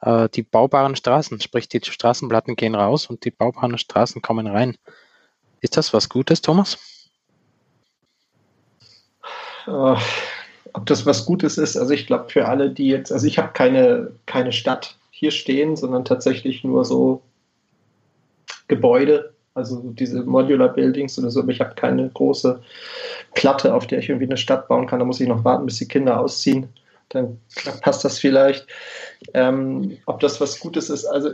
Äh, 0.00 0.28
die 0.30 0.42
baubaren 0.42 0.96
Straßen, 0.96 1.40
sprich 1.40 1.68
die 1.68 1.80
Straßenplatten 1.82 2.56
gehen 2.56 2.74
raus 2.74 3.06
und 3.06 3.24
die 3.24 3.30
baubaren 3.30 3.78
Straßen 3.78 4.22
kommen 4.22 4.46
rein. 4.46 4.76
Ist 5.60 5.76
das 5.76 5.92
was 5.92 6.08
Gutes, 6.08 6.42
Thomas? 6.42 6.78
Uh, 9.66 9.96
ob 10.72 10.86
das 10.86 11.06
was 11.06 11.24
Gutes 11.24 11.56
ist, 11.56 11.76
also 11.76 11.92
ich 11.92 12.08
glaube 12.08 12.30
für 12.30 12.48
alle, 12.48 12.70
die 12.70 12.88
jetzt, 12.88 13.12
also 13.12 13.26
ich 13.26 13.38
habe 13.38 13.52
keine, 13.52 14.12
keine 14.26 14.50
Stadt 14.50 14.96
hier 15.22 15.30
stehen, 15.30 15.76
sondern 15.76 16.04
tatsächlich 16.04 16.64
nur 16.64 16.84
so 16.84 17.22
Gebäude, 18.66 19.32
also 19.54 19.80
diese 19.84 20.24
Modular 20.24 20.70
Buildings 20.70 21.16
oder 21.16 21.30
so. 21.30 21.46
Ich 21.46 21.60
habe 21.60 21.76
keine 21.76 22.08
große 22.08 22.60
Platte, 23.32 23.72
auf 23.72 23.86
der 23.86 24.00
ich 24.00 24.08
irgendwie 24.08 24.26
eine 24.26 24.36
Stadt 24.36 24.66
bauen 24.66 24.88
kann. 24.88 24.98
Da 24.98 25.04
muss 25.04 25.20
ich 25.20 25.28
noch 25.28 25.44
warten, 25.44 25.66
bis 25.66 25.78
die 25.78 25.86
Kinder 25.86 26.18
ausziehen. 26.18 26.70
Dann 27.10 27.38
passt 27.82 28.04
das 28.04 28.18
vielleicht. 28.18 28.66
Ähm, 29.32 29.96
ob 30.06 30.18
das 30.18 30.40
was 30.40 30.58
Gutes 30.58 30.90
ist, 30.90 31.04
also 31.04 31.30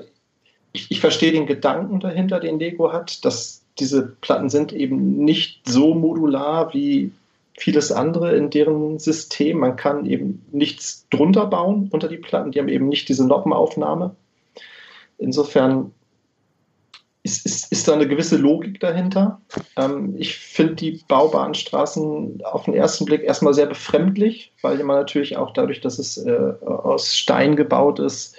ich, 0.73 0.90
ich 0.90 1.01
verstehe 1.01 1.32
den 1.32 1.47
Gedanken 1.47 1.98
dahinter, 1.98 2.40
den 2.40 2.59
Lego 2.59 2.93
hat, 2.93 3.24
dass 3.24 3.62
diese 3.78 4.02
Platten 4.20 4.51
sind 4.51 4.74
eben 4.74 5.24
nicht 5.24 5.66
so 5.66 5.94
modular 5.94 6.74
wie 6.74 7.10
vieles 7.59 7.93
andere 7.93 8.37
in 8.37 8.51
deren 8.51 8.99
System. 8.99 9.59
Man 9.59 9.77
kann 9.77 10.07
eben 10.07 10.45
nichts 10.53 11.07
drunter 11.11 11.47
bauen 11.47 11.89
unter 11.91 12.09
die 12.09 12.17
Platten. 12.17 12.53
Die 12.53 12.59
haben 12.59 12.69
eben 12.69 12.89
nicht 12.89 13.09
diese 13.09 13.27
Noppenaufnahme. 13.27 14.15
Insofern 15.19 15.93
ist, 17.25 17.45
ist, 17.45 17.73
ist 17.73 17.89
da 17.89 17.95
eine 17.95 18.07
gewisse 18.07 18.37
Logik 18.37 18.81
dahinter. 18.81 19.41
Ähm, 19.77 20.15
ich 20.17 20.37
finde 20.37 20.77
die 20.77 21.03
baubaren 21.09 21.55
Straßen 21.55 22.43
auf 22.45 22.65
den 22.65 22.75
ersten 22.75 23.05
Blick 23.05 23.23
erstmal 23.23 23.55
sehr 23.55 23.67
befremdlich, 23.67 24.53
weil 24.63 24.83
man 24.85 24.97
natürlich 24.97 25.37
auch 25.37 25.53
dadurch, 25.53 25.81
dass 25.81 25.99
es 25.99 26.17
äh, 26.25 26.53
aus 26.65 27.17
Stein 27.17 27.57
gebaut 27.57 27.99
ist, 27.99 28.37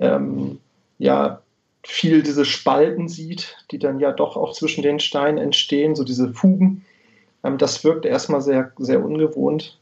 ähm, 0.00 0.58
ja 0.98 1.40
viel 1.84 2.22
diese 2.22 2.44
Spalten 2.44 3.06
sieht, 3.08 3.56
die 3.70 3.78
dann 3.78 4.00
ja 4.00 4.10
doch 4.10 4.36
auch 4.36 4.52
zwischen 4.52 4.82
den 4.82 4.98
Steinen 4.98 5.38
entstehen, 5.38 5.94
so 5.94 6.02
diese 6.02 6.34
Fugen. 6.34 6.84
Ähm, 7.46 7.58
das 7.58 7.84
wirkt 7.84 8.04
erstmal 8.04 8.40
sehr, 8.40 8.72
sehr 8.78 9.04
ungewohnt. 9.04 9.78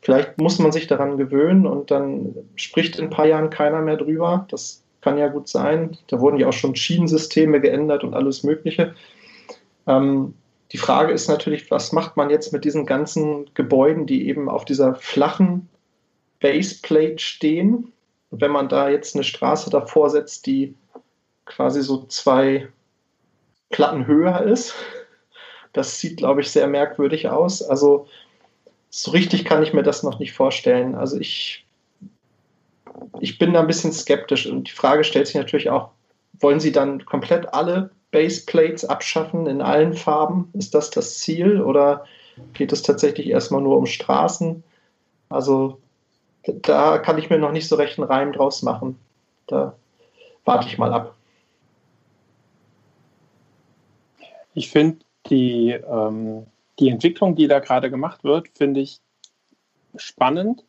Vielleicht 0.00 0.38
muss 0.38 0.58
man 0.58 0.72
sich 0.72 0.86
daran 0.86 1.16
gewöhnen 1.16 1.66
und 1.66 1.90
dann 1.90 2.34
spricht 2.56 2.98
in 2.98 3.06
ein 3.06 3.10
paar 3.10 3.26
Jahren 3.26 3.50
keiner 3.50 3.80
mehr 3.80 3.96
drüber. 3.96 4.46
Das 4.50 4.82
kann 5.00 5.18
ja 5.18 5.28
gut 5.28 5.48
sein. 5.48 5.96
Da 6.08 6.20
wurden 6.20 6.38
ja 6.38 6.48
auch 6.48 6.52
schon 6.52 6.76
Schienensysteme 6.76 7.60
geändert 7.60 8.04
und 8.04 8.14
alles 8.14 8.42
Mögliche. 8.42 8.94
Ähm, 9.86 10.34
die 10.72 10.78
Frage 10.78 11.12
ist 11.12 11.28
natürlich, 11.28 11.70
was 11.70 11.92
macht 11.92 12.16
man 12.16 12.30
jetzt 12.30 12.52
mit 12.52 12.64
diesen 12.64 12.84
ganzen 12.84 13.50
Gebäuden, 13.54 14.06
die 14.06 14.28
eben 14.28 14.48
auf 14.48 14.64
dieser 14.64 14.94
flachen 14.94 15.68
Baseplate 16.40 17.18
stehen? 17.18 17.92
Und 18.30 18.40
wenn 18.42 18.50
man 18.50 18.68
da 18.68 18.90
jetzt 18.90 19.14
eine 19.14 19.24
Straße 19.24 19.70
davor 19.70 20.10
setzt, 20.10 20.46
die 20.46 20.74
quasi 21.46 21.82
so 21.82 22.04
zwei 22.04 22.68
Platten 23.70 24.06
höher 24.06 24.42
ist, 24.42 24.74
das 25.72 26.00
sieht, 26.00 26.16
glaube 26.16 26.40
ich, 26.40 26.50
sehr 26.50 26.66
merkwürdig 26.66 27.28
aus. 27.28 27.62
Also 27.62 28.06
so 28.90 29.10
richtig 29.10 29.44
kann 29.44 29.62
ich 29.62 29.72
mir 29.72 29.82
das 29.82 30.02
noch 30.02 30.18
nicht 30.18 30.32
vorstellen. 30.32 30.94
Also 30.94 31.18
ich, 31.18 31.66
ich 33.20 33.38
bin 33.38 33.52
da 33.52 33.60
ein 33.60 33.66
bisschen 33.66 33.92
skeptisch 33.92 34.46
und 34.46 34.68
die 34.68 34.72
Frage 34.72 35.04
stellt 35.04 35.26
sich 35.26 35.36
natürlich 35.36 35.70
auch, 35.70 35.90
wollen 36.40 36.60
Sie 36.60 36.72
dann 36.72 37.04
komplett 37.04 37.52
alle 37.52 37.90
Baseplates 38.10 38.84
abschaffen 38.84 39.46
in 39.46 39.60
allen 39.60 39.94
Farben? 39.94 40.50
Ist 40.54 40.74
das 40.74 40.90
das 40.90 41.18
Ziel 41.18 41.60
oder 41.60 42.04
geht 42.54 42.72
es 42.72 42.82
tatsächlich 42.82 43.28
erstmal 43.28 43.60
nur 43.60 43.76
um 43.76 43.86
Straßen? 43.86 44.62
Also 45.28 45.78
da 46.44 46.98
kann 46.98 47.18
ich 47.18 47.28
mir 47.28 47.38
noch 47.38 47.52
nicht 47.52 47.68
so 47.68 47.76
recht 47.76 47.98
einen 47.98 48.08
Reim 48.08 48.32
draus 48.32 48.62
machen. 48.62 48.98
Da 49.46 49.74
warte 50.44 50.68
ich 50.68 50.78
mal 50.78 50.92
ab. 50.92 51.14
Ich 54.54 54.70
finde 54.70 54.98
die, 55.30 55.70
ähm, 55.70 56.46
die 56.78 56.88
Entwicklung, 56.88 57.34
die 57.34 57.48
da 57.48 57.58
gerade 57.58 57.90
gemacht 57.90 58.24
wird, 58.24 58.48
finde 58.56 58.80
ich 58.80 59.00
spannend, 59.96 60.64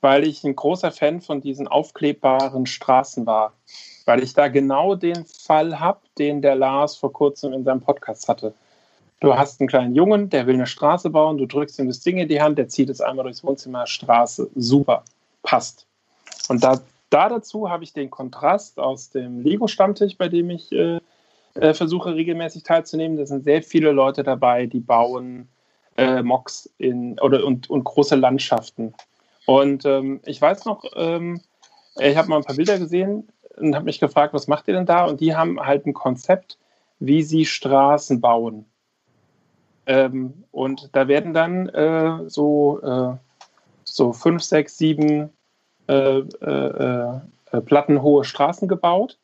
weil 0.00 0.26
ich 0.26 0.44
ein 0.44 0.56
großer 0.56 0.92
Fan 0.92 1.20
von 1.20 1.40
diesen 1.40 1.68
aufklebbaren 1.68 2.66
Straßen 2.66 3.26
war 3.26 3.54
weil 4.04 4.22
ich 4.22 4.34
da 4.34 4.48
genau 4.48 4.94
den 4.94 5.24
Fall 5.24 5.80
habe, 5.80 6.00
den 6.18 6.42
der 6.42 6.54
Lars 6.54 6.96
vor 6.96 7.12
kurzem 7.12 7.52
in 7.52 7.64
seinem 7.64 7.80
Podcast 7.80 8.28
hatte. 8.28 8.54
Du 9.20 9.36
hast 9.36 9.60
einen 9.60 9.68
kleinen 9.68 9.94
Jungen, 9.94 10.28
der 10.28 10.46
will 10.46 10.54
eine 10.54 10.66
Straße 10.66 11.08
bauen, 11.10 11.38
du 11.38 11.46
drückst 11.46 11.78
ihm 11.78 11.88
das 11.88 12.00
Ding 12.00 12.18
in 12.18 12.28
die 12.28 12.42
Hand, 12.42 12.58
der 12.58 12.68
zieht 12.68 12.90
es 12.90 13.00
einmal 13.00 13.24
durchs 13.24 13.42
Wohnzimmer, 13.42 13.86
Straße, 13.86 14.50
super, 14.54 15.04
passt. 15.42 15.86
Und 16.48 16.62
da, 16.62 16.80
da 17.08 17.28
dazu 17.28 17.70
habe 17.70 17.84
ich 17.84 17.92
den 17.92 18.10
Kontrast 18.10 18.78
aus 18.78 19.10
dem 19.10 19.40
Lego-Stammtisch, 19.40 20.18
bei 20.18 20.28
dem 20.28 20.50
ich 20.50 20.70
äh, 20.72 21.00
äh, 21.54 21.74
versuche 21.74 22.14
regelmäßig 22.14 22.62
teilzunehmen. 22.62 23.16
Da 23.16 23.26
sind 23.26 23.44
sehr 23.44 23.62
viele 23.62 23.92
Leute 23.92 24.22
dabei, 24.22 24.66
die 24.66 24.80
bauen 24.80 25.48
äh, 25.96 26.22
Mocks 26.22 26.68
in, 26.78 27.18
oder, 27.20 27.44
und, 27.44 27.70
und 27.70 27.84
große 27.84 28.16
Landschaften. 28.16 28.94
Und 29.46 29.84
ähm, 29.84 30.20
ich 30.24 30.40
weiß 30.40 30.64
noch, 30.64 30.84
ähm, 30.96 31.40
ich 31.98 32.16
habe 32.16 32.28
mal 32.28 32.38
ein 32.38 32.44
paar 32.44 32.56
Bilder 32.56 32.78
gesehen, 32.78 33.28
und 33.56 33.74
habe 33.74 33.84
mich 33.84 34.00
gefragt, 34.00 34.34
was 34.34 34.48
macht 34.48 34.68
ihr 34.68 34.74
denn 34.74 34.86
da? 34.86 35.04
Und 35.04 35.20
die 35.20 35.34
haben 35.34 35.60
halt 35.60 35.86
ein 35.86 35.94
Konzept, 35.94 36.58
wie 36.98 37.22
sie 37.22 37.44
Straßen 37.44 38.20
bauen. 38.20 38.66
Ähm, 39.86 40.44
und 40.50 40.90
da 40.92 41.08
werden 41.08 41.34
dann 41.34 41.68
äh, 41.68 42.28
so, 42.28 42.80
äh, 42.82 43.16
so 43.84 44.12
fünf, 44.12 44.42
sechs, 44.42 44.78
sieben 44.78 45.30
äh, 45.88 46.18
äh, 46.18 47.20
äh, 47.52 47.60
plattenhohe 47.60 48.24
Straßen 48.24 48.66
gebaut, 48.66 49.18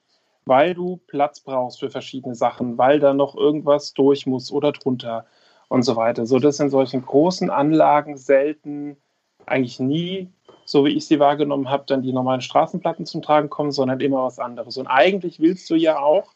weil 0.50 0.74
du 0.74 1.00
Platz 1.06 1.40
brauchst 1.40 1.80
für 1.80 1.88
verschiedene 1.88 2.34
Sachen, 2.34 2.76
weil 2.76 3.00
da 3.00 3.14
noch 3.14 3.34
irgendwas 3.34 3.94
durch 3.94 4.26
muss 4.26 4.52
oder 4.52 4.72
drunter 4.72 5.24
und 5.68 5.84
so 5.84 5.96
weiter. 5.96 6.26
So 6.26 6.38
dass 6.38 6.60
in 6.60 6.68
solchen 6.68 7.06
großen 7.06 7.48
Anlagen 7.48 8.18
selten, 8.18 8.98
eigentlich 9.46 9.80
nie 9.80 10.28
so 10.70 10.84
wie 10.84 10.90
ich 10.90 11.06
sie 11.06 11.18
wahrgenommen 11.18 11.68
habe, 11.68 11.84
dann 11.86 12.02
die 12.02 12.12
normalen 12.12 12.40
Straßenplatten 12.40 13.04
zum 13.04 13.22
Tragen 13.22 13.50
kommen, 13.50 13.72
sondern 13.72 14.00
immer 14.00 14.22
was 14.24 14.38
anderes. 14.38 14.76
Und 14.76 14.86
eigentlich 14.86 15.40
willst 15.40 15.68
du 15.68 15.74
ja 15.74 15.98
auch, 15.98 16.32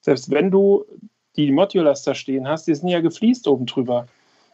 selbst 0.00 0.30
wenn 0.30 0.50
du 0.50 0.84
die 1.36 1.52
Modulars 1.52 2.02
da 2.02 2.14
stehen 2.14 2.48
hast, 2.48 2.66
die 2.66 2.74
sind 2.74 2.88
ja 2.88 3.00
gefliest 3.00 3.46
oben 3.46 3.66
drüber. 3.66 4.08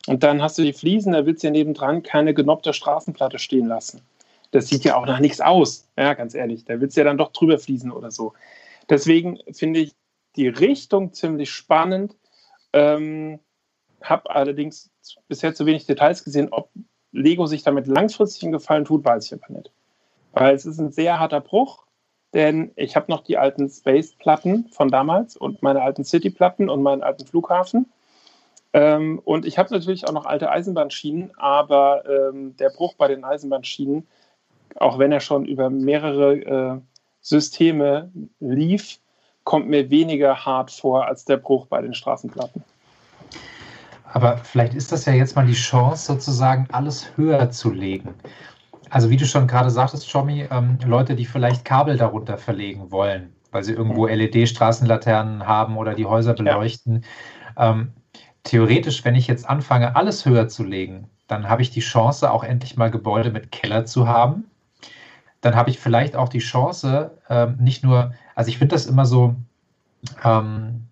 Und 0.07 0.23
dann 0.23 0.43
hast 0.43 0.59
du 0.59 0.63
die 0.63 0.73
Fliesen, 0.73 1.13
da 1.13 1.25
willst 1.25 1.43
du 1.43 1.47
ja 1.47 1.53
nebendran 1.53 2.03
keine 2.03 2.35
genoppte 2.35 2.75
Straßenplatte 2.75 3.39
stehen 3.39 3.67
lassen. 3.67 4.03
Das 4.51 4.69
sieht 4.69 4.85
ja 4.85 4.97
auch 4.97 5.07
nach 5.07 5.21
nichts 5.21 5.41
aus, 5.41 5.89
ja, 5.97 6.13
ganz 6.13 6.35
ehrlich. 6.35 6.65
Da 6.67 6.79
willst 6.81 6.97
du 6.97 7.01
ja 7.01 7.05
dann 7.05 7.17
doch 7.17 7.33
drüber 7.33 7.59
fließen 7.59 7.91
oder 7.91 8.11
so. 8.11 8.35
Deswegen 8.89 9.39
finde 9.53 9.81
ich 9.81 9.95
die 10.37 10.49
Richtung 10.49 11.13
ziemlich 11.13 11.51
spannend. 11.51 12.17
Ähm, 12.73 13.41
habe 14.03 14.31
allerdings 14.31 14.91
bisher 15.29 15.55
zu 15.55 15.67
wenig 15.67 15.87
Details 15.87 16.25
gesehen, 16.25 16.49
ob 16.51 16.71
Lego 17.13 17.47
sich 17.47 17.63
damit 17.63 17.87
langfristig 17.87 18.45
einen 18.45 18.53
Gefallen 18.53 18.85
tut, 18.85 19.05
weiß 19.05 19.27
ich 19.27 19.33
aber 19.35 19.53
nicht. 19.53 19.71
Weil 20.33 20.55
es 20.55 20.67
ist 20.67 20.79
ein 20.79 20.91
sehr 20.91 21.21
harter 21.21 21.41
Bruch, 21.41 21.85
denn 22.33 22.73
ich 22.77 22.97
habe 22.97 23.11
noch 23.11 23.23
die 23.23 23.37
alten 23.37 23.69
Space-Platten 23.69 24.69
von 24.69 24.89
damals 24.89 25.37
und 25.37 25.63
meine 25.63 25.83
alten 25.83 26.05
City-Platten 26.05 26.71
und 26.71 26.83
meinen 26.83 27.03
alten 27.03 27.27
Flughafen. 27.27 27.93
Ähm, 28.73 29.21
und 29.25 29.45
ich 29.45 29.59
habe 29.59 29.73
natürlich 29.73 30.09
auch 30.09 30.13
noch 30.13 30.25
alte 30.25 30.51
Eisenbahnschienen, 30.51 31.33
aber 31.37 32.05
ähm, 32.09 32.57
der 32.57 32.71
Bruch 32.71 32.95
bei 32.95 33.09
den 33.09 33.23
Eisenbahnschienen, 33.23 34.09
auch 34.77 34.99
wenn 34.99 35.13
er 35.13 35.21
schon 35.21 35.45
über 35.45 35.69
mehrere 35.69 36.35
äh, 36.37 36.81
Systeme 37.23 38.11
lief, 38.41 38.99
kommt 39.45 39.69
mir 39.69 39.91
weniger 39.91 40.45
hart 40.45 40.71
vor 40.71 41.07
als 41.07 41.25
der 41.25 41.39
Bruch 41.39 41.67
bei 41.67 41.81
den 41.81 41.95
Straßenplatten. 41.95 42.63
Aber 44.13 44.37
vielleicht 44.37 44.75
ist 44.75 44.93
das 44.93 45.07
ja 45.07 45.15
jetzt 45.15 45.37
mal 45.37 45.47
die 45.47 45.55
Chance, 45.55 46.13
sozusagen 46.13 46.69
alles 46.71 47.17
höher 47.17 47.51
zu 47.51 47.71
legen. 47.71 48.15
Also 48.91 49.09
wie 49.09 49.17
du 49.17 49.25
schon 49.25 49.47
gerade 49.47 49.71
sagtest, 49.71 50.11
Schommi, 50.11 50.47
ähm, 50.51 50.79
Leute, 50.85 51.17
die 51.17 51.25
vielleicht 51.25 51.65
Kabel 51.65 51.97
darunter 51.97 52.37
verlegen 52.37 52.91
wollen, 52.91 53.33
weil 53.51 53.65
sie 53.65 53.73
irgendwo 53.73 54.07
mhm. 54.07 54.13
LED-Straßenlaternen 54.13 55.47
haben 55.47 55.79
oder 55.79 55.95
die 55.95 56.05
Häuser 56.05 56.35
beleuchten. 56.35 57.05
Ja. 57.57 57.71
Ähm, 57.71 57.93
theoretisch, 58.43 59.03
wenn 59.05 59.15
ich 59.15 59.29
jetzt 59.29 59.49
anfange, 59.49 59.97
alles 59.97 60.27
höher 60.27 60.49
zu 60.49 60.63
legen, 60.63 61.09
dann 61.27 61.49
habe 61.49 61.63
ich 61.63 61.71
die 61.71 61.81
Chance, 61.81 62.31
auch 62.31 62.45
endlich 62.45 62.77
mal 62.77 62.91
Gebäude 62.91 63.31
mit 63.31 63.51
Keller 63.51 63.87
zu 63.87 64.09
haben. 64.09 64.45
Dann 65.43 65.55
habe 65.55 65.71
ich 65.71 65.79
vielleicht 65.79 66.17
auch 66.17 66.31
die 66.31 66.39
Chance, 66.39 67.19
ähm, 67.29 67.57
nicht 67.61 67.85
nur, 67.85 68.15
also 68.35 68.49
ich 68.49 68.59
finde 68.59 68.75
das 68.75 68.87
immer 68.87 69.05
so, 69.05 69.35
ähm, 70.25 70.87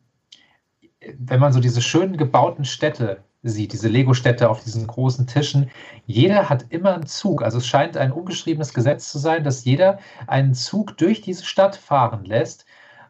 wenn 1.18 1.40
man 1.40 1.52
so 1.52 1.60
diese 1.60 1.81
schönen 1.81 2.16
gebauten 2.18 2.64
Städte 2.64 3.22
sieht, 3.43 3.72
diese 3.72 3.89
Lego-Städte 3.89 4.51
auf 4.51 4.62
diesen 4.62 4.86
großen 4.86 5.27
Tischen, 5.27 5.70
jeder 6.05 6.51
hat 6.51 6.66
immer 6.68 6.94
einen 6.94 7.06
Zug. 7.06 7.43
Also 7.43 7.59
es 7.59 7.66
scheint 7.66 7.97
ein 7.97 8.12
ungeschriebenes 8.12 8.74
Gesetz 8.74 9.10
zu 9.10 9.18
sein, 9.18 9.44
dass 9.44 9.64
jeder 9.64 9.98
einen 10.27 10.52
Zug 10.52 10.97
durch 10.98 11.22
diese 11.22 11.44
Stadt 11.44 11.77
fahren 11.77 12.24
lässt. 12.24 12.66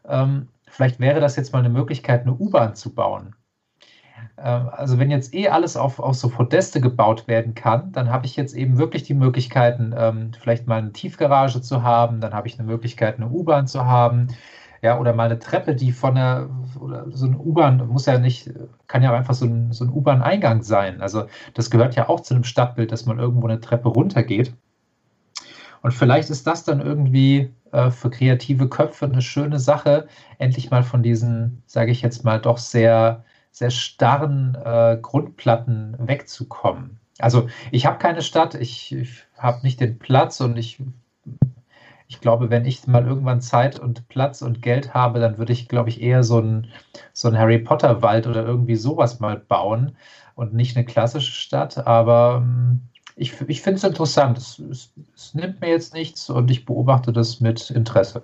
Ähm, 0.07 0.47
vielleicht 0.69 0.99
wäre 0.99 1.19
das 1.19 1.35
jetzt 1.35 1.51
mal 1.53 1.59
eine 1.59 1.69
Möglichkeit, 1.69 2.21
eine 2.21 2.33
U-Bahn 2.33 2.75
zu 2.75 2.93
bauen. 2.93 3.35
Ähm, 4.43 4.69
also 4.71 4.99
wenn 4.99 5.11
jetzt 5.11 5.33
eh 5.33 5.49
alles 5.49 5.77
auf, 5.77 5.99
auf 5.99 6.15
so 6.15 6.29
Podeste 6.29 6.81
gebaut 6.81 7.27
werden 7.27 7.55
kann, 7.55 7.91
dann 7.91 8.09
habe 8.09 8.25
ich 8.25 8.35
jetzt 8.35 8.55
eben 8.55 8.77
wirklich 8.77 9.03
die 9.03 9.13
Möglichkeiten, 9.13 9.93
ähm, 9.97 10.31
vielleicht 10.39 10.67
mal 10.67 10.77
eine 10.79 10.91
Tiefgarage 10.91 11.61
zu 11.61 11.83
haben, 11.83 12.21
dann 12.21 12.33
habe 12.33 12.47
ich 12.47 12.59
eine 12.59 12.67
Möglichkeit, 12.67 13.17
eine 13.17 13.29
U-Bahn 13.29 13.67
zu 13.67 13.85
haben 13.85 14.27
ja, 14.81 14.99
oder 14.99 15.13
mal 15.13 15.25
eine 15.25 15.39
Treppe, 15.39 15.75
die 15.75 15.91
von 15.91 16.15
der, 16.15 16.49
oder 16.79 17.05
so 17.11 17.27
eine 17.27 17.37
U-Bahn, 17.37 17.87
muss 17.87 18.07
ja 18.07 18.17
nicht, 18.17 18.49
kann 18.87 19.03
ja 19.03 19.13
einfach 19.13 19.35
so 19.35 19.45
ein, 19.45 19.71
so 19.71 19.85
ein 19.85 19.91
U-Bahn-Eingang 19.91 20.63
sein. 20.63 21.01
Also 21.01 21.27
das 21.53 21.69
gehört 21.69 21.95
ja 21.95 22.09
auch 22.09 22.21
zu 22.21 22.33
einem 22.33 22.43
Stadtbild, 22.43 22.91
dass 22.91 23.05
man 23.05 23.19
irgendwo 23.19 23.47
eine 23.47 23.59
Treppe 23.59 23.89
runtergeht. 23.89 24.53
Und 25.83 25.93
vielleicht 25.93 26.29
ist 26.29 26.47
das 26.47 26.63
dann 26.63 26.79
irgendwie 26.81 27.53
äh, 27.71 27.91
für 27.91 28.09
kreative 28.09 28.69
Köpfe 28.69 29.05
eine 29.05 29.21
schöne 29.21 29.59
Sache, 29.59 30.07
endlich 30.39 30.71
mal 30.71 30.83
von 30.83 31.03
diesen, 31.03 31.63
sage 31.67 31.91
ich 31.91 32.01
jetzt 32.01 32.23
mal, 32.23 32.39
doch 32.39 32.57
sehr, 32.57 33.23
sehr 33.51 33.71
starren 33.71 34.55
äh, 34.55 34.97
Grundplatten 35.01 35.95
wegzukommen. 35.99 36.99
Also 37.19 37.47
ich 37.71 37.85
habe 37.85 37.99
keine 37.99 38.21
Stadt, 38.21 38.55
ich, 38.55 38.93
ich 38.93 39.23
habe 39.37 39.61
nicht 39.63 39.79
den 39.79 39.99
Platz 39.99 40.41
und 40.41 40.57
ich 40.57 40.81
ich 42.11 42.19
glaube, 42.19 42.49
wenn 42.49 42.65
ich 42.65 42.85
mal 42.87 43.07
irgendwann 43.07 43.39
Zeit 43.39 43.79
und 43.79 44.09
Platz 44.09 44.41
und 44.41 44.61
Geld 44.61 44.93
habe, 44.93 45.21
dann 45.21 45.37
würde 45.37 45.53
ich, 45.53 45.69
glaube 45.69 45.87
ich, 45.87 46.01
eher 46.01 46.23
so 46.23 46.39
einen 46.39 46.67
so 47.13 47.31
Harry 47.33 47.57
Potter 47.57 48.01
Wald 48.01 48.27
oder 48.27 48.45
irgendwie 48.45 48.75
sowas 48.75 49.21
mal 49.21 49.37
bauen 49.37 49.95
und 50.35 50.53
nicht 50.53 50.75
eine 50.75 50.85
klassische 50.85 51.31
Stadt. 51.31 51.87
Aber 51.87 52.43
ähm, 52.43 52.81
ich, 53.15 53.39
ich 53.47 53.61
finde 53.61 53.77
es 53.77 53.85
interessant. 53.85 54.37
Es, 54.37 54.59
es, 54.59 54.93
es 55.15 55.33
nimmt 55.33 55.61
mir 55.61 55.69
jetzt 55.69 55.93
nichts 55.93 56.29
und 56.29 56.51
ich 56.51 56.65
beobachte 56.65 57.13
das 57.13 57.39
mit 57.39 57.69
Interesse. 57.69 58.23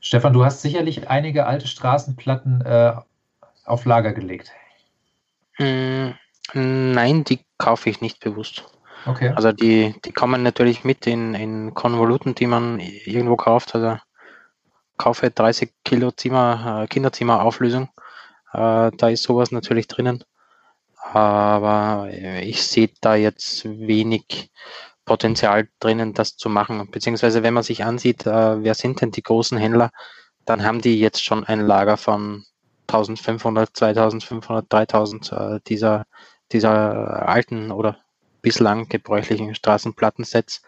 Stefan, 0.00 0.32
du 0.32 0.44
hast 0.44 0.62
sicherlich 0.62 1.08
einige 1.08 1.46
alte 1.46 1.66
Straßenplatten 1.66 2.62
äh, 2.62 2.94
auf 3.64 3.84
Lager 3.84 4.12
gelegt. 4.12 4.52
Mm, 5.58 6.10
nein, 6.54 7.24
die 7.24 7.40
kaufe 7.58 7.90
ich 7.90 8.00
nicht 8.00 8.20
bewusst. 8.20 8.64
Okay. 9.06 9.32
Also 9.34 9.52
die, 9.52 9.94
die 10.04 10.12
kommen 10.12 10.42
natürlich 10.42 10.84
mit 10.84 11.06
in, 11.06 11.34
in 11.34 11.74
Konvoluten, 11.74 12.34
die 12.34 12.46
man 12.46 12.80
irgendwo 12.80 13.36
kauft. 13.36 13.74
Also 13.74 13.98
kaufe 14.96 15.30
30 15.30 15.72
Kilo 15.84 16.10
Zimmer, 16.10 16.82
äh, 16.82 16.86
Kinderzimmerauflösung. 16.86 17.88
Äh, 18.52 18.90
da 18.96 19.08
ist 19.08 19.22
sowas 19.22 19.52
natürlich 19.52 19.86
drinnen. 19.86 20.24
Aber 21.12 22.08
ich 22.42 22.62
sehe 22.62 22.90
da 23.00 23.14
jetzt 23.14 23.64
wenig 23.64 24.50
Potenzial 25.10 25.68
drinnen, 25.80 26.14
das 26.14 26.36
zu 26.36 26.48
machen. 26.48 26.88
Beziehungsweise 26.92 27.42
wenn 27.42 27.52
man 27.52 27.64
sich 27.64 27.82
ansieht, 27.82 28.26
äh, 28.26 28.62
wer 28.62 28.74
sind 28.74 29.00
denn 29.00 29.10
die 29.10 29.24
großen 29.24 29.58
Händler, 29.58 29.90
dann 30.44 30.62
haben 30.62 30.80
die 30.80 31.00
jetzt 31.00 31.24
schon 31.24 31.42
ein 31.42 31.58
Lager 31.58 31.96
von 31.96 32.44
1500, 32.86 33.76
2500, 33.76 34.72
3000 34.72 35.32
äh, 35.32 35.60
dieser, 35.66 36.06
dieser 36.52 37.28
alten 37.28 37.72
oder 37.72 37.98
bislang 38.40 38.88
gebräuchlichen 38.88 39.56
Straßenplattensets. 39.56 40.62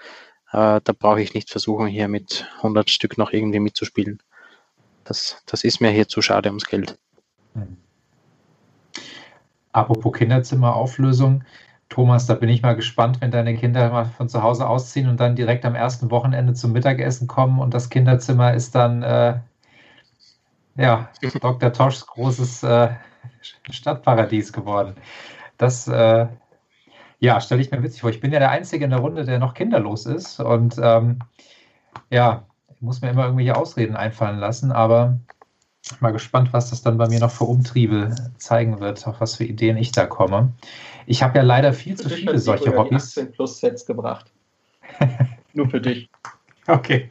Äh, 0.51 0.81
da 0.83 0.93
brauche 0.93 1.23
ich 1.23 1.35
nicht 1.35 1.49
versuchen, 1.49 1.87
hier 1.87 2.09
mit 2.09 2.45
100 2.57 2.91
Stück 2.91 3.19
noch 3.19 3.33
irgendwie 3.33 3.61
mitzuspielen. 3.61 4.21
Das, 5.05 5.41
das 5.47 5.63
ist 5.63 5.81
mir 5.81 5.91
hier 5.91 6.09
zu 6.09 6.21
schade 6.21 6.49
ums 6.49 6.67
Geld. 6.67 6.99
Hm. 7.55 7.77
Apropos 9.71 10.13
Kinderzimmerauflösung. 10.15 11.45
Thomas, 11.93 12.25
da 12.25 12.35
bin 12.35 12.49
ich 12.49 12.63
mal 12.63 12.75
gespannt, 12.75 13.21
wenn 13.21 13.31
deine 13.31 13.55
Kinder 13.55 13.91
mal 13.91 14.07
von 14.07 14.27
zu 14.27 14.43
Hause 14.43 14.67
ausziehen 14.67 15.11
und 15.11 15.21
dann 15.21 15.37
direkt 15.37 15.67
am 15.67 15.75
ersten 15.75 16.11
Wochenende 16.11 16.55
zum 16.55 16.73
Mittagessen 16.73 17.29
kommen 17.29 17.61
und 17.61 17.75
das 17.75 17.91
Kinderzimmer 17.91 18.55
ist 18.55 18.75
dann 18.75 19.03
äh, 19.03 19.41
ja, 20.77 21.11
Dr. 21.41 21.71
Toschs 21.71 22.07
großes 22.07 22.63
äh, 22.63 22.95
Stadtparadies 23.71 24.55
geworden. 24.55 24.95
Das 25.59 25.87
äh, 25.87 26.29
ja, 27.21 27.41
stelle 27.43 27.61
ich 27.61 27.71
mir 27.71 27.83
witzig 27.83 28.01
vor. 28.01 28.09
Ich 28.09 28.21
bin 28.21 28.33
ja 28.33 28.39
der 28.39 28.51
Einzige 28.51 28.87
in 28.87 28.91
der 28.91 29.01
Runde, 29.01 29.27
der 29.27 29.39
noch 29.39 29.53
kinderlos 29.53 30.07
ist. 30.07 30.41
Und 30.41 30.77
ähm, 30.83 31.19
ja, 32.09 32.47
ich 32.75 32.81
muss 32.81 33.03
mir 33.03 33.11
immer 33.11 33.25
irgendwelche 33.25 33.55
Ausreden 33.55 33.97
einfallen 33.97 34.39
lassen, 34.39 34.73
aber 34.73 35.19
mal 36.01 36.13
gespannt, 36.13 36.53
was 36.53 36.71
das 36.71 36.83
dann 36.83 36.99
bei 36.99 37.09
mir 37.09 37.21
noch 37.21 37.31
für 37.31 37.45
Umtriebe 37.45 38.15
zeigen 38.39 38.81
wird, 38.81 39.07
auf 39.07 39.21
was 39.21 39.37
für 39.37 39.45
Ideen 39.45 39.77
ich 39.77 39.93
da 39.93 40.07
komme. 40.07 40.53
Ich 41.07 41.23
habe 41.23 41.39
ja 41.39 41.45
leider 41.45 41.73
viel 41.73 41.97
zu 41.97 42.09
viele 42.09 42.39
solche 42.39 42.77
Hobbys. 42.77 43.19
18 43.19 43.33
plus 43.33 43.59
Sets 43.59 43.85
gebracht. 43.85 44.31
Nur 45.53 45.69
für 45.69 45.81
dich. 45.81 46.09
Okay. 46.67 47.11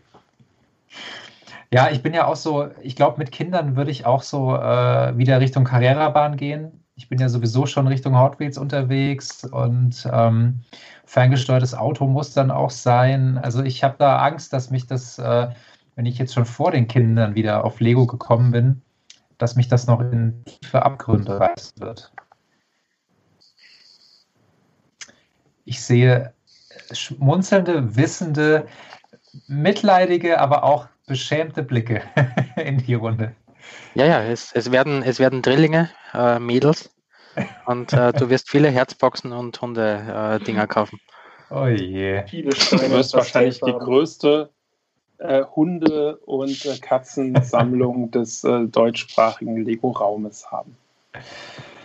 Ja, 1.73 1.89
ich 1.89 2.01
bin 2.01 2.13
ja 2.13 2.25
auch 2.25 2.35
so, 2.35 2.69
ich 2.81 2.95
glaube, 2.95 3.17
mit 3.17 3.31
Kindern 3.31 3.75
würde 3.75 3.91
ich 3.91 4.05
auch 4.05 4.23
so 4.23 4.55
äh, 4.55 5.17
wieder 5.17 5.39
Richtung 5.39 5.63
Carrera-Bahn 5.63 6.37
gehen 6.37 6.81
ich 7.01 7.09
bin 7.09 7.19
ja 7.19 7.29
sowieso 7.29 7.65
schon 7.65 7.87
Richtung 7.87 8.17
Hot 8.17 8.39
Wheels 8.39 8.59
unterwegs 8.59 9.43
und 9.43 10.07
ähm, 10.11 10.61
ferngesteuertes 11.05 11.73
Auto 11.73 12.05
muss 12.05 12.33
dann 12.33 12.51
auch 12.51 12.69
sein. 12.69 13.39
Also 13.39 13.63
ich 13.63 13.83
habe 13.83 13.95
da 13.97 14.19
Angst, 14.19 14.53
dass 14.53 14.69
mich 14.69 14.85
das, 14.85 15.17
äh, 15.17 15.49
wenn 16.01 16.07
ich 16.07 16.17
jetzt 16.17 16.33
schon 16.33 16.47
vor 16.47 16.71
den 16.71 16.87
Kindern 16.87 17.35
wieder 17.35 17.63
auf 17.63 17.79
Lego 17.79 18.07
gekommen 18.07 18.49
bin, 18.49 18.81
dass 19.37 19.55
mich 19.55 19.67
das 19.67 19.85
noch 19.85 19.99
in 19.99 20.43
tiefe 20.45 20.83
Abgründe 20.83 21.39
reißen 21.39 21.79
wird. 21.79 22.11
Ich 25.63 25.79
sehe 25.83 26.33
schmunzelnde, 26.91 27.95
wissende, 27.95 28.65
mitleidige, 29.45 30.39
aber 30.39 30.63
auch 30.63 30.87
beschämte 31.05 31.61
Blicke 31.61 32.01
in 32.55 32.79
die 32.79 32.95
Runde. 32.95 33.35
Ja, 33.93 34.07
ja, 34.07 34.23
es, 34.23 34.51
es, 34.53 34.71
werden, 34.71 35.03
es 35.03 35.19
werden 35.19 35.43
Drillinge, 35.43 35.91
äh, 36.15 36.39
Mädels. 36.39 36.89
Und 37.67 37.93
äh, 37.93 38.11
du 38.11 38.31
wirst 38.31 38.49
viele 38.49 38.69
Herzboxen 38.69 39.33
und 39.33 39.61
Hunde-Dinger 39.61 40.63
äh, 40.63 40.67
kaufen. 40.67 40.99
Oh 41.51 41.67
je. 41.67 42.23
Viele 42.25 42.55
Steine, 42.55 42.89
du 42.89 42.89
wirst 42.89 43.13
wahrscheinlich 43.13 43.59
die 43.59 43.71
größte 43.71 44.49
äh, 45.21 45.43
Hunde- 45.55 46.17
und 46.25 46.65
äh, 46.65 46.77
Katzensammlung 46.77 48.11
des 48.11 48.43
äh, 48.43 48.65
deutschsprachigen 48.65 49.63
Lego-Raumes 49.63 50.51
haben. 50.51 50.75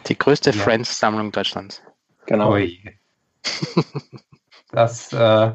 Die 0.06 0.16
größte 0.16 0.50
ja. 0.50 0.56
Friends-Sammlung 0.56 1.32
Deutschlands. 1.32 1.82
Genau. 2.26 2.56
Je. 2.56 2.78
das, 4.72 5.12
äh, 5.12 5.52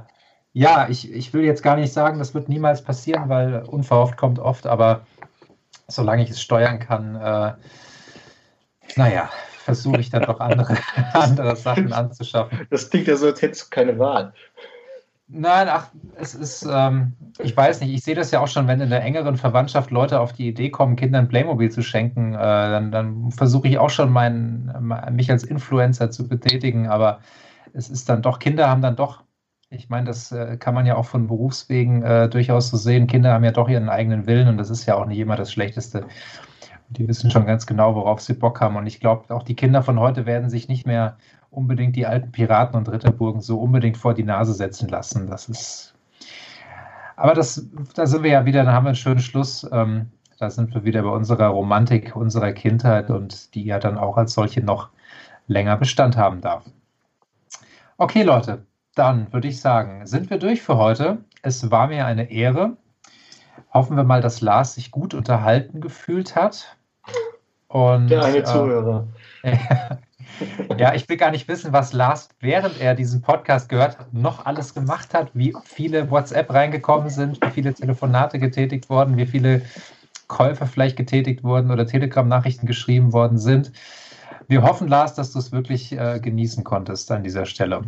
ja, 0.53 0.87
ich, 0.89 1.11
ich 1.11 1.33
will 1.33 1.43
jetzt 1.43 1.63
gar 1.63 1.75
nicht 1.75 1.91
sagen, 1.91 2.19
das 2.19 2.33
wird 2.33 2.49
niemals 2.49 2.83
passieren, 2.83 3.29
weil 3.29 3.63
unverhofft 3.63 4.17
kommt 4.17 4.39
oft, 4.39 4.67
aber 4.67 5.05
solange 5.87 6.23
ich 6.23 6.29
es 6.29 6.41
steuern 6.41 6.79
kann, 6.79 7.15
äh, 7.15 7.53
naja, 8.95 9.29
versuche 9.63 9.99
ich 9.99 10.09
dann 10.09 10.23
doch 10.23 10.39
andere, 10.39 10.77
andere 11.13 11.55
Sachen 11.55 11.93
anzuschaffen. 11.93 12.67
Das 12.69 12.89
klingt 12.89 13.07
ja 13.07 13.15
so, 13.15 13.27
als 13.27 13.41
hättest 13.41 13.65
du 13.65 13.69
keine 13.69 13.97
Wahl. 13.99 14.33
Nein, 15.33 15.69
ach, 15.69 15.87
es 16.15 16.35
ist, 16.35 16.67
ähm, 16.69 17.13
ich 17.39 17.55
weiß 17.55 17.79
nicht, 17.79 17.93
ich 17.93 18.03
sehe 18.03 18.15
das 18.15 18.31
ja 18.31 18.41
auch 18.41 18.49
schon, 18.49 18.67
wenn 18.67 18.81
in 18.81 18.89
der 18.89 19.01
engeren 19.01 19.37
Verwandtschaft 19.37 19.89
Leute 19.89 20.19
auf 20.19 20.33
die 20.33 20.49
Idee 20.49 20.69
kommen, 20.69 20.97
Kindern 20.97 21.29
Playmobil 21.29 21.71
zu 21.71 21.81
schenken, 21.83 22.33
äh, 22.33 22.37
dann, 22.37 22.91
dann 22.91 23.31
versuche 23.31 23.69
ich 23.69 23.77
auch 23.77 23.89
schon 23.89 24.11
mein, 24.11 24.73
mich 25.11 25.31
als 25.31 25.45
Influencer 25.45 26.11
zu 26.11 26.27
betätigen, 26.27 26.87
aber 26.87 27.21
es 27.71 27.89
ist 27.89 28.09
dann 28.09 28.21
doch, 28.21 28.39
Kinder 28.39 28.69
haben 28.69 28.81
dann 28.81 28.97
doch, 28.97 29.23
ich 29.69 29.87
meine, 29.87 30.07
das 30.07 30.33
äh, 30.33 30.57
kann 30.57 30.75
man 30.75 30.85
ja 30.85 30.97
auch 30.97 31.05
von 31.05 31.27
Berufswegen 31.27 32.03
äh, 32.03 32.27
durchaus 32.27 32.69
so 32.69 32.75
sehen, 32.75 33.07
Kinder 33.07 33.31
haben 33.31 33.45
ja 33.45 33.51
doch 33.51 33.69
ihren 33.69 33.87
eigenen 33.87 34.27
Willen 34.27 34.49
und 34.49 34.57
das 34.57 34.69
ist 34.69 34.85
ja 34.85 34.95
auch 34.95 35.05
nicht 35.05 35.19
immer 35.19 35.37
das 35.37 35.53
Schlechteste. 35.53 36.07
Die 36.89 37.07
wissen 37.07 37.31
schon 37.31 37.45
ganz 37.45 37.65
genau, 37.65 37.95
worauf 37.95 38.19
sie 38.19 38.33
Bock 38.33 38.59
haben. 38.59 38.75
Und 38.75 38.85
ich 38.85 38.99
glaube, 38.99 39.33
auch 39.33 39.43
die 39.43 39.55
Kinder 39.55 39.81
von 39.81 39.97
heute 39.97 40.25
werden 40.25 40.49
sich 40.49 40.67
nicht 40.67 40.85
mehr 40.85 41.15
unbedingt 41.51 41.95
die 41.95 42.07
alten 42.07 42.31
Piraten 42.31 42.77
und 42.77 42.89
Ritterburgen 42.89 43.41
so 43.41 43.59
unbedingt 43.59 43.97
vor 43.97 44.13
die 44.13 44.23
Nase 44.23 44.53
setzen 44.53 44.89
lassen. 44.89 45.27
Das 45.27 45.47
ist. 45.47 45.93
Aber 47.15 47.35
das, 47.35 47.67
da 47.93 48.07
sind 48.07 48.23
wir 48.23 48.31
ja 48.31 48.45
wieder, 48.45 48.63
da 48.63 48.71
haben 48.71 48.85
wir 48.85 48.89
einen 48.89 48.95
schönen 48.95 49.19
Schluss. 49.19 49.69
Ähm, 49.71 50.09
da 50.39 50.49
sind 50.49 50.73
wir 50.73 50.83
wieder 50.83 51.03
bei 51.03 51.09
unserer 51.09 51.47
Romantik, 51.47 52.15
unserer 52.15 52.51
Kindheit 52.51 53.11
und 53.11 53.53
die 53.53 53.63
ja 53.63 53.77
dann 53.77 53.99
auch 53.99 54.17
als 54.17 54.33
solche 54.33 54.61
noch 54.61 54.89
länger 55.45 55.77
Bestand 55.77 56.17
haben 56.17 56.41
darf. 56.41 56.65
Okay, 57.97 58.23
Leute, 58.23 58.65
dann 58.95 59.31
würde 59.31 59.47
ich 59.47 59.61
sagen, 59.61 60.07
sind 60.07 60.31
wir 60.31 60.39
durch 60.39 60.63
für 60.63 60.77
heute. 60.77 61.19
Es 61.43 61.69
war 61.69 61.87
mir 61.87 62.07
eine 62.07 62.31
Ehre. 62.31 62.77
Hoffen 63.71 63.95
wir 63.95 64.03
mal, 64.03 64.21
dass 64.21 64.41
Lars 64.41 64.73
sich 64.73 64.89
gut 64.89 65.13
unterhalten 65.13 65.79
gefühlt 65.79 66.35
hat. 66.35 66.75
Und, 67.67 68.07
Der 68.09 68.23
eine 68.23 68.37
äh, 68.37 68.43
Zuhörer. 68.43 69.07
ja, 70.77 70.93
ich 70.93 71.07
will 71.07 71.17
gar 71.17 71.31
nicht 71.31 71.47
wissen, 71.47 71.73
was 71.73 71.93
Lars, 71.93 72.29
während 72.39 72.79
er 72.79 72.95
diesen 72.95 73.21
Podcast 73.21 73.69
gehört 73.69 73.99
hat, 73.99 74.13
noch 74.13 74.45
alles 74.45 74.73
gemacht 74.73 75.13
hat, 75.13 75.31
wie 75.33 75.55
viele 75.63 76.09
WhatsApp 76.09 76.53
reingekommen 76.53 77.09
sind, 77.09 77.39
wie 77.43 77.51
viele 77.51 77.73
Telefonate 77.73 78.39
getätigt 78.39 78.89
wurden, 78.89 79.17
wie 79.17 79.25
viele 79.25 79.61
Käufe 80.27 80.65
vielleicht 80.65 80.95
getätigt 80.95 81.43
wurden 81.43 81.71
oder 81.71 81.85
Telegram-Nachrichten 81.85 82.65
geschrieben 82.65 83.13
worden 83.13 83.37
sind. 83.37 83.71
Wir 84.47 84.63
hoffen, 84.63 84.87
Lars, 84.87 85.13
dass 85.13 85.31
du 85.31 85.39
es 85.39 85.51
wirklich 85.51 85.91
äh, 85.91 86.19
genießen 86.19 86.63
konntest 86.63 87.11
an 87.11 87.23
dieser 87.23 87.45
Stelle. 87.45 87.83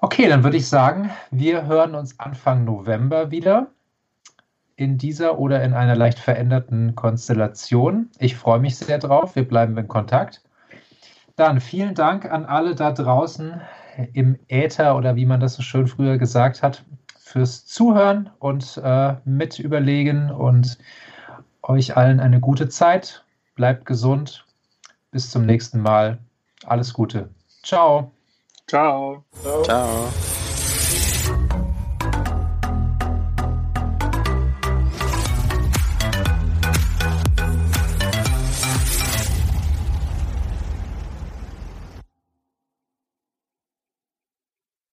Okay, 0.00 0.28
dann 0.28 0.44
würde 0.44 0.56
ich 0.56 0.68
sagen, 0.68 1.10
wir 1.30 1.66
hören 1.66 1.94
uns 1.94 2.20
Anfang 2.20 2.64
November 2.64 3.30
wieder 3.30 3.68
in 4.76 4.98
dieser 4.98 5.38
oder 5.38 5.62
in 5.62 5.72
einer 5.72 5.96
leicht 5.96 6.18
veränderten 6.18 6.94
Konstellation. 6.94 8.10
Ich 8.18 8.36
freue 8.36 8.60
mich 8.60 8.76
sehr 8.76 8.98
drauf. 8.98 9.36
Wir 9.36 9.46
bleiben 9.46 9.78
in 9.78 9.88
Kontakt. 9.88 10.42
Dann 11.36 11.60
vielen 11.60 11.94
Dank 11.94 12.30
an 12.30 12.44
alle 12.44 12.74
da 12.74 12.92
draußen 12.92 13.60
im 14.12 14.38
Äther 14.48 14.96
oder 14.96 15.16
wie 15.16 15.26
man 15.26 15.40
das 15.40 15.54
so 15.54 15.62
schön 15.62 15.86
früher 15.86 16.18
gesagt 16.18 16.62
hat, 16.62 16.84
fürs 17.18 17.66
Zuhören 17.66 18.30
und 18.38 18.80
äh, 18.82 19.14
mit 19.24 19.58
überlegen 19.58 20.30
und 20.30 20.78
euch 21.62 21.96
allen 21.96 22.20
eine 22.20 22.40
gute 22.40 22.68
Zeit. 22.68 23.24
Bleibt 23.54 23.86
gesund. 23.86 24.44
Bis 25.10 25.30
zum 25.30 25.46
nächsten 25.46 25.80
Mal. 25.80 26.18
Alles 26.66 26.92
Gute. 26.92 27.30
Ciao. 27.62 28.10
Ciao. 28.66 29.24
Ciao. 29.42 29.62
Ciao. 29.62 30.43